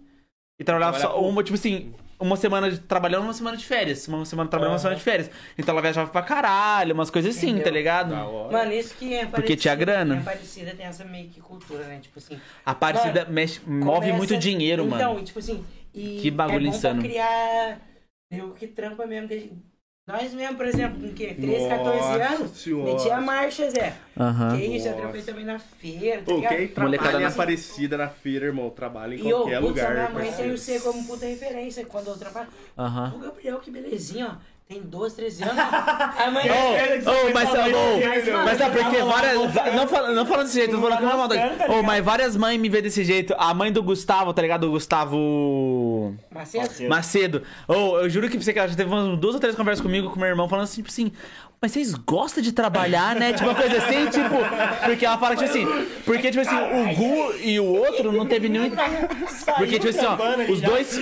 e 0.59 0.63
trabalhava 0.65 0.97
só 0.97 1.03
Trabalhava 1.07 1.25
uma, 1.31 1.41
tipo 1.41 1.55
assim, 1.57 1.93
uma 2.19 2.35
semana 2.35 2.69
de, 2.69 2.79
trabalhando, 2.79 3.23
uma 3.23 3.33
semana 3.33 3.55
de 3.55 3.65
férias, 3.65 4.07
uma 4.07 4.25
semana 4.25 4.49
trabalhando, 4.49 4.71
uma 4.73 4.75
Aham. 4.75 4.81
semana 4.81 4.97
de 4.97 5.03
férias. 5.03 5.31
Então 5.57 5.73
ela 5.73 5.81
viajava 5.81 6.11
pra 6.11 6.21
caralho, 6.21 6.93
umas 6.93 7.09
coisas 7.09 7.35
assim, 7.35 7.47
Entendeu? 7.47 7.63
tá 7.63 7.71
ligado? 7.71 8.15
Mano, 8.51 8.71
isso 8.73 8.93
que 8.95 9.13
é 9.13 9.25
Porque 9.25 9.55
tinha 9.55 9.73
grana. 9.75 10.15
Quem 10.15 10.21
é 10.21 10.25
parecida 10.25 10.75
tem 10.75 10.85
essa 10.85 11.05
meio 11.05 11.29
que 11.29 11.39
cultura, 11.39 11.85
né? 11.85 11.99
Tipo 12.01 12.19
assim. 12.19 12.39
A 12.65 12.71
Aparecida 12.71 13.25
mexe, 13.29 13.61
move 13.65 13.85
começa- 13.99 14.17
muito 14.17 14.37
dinheiro, 14.37 14.85
então, 14.85 15.09
mano. 15.13 15.19
e, 15.21 15.23
tipo 15.23 15.39
assim. 15.39 15.63
E 15.93 16.19
Que 16.21 16.29
bagulho 16.29 16.67
é 16.67 16.69
bom 16.69 16.75
insano. 16.75 16.99
Pra 16.99 17.09
criar. 17.09 17.79
Eu 18.31 18.51
que 18.51 18.67
trampa 18.67 19.05
mesmo. 19.07 19.27
que- 19.27 19.51
Nós 20.09 20.33
mesmo, 20.33 20.57
por 20.57 20.65
exemplo, 20.65 20.99
com 20.99 21.13
que? 21.13 21.35
13, 21.35 21.67
14 21.69 21.99
Nossa 21.99 22.33
anos. 22.33 22.57
senhora. 22.57 22.93
Metia 22.93 23.21
marcha, 23.21 23.69
Zé. 23.69 23.93
Aham. 24.19 24.57
Que 24.57 24.65
isso, 24.65 24.87
eu 24.87 24.95
trampei 24.95 25.21
também 25.21 25.45
na 25.45 25.59
feira, 25.59 26.23
tá 26.23 26.33
Ô, 26.33 26.37
ligado? 26.37 26.55
quem 26.57 26.67
trabalha 26.67 26.97
Molecada 26.97 27.17
em 27.19 27.21
na- 27.23 27.29
Aparecida 27.29 27.95
na 27.97 28.07
feira, 28.09 28.45
irmão, 28.47 28.71
trabalha 28.71 29.13
em 29.13 29.19
E 29.19 29.29
eu, 29.29 29.37
qualquer 29.41 29.59
putz, 29.59 29.69
lugar. 29.69 29.91
a 29.91 29.93
minha 29.93 30.09
mãe 30.09 30.31
tem 30.33 30.51
o 30.51 30.57
C 30.57 30.79
como 30.79 31.05
puta 31.05 31.27
referência 31.27 31.85
quando 31.85 32.07
eu 32.07 32.17
trabalho. 32.17 32.47
Aham. 32.75 33.13
O 33.15 33.19
Gabriel, 33.19 33.59
que 33.59 33.69
belezinha, 33.69 34.35
ó. 34.35 34.58
Tem 34.69 34.83
12, 34.83 35.15
13 35.15 35.43
anos. 35.45 35.55
A 35.57 36.29
mãe 36.29 36.45
Ô, 36.47 36.53
ô, 36.53 37.33
mas, 37.33 37.49
Mas, 37.49 38.27
mas 38.45 38.61
é 38.61 38.69
porque 38.69 39.01
várias. 39.01 39.33
Não 39.73 39.87
falando 39.87 40.13
não 40.13 40.25
falando 40.27 40.45
desse 40.45 40.59
jeito, 40.59 40.75
tô 40.75 40.79
falando 40.79 40.99
que 40.99 41.05
não 41.05 41.11
é 41.11 41.15
maldade. 41.17 41.41
mas 41.83 42.05
várias 42.05 42.37
mães 42.37 42.59
me 42.59 42.69
vê 42.69 42.79
desse 42.79 43.03
jeito. 43.03 43.33
A 43.39 43.51
mãe 43.51 43.71
do 43.71 43.81
Gustavo, 43.81 44.31
tá 44.31 44.43
ligado? 44.43 44.65
O 44.65 44.69
Gustavo. 44.69 46.15
Macedo? 46.31 46.87
Macedo. 46.87 47.43
Ô, 47.67 47.97
eu 47.97 48.09
juro 48.11 48.29
que 48.29 48.35
pra 48.37 48.43
você 48.43 48.53
que 48.53 48.59
ela 48.59 48.67
já 48.67 48.75
teve 48.75 48.91
umas 48.93 49.17
duas 49.17 49.33
ou 49.33 49.41
três 49.41 49.55
conversas 49.55 49.81
comigo 49.81 50.11
com 50.11 50.19
meu 50.19 50.29
irmão 50.29 50.47
falando 50.47 50.65
assim, 50.65 50.83
tipo 50.83 50.89
assim. 50.89 51.11
Mas 51.61 51.71
vocês 51.73 51.93
gostam 51.93 52.41
de 52.41 52.53
trabalhar, 52.53 53.15
né? 53.15 53.33
Tipo 53.33 53.49
uma 53.49 53.55
coisa 53.55 53.77
assim, 53.77 54.05
tipo. 54.07 54.35
Porque 54.85 55.05
ela 55.05 55.17
fala, 55.17 55.35
tipo 55.35 55.49
assim. 55.49 55.65
Porque, 56.05 56.31
tipo 56.31 56.41
assim, 56.41 56.55
o 56.55 56.95
Gu 56.95 57.33
e 57.41 57.59
o 57.59 57.65
outro 57.65 58.11
não 58.13 58.25
teve 58.25 58.47
nenhum. 58.47 58.71
Porque, 59.57 59.77
tipo 59.79 59.89
assim, 59.89 60.05
ó, 60.05 60.51
os 60.51 60.61
dois. 60.61 60.99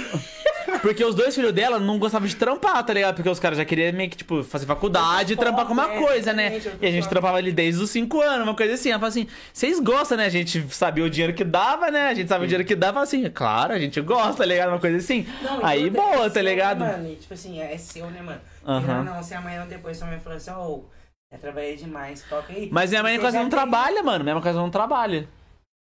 Porque 0.82 1.04
os 1.06 1.16
dois 1.16 1.34
filhos 1.34 1.54
dela 1.54 1.80
não 1.80 1.98
gostavam 1.98 2.28
de 2.28 2.36
trampar, 2.36 2.84
tá 2.84 2.92
ligado? 2.94 3.16
Porque 3.16 3.30
os 3.30 3.40
caras 3.40 3.58
já 3.58 3.64
queriam 3.64 3.94
meio 3.94 4.10
que, 4.10 4.18
tipo, 4.18 4.44
fazer 4.44 4.66
faculdade 4.66 5.34
e 5.34 5.36
trampar 5.36 5.66
com 5.66 5.74
uma 5.74 5.94
É, 5.94 5.98
coisa, 5.98 6.34
né? 6.34 6.60
E 6.82 6.88
a 6.88 6.92
gente 6.92 7.08
trampava 7.08 7.38
ali 7.38 7.52
desde 7.54 7.82
os 7.82 7.90
5 7.90 8.22
anos, 8.22 8.44
uma 8.48 8.56
coisa 8.56 8.74
assim. 8.74 8.90
Ela 8.90 9.00
fala 9.00 9.10
assim: 9.10 9.28
vocês 9.54 9.80
gostam, 9.80 10.18
né? 10.18 10.26
A 10.26 10.30
gente 10.30 10.66
sabia 10.72 11.04
o 11.06 11.10
dinheiro 11.10 11.34
que 11.34 11.44
dava, 11.44 11.90
né? 11.90 12.08
A 12.10 12.14
gente 12.14 12.28
sabia 12.28 12.46
o 12.46 12.48
dinheiro 12.48 12.68
que 12.68 12.76
dava, 12.76 13.00
assim, 13.00 13.30
claro, 13.30 13.74
a 13.74 13.80
gente 13.80 14.02
gosta, 14.02 14.34
tá 14.38 14.46
ligado? 14.46 14.70
Uma 14.70 14.80
coisa 14.80 14.98
assim. 14.98 15.26
Não, 15.42 15.64
Aí, 15.66 15.90
boa, 15.90 16.26
é 16.26 16.30
tá 16.30 16.42
né, 16.42 16.50
ligado? 16.50 16.80
Mano, 16.80 17.16
tipo 17.16 17.34
assim, 17.34 17.62
é 17.62 17.78
seu, 17.78 18.08
né, 18.08 18.22
mano? 18.22 18.42
Aham. 18.68 19.04
Não, 19.04 19.16
não, 19.16 19.24
se 19.24 19.34
amanhã 19.34 19.62
ou 19.64 19.68
depois 19.68 19.98
sua 19.98 20.08
mãe 20.08 20.20
falou 20.20 20.38
assim, 20.38 20.52
ô, 20.52 20.84
eu 21.32 21.40
trabalhei 21.40 21.76
demais, 21.78 22.22
toca 22.30 22.52
aí. 22.54 22.70
Mas 22.72 22.90
minha 22.90 23.02
mãe 23.02 23.16
Você 23.16 23.22
quase 23.22 23.38
não 23.38 23.44
tem- 23.44 23.52
trabalha, 23.52 24.04
mano. 24.04 24.24
Minha 24.24 24.36
mãe 24.36 24.44
quase 24.44 24.58
não 24.58 24.70
trabalha. 24.70 25.28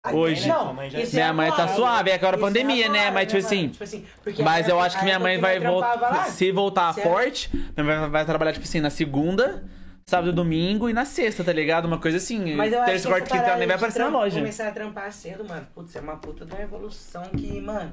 Aí, 0.06 0.14
hoje. 0.14 0.46
Não, 0.48 0.74
mãe 0.74 0.88
isso 0.88 1.14
Minha 1.14 1.28
é 1.28 1.32
mãe 1.32 1.50
tá 1.50 1.66
suave, 1.66 2.10
é 2.10 2.14
agora 2.14 2.36
isso 2.36 2.44
pandemia, 2.44 2.90
né? 2.90 3.10
Mas, 3.10 3.26
tipo 3.32 3.36
mano? 3.42 3.46
assim, 3.46 3.68
Tipo 3.70 3.84
assim, 3.84 4.06
Mas 4.44 4.68
eu 4.68 4.78
acho 4.78 4.98
que 4.98 5.04
minha 5.04 5.18
mãe 5.18 5.36
que 5.36 5.40
vai 5.40 5.58
voltar. 5.58 6.26
Se 6.26 6.52
voltar 6.52 6.92
Certo. 6.92 7.08
forte, 7.08 7.50
minha 7.74 7.84
mãe 8.00 8.10
vai, 8.10 8.24
trabalhar, 8.26 8.52
tipo 8.52 8.66
assim, 8.66 8.80
na 8.80 8.90
segunda, 8.90 9.64
sábado, 10.06 10.30
domingo 10.30 10.90
e 10.90 10.92
na 10.92 11.06
sexta, 11.06 11.42
tá 11.42 11.54
ligado? 11.54 11.86
Uma 11.86 11.96
coisa 11.98 12.18
assim. 12.18 12.54
Mas 12.54 12.70
eu 12.70 12.80
acho 12.82 12.90
Terça, 12.90 13.08
que 13.08 13.14
quarta, 13.14 13.30
quinta, 13.38 13.56
nem 13.56 13.66
vai 13.66 13.76
aparecer 13.76 14.00
na 14.00 14.08
loja. 14.08 14.38
Começar 14.38 14.68
a 14.68 14.72
trampar 14.72 15.10
cedo, 15.10 15.42
mano. 15.48 15.66
Putz, 15.74 15.96
é 15.96 16.00
uma 16.00 16.16
puta 16.16 16.44
de 16.44 16.52
uma 16.52 16.62
evolução 16.62 17.22
que, 17.30 17.58
mano, 17.62 17.90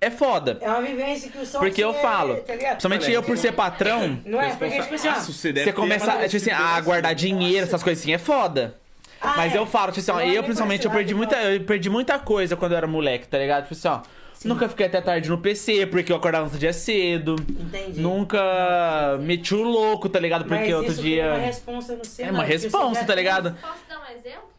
É 0.00 0.10
foda. 0.10 0.58
é 0.60 0.68
uma 0.68 0.80
vivência 0.82 1.30
que 1.30 1.38
o 1.38 1.44
som 1.46 1.58
Porque 1.58 1.82
eu 1.82 1.90
é, 1.90 1.94
falo, 1.94 2.36
tá 2.36 2.54
ligado? 2.54 2.70
Principalmente 2.72 3.10
eu 3.10 3.22
por 3.22 3.36
ser 3.36 3.52
patrão, 3.52 4.20
Não 4.24 4.40
é, 4.40 4.54
porque, 4.54 4.80
tipo 4.80 4.94
assim, 4.94 5.08
Nossa, 5.08 5.32
você 5.32 5.52
você 5.52 5.72
começar, 5.72 6.04
amadurecido 6.12 6.44
tipo 6.44 6.54
assim, 6.56 6.64
a 6.76 6.80
guardar 6.80 7.14
dinheiro, 7.14 7.66
essas 7.66 7.82
coisas 7.82 8.02
assim, 8.02 8.12
é 8.12 8.18
foda. 8.18 8.76
ah, 9.20 9.34
Mas 9.36 9.54
é. 9.54 9.58
eu 9.58 9.66
falo, 9.66 9.90
tipo 9.90 10.00
assim, 10.00 10.10
ó, 10.12 10.20
Eu 10.20 10.26
eu 10.26 10.32
nem 10.34 10.42
principalmente 10.44 10.84
eu 10.84 10.90
perdi 10.92 11.14
muita, 11.14 11.36
eu 11.36 11.60
perdi 11.64 11.90
muita 11.90 12.18
coisa 12.18 12.54
quando 12.56 12.72
eu 12.72 12.78
era 12.78 12.86
moleque, 12.86 13.26
tá 13.26 13.38
ligado? 13.38 13.62
Tipo 13.64 13.74
assim, 13.74 13.88
ó, 13.88 14.00
nunca 14.44 14.68
fiquei 14.68 14.86
até 14.86 15.00
tarde 15.00 15.28
no 15.28 15.38
PC, 15.38 15.86
porque 15.86 16.12
eu 16.12 16.16
acordava 16.16 16.44
outro 16.44 16.60
dia 16.60 16.72
cedo. 16.72 17.34
Entendi. 17.48 18.00
Nunca 18.00 19.18
meti 19.20 19.52
o 19.52 19.62
louco, 19.64 20.08
tá 20.08 20.20
ligado? 20.20 20.44
Porque 20.44 20.60
Mas 20.66 20.74
outro 20.74 20.92
isso 20.92 21.00
cria 21.02 21.26
uma 21.26 21.36
dia. 21.38 21.46
responsa 21.46 21.96
no 21.96 22.04
seu, 22.04 22.24
É 22.24 22.30
uma 22.30 22.44
responsa, 22.44 23.04
tá 23.04 23.14
ligado? 23.16 23.56
Posso 23.60 23.80
dar 23.88 23.98
um 23.98 24.16
exemplo? 24.16 24.57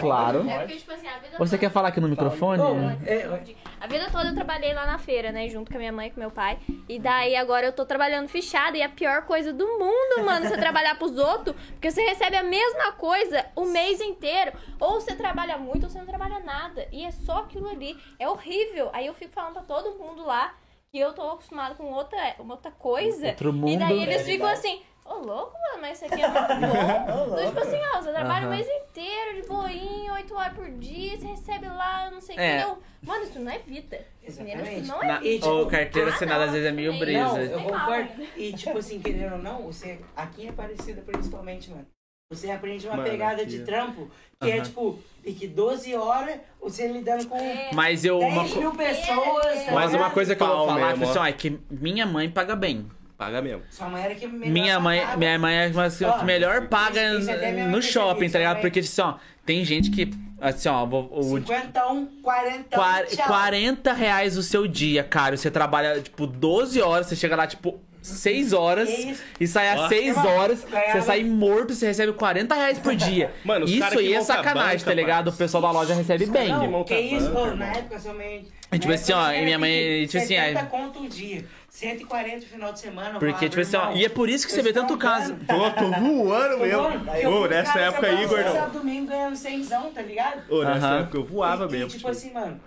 Claro. 0.00 0.48
É 0.48 0.58
porque, 0.60 0.76
tipo 0.76 0.92
assim, 0.92 1.06
a 1.06 1.18
vida 1.18 1.38
Você 1.38 1.50
toda... 1.50 1.58
quer 1.58 1.70
falar 1.70 1.88
aqui 1.88 2.00
no 2.00 2.08
microfone? 2.08 2.60
Pode, 2.60 3.08
É, 3.08 3.28
pode. 3.28 3.56
A 3.80 3.86
vida 3.86 4.08
toda 4.10 4.28
eu 4.28 4.34
trabalhei 4.34 4.74
lá 4.74 4.86
na 4.86 4.98
feira, 4.98 5.32
né? 5.32 5.48
Junto 5.48 5.70
com 5.70 5.76
a 5.76 5.78
minha 5.78 5.92
mãe 5.92 6.08
e 6.08 6.10
com 6.10 6.20
meu 6.20 6.30
pai. 6.30 6.58
E 6.88 6.98
daí 6.98 7.34
agora 7.36 7.66
eu 7.66 7.72
tô 7.72 7.86
trabalhando 7.86 8.28
fichada. 8.28 8.76
E 8.76 8.82
a 8.82 8.88
pior 8.88 9.22
coisa 9.22 9.52
do 9.52 9.66
mundo, 9.66 10.24
mano, 10.24 10.46
você 10.46 10.56
trabalhar 10.56 10.96
pros 10.96 11.16
outros. 11.16 11.56
Porque 11.72 11.90
você 11.90 12.02
recebe 12.02 12.36
a 12.36 12.42
mesma 12.42 12.92
coisa 12.92 13.46
o 13.56 13.64
mês 13.64 14.00
inteiro. 14.00 14.52
Ou 14.78 15.00
você 15.00 15.14
trabalha 15.14 15.56
muito 15.56 15.84
ou 15.84 15.90
você 15.90 15.98
não 15.98 16.06
trabalha 16.06 16.40
nada. 16.40 16.86
E 16.92 17.04
é 17.04 17.10
só 17.10 17.38
aquilo 17.38 17.68
ali. 17.68 17.96
É 18.18 18.28
horrível. 18.28 18.90
Aí 18.92 19.06
eu 19.06 19.14
fico 19.14 19.32
falando 19.32 19.54
pra 19.54 19.62
todo 19.62 19.98
mundo 19.98 20.24
lá 20.24 20.54
que 20.90 20.98
eu 20.98 21.12
tô 21.12 21.22
acostumada 21.22 21.74
com 21.76 21.84
outra, 21.84 22.34
outra 22.38 22.70
coisa. 22.72 23.28
Outro 23.28 23.50
E 23.50 23.52
mundo. 23.52 23.78
daí 23.78 24.02
eles 24.02 24.22
ficam 24.22 24.48
assim. 24.48 24.82
Ô, 25.10 25.14
louco, 25.26 25.52
mano, 25.58 25.82
mas 25.82 26.00
isso 26.00 26.04
aqui 26.12 26.22
é 26.22 26.28
muito 26.28 26.46
bom. 27.26 27.34
Então, 27.34 27.46
tipo 27.48 27.60
assim, 27.60 27.80
ó, 27.94 28.00
você 28.00 28.12
trabalha 28.12 28.46
Aham. 28.46 28.46
o 28.46 28.50
mês 28.56 28.66
inteiro 28.68 29.42
de 29.42 29.48
boinho, 29.48 30.12
8 30.14 30.34
horas 30.34 30.52
por 30.54 30.70
dia, 30.70 31.18
você 31.18 31.26
recebe 31.26 31.66
lá, 31.66 32.06
eu 32.06 32.12
não 32.12 32.20
sei 32.20 32.36
o 32.36 32.40
É. 32.40 32.58
que. 32.58 32.64
Eu, 32.70 32.78
mano, 33.02 33.24
isso 33.24 33.38
não 33.40 33.50
é 33.52 33.58
vida. 33.58 34.06
Exatamente. 34.22 34.78
Isso 34.80 34.86
não 34.92 35.02
é 35.02 35.06
Na, 35.08 35.24
E, 35.24 35.34
tipo, 35.40 35.48
ou 35.48 35.66
carteira 35.66 36.10
ah, 36.10 36.14
assinada 36.14 36.38
não, 36.38 36.44
às 36.46 36.52
vezes 36.52 36.68
é 36.68 36.72
meio 36.72 36.96
brisa. 36.98 37.24
Não, 37.24 37.38
eu 37.40 37.48
Tem 37.58 37.64
concordo. 37.68 38.18
mal. 38.18 38.26
E 38.36 38.52
tipo 38.52 38.78
assim, 38.78 39.00
querendo 39.00 39.32
ou 39.32 39.38
não, 39.38 39.62
você 39.64 39.98
aqui 40.14 40.46
é 40.46 40.52
parecida 40.52 41.02
principalmente, 41.02 41.70
mano. 41.70 41.86
Você 42.32 42.48
aprende 42.48 42.86
uma 42.86 42.96
Mano, 42.98 43.10
pegada 43.10 43.42
aqui 43.42 43.50
de 43.50 43.62
é- 43.62 43.64
trampo 43.64 44.08
que 44.40 44.48
é 44.48 44.54
Aham. 44.54 44.62
tipo, 44.62 44.98
fique 45.24 45.48
12 45.48 45.96
horas, 45.96 46.38
você 46.60 46.86
lidando 46.86 47.26
com 47.26 47.36
É. 47.36 47.70
Mas 47.74 48.04
eu. 48.04 48.20
Uma, 48.20 48.42
10 48.44 48.54
co- 48.54 48.60
mil 48.60 48.72
pessoas. 48.76 49.44
É. 49.56 49.64
tá 49.64 49.72
mas 49.72 49.92
uma 49.92 50.10
coisa 50.10 50.36
que 50.36 50.40
eu 50.42 50.46
vou 50.46 50.56
Pau 50.58 50.66
falar, 50.68 50.96
mesmo, 50.96 51.12
ó. 51.18 51.22
ó, 51.22 51.26
é 51.26 51.32
que 51.32 51.58
minha 51.68 52.06
mãe 52.06 52.30
paga 52.30 52.54
bem. 52.54 52.88
Paga 53.20 53.42
mesmo. 53.42 53.60
Sua 53.68 53.86
mãe 53.86 54.02
era 54.02 54.14
que 54.14 54.26
melhor 54.26 54.50
Minha 54.50 54.80
mãe, 54.80 55.00
pagava. 55.00 55.18
minha 55.18 55.38
mãe 55.38 55.54
é 55.54 55.66
uma 55.66 55.90
que 55.90 56.04
Ó, 56.06 56.22
melhor 56.24 56.68
paga 56.68 57.18
isso- 57.18 57.30
isso 57.30 57.68
no 57.68 57.82
shopping, 57.82 58.24
isso 58.24 58.32
tá 58.32 58.38
ligado? 58.38 58.56
também. 58.56 58.62
Porque, 58.70 58.80
assim, 58.80 59.00
ó, 59.02 59.14
tem 59.44 59.62
gente 59.62 59.90
que, 59.90 60.10
assim, 60.40 60.70
ó, 60.70 60.84
o, 60.86 61.22
51, 61.36 62.06
40, 62.22 62.74
Quar- 62.74 63.04
tchau. 63.04 63.26
40 63.26 63.92
reais 63.92 64.38
o 64.38 64.42
seu 64.42 64.66
dia, 64.66 65.04
cara. 65.04 65.36
Você 65.36 65.50
trabalha, 65.50 66.00
tipo, 66.00 66.26
12 66.26 66.80
horas, 66.80 67.08
você 67.08 67.14
chega 67.16 67.36
lá, 67.36 67.46
tipo, 67.46 67.78
6 68.00 68.54
horas 68.54 68.88
isso? 68.88 69.22
e 69.38 69.46
sai 69.46 69.68
às 69.68 69.80
Ó. 69.80 69.88
6 69.88 70.16
Irmão, 70.16 70.36
horas, 70.38 70.64
ganhava- 70.64 70.92
você 70.92 71.02
sai 71.02 71.22
morto, 71.22 71.74
você 71.74 71.88
recebe 71.88 72.14
40 72.14 72.54
reais 72.54 72.78
por 72.78 72.94
dia. 72.96 73.34
Mano, 73.44 73.66
os 73.66 73.70
Isso 73.70 73.98
aí 73.98 74.14
é 74.14 74.22
sacanagem, 74.22 74.78
banca, 74.78 74.84
tá 74.86 74.94
ligado? 74.94 75.28
O 75.28 75.32
pessoal 75.34 75.62
da 75.62 75.70
loja 75.72 75.92
recebe 75.92 76.24
bem. 76.24 76.48
Não, 76.48 76.84
que 76.84 76.98
isso, 76.98 77.26
banca, 77.26 77.38
ô, 77.38 77.42
irmão. 77.48 77.56
na 77.58 77.66
época 77.66 77.98
sua 77.98 78.14
mãe... 78.14 78.46
E, 78.72 78.78
tipo 78.78 78.92
assim, 78.92 79.12
ó, 79.12 79.32
e 79.32 79.42
minha 79.44 79.58
mãe, 79.58 80.06
tipo 80.06 80.18
assim, 80.18 80.34
70 80.36 80.60
aí- 80.60 80.66
conto 80.66 81.02
o 81.02 81.08
dia, 81.08 81.44
140 81.68 82.36
no 82.36 82.42
final 82.42 82.72
de 82.72 82.78
semana. 82.78 83.10
eu 83.14 83.18
Porque, 83.18 83.48
tipo 83.48 83.60
assim, 83.60 83.76
ó, 83.76 83.92
e 83.92 84.04
é 84.04 84.08
por 84.08 84.28
isso 84.28 84.46
que 84.46 84.52
você 84.52 84.62
vê 84.62 84.72
tanto 84.72 84.96
caso. 84.96 85.36
Tô, 85.46 85.70
tô 85.72 85.90
voando 85.90 86.58
mesmo. 86.58 87.16
Eu 87.20 87.32
Ô, 87.32 87.46
nessa 87.48 87.80
época 87.80 88.06
aí, 88.06 88.26
gordão. 88.26 88.52
sábado, 88.52 88.78
domingo 88.78 89.08
ganhando 89.08 89.34
cenzão, 89.36 89.90
tá 89.92 90.02
ligado? 90.02 90.42
Ô, 90.52 90.62
nessa 90.62 90.86
época 91.00 91.16
eu 91.18 91.24
voava 91.24 91.68
mesmo. 91.68 91.88
E, 91.88 91.92
tipo 91.96 92.08
assim, 92.08 92.32
mano, 92.32 92.60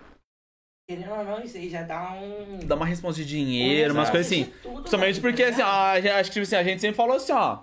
querendo 0.89 1.11
ou 1.11 1.23
não, 1.23 1.41
isso 1.41 1.55
aí 1.55 1.69
já 1.69 1.84
dá 1.84 2.11
um. 2.11 2.59
Dá 2.65 2.75
uma 2.75 2.85
resposta 2.85 3.21
de 3.21 3.27
dinheiro, 3.27 3.93
umas 3.93 4.09
Exato. 4.09 4.11
coisas 4.11 4.31
assim. 4.31 4.43
Tudo, 4.61 4.75
Principalmente 4.81 5.21
mano, 5.21 5.30
porque, 5.38 5.43
tá 5.43 5.49
assim, 5.93 6.07
ó, 6.09 6.11
acho 6.19 6.30
que 6.30 6.34
tipo 6.34 6.43
assim, 6.43 6.55
a 6.57 6.63
gente 6.63 6.81
sempre 6.81 6.97
falou 6.97 7.15
assim, 7.15 7.31
ó. 7.31 7.59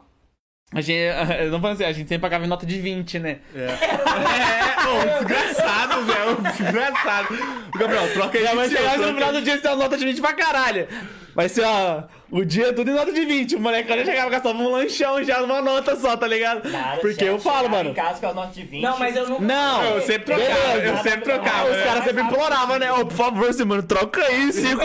A 0.73 0.81
gente, 0.81 1.13
não 1.51 1.61
falando 1.61 1.75
assim, 1.75 1.85
a 1.85 1.93
gente 1.93 2.09
sempre 2.09 2.23
pagava 2.23 2.45
em 2.45 2.49
nota 2.49 2.65
de 2.65 2.79
20, 2.81 3.19
né? 3.19 3.39
É, 3.55 3.67
ô, 4.87 5.19
desgraçado, 5.19 6.05
velho. 6.05 6.37
Desgraçado. 6.57 7.39
Gabriel, 7.77 8.13
troca 8.15 8.39
aí. 8.39 8.45
Já 8.45 8.55
vai 8.55 8.69
chegar 8.69 8.99
no 8.99 9.15
final 9.15 9.33
do 9.33 9.43
dia 9.43 9.55
e 9.57 9.59
ter 9.59 9.69
uma 9.69 9.77
nota 9.77 9.97
de 9.97 10.05
20 10.05 10.21
pra 10.21 10.33
caralho. 10.33 10.87
Vai 11.35 11.49
ser, 11.49 11.65
ó, 11.65 12.05
o 12.31 12.45
dia 12.45 12.73
tudo 12.73 12.91
em 12.91 12.95
nota 12.95 13.13
de 13.13 13.25
20. 13.25 13.57
O 13.57 13.61
moleque 13.61 13.89
já 13.89 14.05
chegava 14.05 14.31
gastava 14.31 14.59
um 14.59 14.71
lanchão 14.71 15.23
já 15.25 15.41
numa 15.41 15.61
nota 15.61 15.97
só, 15.97 16.17
tá 16.17 16.27
ligado? 16.27 16.69
Nada, 16.71 17.01
Porque 17.01 17.25
eu 17.25 17.39
falo, 17.39 17.69
mano. 17.69 17.91
Em 17.91 17.95
casa 17.95 18.21
com 18.21 18.27
as 18.27 18.35
notas 18.35 18.55
de 18.55 18.63
20. 18.63 18.83
Não, 18.83 18.99
mas 18.99 19.17
eu 19.17 19.29
não. 19.29 19.41
Não, 19.41 19.85
Eu 19.85 20.03
sempre 20.03 20.25
trocava, 20.25 20.73
Beleza. 20.73 20.87
eu 20.87 20.97
sempre 20.99 21.21
trocava. 21.21 21.71
Os 21.71 21.77
né? 21.77 21.85
caras 21.85 22.05
sempre 22.05 22.23
imploravam, 22.23 22.79
né? 22.79 22.93
Ô, 22.93 23.07
por 23.07 23.17
favor, 23.17 23.49
assim, 23.49 23.65
mano, 23.65 23.83
troca 23.83 24.23
aí, 24.23 24.53
cinco, 24.53 24.83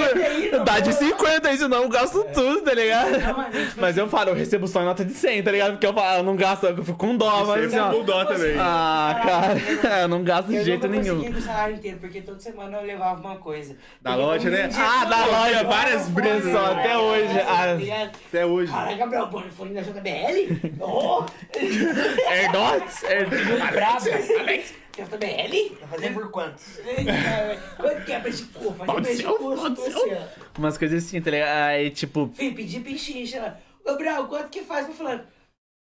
dá 0.64 0.80
de 0.80 0.94
50 0.94 1.48
aí, 1.48 1.58
senão 1.58 1.84
eu 1.84 1.90
gasto 1.90 2.24
tudo, 2.34 2.62
tá 2.62 2.74
ligado? 2.74 3.12
Não, 3.20 3.38
mas, 3.38 3.56
tipo, 3.56 3.82
Mas 3.82 3.98
eu 3.98 4.08
falo, 4.08 4.30
eu 4.32 4.36
recebo 4.36 4.68
só 4.68 4.82
em 4.82 4.86
nota 4.86 5.06
de 5.06 5.14
100, 5.14 5.44
tá 5.44 5.52
ligado? 5.52 5.72
Porque 5.74 5.86
eu 5.86 5.94
falo, 5.94 6.18
eu 6.20 6.24
não 6.24 6.36
gasto, 6.36 6.66
eu 6.66 6.84
fico 6.84 6.98
com 6.98 7.16
dó, 7.16 7.46
mas 7.46 7.66
assim, 7.66 7.76
Sempre 7.76 7.98
com 7.98 8.04
dó 8.04 8.26
também. 8.26 8.56
Ah, 8.60 9.22
cara, 9.24 10.02
eu 10.02 10.08
não 10.08 10.24
gasto 10.24 10.48
de 10.48 10.56
eu 10.56 10.64
jeito 10.64 10.88
nunca 10.88 11.02
nenhum. 11.02 11.18
consegui 11.18 11.34
com 11.34 11.40
o 11.40 11.44
salário 11.44 11.76
inteiro, 11.76 11.98
porque 12.00 12.22
toda 12.22 12.40
semana 12.40 12.78
eu 12.78 12.86
levava 12.86 13.20
uma 13.22 13.36
coisa. 13.38 13.76
Da 14.02 14.16
loja, 14.16 14.50
né? 14.50 14.70
Ah, 14.76 15.06
da 15.06 15.26
loja, 15.26 15.62
eu 15.62 15.68
várias 15.68 16.10
né? 16.10 16.58
até 16.72 16.98
hoje. 16.98 17.35
Ah. 17.42 17.74
ligado? 17.74 18.12
Até 18.28 18.46
hoje. 18.46 18.72
Caralho, 18.72 18.98
Gabriel, 18.98 19.28
bom, 19.28 19.42
fone 19.50 19.74
da 19.74 19.82
JBL? 19.82 20.82
Oh! 20.82 21.24
Tá 23.60 23.72
bravo? 23.72 24.08
Alex, 24.40 24.74
JBL? 24.96 25.76
tá 25.80 25.88
fazendo 25.88 26.14
por 26.14 26.32
quantos? 26.32 26.80
Quanto 27.78 28.06
que 28.06 28.12
é 28.14 28.20
pra 28.20 28.30
esse 28.30 28.44
um 28.44 28.74
Pode 28.74 29.08
ser, 29.08 29.24
pode 29.24 29.76
tô 29.76 29.82
ser. 29.82 29.90
assim, 29.90 30.14
ó. 30.14 30.60
Umas 30.60 30.78
coisas 30.78 31.04
assim, 31.04 31.22
tá 31.22 31.32
ligado? 31.32 31.70
Aí, 31.70 31.90
tipo, 31.92 32.32
Fih, 32.34 32.52
pedi 32.52 32.80
pichincha 32.80 33.42
lá. 33.42 33.58
Gabriel, 33.86 34.26
quanto 34.26 34.50
que 34.50 34.62
faz 34.62 34.86
pra 34.86 34.96
falar? 34.96 35.26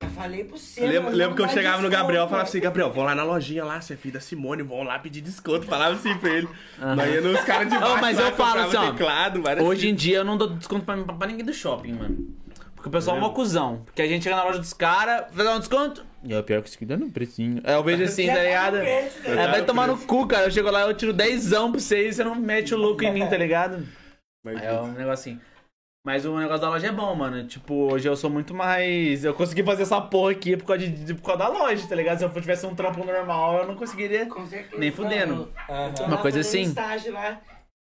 Já 0.02 0.10
falei 0.10 0.44
pro 0.44 0.59
você, 0.59 0.82
Lembro, 0.82 1.05
mano, 1.05 1.16
lembro 1.16 1.31
não 1.31 1.36
que 1.36 1.43
eu 1.43 1.47
dá 1.47 1.52
chegava 1.52 1.77
no 1.78 1.82
desconto, 1.85 2.02
Gabriel 2.02 2.27
e 2.27 2.28
falava 2.28 2.48
assim, 2.48 2.60
Gabriel, 2.60 2.93
vão 2.93 3.05
lá 3.05 3.14
na 3.14 3.23
lojinha 3.23 3.64
lá, 3.64 3.81
você 3.81 3.94
é 3.94 3.97
filho 3.97 4.12
da 4.12 4.20
Simone, 4.20 4.62
vão 4.62 4.82
lá 4.82 4.98
pedir 4.98 5.23
desconto. 5.23 5.64
Falava 5.64 5.94
assim 5.94 6.14
pra 6.18 6.28
ele. 6.31 6.48
Nós 6.78 7.14
ia 7.14 7.20
nos 7.23 7.40
caras 7.40 7.70
de 7.70 7.78
baixo 7.78 7.98
mas 8.02 8.18
lá, 8.18 8.28
eu 8.28 8.32
falo 8.36 8.60
assim, 8.60 8.77
ó, 8.77 8.93
teclado, 8.93 9.43
várias 9.43 9.64
hoje 9.64 9.89
em 9.89 9.94
dia 9.94 10.18
eu 10.18 10.24
não 10.24 10.36
dou 10.36 10.51
desconto 10.51 10.85
pra, 10.85 11.02
pra 11.02 11.27
ninguém 11.27 11.47
do 11.47 11.52
shopping, 11.55 11.94
mano. 11.94 12.28
Porque 12.74 12.90
o 12.90 12.93
pessoal 12.93 13.16
é 13.16 13.24
um 13.24 13.32
cuzão. 13.32 13.82
Porque 13.86 14.02
a 14.02 14.06
gente 14.06 14.23
chega 14.23 14.36
na 14.36 14.44
loja 14.44 14.59
dos 14.59 14.74
caras, 14.74 15.32
vai 15.32 15.47
dar 15.47 15.56
um 15.56 15.60
desconto. 15.60 16.05
E 16.23 16.35
é 16.35 16.39
o 16.39 16.43
pior 16.43 16.60
que 16.60 16.68
isso 16.68 16.77
aqui 16.77 16.85
dando 16.85 17.06
um 17.06 17.10
precinho. 17.10 17.62
É, 17.64 17.74
eu 17.74 17.82
vejo 17.82 18.05
assim, 18.05 18.27
tá 18.27 18.35
tá 18.35 18.39
no 18.39 18.44
ligado? 18.44 18.77
né? 18.78 19.10
É, 19.24 19.48
vai 19.48 19.64
tomar 19.64 19.89
no 19.89 19.97
cu, 19.97 20.27
cara. 20.27 20.44
Eu 20.47 20.51
chego 20.51 20.70
lá, 20.70 20.82
eu 20.82 20.93
tiro 20.94 21.14
dezão 21.14 21.70
pra 21.73 21.81
você 21.81 22.09
e 22.09 22.12
você 22.12 22.23
não 22.23 22.35
mete 22.35 22.74
o 22.74 22.77
louco 22.77 23.02
em 23.02 23.12
mim, 23.12 23.27
tá 23.27 23.36
ligado? 23.39 23.82
Mas, 24.44 24.62
É 24.62 24.73
um 24.78 24.93
negócio 24.93 25.32
assim. 25.32 25.40
Mas 26.06 26.24
o 26.24 26.38
negócio 26.38 26.60
da 26.60 26.68
loja 26.68 26.86
é 26.86 26.92
bom, 26.92 27.12
mano. 27.16 27.44
Tipo, 27.48 27.92
hoje 27.92 28.08
eu 28.08 28.14
sou 28.14 28.30
muito 28.30 28.54
mais. 28.54 29.24
Eu 29.24 29.34
consegui 29.34 29.64
fazer 29.64 29.82
essa 29.82 30.00
porra 30.00 30.30
aqui 30.30 30.56
por 30.56 30.64
causa, 30.64 30.86
de, 30.86 31.14
por 31.14 31.22
causa 31.22 31.38
da 31.38 31.48
loja, 31.48 31.84
tá 31.84 31.96
ligado? 31.96 32.18
Se 32.18 32.24
eu 32.24 32.30
tivesse 32.30 32.64
um 32.64 32.76
trampo 32.76 33.04
normal, 33.04 33.58
eu 33.58 33.66
não 33.66 33.74
conseguiria. 33.74 34.24
Com 34.26 34.46
certeza. 34.46 34.78
Nem 34.78 34.92
fudendo. 34.92 35.52
Aham. 35.68 36.06
Uma 36.06 36.18
coisa 36.18 36.38
assim. 36.38 36.62
estágio 36.62 37.12
lá, 37.12 37.40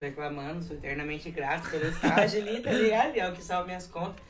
reclamando, 0.04 0.62
sou 0.62 0.76
eternamente 0.76 1.30
grato 1.30 1.70
pelo 1.70 1.86
estágio 1.86 2.42
ali, 2.42 2.60
tá 2.60 2.70
ligado? 2.70 3.16
É 3.16 3.26
o 3.26 3.32
que 3.32 3.42
salva 3.42 3.64
minhas 3.64 3.86
contas. 3.86 4.22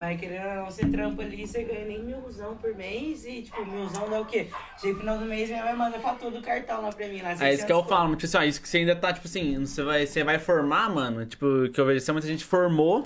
Mas 0.00 0.20
querendo 0.20 0.46
ou 0.46 0.54
não, 0.54 0.64
você 0.66 0.86
trampa 0.86 1.22
ali, 1.22 1.44
você 1.44 1.64
ganha 1.64 1.84
nem 1.84 2.04
milzão 2.04 2.56
por 2.56 2.72
mês 2.76 3.24
e, 3.24 3.42
tipo, 3.42 3.66
milzão 3.66 4.08
dá 4.08 4.20
o 4.20 4.24
quê? 4.24 4.46
Chega 4.80 4.92
no 4.92 5.00
final 5.00 5.18
do 5.18 5.24
mês, 5.24 5.48
minha 5.48 5.64
mãe 5.64 5.74
manda 5.74 5.98
fatura 5.98 6.30
do 6.30 6.42
cartão 6.42 6.80
lá 6.82 6.90
pra 6.90 7.08
mim. 7.08 7.20
Lá, 7.22 7.30
É 7.30 7.52
isso 7.52 7.66
que 7.66 7.68
600 7.68 7.70
eu 7.70 7.84
falo, 7.84 8.14
tipo 8.14 8.26
assim, 8.26 8.36
ó, 8.36 8.42
isso 8.44 8.62
que 8.62 8.68
você 8.68 8.78
ainda 8.78 8.94
tá, 8.94 9.12
tipo 9.12 9.26
assim, 9.26 9.58
você 9.58 9.82
vai, 9.82 10.06
você 10.06 10.22
vai 10.22 10.38
formar, 10.38 10.88
mano, 10.90 11.26
tipo, 11.26 11.68
que 11.72 11.80
eu 11.80 11.86
vejo, 11.86 11.98
se 11.98 12.12
muita 12.12 12.28
gente 12.28 12.44
formou 12.44 13.04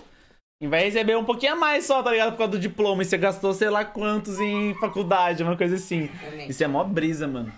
e 0.61 0.67
vai 0.67 0.85
receber 0.85 1.17
um 1.17 1.25
pouquinho 1.25 1.53
a 1.53 1.57
mais 1.57 1.85
só, 1.85 2.03
tá 2.03 2.11
ligado? 2.11 2.33
Por 2.33 2.39
causa 2.39 2.53
do 2.53 2.59
diploma, 2.59 3.03
e 3.03 3.05
você 3.05 3.19
gastou 3.19 3.53
sei 3.53 3.69
lá 3.71 3.85
quantos 3.85 4.41
em 4.41 4.75
faculdade, 4.75 5.43
uma 5.43 5.57
coisa 5.57 5.77
assim. 5.77 6.09
Também. 6.09 6.49
Isso 6.49 6.63
é 6.65 6.67
mó 6.67 6.83
brisa, 6.85 7.27
mano. 7.29 7.53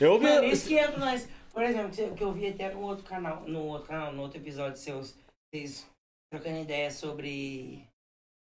Eu 0.00 0.20
Mano, 0.20 0.42
vi. 0.42 0.50
isso 0.52 0.68
que 0.68 0.78
entra 0.78 0.98
nós. 0.98 1.28
Por 1.52 1.62
exemplo, 1.64 1.90
que 1.90 2.00
eu- 2.02 2.14
que 2.14 2.22
eu 2.24 2.32
vi 2.32 2.48
até 2.48 2.72
no 2.72 2.80
outro 2.82 3.04
canal, 3.04 3.42
no 3.46 3.60
outro 3.64 3.88
canal, 3.88 4.12
no 4.12 4.22
outro 4.22 4.38
episódio 4.38 4.78
seus, 4.78 5.16
vocês 5.52 5.88
trocando 6.32 6.60
ideia 6.60 6.90
sobre. 6.90 7.84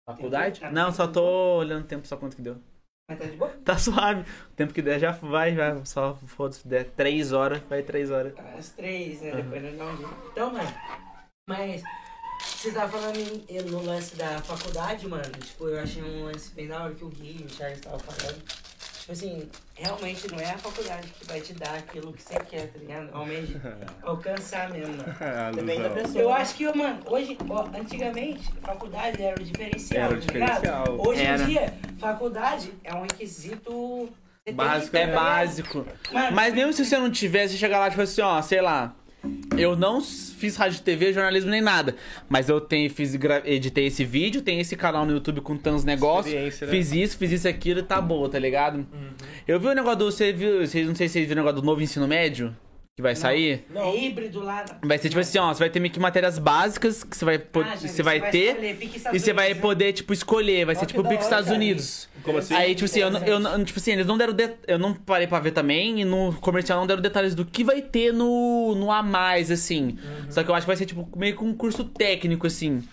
Faculdade? 0.10 0.62
Não, 0.72 0.92
só 0.92 1.08
tô 1.08 1.58
olhando 1.58 1.84
o 1.84 1.88
tempo, 1.88 2.06
só 2.08 2.16
quanto 2.18 2.36
que 2.36 2.42
deu. 2.42 2.58
Mas 3.10 3.20
tá 3.20 3.26
de 3.26 3.36
boa? 3.38 3.50
Tá 3.66 3.76
suave. 3.78 4.22
O 4.22 4.54
tempo 4.56 4.74
que 4.74 4.82
der 4.82 5.00
já 5.00 5.12
vai, 5.12 5.54
vai. 5.56 5.86
Só 5.86 6.16
foda-se, 6.16 6.66
der 6.68 6.86
três 6.92 7.34
horas, 7.34 7.60
vai 7.70 7.84
três 7.84 8.10
horas. 8.12 8.34
As 8.58 8.70
três, 8.70 9.22
né? 9.22 9.32
Depois 9.32 9.62
nós 9.64 9.78
dá 9.78 9.86
um 9.86 9.98
jeito. 9.98 10.16
Então, 10.32 10.54
mano, 10.54 10.74
mas 11.50 11.84
você 12.46 12.72
tava 12.72 12.98
falando 12.98 13.18
em- 13.18 13.62
no 13.64 13.84
lance 13.84 14.16
da 14.16 14.40
faculdade, 14.42 15.08
mano. 15.08 15.24
Tipo, 15.44 15.68
eu 15.70 15.80
achei 15.82 16.02
um 16.04 16.26
lance 16.26 16.52
bem 16.54 16.68
da 16.68 16.84
hora 16.84 16.94
que 16.94 17.04
o 17.04 17.10
Gui 17.10 17.38
e 17.42 17.46
o 17.46 17.50
Charles 17.50 17.78
estavam 17.80 18.00
falando. 18.00 18.42
Tipo 19.00 19.12
assim, 19.12 19.50
realmente 19.76 20.32
não 20.32 20.40
é 20.40 20.52
a 20.52 20.58
faculdade 20.58 21.10
que 21.20 21.26
vai 21.28 21.42
te 21.42 21.54
dar 21.54 21.76
aquilo 21.76 22.14
que 22.14 22.22
você 22.22 22.36
quer, 22.40 22.72
tá 22.72 22.80
ligado? 22.80 23.10
Almeja 23.14 23.60
alcançar 24.02 24.70
mesmo, 24.70 24.96
mano. 24.96 25.16
Ah, 25.20 25.52
Depende 25.54 25.84
da 25.84 25.90
pessoa. 25.90 26.22
Eu 26.22 26.34
acho 26.34 26.56
que, 26.56 26.74
mano, 26.74 27.00
hoje, 27.08 27.38
ó, 27.50 27.66
antigamente, 27.78 28.50
faculdade 28.62 29.22
era 29.22 29.36
o 29.40 29.44
diferencial, 29.44 30.04
Era 30.06 30.16
o 30.18 30.22
tá 30.22 30.34
ligado? 30.34 30.50
diferencial. 30.62 31.06
Hoje 31.06 31.22
Era. 31.22 31.44
em 31.44 31.46
dia, 31.48 31.74
faculdade 31.98 32.74
é 32.82 32.94
um 32.94 33.02
requisito. 33.02 33.70
você 33.72 34.10
tem 34.46 34.54
que 34.54 34.58
Básico, 34.64 34.96
é 34.98 35.08
tá 35.08 35.14
básico. 35.14 35.88
Mano, 36.12 36.36
Mas 36.36 36.54
mesmo 36.54 36.72
se 36.72 36.86
você 36.86 36.98
não 36.98 37.12
tivesse, 37.12 37.58
chegar 37.58 37.80
lá, 37.80 37.90
tipo 37.90 38.02
assim, 38.02 38.22
ó, 38.22 38.42
sei 38.42 38.62
lá. 38.62 38.96
Eu 39.58 39.76
não 39.76 40.02
fiz 40.02 40.56
rádio 40.58 40.82
TV, 40.82 41.14
jornalismo 41.14 41.50
nem 41.50 41.62
nada. 41.62 41.96
Mas 42.28 42.50
eu 42.50 42.60
tenho, 42.60 42.90
fiz, 42.90 43.18
editei 43.46 43.86
esse 43.86 44.04
vídeo, 44.04 44.42
tenho 44.42 44.60
esse 44.60 44.76
canal 44.76 45.06
no 45.06 45.14
YouTube 45.14 45.42
com 45.42 45.56
tantos 45.56 45.86
negócios. 45.86 46.34
Né? 46.34 46.52
Fiz 46.68 46.92
isso, 46.92 47.18
fiz 47.18 47.32
isso, 47.32 47.48
aquilo 47.48 47.80
e 47.80 47.84
tá 47.84 48.02
boa, 48.02 48.30
tá 48.30 48.40
ligado? 48.40 48.86
Eu 49.48 49.60
vi 49.60 49.68
o 49.68 49.74
negócio 49.74 50.00
do. 50.00 50.12
Você 50.12 50.34
viu. 50.34 50.60
Não 50.60 50.66
sei 50.66 51.08
se 51.08 51.14
vocês 51.14 51.28
viram 51.28 51.42
o 51.42 51.46
negócio 51.46 51.62
do 51.62 51.66
novo 51.66 51.82
ensino 51.82 52.08
médio 52.08 52.56
que 52.96 53.02
vai 53.02 53.16
sair. 53.16 53.66
É 53.74 53.98
híbrido 54.06 54.40
lá. 54.40 54.64
Vai 54.84 55.00
ser 55.00 55.10
tipo 55.10 55.20
assim, 55.20 55.40
ó, 55.40 55.52
você 55.52 55.58
vai 55.62 55.70
ter 55.72 55.80
meio 55.80 55.92
que 55.92 56.00
matérias 56.00 56.38
básicas 56.38 57.04
que 57.04 57.18
você 57.18 57.26
vai, 57.26 57.36
Ah, 57.38 57.76
você 57.76 58.04
vai 58.04 58.30
ter. 58.30 58.50
escolher, 58.56 59.16
E 59.16 59.20
você 59.20 59.34
vai 59.34 59.54
né? 59.56 59.60
poder, 59.60 59.94
tipo, 59.94 60.14
escolher. 60.14 60.64
Vai 60.64 60.76
ser 60.76 60.86
tipo 60.86 61.02
Pique 61.04 61.24
Estados 61.24 61.46
cara. 61.46 61.58
Unidos. 61.58 62.08
Como 62.22 62.38
assim? 62.38 62.54
Aí, 62.54 62.76
tipo 62.76 62.86
assim, 62.86 63.00
eu, 63.00 63.10
não- 63.10 63.24
eu, 63.24 63.40
não- 63.40 63.64
tipo 63.64 63.80
assim, 63.80 63.94
eles 63.94 64.06
não 64.06 64.16
deram. 64.16 64.32
de- 64.32 64.54
Eu 64.68 64.78
não 64.78 64.94
parei 64.94 65.26
pra 65.26 65.40
ver 65.40 65.52
também, 65.52 66.02
e 66.02 66.06
no 66.06 66.34
comercial 66.34 66.80
não 66.80 66.86
deram 66.86 67.02
detalhes 67.02 67.34
do 67.34 67.44
que 67.44 67.64
vai 67.64 67.82
ter 67.82 68.14
no, 68.14 68.76
no 68.76 68.92
a 68.92 69.02
mais, 69.02 69.50
assim. 69.50 69.98
Uhum. 69.98 70.30
Só 70.32 70.44
que 70.44 70.52
eu 70.52 70.56
acho 70.56 70.66
que 70.66 70.70
vai 70.70 70.78
ser, 70.78 70.86
tipo, 70.86 71.10
meio 71.18 71.36
que 71.36 71.44
um 71.44 71.54
curso 71.56 71.84
técnico, 71.84 72.46
assim. 72.46 72.84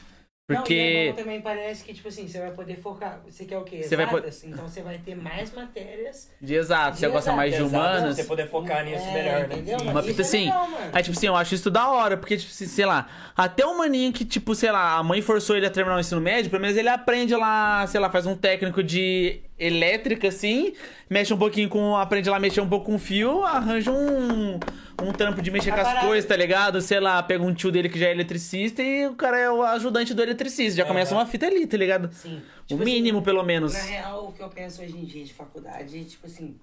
Não, 0.50 0.56
e 0.56 0.58
é 0.58 0.62
Porque. 0.62 1.12
bom 1.16 1.22
também 1.22 1.40
parece 1.40 1.84
que, 1.84 1.94
tipo 1.94 2.08
assim, 2.08 2.26
você 2.28 2.40
vai 2.40 2.50
poder 2.50 2.76
focar. 2.76 3.20
Você 3.28 3.44
quer 3.44 3.58
o 3.58 3.64
quê? 3.64 3.82
Você 3.82 3.96
vai 3.96 4.06
Exatas? 4.06 4.44
Então 4.44 4.68
você 4.68 4.82
vai 4.82 4.98
ter 4.98 5.14
mais 5.14 5.52
matérias. 5.52 6.30
de 6.40 6.54
exato, 6.54 6.96
você 6.98 7.06
De 7.06 7.12
gosta 7.12 7.32
mais 7.32 7.54
de 7.54 7.62
Exato, 7.62 7.74
humanas. 7.76 8.16
Você 8.16 8.24
poder 8.24 8.48
focar 8.48 8.84
nisso 8.84 9.04
É, 9.04 9.12
melhor, 9.14 9.48
né? 9.48 9.56
entendeu? 9.56 9.78
Uma 9.80 10.00
Isso 10.00 10.08
fita 10.08 10.22
é 10.22 10.24
assim. 10.24 10.44
legal, 10.46 10.68
mano. 10.68 10.90
Aí, 10.92 11.02
tipo 11.02 11.16
assim, 11.16 11.26
eu 11.26 11.36
acho 11.36 11.54
isso 11.54 11.70
da 11.70 11.90
hora, 11.90 12.16
porque, 12.16 12.36
tipo, 12.36 12.50
assim, 12.50 12.66
sei 12.66 12.86
lá, 12.86 13.08
até 13.36 13.64
o 13.64 13.76
maninho 13.78 14.12
que, 14.12 14.24
tipo, 14.24 14.54
sei 14.54 14.70
lá, 14.72 14.96
a 14.96 15.02
mãe 15.02 15.22
forçou 15.22 15.56
ele 15.56 15.66
a 15.66 15.70
terminar 15.70 15.96
o 15.96 16.00
ensino 16.00 16.20
médio, 16.20 16.50
pelo 16.50 16.62
menos 16.62 16.76
ele 16.76 16.88
aprende 16.88 17.34
lá, 17.34 17.86
sei 17.86 18.00
lá, 18.00 18.10
faz 18.10 18.26
um 18.26 18.36
técnico 18.36 18.82
de 18.82 19.40
elétrica, 19.60 20.28
assim, 20.28 20.72
mexe 21.08 21.32
um 21.32 21.38
pouquinho 21.38 21.68
com. 21.68 21.94
aprende 21.94 22.30
lá 22.30 22.38
a 22.38 22.40
mexer 22.40 22.60
um 22.60 22.68
pouco 22.68 22.86
com 22.86 22.98
fio, 22.98 23.44
arranja 23.44 23.92
um. 23.92 24.54
um 24.54 25.12
trampo 25.12 25.42
de 25.42 25.50
mexer 25.50 25.70
A 25.70 25.74
com 25.74 25.80
as 25.82 26.00
coisas, 26.00 26.28
tá 26.28 26.36
ligado? 26.36 26.80
Sei 26.80 26.98
lá, 26.98 27.22
pega 27.22 27.44
um 27.44 27.52
tio 27.54 27.70
dele 27.70 27.88
que 27.88 27.98
já 27.98 28.08
é 28.08 28.12
eletricista 28.12 28.82
e 28.82 29.06
o 29.06 29.14
cara 29.14 29.38
é 29.38 29.50
o 29.50 29.62
ajudante 29.62 30.14
do 30.14 30.22
eletricista. 30.22 30.78
Já 30.78 30.86
começa 30.86 31.14
uma 31.14 31.26
fita 31.26 31.46
ali, 31.46 31.66
tá 31.66 31.76
ligado? 31.76 32.12
Sim. 32.12 32.38
O 32.38 32.66
Tipo 32.66 32.84
mínimo, 32.84 33.18
assim, 33.18 33.24
pelo 33.24 33.42
menos. 33.42 33.74
Na 33.74 33.82
real, 33.82 34.28
o 34.28 34.32
que 34.32 34.42
eu 34.42 34.48
penso 34.48 34.82
hoje 34.82 34.96
em 34.96 35.04
dia 35.04 35.24
de 35.24 35.34
faculdade, 35.34 36.04
tipo 36.06 36.26
assim, 36.26 36.58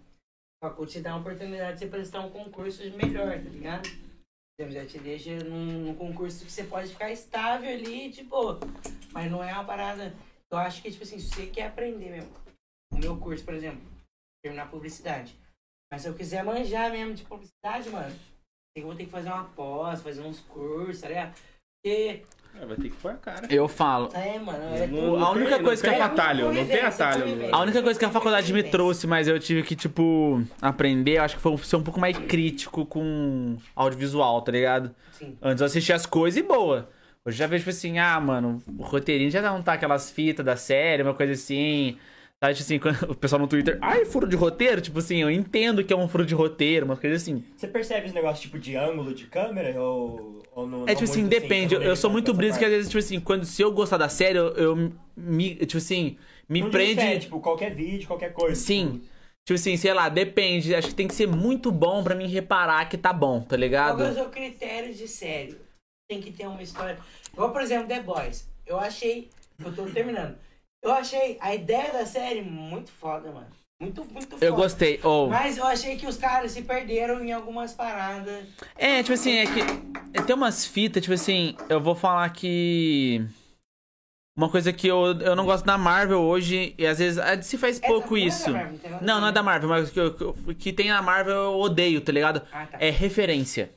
a 0.62 0.68
faculdade 0.68 0.94
te 0.94 1.02
dá 1.02 1.12
uma 1.12 1.20
oportunidade 1.20 1.74
de 1.74 1.80
você 1.80 1.88
prestar 1.88 2.22
um 2.22 2.30
concurso 2.30 2.82
melhor, 2.96 3.32
tá 3.32 3.50
ligado? 3.50 3.90
Já 4.60 4.84
te 4.86 4.98
deixa 4.98 5.36
num, 5.44 5.86
num 5.86 5.94
concurso 5.94 6.44
que 6.44 6.52
você 6.52 6.64
pode 6.64 6.90
ficar 6.90 7.12
estável 7.12 7.70
ali, 7.70 8.10
tipo, 8.10 8.58
mas 9.12 9.30
não 9.30 9.44
é 9.44 9.54
uma 9.54 9.64
parada. 9.64 10.12
Eu 10.50 10.58
acho 10.58 10.82
que, 10.82 10.90
tipo 10.90 11.04
assim, 11.04 11.20
se 11.20 11.30
você 11.30 11.46
quer 11.46 11.68
aprender 11.68 12.10
mesmo, 12.10 12.32
o 12.92 12.98
meu 12.98 13.18
curso, 13.18 13.44
por 13.44 13.54
exemplo, 13.54 13.82
terminar 14.44 14.70
publicidade. 14.70 15.36
Mas 15.92 16.02
se 16.02 16.08
eu 16.10 16.14
quiser 16.14 16.44
manjar 16.44 16.92
mesmo 16.92 17.14
de 17.14 17.24
publicidade, 17.24 17.90
mano, 17.90 18.14
eu 18.76 18.84
vou 18.84 18.96
ter 18.96 19.06
que 19.06 19.12
fazer 19.12 19.30
uma 19.30 19.46
pós, 19.46 20.02
fazer 20.02 20.22
uns 20.22 20.40
cursos, 20.42 21.02
tá 21.02 21.08
ligado? 21.08 21.34
Porque, 21.84 22.24
É, 22.60 22.66
vai 22.66 22.76
ter 22.76 22.90
que 22.90 22.98
pôr 22.98 23.12
a 23.12 23.16
cara. 23.16 23.48
Eu 23.54 23.68
falo. 23.68 24.10
é, 24.14 24.38
mano, 24.40 24.64
é 24.76 24.88
Não- 24.88 25.24
a 25.24 25.32
única 25.32 25.56
tem- 25.56 25.64
coisa 25.64 25.82
não 25.84 25.90
que 25.90 25.96
tem 25.96 26.04
a 26.04 26.06
atalho, 26.08 26.46
não 26.46 26.54
tem 26.54 26.64
Convivência, 26.66 26.88
atalho. 27.06 27.24
convivência. 27.24 27.56
A 27.56 27.60
única 27.62 27.84
coisa 27.84 28.00
que 28.00 28.06
a 28.06 28.10
faculdade 28.10 28.54
me 28.54 28.64
trouxe, 28.64 29.08
mas 29.08 29.28
eu 29.28 29.40
tive 29.40 29.64
que, 29.64 29.76
tipo, 29.76 30.44
aprender, 30.62 31.18
eu 31.18 31.24
acho 31.24 31.36
que 31.36 31.42
foi 31.42 31.56
ser 31.60 31.76
um 31.76 31.84
pouco 31.84 32.00
mais 32.00 32.18
crítico 32.18 32.86
com 32.86 33.58
audiovisual, 33.76 34.42
tá 34.42 34.52
ligado? 34.52 34.94
Sim. 35.14 35.38
Antes 35.42 35.62
eu 35.62 35.68
assistia 35.68 35.96
as 35.96 36.06
coisas 36.06 36.38
e 36.38 36.44
boa. 36.44 36.90
Hoje 37.26 37.36
eu 37.36 37.40
já 37.40 37.48
vejo, 37.48 37.62
tipo 37.62 37.70
assim, 37.72 38.00
ah, 38.00 38.20
mano, 38.20 38.62
o 38.78 38.84
roteirinho 38.84 39.30
já 39.30 39.42
não 39.42 39.62
tá 39.62 39.74
aquelas 39.74 40.10
fitas 40.10 40.46
da 40.46 40.56
série, 40.56 41.04
uma 41.04 41.14
coisa 41.14 41.34
assim. 41.34 41.98
Tipo 42.40 42.62
assim, 42.62 42.80
o 43.10 43.16
pessoal 43.16 43.42
no 43.42 43.48
Twitter, 43.48 43.80
ai, 43.82 44.06
furo 44.06 44.28
de 44.28 44.36
roteiro? 44.36 44.80
Tipo 44.80 45.00
assim, 45.00 45.22
eu 45.22 45.32
entendo 45.32 45.84
que 45.84 45.92
é 45.92 45.96
um 45.98 46.08
furo 46.08 46.24
de 46.26 46.36
roteiro, 46.36 46.86
uma 46.86 46.96
coisa 46.96 47.16
assim. 47.16 47.44
Você 47.56 47.68
percebe 47.68 48.08
os 48.08 48.14
negócios 48.14 48.42
tipo 48.42 48.60
de 48.60 48.76
ângulo 48.76 49.14
de 49.14 49.26
câmera 49.26 49.82
ou, 49.82 50.44
ou 50.52 50.68
não? 50.68 50.84
É 50.84 50.94
tipo 50.94 51.02
não 51.06 51.12
assim, 51.12 51.22
muito, 51.22 51.32
depende. 51.32 51.76
você 51.76 51.84
Eu, 51.84 51.90
eu 51.90 51.96
sou 51.96 52.12
muito 52.12 52.34
brisa 52.34 52.60
que 52.60 52.66
às 52.66 52.72
vezes, 52.72 52.90
tipo 52.90 53.00
assim, 53.00 53.20
quando 53.20 53.44
se 53.44 53.62
eu 53.62 53.72
gostar 53.72 53.98
da 53.98 54.08
série, 54.08 54.38
eu, 54.38 54.50
eu 54.54 54.94
me. 55.16 55.56
Tipo 55.56 55.78
assim, 55.78 56.16
me 56.48 56.62
Não 56.62 56.70
prende. 56.70 56.96
difere, 56.96 57.20
tipo, 57.20 57.40
qualquer 57.40 57.74
vídeo, 57.74 58.08
qualquer 58.08 58.32
coisa. 58.34 58.56
Sim. 58.56 59.02
Tipo 59.44 59.56
assim, 59.60 59.76
sei 59.76 59.94
lá, 59.94 60.08
depende. 60.08 60.76
Acho 60.76 60.90
que 60.90 60.96
tem 60.96 61.08
que 61.08 61.16
ser 61.16 61.28
muito 61.28 61.72
bom 61.72 62.04
pra 62.04 62.14
mim 62.14 62.28
reparar 62.28 62.88
que 62.88 62.98
tá 62.98 63.12
bom, 63.12 63.40
tá 63.40 63.50
Qual 63.50 63.60
ligado? 63.60 64.14
que 64.14 64.20
é 64.20 64.24
o 64.24 64.30
critério 64.30 64.94
de 64.94 65.08
série? 65.08 65.58
Tem 66.08 66.22
que 66.22 66.32
ter 66.32 66.46
uma 66.48 66.62
história. 66.62 67.00
Igual, 67.34 67.52
por 67.52 67.62
exemplo, 67.62 67.88
The 67.88 68.02
Boys. 68.02 68.48
Eu 68.66 68.80
achei. 68.80 69.30
Eu 69.64 69.74
tô 69.74 69.86
terminando. 69.88 70.38
Eu 70.88 70.94
achei 70.94 71.38
a 71.42 71.54
ideia 71.54 71.92
da 71.92 72.06
série 72.06 72.42
muito 72.42 72.90
foda, 72.92 73.32
mano. 73.32 73.48
Muito, 73.82 74.04
muito 74.12 74.30
foda. 74.30 74.46
Eu 74.46 74.56
gostei. 74.56 75.00
Ou. 75.04 75.30
Mas 75.30 75.58
eu 75.58 75.66
achei 75.66 75.98
que 75.98 76.08
os 76.08 76.18
caras 76.18 76.52
se 76.52 76.62
perderam 76.64 77.24
em 77.24 77.32
algumas 77.32 77.74
paradas. 77.74 78.46
É, 78.76 79.04
tipo 79.04 79.14
assim, 79.14 79.38
é 79.38 79.46
que. 79.46 80.22
Tem 80.24 80.36
umas 80.36 80.66
fitas, 80.66 81.02
tipo 81.04 81.14
assim, 81.14 81.56
eu 81.70 81.80
vou 81.80 81.94
falar 81.94 82.30
que. 82.32 83.24
Uma 84.36 84.50
coisa 84.50 84.72
que 84.72 84.88
eu, 84.88 85.20
eu 85.20 85.36
não 85.36 85.46
gosto 85.46 85.66
da 85.66 85.78
Marvel 85.80 86.20
hoje, 86.22 86.76
e 86.78 86.86
às 86.86 87.00
vezes 87.00 87.18
a 87.18 87.34
DC 87.34 87.58
faz 87.58 87.82
É 87.82 87.88
pouco 87.88 88.12
não 88.12 88.18
é 88.18 88.26
isso. 88.28 88.52
Marvel, 88.52 88.80
nada 88.84 88.88
a 88.98 89.02
Não, 89.02 89.16
ver. 89.16 89.22
não 89.22 89.28
é 89.28 89.32
da 89.32 89.44
Marvel, 89.44 89.70
mas 89.70 89.90
que, 89.90 90.00
que, 90.12 90.56
que 90.56 90.74
tem 90.74 90.90
na 90.90 91.02
Marvel 91.02 91.34
eu 91.36 91.60
odeio, 91.60 92.00
tá 92.02 92.12
ligado? 92.12 92.44
Ah, 92.52 92.68
tá. 92.68 92.78
É 92.80 92.92
referência. 92.92 93.72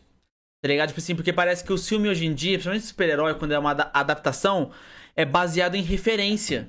Tá 0.62 0.68
ligado? 0.68 0.88
Tipo 0.88 1.00
assim, 1.00 1.16
porque 1.16 1.32
parece 1.32 1.64
que 1.64 1.72
o 1.72 1.78
filme 1.78 2.08
hoje 2.10 2.26
em 2.26 2.34
dia, 2.34 2.52
principalmente 2.58 2.84
super-herói, 2.84 3.34
quando 3.36 3.52
é 3.52 3.58
uma 3.58 3.70
ada- 3.70 3.90
adaptação, 3.94 4.70
é 5.16 5.24
baseado 5.24 5.76
em 5.76 5.82
referência. 5.82 6.68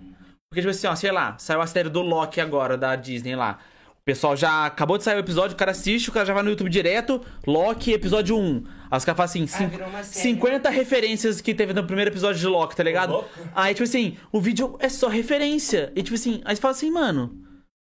Porque, 0.52 0.60
tipo 0.60 0.70
assim, 0.72 0.86
ó, 0.86 0.94
sei 0.96 1.14
lá, 1.14 1.38
saiu 1.38 1.62
a 1.62 1.66
série 1.66 1.88
do 1.88 2.02
Loki 2.02 2.42
agora, 2.42 2.78
da 2.78 2.94
Disney 2.98 3.38
lá. 3.38 3.58
O 4.02 4.04
pessoal 4.04 4.36
já 4.36 4.66
acabou 4.66 4.98
de 4.98 5.04
sair 5.06 5.16
o 5.16 5.20
episódio, 5.20 5.54
o 5.56 5.58
cara 5.58 5.72
assiste, 5.72 6.10
o 6.10 6.12
cara 6.12 6.26
já 6.26 6.34
vai 6.34 6.44
no 6.44 6.50
YouTube 6.50 6.70
direto, 6.70 7.22
Loki, 7.48 7.94
episódio 7.94 8.38
1. 8.38 8.64
Aí 8.92 8.98
os 8.98 9.06
caras 9.06 9.32
falam 9.32 9.46
assim, 9.46 9.64
Ah, 9.64 9.68
virou 9.68 9.88
uma 9.88 10.04
série. 10.04 10.36
50 10.36 10.70
referências 10.70 11.40
que 11.40 11.54
teve 11.56 11.72
no 11.72 11.86
primeiro 11.86 12.12
episódio 12.12 12.38
de 12.42 12.48
Loki, 12.48 12.76
tá 12.76 12.84
ligado? 12.84 13.24
Aí, 13.56 13.74
tipo 13.74 13.86
assim, 13.86 14.18
o 14.30 14.42
vídeo 14.42 14.76
é 14.80 14.90
só 14.90 15.08
referência. 15.08 15.94
E, 15.96 16.04
tipo 16.04 16.16
assim, 16.16 16.42
aí 16.44 16.54
você 16.54 16.62
fala 16.62 16.74
assim, 16.74 16.92
mano, 16.92 17.34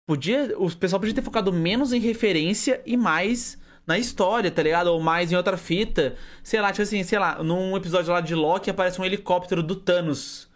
podia. 0.07 0.55
O 0.57 0.75
pessoal 0.75 0.99
podia 0.99 1.13
ter 1.13 1.21
focado 1.21 1.53
menos 1.53 1.93
em 1.93 1.99
referência 1.99 2.81
e 2.87 2.97
mais 2.97 3.59
na 3.85 3.99
história, 3.99 4.49
tá 4.49 4.63
ligado? 4.63 4.87
Ou 4.87 4.99
mais 4.99 5.31
em 5.31 5.35
outra 5.35 5.57
fita. 5.57 6.15
Sei 6.41 6.59
lá, 6.59 6.71
tipo 6.71 6.81
assim, 6.81 7.03
sei 7.03 7.19
lá, 7.19 7.43
num 7.43 7.77
episódio 7.77 8.11
lá 8.11 8.19
de 8.19 8.33
Loki 8.33 8.71
aparece 8.71 8.99
um 8.99 9.05
helicóptero 9.05 9.61
do 9.61 9.75
Thanos. 9.75 10.46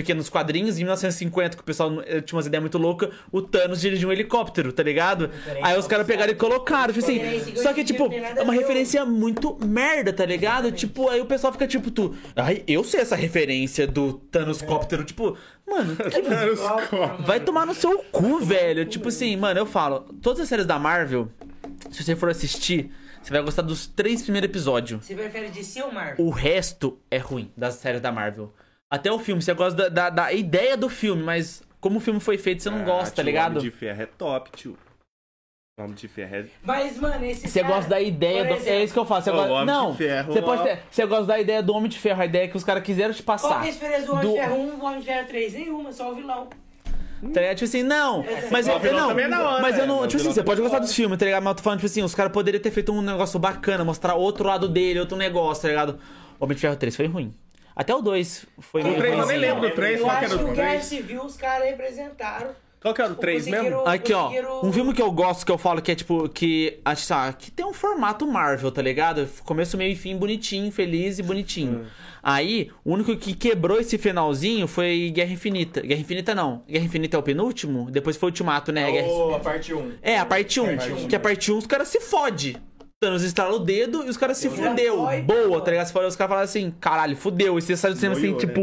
Porque 0.00 0.14
nos 0.14 0.30
quadrinhos, 0.30 0.78
em 0.78 0.84
1950, 0.84 1.56
que 1.58 1.62
o 1.62 1.64
pessoal 1.64 2.00
eh, 2.06 2.22
tinha 2.22 2.34
umas 2.38 2.46
ideias 2.46 2.62
muito 2.62 2.78
loucas, 2.78 3.10
o 3.30 3.42
Thanos 3.42 3.82
dirigiu 3.82 4.08
um 4.08 4.12
helicóptero, 4.12 4.72
tá 4.72 4.82
ligado? 4.82 5.30
Aí 5.62 5.78
os 5.78 5.86
caras 5.86 6.06
pegaram 6.06 6.32
e 6.32 6.34
colocaram, 6.34 6.90
tipo 6.90 7.04
assim. 7.04 7.20
Só 7.56 7.74
que, 7.74 7.84
tipo, 7.84 8.10
é 8.10 8.40
uma 8.40 8.54
referência 8.54 9.04
muito 9.04 9.58
merda, 9.62 10.10
tá 10.10 10.24
ligado? 10.24 10.72
Tipo, 10.72 11.10
aí 11.10 11.20
o 11.20 11.26
pessoal 11.26 11.52
fica 11.52 11.66
tipo, 11.66 11.90
tu. 11.90 12.16
Ai, 12.34 12.64
eu 12.66 12.82
sei 12.82 13.00
essa 13.00 13.14
referência 13.14 13.86
do 13.86 14.14
Thanos 14.14 14.62
Cóptero. 14.62 15.04
Tipo, 15.04 15.36
mano, 15.68 15.94
que 15.94 17.22
Vai 17.26 17.40
tomar 17.40 17.66
no 17.66 17.74
seu 17.74 17.98
cu, 18.10 18.38
velho. 18.38 18.86
Tipo 18.86 19.08
assim, 19.08 19.36
mano, 19.36 19.60
eu 19.60 19.66
falo, 19.66 20.00
todas 20.22 20.40
as 20.40 20.48
séries 20.48 20.64
da 20.64 20.78
Marvel, 20.78 21.28
se 21.90 22.02
você 22.02 22.16
for 22.16 22.30
assistir, 22.30 22.90
você 23.22 23.30
vai 23.30 23.42
gostar 23.42 23.60
dos 23.60 23.86
três 23.86 24.22
primeiros 24.22 24.48
episódios. 24.48 25.04
Você 25.04 25.14
prefere 25.14 25.50
DC 25.50 25.82
ou 25.82 25.92
Marvel? 25.92 26.24
O 26.24 26.30
resto 26.30 26.98
é 27.10 27.18
ruim 27.18 27.52
das 27.54 27.74
séries 27.74 28.00
da 28.00 28.10
Marvel. 28.10 28.50
Até 28.90 29.10
o 29.12 29.18
filme, 29.18 29.40
você 29.40 29.54
gosta 29.54 29.76
da, 29.76 29.88
da, 29.88 30.10
da 30.10 30.32
ideia 30.32 30.76
do 30.76 30.88
filme, 30.88 31.22
mas 31.22 31.62
como 31.80 31.98
o 31.98 32.00
filme 32.00 32.18
foi 32.20 32.36
feito, 32.36 32.62
você 32.62 32.70
não 32.70 32.84
gosta, 32.84 33.16
tá 33.16 33.22
tio, 33.22 33.24
ligado? 33.24 33.56
O 33.56 33.58
Homem 33.60 33.70
de 33.70 33.76
Ferro 33.76 34.02
é 34.02 34.06
top, 34.06 34.50
tio. 34.50 34.76
O 35.78 35.82
Homem 35.82 35.94
de 35.94 36.08
Ferro 36.08 36.36
é... 36.36 36.46
Mas, 36.62 36.98
mano, 36.98 37.24
esse 37.24 37.48
Você 37.48 37.60
cara, 37.62 37.74
gosta 37.74 37.88
da 37.90 38.00
ideia 38.00 38.44
do. 38.44 38.68
É 38.68 38.82
isso 38.82 38.92
que 38.92 38.98
eu 38.98 39.06
faço. 39.06 39.24
Você 39.24 39.30
Ô, 39.30 39.34
gosta... 39.34 39.52
Homem 39.52 39.66
de 39.66 39.72
Não, 39.72 39.94
Ferro, 39.94 40.32
você 40.32 40.42
pode 40.42 40.62
ter. 40.64 40.82
Você 40.90 41.06
gosta 41.06 41.24
da 41.24 41.40
ideia 41.40 41.62
do 41.62 41.72
Homem 41.72 41.88
de 41.88 41.98
Ferro, 41.98 42.20
a 42.20 42.26
ideia 42.26 42.48
que 42.48 42.56
os 42.56 42.64
caras 42.64 42.82
quiseram 42.82 43.14
te 43.14 43.22
Qual 43.22 43.38
passar. 43.38 43.60
que 43.60 43.66
é 43.66 43.70
a 43.70 43.72
diferença 43.72 44.06
do 44.06 44.12
Homem 44.12 44.24
Do- 44.26 44.32
de 44.32 44.38
Ferro 44.40 44.56
1 44.56 44.68
e 44.68 44.76
do 44.76 44.84
Homem 44.84 44.98
de 45.00 45.06
Ferro 45.06 45.28
3? 45.28 45.52
Nenhuma, 45.54 45.92
só 45.92 46.10
o 46.10 46.14
vilão. 46.14 46.48
Tá 47.32 47.40
ligado? 47.40 47.56
Tipo 47.56 47.64
assim, 47.68 47.82
não. 47.82 48.24
Mas 48.50 48.66
O 48.66 48.70
eu, 48.70 48.92
não. 48.92 49.08
também 49.08 49.24
é 49.26 49.28
da 49.28 49.48
hora, 49.48 49.62
mas 49.62 49.76
eu 49.76 49.84
é, 49.84 49.86
não. 49.86 50.06
Tipo 50.06 50.22
o 50.22 50.26
assim, 50.26 50.32
você 50.34 50.42
pode 50.42 50.60
é 50.60 50.62
gostar 50.62 50.78
dos 50.80 50.94
filmes, 50.94 51.18
tá 51.18 51.24
ligado? 51.26 51.42
Mas 51.42 51.50
eu 51.52 51.54
tô 51.56 51.62
falando, 51.62 51.78
tipo 51.78 51.86
assim, 51.86 52.02
os 52.02 52.14
caras 52.14 52.32
poderiam 52.32 52.60
ter 52.60 52.70
feito 52.70 52.92
um 52.92 53.00
negócio 53.02 53.38
bacana, 53.38 53.84
mostrar 53.84 54.14
outro 54.14 54.46
lado 54.48 54.68
dele, 54.68 55.00
outro 55.00 55.16
negócio, 55.16 55.62
tá 55.62 55.68
ligado? 55.68 55.98
Homem 56.40 56.54
de 56.54 56.60
Ferro 56.60 56.76
3 56.76 56.96
foi 56.96 57.06
ruim. 57.06 57.34
Até 57.74 57.94
o 57.94 58.00
2 58.02 58.46
foi 58.58 58.80
O 58.82 58.84
meio 58.84 58.96
3 58.98 59.18
eu 59.18 59.26
nem 59.26 59.38
lembro 59.38 59.68
do 59.68 59.74
3, 59.74 60.00
Eu 60.00 60.06
qual 60.06 60.18
que 60.18 60.24
acho 60.24 60.34
era 60.34 60.42
que 60.44 60.48
o 60.48 60.52
o 60.52 60.54
Guerra 60.56 60.68
3? 60.70 60.84
Civil 60.84 61.22
os 61.24 61.36
caras 61.36 61.68
representaram. 61.68 62.50
Qual 62.82 62.94
que 62.94 63.02
era 63.02 63.12
o 63.12 63.14
3 63.14 63.44
mesmo? 63.46 63.58
Conseguiram- 63.84 63.86
Aqui, 63.92 64.12
ó. 64.14 64.64
Um 64.64 64.72
filme 64.72 64.94
que 64.94 65.02
eu 65.02 65.12
gosto, 65.12 65.44
que 65.44 65.52
eu 65.52 65.58
falo 65.58 65.82
que 65.82 65.92
é 65.92 65.94
tipo. 65.94 66.26
Que. 66.30 66.80
Acho 66.82 67.06
que, 67.06 67.12
ah, 67.12 67.34
que 67.38 67.50
tem 67.50 67.66
um 67.66 67.74
formato 67.74 68.26
Marvel, 68.26 68.72
tá 68.72 68.80
ligado? 68.80 69.28
Começo, 69.44 69.76
meio 69.76 69.92
e 69.92 69.96
fim, 69.96 70.16
bonitinho, 70.16 70.72
feliz 70.72 71.18
e 71.18 71.22
bonitinho. 71.22 71.86
Aí, 72.22 72.70
o 72.82 72.92
único 72.94 73.14
que 73.18 73.34
quebrou 73.34 73.78
esse 73.78 73.98
finalzinho 73.98 74.66
foi 74.66 75.10
Guerra 75.14 75.32
Infinita. 75.32 75.82
Guerra 75.82 76.00
Infinita 76.00 76.34
não. 76.34 76.62
Guerra 76.66 76.84
Infinita 76.86 77.16
é 77.18 77.20
o 77.20 77.22
penúltimo? 77.22 77.90
Depois 77.90 78.16
foi 78.16 78.28
o 78.28 78.30
Ultimato, 78.30 78.72
né? 78.72 78.90
Guerra- 78.90 79.08
Ou 79.08 79.34
a 79.34 79.40
parte 79.40 79.74
1. 79.74 79.92
É, 80.02 80.18
a 80.18 80.24
parte 80.24 80.58
1. 80.58 80.64
Parte 80.76 80.90
um. 80.92 81.06
Que 81.08 81.16
a 81.16 81.20
parte 81.20 81.52
1 81.52 81.58
os 81.58 81.66
caras 81.66 81.88
se 81.88 82.00
fode. 82.00 82.56
Thanos 83.02 83.22
estrala 83.22 83.56
o 83.56 83.58
dedo 83.60 84.04
e 84.04 84.10
os 84.10 84.18
caras 84.18 84.36
se 84.36 84.50
fudeu. 84.50 85.06
foi, 85.06 85.22
Boa, 85.22 85.62
tá 85.62 85.70
ligado? 85.70 85.86
Os 85.86 85.92
caras 85.92 86.16
falam 86.16 86.40
assim, 86.40 86.70
caralho, 86.78 87.16
fudeu. 87.16 87.58
E 87.58 87.62
você 87.62 87.74
sai 87.74 87.92
do 87.92 87.96
cinema 87.96 88.14
assim, 88.14 88.34
né? 88.34 88.62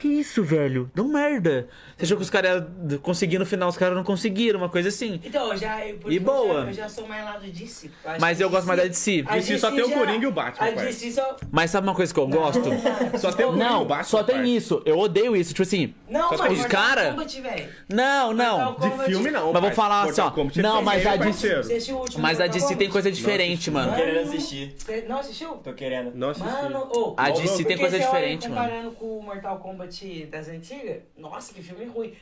Que 0.00 0.06
isso, 0.06 0.44
velho? 0.44 0.88
Deu 0.94 1.08
merda. 1.08 1.66
Você 1.96 2.04
achou 2.04 2.16
que 2.16 2.22
os 2.22 2.30
caras 2.30 2.62
iam 2.88 2.98
conseguir 3.00 3.36
no 3.36 3.44
final, 3.44 3.68
os 3.68 3.76
caras 3.76 3.96
não 3.96 4.04
conseguiram, 4.04 4.60
uma 4.60 4.68
coisa 4.68 4.90
assim. 4.90 5.20
Então, 5.24 5.50
eu 5.50 5.56
já, 5.56 5.84
eu, 5.84 5.96
por 5.98 6.12
E 6.12 6.18
eu 6.18 6.22
boa. 6.22 6.60
já- 6.62 6.68
Eu 6.68 6.72
já 6.72 6.88
sou 6.88 7.08
mais 7.08 7.24
lá 7.24 7.36
do 7.36 7.50
DC. 7.50 7.90
Mas 8.20 8.40
eu 8.40 8.48
gosto 8.48 8.68
mais 8.68 8.78
da 8.80 8.86
DC. 8.86 9.24
a 9.26 9.34
DC 9.34 9.58
só 9.58 9.72
tem 9.72 9.82
o 9.82 9.88
já- 9.88 9.98
Coringa 9.98 10.22
e 10.24 10.26
o 10.28 10.30
Batman, 10.30 10.68
A. 10.68 10.70
DC 10.70 11.10
só... 11.10 11.36
Mas 11.50 11.72
sabe 11.72 11.84
uma 11.88 11.96
coisa 11.96 12.14
que 12.14 12.20
eu 12.20 12.28
gosto? 12.28 12.62
Só 13.18 13.32
tem 13.32 13.44
o 13.44 13.48
Coringa 13.48 13.64
e 13.64 13.66
o 13.66 13.72
Não, 13.72 13.84
Batman, 13.84 14.04
só 14.04 14.22
tem 14.22 14.56
isso. 14.56 14.80
Eu 14.86 14.98
odeio 14.98 15.34
isso. 15.34 15.50
Tipo 15.52 15.62
assim, 15.62 15.92
Não, 16.08 16.28
Só 16.28 16.38
mas 16.38 16.52
os 16.52 16.58
Mortal 16.60 16.80
cara- 16.80 17.10
Kombat, 17.10 17.40
velho. 17.40 17.68
não, 17.88 18.32
não. 18.32 18.74
De 18.76 19.04
filme 19.06 19.30
não, 19.32 19.52
Mas 19.52 19.62
vou 19.62 19.72
falar 19.72 20.04
assim, 20.04 20.20
ó, 20.20 20.28
é 20.28 20.62
não, 20.62 20.80
mas 20.80 21.04
a 21.04 21.16
DC 21.16 21.54
assistiu 21.54 21.96
o 22.02 22.20
Mas 22.20 22.40
a 22.40 22.46
DC 22.46 22.76
tem 22.76 22.88
coisa 22.88 23.10
diferente, 23.10 23.68
mano. 23.68 23.90
Tô 23.90 23.96
querendo 23.96 24.28
assistir. 24.28 24.76
Não 25.08 25.18
assistiu? 25.18 25.48
Tô 25.56 25.72
querendo. 25.72 26.12
Não 26.14 26.30
assisti. 26.30 26.48
Mano, 26.48 26.88
ô, 26.94 27.14
A 27.16 27.30
DC 27.30 27.64
tem 27.64 27.76
coisa 27.76 27.98
diferente, 27.98 28.48
mano. 28.48 28.60
comparando 28.62 28.90
com 28.92 29.18
o 29.18 29.22
Mortal 29.24 29.58
Kombat 29.58 29.87
das 30.30 30.48
antigas, 30.48 31.02
nossa, 31.16 31.52
que 31.54 31.62
filme 31.62 31.84
ruim. 31.86 32.14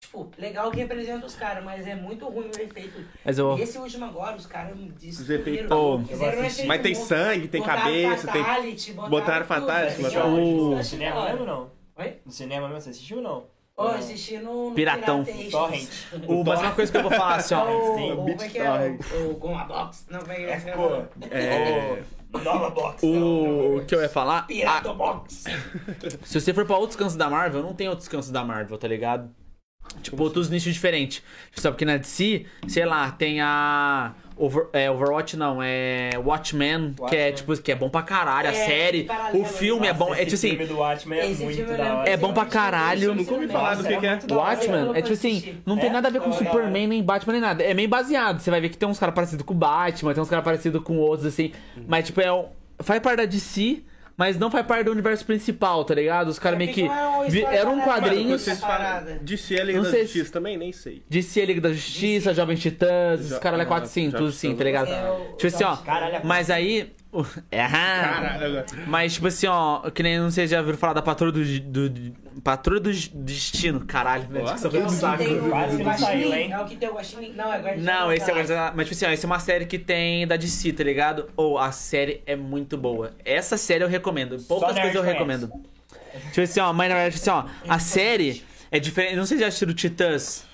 Tipo, 0.00 0.30
legal 0.38 0.70
que 0.70 0.76
representa 0.78 1.26
os 1.26 1.34
caras, 1.34 1.64
mas 1.64 1.84
é 1.86 1.94
muito 1.94 2.24
ruim 2.28 2.46
o 2.56 2.60
efeito. 2.62 3.04
Mas 3.24 3.36
eu. 3.36 3.58
E 3.58 3.62
esse 3.62 3.76
último 3.78 4.04
agora, 4.04 4.36
os 4.36 4.46
caras 4.46 4.76
Os 5.02 5.28
efeitos- 5.28 5.70
Oh. 5.70 5.98
Mas 6.66 6.82
tem 6.82 6.94
sangue, 6.94 7.48
tem 7.48 7.60
Botaram 7.60 7.82
cabeça, 7.82 8.30
tem... 8.32 8.44
fatality, 8.44 8.92
botaram, 8.92 9.10
botaram 9.10 9.38
tudo, 9.46 9.48
fatality, 9.48 10.02
botaram- 10.02 10.34
O- 10.34 10.76
No 10.76 10.84
cinema 10.84 11.24
mesmo 11.24 11.40
ou 11.40 11.46
não? 11.46 11.70
Oi? 11.96 12.16
No 12.24 12.30
cinema 12.30 12.68
mesmo, 12.68 12.80
você 12.80 12.90
assistiu 12.90 13.16
ou 13.16 13.22
não? 13.24 13.58
Ô, 13.76 13.82
eu 13.84 13.88
assisti 13.90 14.38
no, 14.38 14.70
no 14.70 14.74
Piratão. 14.74 15.24
Torrent. 15.50 15.88
O, 16.26 16.44
mas 16.44 16.60
uma 16.60 16.74
coisa 16.74 16.90
que 16.92 16.98
eu 16.98 17.02
vou 17.02 17.10
falar 17.12 17.36
assim, 17.36 17.54
ó. 17.54 17.64
O, 17.70 18.12
o, 18.12 18.16
como 18.16 18.42
é 18.42 18.48
que 18.48 18.58
é? 18.58 18.98
O, 19.20 19.30
o 19.30 19.34
Goma 19.36 19.64
Box? 19.64 20.06
Não, 20.10 20.20
como 20.20 20.32
é 20.32 20.36
que 20.36 20.42
é? 20.42 20.74
É. 21.30 21.38
É... 21.44 22.02
Nova 22.32 22.70
Box. 22.70 23.02
O 23.04 23.84
que 23.86 23.94
eu 23.94 24.00
ia 24.02 24.08
falar? 24.08 24.46
Pirata 24.46 24.90
Ah, 24.90 24.94
Box. 24.94 25.44
se 26.22 26.40
você 26.40 26.52
for 26.52 26.64
pra 26.66 26.76
outros 26.76 26.96
cantos 26.96 27.16
da 27.16 27.28
Marvel, 27.30 27.62
não 27.62 27.74
tem 27.74 27.88
outros 27.88 28.08
cantos 28.08 28.30
da 28.30 28.44
Marvel, 28.44 28.76
tá 28.78 28.86
ligado? 28.88 29.30
Tipo, 30.02 30.22
outros 30.22 30.50
nichos 30.50 30.74
diferentes. 30.74 31.22
Só 31.54 31.70
porque 31.70 31.84
na 31.84 31.96
DC, 31.96 32.44
sei 32.66 32.84
lá, 32.84 33.10
tem 33.10 33.40
a. 33.40 34.14
Over- 34.38 34.66
é, 34.72 34.90
Overwatch 34.90 35.36
não, 35.36 35.58
é 35.62 36.10
Watchmen, 36.24 36.94
que 37.08 37.16
é 37.16 37.26
Watchmen. 37.28 37.32
tipo, 37.32 37.56
que 37.62 37.72
é 37.72 37.74
bom 37.74 37.88
pra 37.90 38.02
caralho. 38.02 38.48
a 38.48 38.52
É, 38.52 38.54
série, 38.66 39.04
paralelo, 39.04 39.42
o 39.42 39.44
filme 39.44 39.86
é 39.86 39.92
Nossa, 39.92 40.04
bom. 40.04 40.14
É 40.14 40.18
tipo 40.24 40.34
assim, 40.34 40.48
filme 40.50 40.66
do 40.66 40.76
Watchmen 40.78 41.18
é 41.18 41.24
muito 41.26 41.36
filme 41.56 41.72
eu 41.72 41.76
da 41.76 41.94
hora. 41.96 42.08
É 42.10 42.16
bom 42.16 42.32
pra 42.32 42.44
caralho. 42.46 43.04
Eu 43.04 43.14
nunca 43.14 43.34
ouvi 43.34 43.48
falar 43.48 43.74
do 43.74 43.84
que 43.84 43.96
que 43.96 44.06
é. 44.06 44.18
Watchmen 44.34 44.90
é 44.94 45.02
tipo 45.02 45.12
assim, 45.14 45.56
não 45.66 45.76
tem 45.76 45.88
É? 45.88 45.92
nada 45.92 46.08
a 46.08 46.10
ver 46.10 46.20
com. 46.20 46.32
Superman, 46.32 46.86
nem 46.86 47.02
Batman, 47.02 47.32
nem 47.32 47.42
nada. 47.42 47.62
É 47.64 47.74
meio 47.74 47.88
baseado. 47.88 48.38
Você 48.40 48.50
vai 48.50 48.60
ver 48.60 48.68
que 48.68 48.76
tem 48.78 48.88
uns 48.88 48.98
caras 48.98 49.14
parecidos 49.14 49.44
com 49.44 49.54
o 49.54 49.56
Batman, 49.56 50.14
tem 50.14 50.22
uns 50.22 50.30
caras 50.30 50.44
parecidos 50.44 50.82
com 50.82 50.96
outros, 50.98 51.26
assim. 51.26 51.52
Mas, 51.86 52.06
tipo, 52.06 52.20
é 52.20 52.32
um. 52.32 52.46
Faz 52.80 53.00
parte 53.00 53.16
da 53.16 53.24
DC, 53.24 53.82
mas 54.18 54.36
não 54.38 54.50
faz 54.50 54.66
parte 54.66 54.84
do 54.84 54.90
universo 54.90 55.24
principal, 55.24 55.84
tá 55.84 55.94
ligado? 55.94 56.28
Os 56.28 56.38
caras 56.38 56.56
É, 56.56 56.58
meio 56.58 56.74
que. 56.74 56.82
não 56.82 56.92
é 56.94 57.06
uma 57.08 57.24
vi- 57.30 57.38
história 57.38 57.56
Era 57.56 57.70
um 57.70 57.78
paralela, 57.80 58.02
quadrinho. 58.04 58.28
mano. 59.08 59.18
DC 59.22 59.54
é 59.54 59.64
Liga 59.64 59.78
Não 59.78 59.84
da 59.84 59.90
sei 59.90 60.02
Justiça 60.02 60.32
também? 60.32 60.58
Nem 60.58 60.72
sei. 60.72 61.02
DC, 61.08 61.40
a 61.40 61.46
Liga 61.46 61.60
da 61.60 61.72
Justiça, 61.72 62.34
Jovens 62.34 62.60
Titãs, 62.60 63.30
os 63.32 63.38
caras 63.38 63.60
ah, 63.60 63.64
quatro 63.66 63.84
assim, 63.84 64.10
já 64.10 64.18
tudo 64.18 64.28
assim, 64.30 64.54
precisou 64.54 64.58
tá 64.58 64.64
ligado? 64.64 64.88
É 64.90 65.34
Tipo 65.36 65.46
assim, 65.46 65.64
ó. 65.64 65.78
É 66.16 66.20
Mas 66.24 66.50
aí. 66.50 66.92
É. 67.50 67.66
Caralho. 67.66 68.64
Mas, 68.86 69.14
tipo 69.14 69.26
assim, 69.28 69.46
ó, 69.46 69.88
que 69.90 70.02
nem 70.02 70.18
não 70.18 70.30
sei 70.30 70.46
se 70.46 70.52
já 70.52 70.58
ouviram 70.60 70.76
falar 70.78 70.92
da 70.92 71.02
Patrulha 71.02 71.32
do, 71.32 71.60
do, 71.60 71.88
do- 71.90 72.28
Patrulha 72.42 72.80
do 72.80 72.90
Destino, 72.92 73.80
caralho, 73.84 74.28
velho. 74.28 74.44
Que 74.44 74.76
é 74.76 74.82
que 74.82 74.90
saco. 74.92 75.24
Quase 75.48 75.76
que 75.76 75.82
não 75.82 75.98
saiu, 75.98 76.06
Guaxinim. 76.06 76.32
hein? 76.34 76.52
É 76.52 76.60
o 76.60 76.64
que 76.66 76.76
tem 76.76 76.88
o 76.88 76.94
Guaxinim. 76.94 77.32
Não, 77.34 77.52
é 77.52 77.58
Guardião 77.58 77.84
Não, 77.84 78.12
esse 78.12 78.30
é. 78.30 78.34
Galáxia. 78.34 78.72
Mas, 78.76 78.86
tipo 78.88 78.96
assim, 78.96 79.06
ó, 79.06 79.10
essa 79.10 79.26
é 79.26 79.28
uma 79.28 79.38
série 79.40 79.66
que 79.66 79.78
tem 79.78 80.26
da 80.26 80.36
DC, 80.36 80.72
tá 80.72 80.84
ligado? 80.84 81.28
Ou 81.36 81.58
a 81.58 81.72
série 81.72 82.22
é 82.26 82.36
muito 82.36 82.76
boa. 82.76 83.12
Essa 83.24 83.56
série 83.56 83.82
eu 83.84 83.88
recomendo. 83.88 84.38
Poucas 84.46 84.74
coisas 84.74 84.94
eu 84.94 85.02
recomendo. 85.02 85.50
Tipo 86.28 86.40
assim, 86.42 86.60
ó, 86.60 86.72
mas 86.72 86.88
na 86.88 86.94
verdade, 86.96 87.16
assim, 87.16 87.30
ó, 87.30 87.44
a 87.68 87.78
série 87.78 88.42
é 88.70 88.78
diferente. 88.78 89.16
Não 89.16 89.24
sei 89.26 89.36
se 89.38 89.42
já 89.42 89.48
assistiram 89.48 89.74
Titãs. 89.74 90.46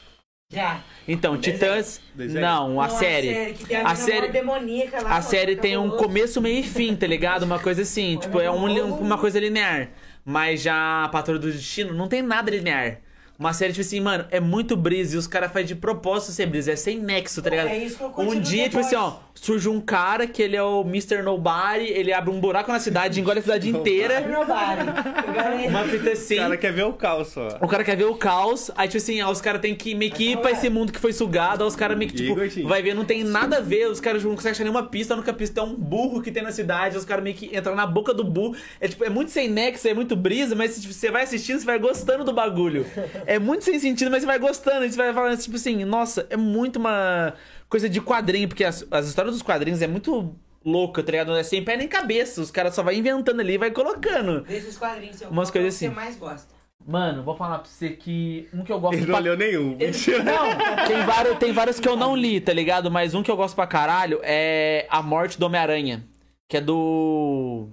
Já. 0.54 0.80
Então, 1.06 1.36
Titãs. 1.36 2.00
Desenho? 2.14 2.40
Não, 2.40 2.80
a 2.80 2.88
Não, 2.88 2.96
série. 2.98 3.52
que 3.54 3.66
tem 3.66 3.76
a, 3.76 3.88
A 3.88 3.94
série- 3.94 4.28
demoníaca 4.28 5.02
lá, 5.02 5.16
A 5.16 5.22
série 5.22 5.56
tem 5.56 5.76
um 5.76 5.90
começo, 5.90 6.40
meio 6.40 6.60
e 6.60 6.62
fim, 6.62 6.94
tá 6.96 7.06
ligado? 7.06 7.42
Uma 7.42 7.58
coisa 7.58 7.82
assim, 7.82 8.16
tipo, 8.16 8.40
é 8.40 8.50
um- 8.50 8.94
uma 9.00 9.18
coisa 9.18 9.38
linear. 9.38 9.88
Mas 10.24 10.62
já 10.62 11.04
a 11.04 11.08
Patrulha 11.08 11.38
do 11.38 11.50
Destino 11.52 11.92
não 11.92 12.08
tem 12.08 12.22
nada 12.22 12.50
linear. 12.50 12.98
Uma 13.36 13.52
série, 13.52 13.72
tipo 13.72 13.84
assim, 13.84 13.98
mano, 14.00 14.24
é 14.30 14.38
muito 14.38 14.76
brisa 14.76 15.16
e 15.16 15.18
os 15.18 15.26
caras 15.26 15.52
fazem 15.52 15.66
de 15.66 15.74
propósito 15.74 16.30
ser 16.30 16.46
brisa, 16.46 16.70
é 16.70 16.76
sem 16.76 17.00
nexo, 17.00 17.42
tá 17.42 17.50
ligado? 17.50 17.68
É 17.68 17.78
isso 17.78 17.98
que 17.98 18.04
eu 18.04 18.12
Um 18.16 18.38
dia, 18.38 18.64
tipo 18.68 18.78
assim, 18.78 18.94
ó, 18.94 19.14
surge 19.34 19.68
um 19.68 19.80
cara 19.80 20.24
que 20.26 20.40
ele 20.40 20.54
é 20.54 20.62
o 20.62 20.82
Mr. 20.82 21.20
Nobody, 21.20 21.86
ele 21.86 22.12
abre 22.12 22.30
um 22.30 22.38
buraco 22.38 22.70
na 22.70 22.78
cidade, 22.78 23.20
engole 23.20 23.40
a 23.40 23.42
cidade 23.42 23.68
inteira. 23.68 24.20
Nobody. 24.20 25.26
Eu 25.26 25.32
garanto. 25.34 25.68
Uma 25.68 25.84
fita 25.84 26.10
O 26.10 26.12
assim. 26.12 26.36
cara 26.36 26.56
quer 26.56 26.72
ver 26.72 26.84
o 26.84 26.92
caos 26.92 27.28
só. 27.28 27.48
O 27.60 27.66
cara 27.66 27.82
quer 27.82 27.96
ver 27.96 28.04
o 28.04 28.14
caos, 28.14 28.70
aí 28.76 28.86
tipo 28.86 28.98
assim, 28.98 29.20
ó, 29.20 29.30
os 29.30 29.40
caras 29.40 29.60
tem 29.60 29.74
que 29.74 29.96
meio 29.96 30.12
que 30.12 30.32
ir 30.32 30.38
pra 30.38 30.52
esse 30.52 30.70
mundo 30.70 30.92
que 30.92 31.00
foi 31.00 31.12
sugado, 31.12 31.64
aí 31.64 31.68
os 31.68 31.74
caras 31.74 31.98
meio 31.98 32.10
que, 32.12 32.16
tipo, 32.16 32.68
vai 32.68 32.82
ver, 32.82 32.94
não 32.94 33.04
tem 33.04 33.24
nada 33.24 33.56
a 33.56 33.60
ver, 33.60 33.88
os 33.90 33.98
caras 33.98 34.22
não 34.22 34.30
conseguem 34.30 34.52
achar 34.52 34.64
nenhuma 34.64 34.84
pista, 34.84 35.12
a 35.12 35.16
única 35.16 35.32
pista 35.32 35.60
é 35.60 35.64
um 35.64 35.74
burro 35.74 36.22
que 36.22 36.30
tem 36.30 36.42
na 36.42 36.52
cidade, 36.52 36.96
os 36.96 37.04
caras 37.04 37.24
meio 37.24 37.34
que 37.34 37.46
entram 37.56 37.74
na 37.74 37.84
boca 37.86 38.14
do 38.14 38.22
burro. 38.22 38.54
É 38.80 38.86
tipo, 38.86 39.04
é 39.04 39.10
muito 39.10 39.32
sem 39.32 39.48
nexo, 39.48 39.88
é 39.88 39.92
muito 39.94 40.14
brisa, 40.14 40.54
mas 40.54 40.80
tipo, 40.80 40.92
você 40.92 41.10
vai 41.10 41.24
assistindo, 41.24 41.58
você 41.58 41.66
vai 41.66 41.80
gostando 41.80 42.22
do 42.22 42.32
bagulho. 42.32 42.86
É 43.26 43.38
muito 43.38 43.64
sem 43.64 43.78
sentido, 43.78 44.10
mas 44.10 44.20
você 44.22 44.26
vai 44.26 44.38
gostando, 44.38 44.88
você 44.88 44.96
vai 44.96 45.12
falando, 45.12 45.38
tipo 45.38 45.56
assim, 45.56 45.84
nossa, 45.84 46.26
é 46.30 46.36
muito 46.36 46.76
uma 46.76 47.34
coisa 47.68 47.88
de 47.88 48.00
quadrinho, 48.00 48.48
porque 48.48 48.64
as, 48.64 48.86
as 48.90 49.06
histórias 49.08 49.34
dos 49.34 49.42
quadrinhos 49.42 49.82
é 49.82 49.86
muito 49.86 50.34
louca, 50.64 51.02
tá 51.02 51.12
ligado? 51.12 51.28
Não 51.28 51.36
é 51.36 51.42
sem 51.42 51.62
pé 51.64 51.76
nem 51.76 51.86
cabeça, 51.88 52.40
os 52.40 52.50
caras 52.50 52.74
só 52.74 52.82
vai 52.82 52.96
inventando 52.96 53.40
ali 53.40 53.54
e 53.54 53.58
vai 53.58 53.70
colocando. 53.70 54.42
Desses 54.42 54.76
quadrinhos, 54.78 55.20
Umas 55.22 55.50
coisas 55.50 55.78
que 55.78 55.84
assim. 55.86 55.94
você 55.94 56.00
mais 56.00 56.16
gosta? 56.16 56.54
Mano, 56.86 57.22
vou 57.22 57.34
falar 57.34 57.60
pra 57.60 57.68
você 57.70 57.90
que 57.90 58.46
um 58.52 58.62
que 58.62 58.70
eu 58.70 58.78
gosto 58.78 58.94
Ele 58.94 59.02
não 59.06 59.14
pra 59.14 59.16
olhou 59.22 59.36
nenhum. 59.36 59.74
Mentira. 59.76 60.22
não, 60.22 60.86
tem 60.86 61.02
vários, 61.06 61.38
tem 61.38 61.52
vários 61.52 61.80
que 61.80 61.88
eu 61.88 61.96
não 61.96 62.14
li, 62.14 62.40
tá 62.42 62.52
ligado? 62.52 62.90
Mas 62.90 63.14
um 63.14 63.22
que 63.22 63.30
eu 63.30 63.36
gosto 63.36 63.54
pra 63.54 63.66
caralho 63.66 64.20
é 64.22 64.86
A 64.90 65.00
Morte 65.02 65.38
do 65.38 65.46
Homem-Aranha. 65.46 66.04
Que 66.46 66.58
é 66.58 66.60
do. 66.60 67.68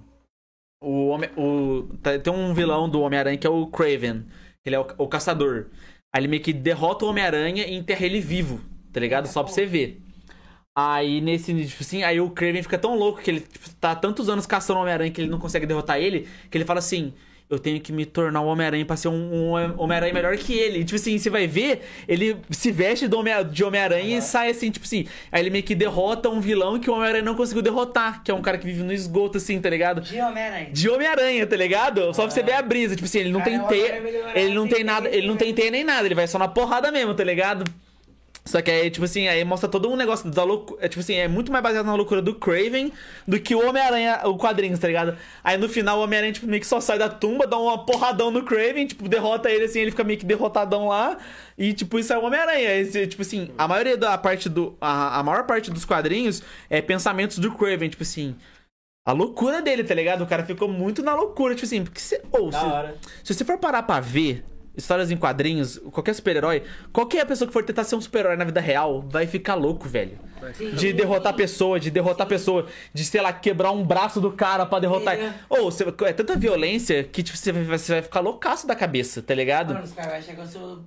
O, 0.82 1.08
Homem- 1.08 1.28
o 1.36 1.88
tá- 2.02 2.18
Tem 2.18 2.32
um 2.32 2.54
vilão 2.54 2.88
do 2.88 3.00
Homem-Aranha 3.02 3.36
que 3.36 3.46
é 3.46 3.50
o 3.50 3.66
Craven. 3.66 4.24
Ele 4.64 4.76
é 4.76 4.80
o, 4.80 4.86
o 4.98 5.08
caçador. 5.08 5.66
Aí 6.14 6.20
ele 6.20 6.28
meio 6.28 6.42
que 6.42 6.52
derrota 6.52 7.04
o 7.04 7.08
Homem-Aranha 7.08 7.66
e 7.66 7.74
enterra 7.74 8.04
ele 8.04 8.20
vivo, 8.20 8.60
tá 8.92 9.00
ligado? 9.00 9.26
Só 9.26 9.42
pra 9.42 9.52
você 9.52 9.66
ver. 9.66 10.02
Aí 10.74 11.20
nesse, 11.20 11.52
tipo 11.66 11.82
assim, 11.82 12.02
aí 12.02 12.20
o 12.20 12.30
Craven 12.30 12.62
fica 12.62 12.78
tão 12.78 12.96
louco 12.96 13.20
que 13.20 13.30
ele 13.30 13.40
tipo, 13.40 13.68
tá 13.76 13.94
tantos 13.94 14.28
anos 14.28 14.46
caçando 14.46 14.78
o 14.78 14.82
Homem-Aranha 14.82 15.10
que 15.10 15.20
ele 15.20 15.30
não 15.30 15.38
consegue 15.38 15.66
derrotar 15.66 15.98
ele, 15.98 16.28
que 16.50 16.56
ele 16.56 16.64
fala 16.64 16.78
assim. 16.78 17.12
Eu 17.52 17.58
tenho 17.58 17.78
que 17.82 17.92
me 17.92 18.06
tornar 18.06 18.40
um 18.40 18.46
Homem-Aranha 18.46 18.86
pra 18.86 18.96
ser 18.96 19.08
um, 19.08 19.14
um 19.14 19.52
Homem-Aranha 19.76 20.14
melhor 20.14 20.34
que 20.38 20.54
ele. 20.54 20.78
E, 20.78 20.84
tipo 20.84 20.96
assim, 20.96 21.18
você 21.18 21.28
vai 21.28 21.46
ver, 21.46 21.82
ele 22.08 22.38
se 22.48 22.72
veste 22.72 23.06
de 23.50 23.62
Homem-Aranha 23.62 24.16
e 24.16 24.22
sai 24.22 24.48
assim, 24.48 24.70
tipo 24.70 24.86
assim. 24.86 25.06
Aí 25.30 25.42
ele 25.42 25.50
meio 25.50 25.62
que 25.62 25.74
derrota 25.74 26.30
um 26.30 26.40
vilão 26.40 26.80
que 26.80 26.88
o 26.88 26.94
Homem-Aranha 26.94 27.22
não 27.22 27.34
conseguiu 27.34 27.60
derrotar, 27.60 28.22
que 28.24 28.30
é 28.30 28.34
um 28.34 28.40
cara 28.40 28.56
que 28.56 28.64
vive 28.64 28.82
no 28.82 28.90
esgoto, 28.90 29.36
assim, 29.36 29.60
tá 29.60 29.68
ligado? 29.68 30.00
De 30.00 30.18
Homem-Aranha. 30.18 30.70
De 30.72 30.88
Homem-Aranha, 30.88 31.46
tá 31.46 31.56
ligado? 31.56 32.14
Só 32.14 32.22
pra 32.22 32.30
você 32.30 32.42
ver 32.42 32.54
a 32.54 32.62
brisa. 32.62 32.96
Tipo 32.96 33.04
assim, 33.04 33.18
ele 33.18 33.30
não 33.30 33.40
Cara, 33.40 33.50
tem 33.50 33.60
o 33.60 33.68
teia. 33.68 34.02
Ele 34.34 34.54
não 34.54 34.66
tem 34.66 34.82
nada. 34.82 35.10
Ele 35.10 35.26
não 35.26 35.36
tem 35.36 35.52
teia 35.52 35.70
nem 35.70 35.84
nada, 35.84 36.06
ele 36.06 36.14
vai 36.14 36.26
só 36.26 36.38
na 36.38 36.48
porrada 36.48 36.90
mesmo, 36.90 37.12
tá 37.12 37.22
ligado? 37.22 37.64
Só 38.44 38.60
que 38.60 38.70
aí, 38.70 38.90
tipo 38.90 39.04
assim, 39.04 39.28
aí 39.28 39.44
mostra 39.44 39.68
todo 39.68 39.88
um 39.88 39.94
negócio 39.94 40.28
da 40.28 40.42
loucura. 40.42 40.84
É, 40.84 40.88
tipo 40.88 41.00
assim, 41.00 41.14
é 41.14 41.28
muito 41.28 41.52
mais 41.52 41.62
baseado 41.62 41.86
na 41.86 41.94
loucura 41.94 42.20
do 42.20 42.34
Craven 42.34 42.92
do 43.26 43.38
que 43.38 43.54
o 43.54 43.68
Homem-Aranha, 43.68 44.20
o 44.24 44.36
quadrinhos, 44.36 44.80
tá 44.80 44.88
ligado? 44.88 45.16
Aí 45.44 45.56
no 45.56 45.68
final 45.68 46.00
o 46.00 46.02
Homem-Aranha, 46.02 46.32
tipo, 46.32 46.46
meio 46.48 46.60
que 46.60 46.66
só 46.66 46.80
sai 46.80 46.98
da 46.98 47.08
tumba, 47.08 47.46
dá 47.46 47.56
uma 47.56 47.86
porradão 47.86 48.32
no 48.32 48.44
Craven, 48.44 48.86
tipo, 48.86 49.08
derrota 49.08 49.48
ele 49.48 49.64
assim, 49.64 49.78
ele 49.78 49.92
fica 49.92 50.02
meio 50.02 50.18
que 50.18 50.26
derrotadão 50.26 50.88
lá. 50.88 51.18
E, 51.56 51.72
tipo, 51.72 51.98
isso 51.98 52.12
é 52.12 52.18
o 52.18 52.24
Homem-Aranha. 52.24 53.06
Tipo 53.06 53.22
assim, 53.22 53.50
a 53.56 53.68
maioria 53.68 53.96
da 53.96 54.18
parte 54.18 54.48
do. 54.48 54.76
A, 54.80 55.20
a 55.20 55.22
maior 55.22 55.46
parte 55.46 55.70
dos 55.70 55.84
quadrinhos 55.84 56.42
é 56.68 56.82
pensamentos 56.82 57.38
do 57.38 57.52
Craven, 57.52 57.90
tipo 57.90 58.02
assim. 58.02 58.34
A 59.06 59.12
loucura 59.12 59.62
dele, 59.62 59.84
tá 59.84 59.94
ligado? 59.94 60.22
O 60.22 60.26
cara 60.26 60.44
ficou 60.44 60.68
muito 60.68 61.02
na 61.02 61.14
loucura, 61.14 61.54
tipo 61.54 61.66
assim, 61.66 61.84
porque 61.84 62.00
se, 62.00 62.20
ou, 62.30 62.52
se, 62.52 62.58
se 63.24 63.34
você 63.34 63.44
for 63.44 63.58
parar 63.58 63.82
pra 63.82 63.98
ver 63.98 64.44
histórias 64.76 65.10
em 65.10 65.16
quadrinhos, 65.16 65.78
qualquer 65.90 66.14
super-herói, 66.14 66.62
qualquer 66.92 67.26
pessoa 67.26 67.46
que 67.46 67.52
for 67.52 67.62
tentar 67.64 67.84
ser 67.84 67.94
um 67.96 68.00
super-herói 68.00 68.36
na 68.36 68.44
vida 68.44 68.60
real 68.60 69.02
vai 69.08 69.26
ficar 69.26 69.54
louco, 69.54 69.88
velho. 69.88 70.18
De 70.76 70.92
derrotar 70.92 71.32
a 71.32 71.36
pessoa, 71.36 71.78
de 71.78 71.90
derrotar 71.90 72.26
a 72.26 72.28
pessoa, 72.28 72.66
de, 72.92 73.04
sei 73.04 73.20
lá, 73.20 73.32
quebrar 73.32 73.70
um 73.70 73.84
braço 73.84 74.20
do 74.20 74.32
cara 74.32 74.66
pra 74.66 74.78
derrotar. 74.80 75.14
É. 75.18 75.34
Ou, 75.48 75.70
você- 75.70 75.84
é 76.06 76.12
tanta 76.12 76.36
violência 76.36 77.04
que, 77.04 77.22
tipo, 77.22 77.36
você 77.38 77.52
vai, 77.52 77.64
você 77.78 77.92
vai 77.92 78.02
ficar 78.02 78.20
loucaço 78.20 78.66
da 78.66 78.74
cabeça, 78.74 79.22
tá 79.22 79.34
ligado? 79.34 79.72
Mano, 79.74 79.84
os 79.84 79.92
caras 79.92 80.10
vão 80.10 80.18
achar 80.20 80.34
que 80.34 80.40
eu 80.40 80.46
sou 80.46 80.84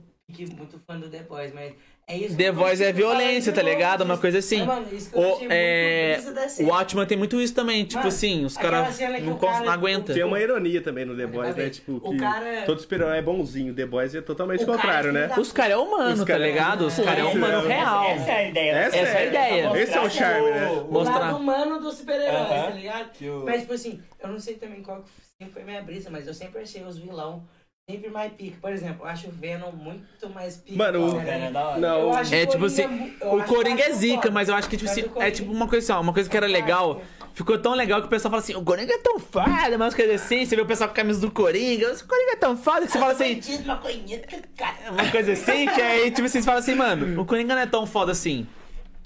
muito 0.57 0.79
fã 0.85 0.99
do 0.99 1.07
The 1.09 1.23
Boys, 1.23 1.53
mas 1.53 1.73
é 2.07 2.17
isso. 2.17 2.37
The 2.37 2.51
Voice 2.51 2.83
é 2.83 2.91
violência, 2.93 3.51
tá 3.51 3.61
ligado? 3.63 4.01
Uma 4.01 4.17
coisa 4.17 4.37
assim. 4.37 4.59
Mas, 4.59 4.67
mano, 4.67 4.87
isso 4.91 5.09
que 5.09 5.17
eu 5.17 5.21
O, 5.21 5.37
é... 5.49 6.19
o 6.59 6.65
Watchman 6.67 7.05
tem 7.07 7.17
muito 7.17 7.41
isso 7.41 7.53
também, 7.55 7.83
tipo 7.83 7.97
Mano, 7.97 8.07
assim, 8.09 8.45
os 8.45 8.55
caras 8.55 8.99
não, 9.23 9.37
cara- 9.37 9.61
não 9.61 9.71
aguentam. 9.71 10.13
Tem 10.13 10.23
uma 10.23 10.39
ironia 10.39 10.81
também 10.81 11.03
no 11.03 11.15
The 11.17 11.25
Boys, 11.25 11.55
né? 11.55 11.69
Tipo, 11.69 11.93
o 12.03 12.11
que 12.11 12.17
cara- 12.17 12.63
todo 12.65 12.79
super-herói 12.79 13.17
é 13.17 13.21
bonzinho. 13.23 13.73
The 13.73 13.85
Boys 13.87 14.13
é 14.13 14.21
totalmente 14.21 14.63
O 14.63 14.67
contrário, 14.67 15.11
né? 15.11 15.31
Os 15.37 15.51
caras 15.51 15.73
é 15.73 15.77
humano, 15.77 16.25
tá 16.25 16.33
é- 16.33 16.37
ligado? 16.37 16.85
Os 16.85 16.95
caras 16.95 17.19
é 17.19 17.23
humano 17.23 17.67
real. 17.67 18.03
Essa 18.05 18.31
é 18.31 18.35
a 18.35 18.49
ideia. 18.49 18.71
Essa 18.71 18.95
é 18.97 19.17
a 19.17 19.25
ideia. 19.25 19.77
Esse 19.81 19.93
é 19.97 20.01
o 20.01 20.09
charme, 20.09 20.51
né? 20.51 20.67
o- 20.69 20.91
Mostrar. 20.91 21.19
lado 21.19 21.37
humano 21.37 21.79
dos 21.79 21.95
super-heróis, 21.95 22.47
tá 22.49 22.69
ligado? 22.69 23.09
Mas, 23.45 23.61
tipo 23.61 23.73
assim, 23.73 23.99
eu 24.21 24.29
não 24.29 24.39
sei 24.39 24.55
também 24.55 24.83
qual 24.83 25.01
que 25.01 25.09
sempre 25.39 25.53
foi 25.53 25.63
minha 25.63 25.81
brisa, 25.81 26.09
mas 26.11 26.27
eu 26.27 26.33
sempre 26.35 26.61
achei 26.61 26.83
os 26.83 26.97
vilão 26.99 27.43
sempre 27.87 28.09
mais 28.09 28.31
pica. 28.33 28.57
Por 28.59 28.71
exemplo, 28.71 29.05
eu 29.05 29.09
acho 29.09 29.27
o 29.27 29.31
Venom 29.31 29.71
muito 29.71 30.27
mais 30.33 30.57
pica. 30.57 30.75
Mano, 30.77 30.91
que 30.93 30.97
o- 30.97 31.01
o 31.07 31.09
Homem-Aranha. 31.11 31.37
Venom 31.37 31.49
é 31.49 31.51
da 31.51 31.67
hora. 31.67 31.79
Não, 31.79 31.99
Eu 31.99 32.13
acho 32.13 32.33
É 32.35 32.43
o 32.43 32.47
tipo 32.47 32.65
assim, 32.65 32.87
mu- 32.87 33.11
eu 33.21 33.27
o 33.33 33.39
acho 33.41 33.53
Coringa 33.53 33.81
é 33.83 33.85
mais 33.89 33.97
zica, 33.99 34.15
foda. 34.15 34.31
mas 34.31 34.49
eu 34.49 34.55
acho 34.55 34.69
que 34.69 34.77
tipo 34.77 34.89
assim, 34.89 35.01
o 35.01 35.09
Coringa- 35.09 35.27
é 35.27 35.31
tipo 35.31 35.51
uma 35.51 35.67
coisa 35.67 35.85
assim, 35.93 35.99
ó, 35.99 36.01
uma 36.01 36.13
coisa 36.13 36.27
que 36.29 36.35
era 36.35 36.47
legal. 36.47 37.01
Ficou 37.35 37.59
tão 37.59 37.73
legal 37.75 38.01
que 38.01 38.07
o 38.07 38.09
pessoal 38.09 38.31
fala 38.31 38.41
assim, 38.41 38.55
o 38.55 38.63
Coringa 38.63 38.91
é 38.93 38.97
tão 38.97 39.19
foda, 39.19 39.77
mas 39.77 39.93
coisa 39.93 40.13
assim, 40.15 40.45
você 40.45 40.55
vê 40.55 40.61
o 40.63 40.65
pessoal 40.65 40.87
com 40.89 40.93
a 40.93 40.95
camisa 40.95 41.19
do 41.21 41.29
Coringa, 41.29 41.93
o 41.93 42.07
Coringa 42.07 42.31
é 42.31 42.35
tão 42.37 42.57
foda 42.57 42.87
que 42.87 42.91
você 42.91 42.97
fala 42.99 43.11
assim, 43.11 43.35
Bandido, 43.35 43.67
maconheiro, 43.67 44.23
cara. 44.57 44.75
uma 44.91 45.11
coisa 45.11 45.33
assim, 45.33 45.67
que 45.67 45.81
aí 45.81 46.09
tipo 46.09 46.25
assim, 46.25 46.39
você 46.39 46.45
fala 46.45 46.59
assim, 46.59 46.73
mano, 46.73 47.21
o 47.21 47.25
Coringa 47.25 47.53
não 47.53 47.61
é 47.61 47.67
tão 47.67 47.85
foda 47.85 48.11
assim. 48.11 48.47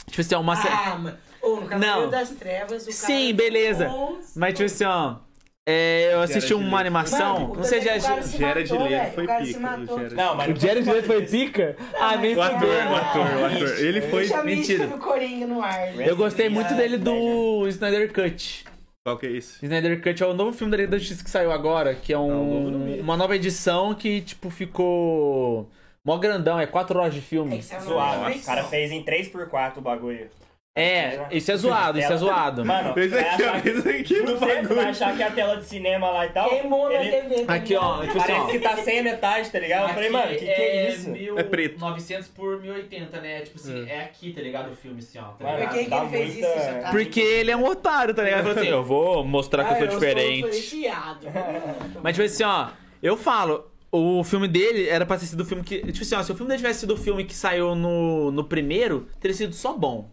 Tipo 0.08 0.22
assim, 0.22 0.36
é 0.36 0.38
uma 0.38 0.56
série. 0.56 0.74
Ah, 0.74 0.96
mano. 0.98 1.18
Ô, 1.42 1.56
no 1.58 1.68
Cavaleiro 1.68 2.02
Não. 2.04 2.10
das 2.10 2.30
Trevas, 2.30 2.84
o 2.84 2.86
cara... 2.86 2.94
Sim, 2.94 3.34
beleza. 3.34 3.88
Nossa. 3.90 4.40
Mas 4.40 4.54
tipo 4.54 4.66
assim, 4.66 4.84
ó. 4.86 5.16
É, 5.68 6.14
eu 6.14 6.22
assisti 6.22 6.50
Jared 6.50 6.68
uma 6.68 6.80
animação. 6.80 7.40
Mano, 7.42 7.56
não 7.56 7.64
sei, 7.64 7.82
já. 7.82 8.00
se 8.00 8.38
Jared 8.38 8.72
matou, 8.72 8.88
Leto 8.88 9.14
foi 9.14 9.24
O 9.24 9.28
cara 9.28 9.46
se 9.46 9.54
pica, 9.54 9.60
matou. 9.60 9.96
o 9.96 10.00
Jared- 10.00 10.16
Não, 10.16 10.36
mas 10.36 10.58
O 10.58 10.60
Jared 10.60 10.90
Leto 10.90 11.06
foi 11.06 11.22
pica? 11.26 11.78
Ah, 12.00 12.18
nem 12.18 12.36
O 12.36 12.42
ator, 12.42 12.68
o 12.68 12.96
ator, 12.96 13.22
o 13.42 13.46
ator. 13.46 13.80
Ele 13.80 14.02
foi. 14.02 14.28
Mentira. 14.44 14.90
Eu 16.06 16.16
gostei 16.18 16.50
muito 16.50 16.74
dele 16.74 16.98
do 16.98 17.68
Snyder 17.68 18.12
Cut. 18.12 18.66
Qual 19.06 19.18
que 19.18 19.28
é 19.28 19.32
esse? 19.32 19.64
Snyder 19.64 20.02
Cut 20.02 20.22
é 20.22 20.26
o 20.26 20.34
novo 20.34 20.52
filme 20.54 20.72
da 20.72 20.78
Liga 20.78 20.90
da 20.92 20.98
Justiça 20.98 21.24
que 21.24 21.30
saiu 21.30 21.52
agora, 21.52 21.96
que 21.96 22.12
é 22.14 22.18
um, 22.20 22.70
não 22.70 22.86
vi. 22.86 23.00
uma 23.00 23.16
nova 23.16 23.36
edição 23.36 23.94
que, 23.96 24.22
tipo, 24.22 24.50
ficou 24.50 25.70
mó 26.04 26.18
grandão, 26.18 26.60
é 26.60 26.66
4 26.66 27.00
horas 27.00 27.14
de 27.14 27.20
É 27.20 27.24
filme. 27.24 27.62
Zoado. 27.62 28.18
Netflix. 28.22 28.44
O 28.44 28.46
cara 28.46 28.64
fez 28.66 28.92
em 28.92 29.04
3x4 29.04 29.78
o 29.78 29.82
bagulho. 29.82 30.30
É, 30.80 31.28
isso 31.32 31.52
é 31.52 31.58
zoado, 31.58 32.00
isso 32.00 32.12
é 32.14 32.18
zoado. 32.18 32.66
Mano, 32.66 32.94
Esse 33.00 33.18
aqui, 33.18 33.44
ó, 33.44 33.50
achar 33.50 33.62
que- 33.62 33.70
esse 33.70 33.90
aqui 33.90 34.14
do 34.22 34.26
você 34.38 34.46
vai 34.46 34.62
bagulho. 34.62 34.82
achar 34.82 35.16
que 35.16 35.24
é 35.24 35.28
a 35.28 35.32
tela 35.32 35.58
de 35.58 35.66
cinema 35.66 36.10
lá 36.10 36.26
e 36.26 36.30
tal. 36.30 36.50
Queimou 36.50 36.90
na 36.90 36.96
ele 36.96 37.12
TV. 37.12 37.46
tá 37.46 37.54
Aqui, 37.56 37.76
ó, 37.76 38.02
ligado? 38.02 38.08
tipo 38.08 38.22
assim, 38.24 38.32
ó. 38.32 38.36
Parece 38.40 38.52
que 38.58 38.60
tá 38.64 38.78
sem 38.78 39.00
a 39.00 39.04
metade, 39.04 39.50
tá 39.52 39.60
ligado? 39.60 39.88
Eu 39.90 39.94
falei, 39.94 40.10
mano, 40.10 40.28
que 40.32 40.38
que 40.46 40.50
é 40.52 40.90
isso? 40.92 41.14
É 41.38 41.44
preto. 41.44 41.80
900 41.80 42.28
por 42.30 42.62
1080, 42.62 43.20
né? 43.22 43.42
Tipo 43.42 43.58
assim, 43.60 43.90
é, 43.90 44.02
aqui, 44.02 44.32
tá 44.34 44.42
ligado? 44.42 44.72
O 44.72 44.76
filme, 44.76 45.00
assim, 45.00 45.20
ó. 45.20 45.24
Tá 45.24 45.44
Mano, 45.46 45.58
Por 45.60 45.70
que, 45.70 45.86
que 45.86 45.94
ele 45.94 46.08
fez 46.10 46.34
muita- 46.34 46.48
isso? 46.56 46.82
Tá- 46.82 46.90
Porque 46.92 47.20
ele 47.20 47.52
é 47.52 47.58
um 47.58 47.66
otário, 47.66 48.14
tá 48.14 48.24
ligado? 48.24 48.40
Ele 48.40 48.48
falou 48.50 48.62
assim, 48.64 48.72
eu 48.72 48.84
vou 48.84 49.24
mostrar 49.26 49.66
que 49.66 49.74
eu 49.74 49.78
sou 49.90 50.00
diferente. 50.00 50.46
diferenciado. 50.46 51.28
Mas, 52.02 52.16
tipo 52.16 52.26
assim, 52.26 52.44
ó, 52.44 52.68
eu 53.02 53.18
falo, 53.18 53.66
o 53.92 54.24
filme 54.24 54.48
dele 54.48 54.88
era 54.88 55.06
pra 55.06 55.18
ter 55.18 55.26
sido 55.26 55.42
o 55.42 55.46
filme 55.46 55.64
que. 55.64 55.80
Tipo 55.92 56.02
assim, 56.04 56.16
ó, 56.16 56.24
se 56.24 56.32
o 56.32 56.36
filme 56.36 56.48
dele 56.50 56.60
tivesse 56.62 56.82
sido 56.82 56.94
o 56.94 56.98
filme 56.98 57.24
que 57.26 57.34
saiu 57.36 57.76
no, 57.76 58.32
no 58.32 58.44
primeiro, 58.44 59.08
teria 59.20 59.36
sido 59.36 59.54
só 59.54 59.74
bom. 59.74 60.10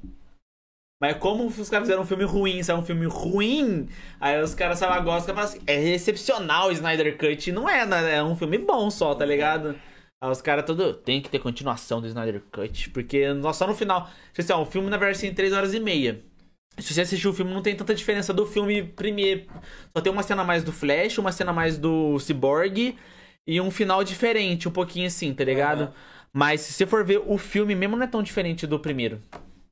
Mas 1.01 1.18
como 1.18 1.47
os 1.47 1.68
caras 1.68 1.86
fizeram 1.86 2.02
um 2.02 2.06
filme 2.06 2.24
ruim, 2.24 2.62
saiu 2.62 2.78
um 2.78 2.85
filme 2.85 3.06
ruim, 3.06 3.86
aí 4.18 4.40
os 4.40 4.55
caras 4.55 4.78
só 4.78 4.89
gostam 5.01 5.35
e 5.35 5.36
falam 5.36 5.51
assim, 5.51 5.60
é 5.66 5.90
excepcional 5.90 6.68
o 6.68 6.73
Snyder 6.73 7.18
Cut. 7.18 7.52
Não 7.52 7.68
é, 7.68 7.85
né? 7.85 8.16
É 8.16 8.23
um 8.23 8.35
filme 8.35 8.56
bom 8.56 8.90
só, 8.90 9.14
tá 9.14 9.24
ligado? 9.24 9.77
Aí 10.23 10.31
os 10.31 10.40
caras 10.40 10.64
tudo. 10.64 10.94
Tem 10.94 11.20
que 11.20 11.28
ter 11.28 11.39
continuação 11.39 12.01
do 12.01 12.06
Snyder 12.06 12.43
Cut. 12.51 12.90
Porque 12.90 13.24
só 13.52 13.66
no 13.66 13.74
final. 13.74 14.09
Tipo 14.32 14.40
assim, 14.40 14.52
ó, 14.52 14.62
o 14.62 14.66
filme 14.66 14.89
na 14.89 14.97
verdade 14.97 15.20
tem 15.20 15.35
3 15.35 15.52
horas 15.52 15.74
e 15.74 15.81
meia. 15.81 16.23
Se 16.78 16.94
você 16.94 17.02
assistir 17.02 17.28
o 17.28 17.32
filme, 17.32 17.52
não 17.52 17.62
tem 17.62 17.77
tanta 17.77 17.94
diferença 17.94 18.32
do 18.32 18.47
filme 18.47 18.82
primeiro. 18.82 19.47
Só 19.94 20.02
tem 20.02 20.12
uma 20.12 20.23
cena 20.23 20.44
mais 20.44 20.64
do 20.64 20.73
Flash, 20.73 21.18
uma 21.18 21.32
cena 21.32 21.52
mais 21.52 21.78
do 21.78 22.18
Cyborg 22.18 22.97
e 23.47 23.60
um 23.60 23.70
final 23.70 24.02
diferente, 24.02 24.68
um 24.68 24.73
pouquinho 24.73 25.06
assim, 25.06 25.32
tá 25.35 25.44
ligado? 25.44 25.82
Aham. 25.82 25.93
Mas 26.32 26.60
se 26.62 26.73
você 26.73 26.86
for 26.86 27.05
ver 27.05 27.23
o 27.27 27.39
filme 27.39 27.74
mesmo, 27.74 27.97
não 27.97 28.05
é 28.05 28.06
tão 28.06 28.23
diferente 28.23 28.66
do 28.66 28.78
primeiro. 28.78 29.23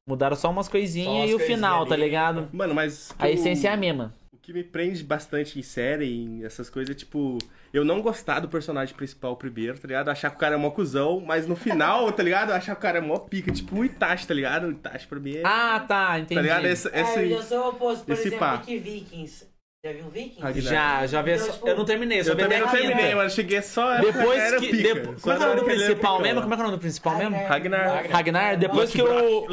Mudaram 0.06 0.36
só 0.36 0.51
umas 0.51 0.66
Só 0.66 0.72
coisinhas 0.72 1.09
umas 1.09 1.31
e 1.31 1.35
o 1.35 1.39
final, 1.39 1.81
ali. 1.82 1.89
tá 1.89 1.97
ligado? 1.97 2.48
Mano, 2.52 2.74
mas. 2.74 3.14
A 3.18 3.24
o- 3.26 3.28
essência 3.31 3.68
é 3.68 3.72
a 3.72 3.76
mesma. 3.76 4.12
O 4.32 4.36
que 4.36 4.52
me 4.52 4.62
prende 4.62 5.02
bastante 5.02 5.59
em 5.59 5.62
série, 5.62 6.05
em 6.22 6.44
essas 6.44 6.68
coisas, 6.68 6.94
é 6.94 6.98
tipo, 6.98 7.39
eu 7.72 7.82
não 7.82 8.02
gostar 8.02 8.40
do 8.40 8.48
personagem 8.48 8.94
principal 8.94 9.35
primeiro, 9.36 9.78
tá 9.78 9.89
ligado? 9.89 10.10
Achar 10.10 10.28
que 10.28 10.36
o 10.36 10.39
cara 10.39 10.56
é 10.56 10.59
mó 10.59 10.70
cuzão, 10.70 11.20
mas 11.20 11.47
no 11.47 11.56
final, 11.56 12.12
tá 12.12 12.22
ligado? 12.22 12.51
Achar 12.51 12.74
que 12.74 12.78
o 12.78 12.82
cara 12.82 12.98
é 12.98 13.01
mó 13.01 13.18
pica, 13.18 13.51
tipo 13.51 13.78
o 13.78 13.85
Itachi, 13.85 14.26
tá 14.26 14.35
ligado? 14.35 14.66
O 14.66 14.70
Itachi 14.72 15.06
pra 15.06 15.18
mim 15.18 15.36
é. 15.36 15.43
Ah, 15.47 15.82
tá, 15.89 16.18
entendi. 16.18 16.35
tá 16.35 16.43
ligado? 16.43 16.66
Esse, 16.66 16.89
É, 16.89 17.01
esse... 17.01 17.31
eu 17.31 17.43
sou 17.43 17.59
o 17.64 17.68
oposto, 17.70 18.05
por 18.05 18.12
esse 18.12 18.26
exemplo, 18.28 18.39
pá. 18.40 18.59
que 18.59 18.76
Vikings. 18.78 19.47
Já 19.85 19.93
viu? 19.93 20.05
Ragnar. 20.40 20.62
Já, 20.73 21.06
já 21.06 21.20
vi. 21.20 21.32
Então, 21.32 21.44
essa- 21.44 21.52
tipo, 21.52 21.69
Eu 21.69 21.77
não 21.77 21.85
terminei, 21.85 22.24
só 22.24 22.31
Eu 22.31 22.36
também 22.36 22.56
até 22.59 22.65
não 22.66 22.73
terminei, 22.73 23.15
mano. 23.15 23.28
Cheguei 23.28 23.61
só. 23.61 23.98
Depois 24.01 24.55
que. 24.55 24.69
pica. 24.70 24.94
depo- 24.94 25.15
Só 25.19 25.20
Como 25.20 25.35
é 25.35 25.36
que 25.36 25.43
é 25.43 25.47
o 25.47 25.48
nome 25.51 25.61
do 25.61 25.66
principal 25.66 26.20
mesmo? 26.23 26.40
Como 26.40 26.55
é 26.55 26.56
que 26.56 26.62
é 26.62 26.65
o 26.65 26.66
nome 26.66 26.77
do 26.78 26.81
principal 26.81 27.19
mesmo? 27.19 27.36
Ragnar. 27.47 28.06
Ragnar, 28.11 28.56
depois 28.56 28.90
que 28.90 29.02
o. 29.02 29.47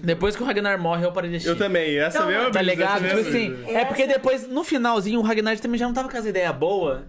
Depois 0.00 0.34
que 0.34 0.42
o 0.42 0.44
Ragnar 0.46 0.76
morre, 0.80 1.04
eu 1.04 1.12
parei 1.12 1.30
de 1.30 1.36
assistir. 1.36 1.50
Eu 1.52 1.56
também, 1.56 1.96
essa 2.00 2.18
Então, 2.18 2.28
mesma 2.28 2.50
Tá 2.50 2.62
ligado? 2.62 3.04
Tipo 3.06 3.20
assim, 3.20 3.56
é 3.68 3.84
porque 3.84 4.08
depois, 4.08 4.48
no 4.48 4.64
finalzinho, 4.64 5.20
o 5.20 5.22
Ragnar 5.22 5.56
também 5.60 5.78
já 5.78 5.86
não 5.86 5.94
tava 5.94 6.08
com 6.08 6.16
as 6.16 6.26
ideias 6.26 6.52
boas. 6.56 7.02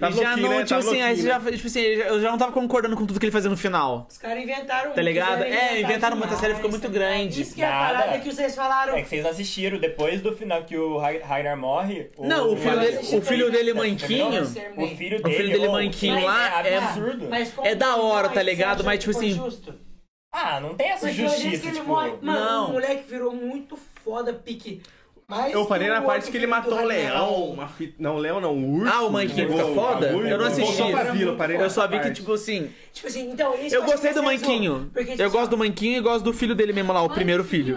E 0.00 0.12
já 0.12 0.36
não, 0.36 0.48
né? 0.50 0.56
tipo 0.58 0.68
Tava 0.68 0.80
assim, 0.80 1.00
aí 1.00 1.08
louquinho, 1.14 1.26
já, 1.28 1.38
né? 1.38 1.52
tipo 1.52 1.66
assim, 1.66 1.80
eu 1.80 2.20
já 2.20 2.30
não 2.30 2.38
tava 2.38 2.52
concordando 2.52 2.96
com 2.96 3.06
tudo 3.06 3.18
que 3.18 3.26
ele 3.26 3.32
fazia 3.32 3.50
no 3.50 3.56
final. 3.56 4.06
Os 4.10 4.18
caras 4.18 4.42
inventaram 4.42 4.92
Tá 4.92 5.00
ligado? 5.02 5.42
É, 5.42 5.48
inventar 5.48 5.80
inventaram 5.90 6.16
muito, 6.16 6.34
a 6.34 6.36
série 6.36 6.54
ficou 6.54 6.70
muito 6.70 6.82
tá 6.82 6.88
ligado? 6.88 7.08
grande. 7.10 7.40
Isso 7.42 7.54
que 7.54 7.62
é 7.62 7.66
a 7.66 7.70
Nada. 7.70 7.98
parada 7.98 8.18
que 8.20 8.32
vocês 8.32 8.54
falaram. 8.54 8.94
É 8.96 9.02
que 9.02 9.08
vocês 9.08 9.24
assistiram, 9.26 9.78
depois 9.78 10.20
do 10.20 10.36
final 10.36 10.62
que 10.64 10.76
o 10.76 10.98
Rag- 10.98 11.22
Ragnar 11.22 11.56
morre. 11.56 12.10
Não, 12.18 12.52
o 12.52 12.56
filho 12.56 12.78
dele, 12.80 12.98
o 13.16 13.20
filho 13.22 13.50
dele 13.50 13.74
manquinho, 13.74 14.42
O 14.76 14.86
filho 14.96 15.18
O 15.18 15.22
dele, 15.22 15.36
filho 15.36 15.48
dele 15.50 15.66
oh, 15.68 15.72
manquinho 15.72 16.18
é 16.18 16.24
lá 16.24 16.66
é- 16.66 16.76
absurdo. 16.76 17.26
Mas 17.30 17.52
como 17.52 17.66
É 17.66 17.74
da 17.74 17.94
que 17.94 18.00
hora, 18.00 18.28
tá 18.28 18.34
você 18.34 18.42
ligado? 18.42 18.80
acha 18.80 18.82
Mas, 18.84 18.98
que 18.98 19.04
tipo 19.06 19.18
foi 19.18 19.26
assim, 19.28 19.36
justo? 19.36 19.74
Ah, 20.32 20.60
não 20.60 20.74
tem 20.74 20.88
essa 20.90 21.06
Porque 21.06 21.22
o 21.22 21.28
justiça, 21.28 21.62
que 21.62 21.68
ele 21.68 21.76
tipo... 21.76 21.86
morre- 21.88 22.12
Mano, 22.20 22.40
Não. 22.40 22.68
o 22.68 22.72
moleque 22.72 23.04
virou 23.08 23.34
muito 23.34 23.78
foda, 24.04 24.34
pique. 24.34 24.82
Mais 25.28 25.52
Eu 25.52 25.66
parei 25.66 25.88
na 25.88 26.02
parte 26.02 26.30
que 26.30 26.36
ele 26.36 26.46
matou 26.46 26.78
um 26.78 26.84
leão, 26.84 27.50
uma 27.50 27.66
fita... 27.66 27.96
Não, 27.98 28.14
um 28.14 28.18
leão 28.18 28.40
não, 28.40 28.54
um 28.54 28.80
urso. 28.80 28.92
Ah, 28.94 29.02
o 29.02 29.10
manquinho 29.10 29.50
fica 29.50 29.66
foda? 29.74 30.06
Eu 30.06 30.38
não 30.38 30.46
assisti. 30.46 30.82
eu 31.20 31.36
parei 31.36 31.56
eu 31.56 31.68
só 31.68 31.88
vi 31.88 31.98
que, 31.98 32.12
tipo 32.12 32.32
assim, 32.32 32.70
Tipo 32.96 33.08
assim, 33.08 33.30
então, 33.30 33.54
isso 33.60 33.74
eu 33.76 33.82
gostei 33.84 34.14
do 34.14 34.22
manquinho. 34.22 34.90
Porque, 34.90 35.10
tipo 35.10 35.22
Eu 35.22 35.30
gosto 35.30 35.50
do 35.50 35.58
manquinho 35.58 35.98
e 35.98 36.00
gosto 36.00 36.24
do 36.24 36.32
filho 36.32 36.54
dele 36.54 36.72
mesmo 36.72 36.94
lá, 36.94 37.02
o 37.02 37.10
primeiro 37.10 37.44
filho. 37.44 37.76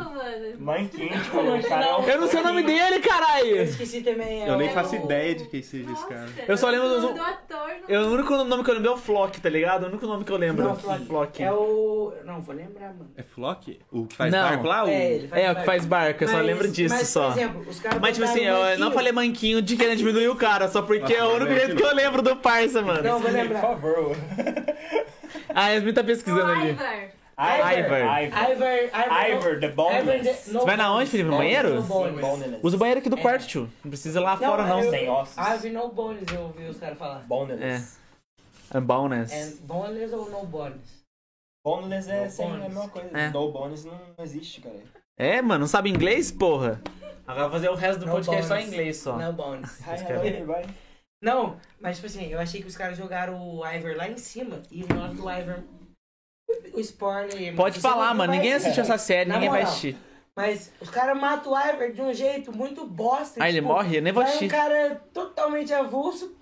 Manquinho, 0.57 1.09
tipo, 1.21 1.37
o 1.39 1.61
cara 1.67 1.85
é 1.87 1.95
um... 1.97 2.03
Eu 2.07 2.21
não 2.21 2.27
sei 2.29 2.39
o 2.39 2.43
nome 2.43 2.63
dele, 2.63 2.95
Eu 2.95 3.01
caralho! 3.01 3.61
esqueci 3.63 4.01
também. 4.01 4.43
é 4.43 4.49
Eu 4.49 4.55
nem 4.57 4.69
o- 4.69 4.71
faço 4.71 4.95
ideia 4.95 5.35
de 5.35 5.43
quem 5.49 5.61
seja 5.61 5.91
esse 5.91 6.07
cara. 6.07 6.29
Eu 6.47 6.57
só 6.57 6.69
lembro 6.69 6.87
do- 7.01 7.13
do 7.13 7.21
ator. 7.21 7.67
não- 7.81 7.89
Eu, 7.89 8.01
o 8.03 8.13
único 8.13 8.33
nome 8.43 8.63
que 8.63 8.69
eu 8.69 8.73
lembro 8.75 8.89
é 8.91 8.93
o 8.93 8.97
Flock, 8.97 9.41
tá 9.41 9.49
ligado? 9.49 9.83
O 9.83 9.87
único 9.87 10.07
nome 10.07 10.23
que 10.23 10.31
eu 10.31 10.37
lembro. 10.37 10.63
Não, 10.63 10.75
Flock. 10.77 11.05
Flock. 11.05 11.43
É 11.43 11.51
o. 11.51 12.13
Não, 12.25 12.41
vou 12.41 12.55
lembrar, 12.55 12.87
mano. 12.93 13.11
É 13.17 13.23
Flock? 13.23 13.77
O 13.91 14.05
que 14.07 14.15
faz 14.15 14.31
Não. 14.31 14.41
barco 14.41 14.67
lá? 14.67 14.85
O... 14.85 14.87
É, 14.87 15.11
ele 15.15 15.27
faz 15.27 15.43
É, 15.43 15.51
o 15.51 15.55
que 15.57 15.65
faz 15.65 15.85
barco, 15.85 16.23
eu 16.23 16.27
só 16.29 16.37
Mas- 16.37 16.45
lembro 16.45 16.67
disso 16.69 16.95
mas, 16.95 17.07
só. 17.09 17.31
Por 17.31 17.37
exemplo, 17.39 17.65
os 17.69 17.79
caras 17.81 17.99
Mas, 17.99 18.15
tipo 18.17 18.25
assim, 18.29 18.45
eu 18.45 18.57
manquinho. 18.57 18.79
não 18.79 18.91
falei 18.93 19.11
manquinho 19.11 19.61
de 19.61 19.75
querer 19.75 19.97
diminuir 19.97 20.29
o 20.29 20.35
cara, 20.37 20.69
só 20.69 20.81
porque 20.81 21.13
é 21.13 21.23
o 21.25 21.27
único 21.31 21.39
manquinho 21.51 21.59
jeito 21.59 21.75
que 21.75 21.83
eu 21.83 21.93
lembro 21.93 22.21
do 22.21 22.37
parça, 22.37 22.81
mano. 22.81 23.03
Não, 23.03 23.19
vou 23.19 23.29
Por 23.29 23.31
lembrar. 23.33 23.77
Favor. 25.09 25.43
A 25.55 25.69
Yasmin 25.69 25.93
tá 25.93 26.03
pesquisando 26.03 26.51
ali. 26.51 26.69
Ivar. 26.69 27.09
Ivor, 27.41 27.97
Ivor, 28.51 29.29
Ivor, 29.31 29.59
the 29.61 29.69
boneless. 29.69 30.51
Você 30.51 30.65
vai 30.65 30.75
na 30.75 30.93
onde, 30.93 31.09
Felipe? 31.09 31.29
No 31.29 31.37
banheiro? 31.37 31.75
No 31.75 31.81
bones. 31.83 32.19
Boneless. 32.19 32.59
Usa 32.61 32.75
o 32.75 32.79
banheiro 32.79 32.99
aqui 32.99 33.09
do 33.09 33.15
quarto, 33.17 33.47
tio. 33.47 33.69
Não 33.81 33.89
precisa 33.89 34.19
ir 34.19 34.23
lá 34.23 34.35
fora, 34.35 34.65
não. 34.65 34.89
Sem 34.89 35.07
ossos. 35.09 35.37
Ivor 35.37 35.71
no 35.71 35.89
bones, 35.89 36.23
eu 36.33 36.41
ouvi 36.41 36.65
os 36.65 36.77
caras 36.77 36.97
falar. 36.97 37.19
Boneless. 37.19 37.97
É 38.73 38.79
bonus. 38.81 39.31
É 39.31 39.53
boneless 39.61 40.13
ou 40.13 40.29
no 40.29 40.45
bones? 40.45 40.99
Boneless 41.65 42.09
é 42.11 42.25
No 42.25 42.29
sem 42.29 42.45
bones. 42.47 42.61
a 42.65 42.67
mesma 42.69 42.89
coisa. 42.89 43.17
É. 43.17 43.29
No 43.29 43.51
bonus 43.51 43.85
não 43.85 43.99
existe, 44.21 44.59
cara. 44.61 44.75
É, 45.17 45.41
mano, 45.41 45.61
não 45.61 45.67
sabe 45.67 45.89
inglês, 45.89 46.31
porra? 46.31 46.81
Agora 47.25 47.43
vou 47.43 47.51
fazer 47.51 47.69
o 47.69 47.75
resto 47.75 47.99
do 48.01 48.05
No 48.07 48.11
podcast 48.13 48.47
só 48.47 48.57
em 48.57 48.67
inglês 48.67 48.97
só. 48.97 49.15
No 49.17 49.31
bones. 49.33 49.79
Hi, 49.81 49.95
hello, 50.09 50.25
everybody. 50.25 50.67
Não, 51.21 51.59
mas 51.79 51.97
tipo 51.97 52.07
assim, 52.07 52.27
eu 52.31 52.39
achei 52.39 52.61
que 52.61 52.67
os 52.67 52.77
caras 52.77 52.97
jogaram 52.97 53.41
o 53.41 53.65
Ivor 53.67 53.95
lá 53.97 54.07
em 54.07 54.17
cima 54.17 54.61
e 54.71 54.83
o 54.83 54.87
nome 54.87 55.15
do 55.15 55.29
Ivor. 55.29 55.63
O 56.73 56.79
aí. 57.35 57.55
Pode 57.55 57.79
falar, 57.79 58.13
mano. 58.13 58.27
vai- 58.31 58.37
Ninguém 58.37 58.53
assistiu 58.53 58.83
essa 58.83 58.97
série, 58.97 59.27
Na 59.29 59.35
ninguém 59.35 59.49
vai 59.49 59.59
moral. 59.59 59.71
assistir. 59.71 59.97
Mas 60.35 60.71
os 60.79 60.89
caras 60.89 61.19
matam 61.19 61.51
o 61.51 61.59
Ivor 61.59 61.91
de 61.91 62.01
um 62.01 62.13
jeito 62.13 62.51
muito 62.55 62.85
bosta. 62.87 63.43
Ah, 63.43 63.49
ele 63.49 63.57
tipo, 63.57 63.67
morre? 63.67 63.97
Eu 63.97 64.01
nem 64.01 64.13
vou 64.13 64.23
vai 64.23 64.31
assistir. 64.31 64.45
um 64.45 64.57
cara 64.57 64.95
totalmente 65.13 65.73
avulso 65.73 66.35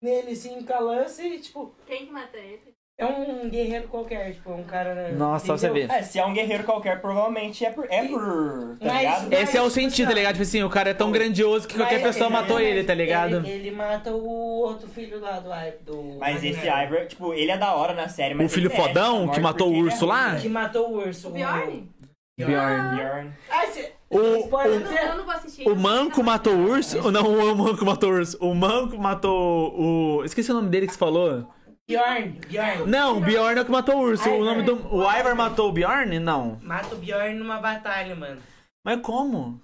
nele, 0.00 0.32
assim, 0.32 0.62
com 0.64 0.72
a 0.72 0.78
lança 0.78 1.22
e, 1.22 1.40
tipo, 1.40 1.74
Quem 1.86 2.06
que 2.06 2.12
mata 2.12 2.36
ele? 2.36 2.73
É 2.96 3.04
um 3.04 3.48
guerreiro 3.50 3.88
qualquer, 3.88 4.32
tipo, 4.34 4.52
um 4.52 4.62
cara... 4.62 5.10
Nossa, 5.12 5.46
só 5.46 5.56
você 5.56 5.68
ver. 5.68 5.90
É, 5.90 6.00
se 6.02 6.18
é 6.18 6.24
um 6.24 6.32
guerreiro 6.32 6.62
qualquer, 6.62 7.00
provavelmente 7.00 7.64
é 7.64 7.70
por... 7.70 7.86
É 7.90 8.04
por 8.06 8.76
tá 8.78 8.86
Mas- 8.86 8.98
ligado? 9.00 9.32
Esse 9.32 9.56
é 9.56 9.60
o 9.60 9.64
Mas, 9.64 9.72
sentido, 9.72 10.08
tá 10.08 10.14
ligado? 10.14 10.32
Tipo 10.34 10.42
assim, 10.44 10.62
o 10.62 10.70
cara 10.70 10.90
é 10.90 10.94
tão 10.94 11.10
grandioso 11.10 11.66
que 11.66 11.76
qualquer 11.76 12.00
Mas, 12.00 12.14
pessoa 12.14 12.30
matou 12.30 12.60
ele- 12.60 12.78
ele, 12.78 12.84
tá 12.86 12.94
ligado? 12.94 13.36
Ele, 13.38 13.50
ele 13.50 13.70
mata 13.72 14.12
o 14.12 14.24
outro 14.24 14.86
filho 14.88 15.18
lá 15.20 15.40
do. 15.40 15.50
Do 15.84 16.18
Mas 16.20 16.44
esse 16.44 16.54
Ragnar. 16.66 16.84
Ivor, 16.84 17.06
tipo, 17.06 17.34
ele 17.34 17.50
é 17.50 17.58
da 17.58 17.74
hora 17.74 17.94
na 17.94 18.08
série, 18.08 18.32
mas 18.34 18.46
O 18.50 18.54
filho 18.54 18.70
merece 18.70 18.88
fodão 18.88 19.28
que 19.28 19.40
matou 19.40 19.70
o 19.70 19.74
ele 19.74 19.82
urso 19.82 20.04
é 20.04 20.08
lá? 20.08 20.36
Que 20.36 20.48
matou 20.48 20.90
o 20.90 20.96
urso. 20.98 21.28
O 21.28 21.30
Bjorn? 21.32 21.90
Bjorn. 22.38 22.96
Bjorn. 22.96 23.32
Ah, 23.50 23.66
cê... 23.66 23.92
O- 24.10 24.16
Eu 24.16 24.80
não, 24.80 24.86
cê- 24.86 25.02
eu 25.08 25.16
não 25.16 25.24
vou 25.24 25.34
assistir. 25.34 25.68
O 25.68 25.74
Manco 25.74 26.22
matou 26.22 26.54
o 26.54 26.70
urso? 26.70 27.10
Não, 27.10 27.26
o 27.52 27.56
Manco 27.56 27.84
matou 27.84 28.10
o 28.10 28.14
urso. 28.14 28.38
O 28.40 28.54
Manco 28.54 28.96
matou 28.96 29.74
o. 29.76 30.24
Esqueci 30.24 30.52
o 30.52 30.54
nome 30.54 30.68
dele 30.68 30.86
que 30.86 30.92
você 30.92 30.98
falou. 30.98 31.48
Bjorn, 31.88 32.40
Bjorn. 32.48 32.90
Não, 32.90 33.18
o 33.18 33.20
Bjorn 33.20 33.58
é 33.58 33.62
o 33.62 33.64
que 33.64 33.70
matou 33.70 33.96
o 33.96 34.00
urso. 34.00 34.28
O 34.30 34.36
Ivar. 34.36 34.44
nome 34.44 34.62
do. 34.62 34.94
O 34.94 35.02
Ivar 35.02 35.34
matou 35.34 35.68
o 35.68 35.72
Bjorn? 35.72 36.18
Não. 36.18 36.58
Mata 36.62 36.94
o 36.94 36.98
Bjorn 36.98 37.34
numa 37.34 37.58
batalha, 37.60 38.14
mano. 38.16 38.42
Mas 38.84 39.00
como? 39.00 39.60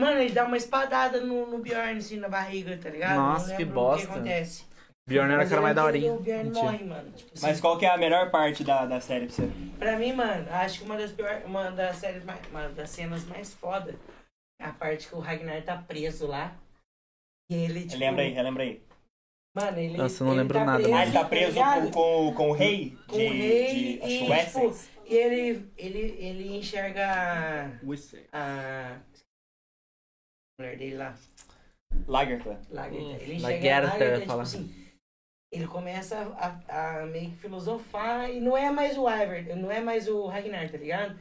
Mano, 0.00 0.20
ele 0.20 0.32
dá 0.32 0.44
uma 0.44 0.56
espadada 0.56 1.20
no, 1.20 1.46
no 1.46 1.58
Bjorn, 1.58 1.98
assim, 1.98 2.18
na 2.18 2.28
barriga, 2.28 2.76
tá 2.76 2.88
ligado? 2.90 3.16
Nossa, 3.16 3.56
que 3.56 3.64
bosta. 3.64 4.04
O 4.04 4.06
que 4.06 4.14
acontece. 4.18 4.64
Bjorn 5.08 5.32
era 5.32 5.44
o 5.44 5.48
cara 5.48 5.62
mais 5.62 5.74
daorinha. 5.74 6.12
que 6.12 6.18
O 6.18 6.22
Bjorn 6.22 6.44
Mentira. 6.44 6.64
morre, 6.64 6.84
mano. 6.84 7.10
Tipo, 7.12 7.30
assim, 7.34 7.46
Mas 7.46 7.60
qual 7.60 7.78
que 7.78 7.86
é 7.86 7.90
a 7.90 7.96
melhor 7.96 8.30
parte 8.30 8.62
da, 8.62 8.84
da 8.84 9.00
série 9.00 9.26
pra 9.26 9.34
você? 9.34 9.50
Pra 9.78 9.96
mim, 9.96 10.12
mano, 10.12 10.46
acho 10.52 10.80
que 10.80 10.84
uma 10.84 10.96
das 10.98 11.10
piores, 11.10 11.44
uma 11.46 11.70
das 11.70 11.96
séries 11.96 12.22
mais, 12.24 12.40
uma 12.50 12.68
das 12.68 12.90
cenas 12.90 13.24
mais 13.24 13.54
foda 13.54 13.94
é 14.60 14.66
a 14.66 14.72
parte 14.72 15.08
que 15.08 15.14
o 15.14 15.20
Ragnar 15.20 15.62
tá 15.62 15.76
preso 15.78 16.26
lá. 16.26 16.52
E 17.50 17.54
ele, 17.54 17.86
tipo... 17.86 17.96
Lembra 17.98 18.22
aí, 18.22 18.30
relembra 18.30 18.62
aí. 18.64 18.82
Mano, 19.56 19.78
ele. 19.78 19.96
Nossa, 19.96 20.22
eu 20.22 20.26
não 20.26 20.32
ele 20.34 20.42
lembro 20.42 20.58
tá 20.58 20.64
nada, 20.64 20.82
preso, 20.82 20.94
Ah, 20.96 21.02
ele 21.02 21.12
tá 21.12 21.22
tá 21.22 21.28
preso 21.28 21.54
com, 21.56 21.90
com, 21.90 22.34
com 22.34 22.50
o 22.50 22.52
rei 22.52 22.96
Com 23.06 23.16
de, 23.16 23.26
o 23.26 23.30
rei 23.30 23.66
de, 23.66 24.06
e, 24.06 24.18
tipo, 24.44 24.98
e 25.06 25.14
ele, 25.14 25.72
ele, 25.76 25.98
ele 26.18 26.56
enxerga 26.58 27.70
a. 28.30 29.00
Mulher 30.60 30.76
dele 30.76 30.96
lá. 30.96 31.14
Lagertha. 32.06 32.60
Lagertha. 32.70 33.06
Hum, 33.06 33.16
Ele 33.20 33.34
enxerga 33.34 33.80
Lagertha, 33.80 34.20
tipo 34.20 34.32
assim. 34.40 34.88
Ele 35.50 35.66
começa 35.66 36.18
a, 36.36 37.00
a 37.00 37.06
meio 37.06 37.30
que 37.30 37.38
filosofar 37.38 38.30
e 38.30 38.38
não 38.38 38.54
é 38.54 38.70
mais 38.70 38.98
o 38.98 39.08
Ivor, 39.08 39.56
não 39.56 39.70
é 39.70 39.80
mais 39.80 40.06
o 40.06 40.26
Ragnar, 40.26 40.70
tá 40.70 40.76
ligado? 40.76 41.18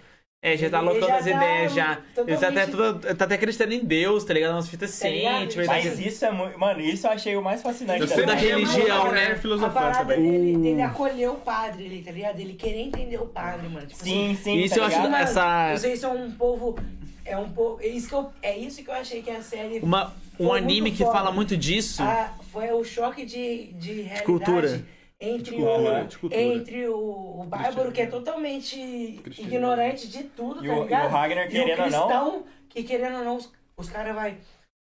É, 0.53 0.57
já 0.57 0.69
tá 0.69 0.77
Ele 0.79 0.85
loucando 0.89 1.13
as 1.13 1.23
tá 1.25 1.29
ideias 1.31 1.73
já. 1.73 1.99
Ele 2.25 2.37
tá 2.37 2.47
até, 2.47 2.65
tudo, 2.67 2.99
tá 3.15 3.25
até 3.25 3.35
acreditando 3.35 3.73
em 3.73 3.83
Deus, 3.83 4.23
tá 4.23 4.33
ligado? 4.33 4.53
Umas 4.53 4.69
fitas 4.69 4.97
Tá 4.99 5.07
assim, 5.07 5.47
tipo, 5.47 5.61
ele 5.61 5.67
Mas 5.67 5.83
tá- 5.83 5.89
Mas 5.89 5.99
isso 5.99 6.25
é 6.25 6.31
muito. 6.31 6.59
Mano, 6.59 6.79
isso 6.81 7.07
eu 7.07 7.11
achei 7.11 7.35
o 7.35 7.41
mais 7.43 7.61
fascinante 7.61 8.01
Eu 8.01 8.07
da 8.07 8.15
sei 8.15 8.25
da 8.25 8.33
da 8.33 8.39
série. 8.39 8.51
religião, 8.51 9.11
né? 9.11 9.31
A 9.31 9.35
Filosofando 9.35 9.73
parada 9.73 9.99
também. 10.15 10.31
dele, 10.31 10.55
Uh. 10.57 10.61
dele 10.61 10.81
acolher 10.81 11.29
o 11.29 11.35
padre 11.35 11.85
ali, 11.85 12.01
tá 12.01 12.11
ligado? 12.11 12.39
Ele 12.39 12.53
querer 12.53 12.81
entender 12.81 13.17
o 13.17 13.25
padre, 13.27 13.67
mano. 13.67 13.85
Tipo 13.87 14.03
Sim, 14.03 14.37
sim. 14.41 14.57
Isso 14.57 14.75
tá 14.75 14.81
eu 14.81 14.83
acho 14.85 14.95
ligado? 14.95 15.11
Mano, 15.11 15.23
essa- 15.23 15.75
Vocês 15.77 15.99
são 15.99 16.15
um 16.15 16.31
povo. 16.31 16.77
É 17.25 17.37
um 17.37 17.49
povo. 17.49 17.77
É 17.81 17.87
isso 17.87 18.07
que 18.07 18.15
eu, 18.15 18.29
é 18.41 18.57
isso 18.57 18.81
que 18.83 18.89
eu 18.89 18.93
achei 18.93 19.21
que 19.21 19.29
a 19.29 19.41
série. 19.41 19.79
Uma, 19.79 20.13
um 20.39 20.53
anime 20.53 20.91
que 20.91 21.03
fala 21.03 21.31
muito 21.31 21.57
disso. 21.57 22.01
Ah, 22.01 22.31
foi 22.53 22.71
o 22.71 22.83
choque 22.85 23.25
de, 23.25 23.73
de 23.73 23.91
realidade 23.93 24.23
cultura. 24.23 24.81
Entre, 25.19 25.56
cultura, 25.56 26.03
o, 26.03 26.19
cultura. 26.19 26.41
entre 26.41 26.88
o, 26.89 27.39
o 27.41 27.44
bárbaro, 27.45 27.91
que 27.91 28.02
é 28.02 28.06
totalmente 28.07 29.19
Cristiano. 29.23 29.49
ignorante 29.52 30.07
de 30.07 30.23
tudo, 30.26 30.64
E 30.64 30.68
tá 30.68 30.73
o- 30.73 30.77
e 30.77 30.80
o 30.80 30.84
ligado? 30.84 31.10
Ragnar, 31.10 31.45
E 31.45 31.48
o 31.48 31.52
querendo 31.65 31.84
ou 31.84 32.10
não- 32.10 32.44
que 32.69 32.84
querendo 32.84 33.18
ou 33.18 33.23
não, 33.23 33.35
os, 33.38 33.52
os 33.77 33.89
caras 33.89 34.14
vai. 34.15 34.38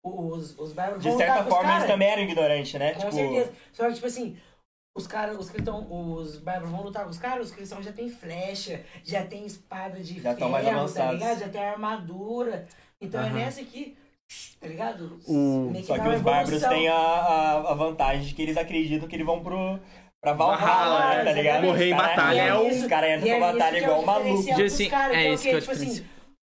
Os, 0.05 0.59
os 0.59 0.73
bárbaros 0.73 1.03
De 1.03 1.13
certa 1.17 1.45
forma, 1.45 1.73
eles 1.77 1.87
também 1.87 2.09
eram 2.09 2.23
ignorantes, 2.23 2.75
né? 2.75 2.93
Com 2.93 2.99
tipo, 3.01 3.13
certeza. 3.13 3.53
Só 3.73 3.87
que, 3.89 3.95
tipo 3.95 4.07
assim, 4.07 4.37
os 4.97 5.07
caras, 5.07 5.39
os 5.39 5.49
cristãos, 5.49 5.87
os 5.91 6.37
bárbaros 6.39 6.71
vão 6.71 6.83
lutar 6.83 7.05
com 7.05 7.11
os 7.11 7.19
caras, 7.19 7.47
os 7.49 7.55
cristãos 7.55 7.85
já 7.85 7.93
tem 7.93 8.11
flecha, 8.11 8.85
já 9.03 9.25
tem 9.25 9.47
espada 9.47 10.01
de 10.01 10.21
Já 10.21 10.35
ferro, 10.35 10.51
mais 10.51 10.65
tá 10.67 10.73
avançados. 10.73 11.21
ligado? 11.21 11.39
Já 11.41 11.49
tem 11.49 11.65
armadura. 11.65 12.67
Então 13.01 13.19
Aham. 13.21 13.31
é 13.31 13.33
nessa 13.33 13.63
que, 13.65 13.97
tá 14.61 14.67
ligado? 14.67 15.19
O- 15.27 15.73
Só 15.85 15.95
que 15.95 16.01
uma 16.01 16.15
os 16.17 16.21
bárbaros 16.21 16.63
têm 16.63 16.87
a, 16.89 16.95
a, 16.97 17.71
a 17.71 17.75
vantagem 17.75 18.27
de 18.27 18.35
que 18.35 18.43
eles 18.43 18.57
acreditam 18.59 19.09
que 19.09 19.17
eles 19.17 19.27
vão 19.27 19.43
pro. 19.43 19.79
Pra 20.25 20.33
Valhalla, 20.33 20.57
Valhalla, 20.57 21.15
né? 21.17 21.25
Tá 21.25 21.33
ligado? 21.33 21.63
Morrer 21.65 21.91
em 21.91 21.95
batalha 21.95 22.35
E 22.35 22.49
é 22.49 22.55
o- 22.55 22.67
Os 22.67 22.87
caras 22.87 23.11
e 23.11 23.15
entram 23.15 23.29
é 23.31 23.39
pra 23.39 23.53
batalha 23.53 23.79
igual 23.79 23.97
é 23.97 24.01
o 24.03 24.07
maluco. 24.07 24.39
assim, 24.65 24.91
é 25.13 25.29
isso 25.35 25.43
que 25.43 25.49
eu 25.51 25.61
tipo 25.61 25.73
te 25.73 25.77
assim, 25.77 25.85
disse. 25.87 26.07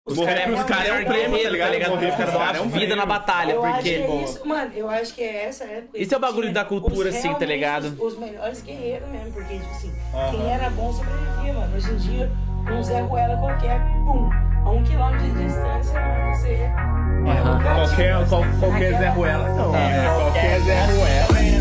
os 0.06 0.18
caras 0.18 0.40
é 0.40 0.48
um 0.48 0.56
é 0.88 1.00
um 1.00 1.04
prêmio, 1.04 1.42
tá 1.42 1.50
ligado? 1.50 1.68
tá 1.68 1.74
ligado? 1.74 1.92
Os 1.94 2.00
caras 2.16 2.32
dão 2.32 2.40
Morrer 2.40 2.56
a 2.56 2.56
é 2.56 2.60
um 2.62 2.68
vida 2.70 2.96
na 2.96 3.04
batalha, 3.04 3.52
eu 3.52 3.62
acho 3.64 3.82
que 3.82 3.94
é 3.94 3.98
porque. 4.06 4.24
isso, 4.24 4.48
mano, 4.48 4.72
eu 4.74 4.88
acho 4.88 5.14
que 5.14 5.22
é 5.22 5.44
essa 5.44 5.64
época. 5.64 5.98
Isso 5.98 6.14
é 6.14 6.16
o 6.16 6.20
bagulho 6.20 6.50
da 6.50 6.64
cultura, 6.64 7.10
assim, 7.10 7.34
tá 7.34 7.44
ligado? 7.44 7.84
Os, 8.00 8.14
os 8.14 8.18
melhores 8.18 8.62
guerreiros 8.62 9.06
mesmo, 9.10 9.32
porque, 9.34 9.58
tipo 9.58 9.70
assim, 9.70 9.92
Aham. 10.14 10.30
quem 10.30 10.50
era 10.52 10.70
bom 10.70 10.90
sobrevivia, 10.92 11.52
mano. 11.52 11.76
Hoje 11.76 11.90
em 11.92 11.96
dia, 11.96 12.30
um 12.72 12.82
Zé 12.82 13.00
Ruela 13.02 13.36
qualquer, 13.36 13.78
pum, 14.06 14.30
a 14.64 14.70
um 14.70 14.82
quilômetro 14.82 15.26
de 15.26 15.44
distância, 15.44 16.00
mano, 16.00 16.34
você. 16.34 16.70
Qualquer, 17.74 18.28
qual- 18.28 18.44
qualquer 18.60 18.98
Zé 18.98 19.08
Ruela, 19.10 19.48
não. 19.50 19.76
É, 19.76 20.06
É, 20.06 20.08
qualquer 20.08 20.60
Zé 20.60 20.80
Ruela. 20.86 21.26
Ruela. 21.26 21.57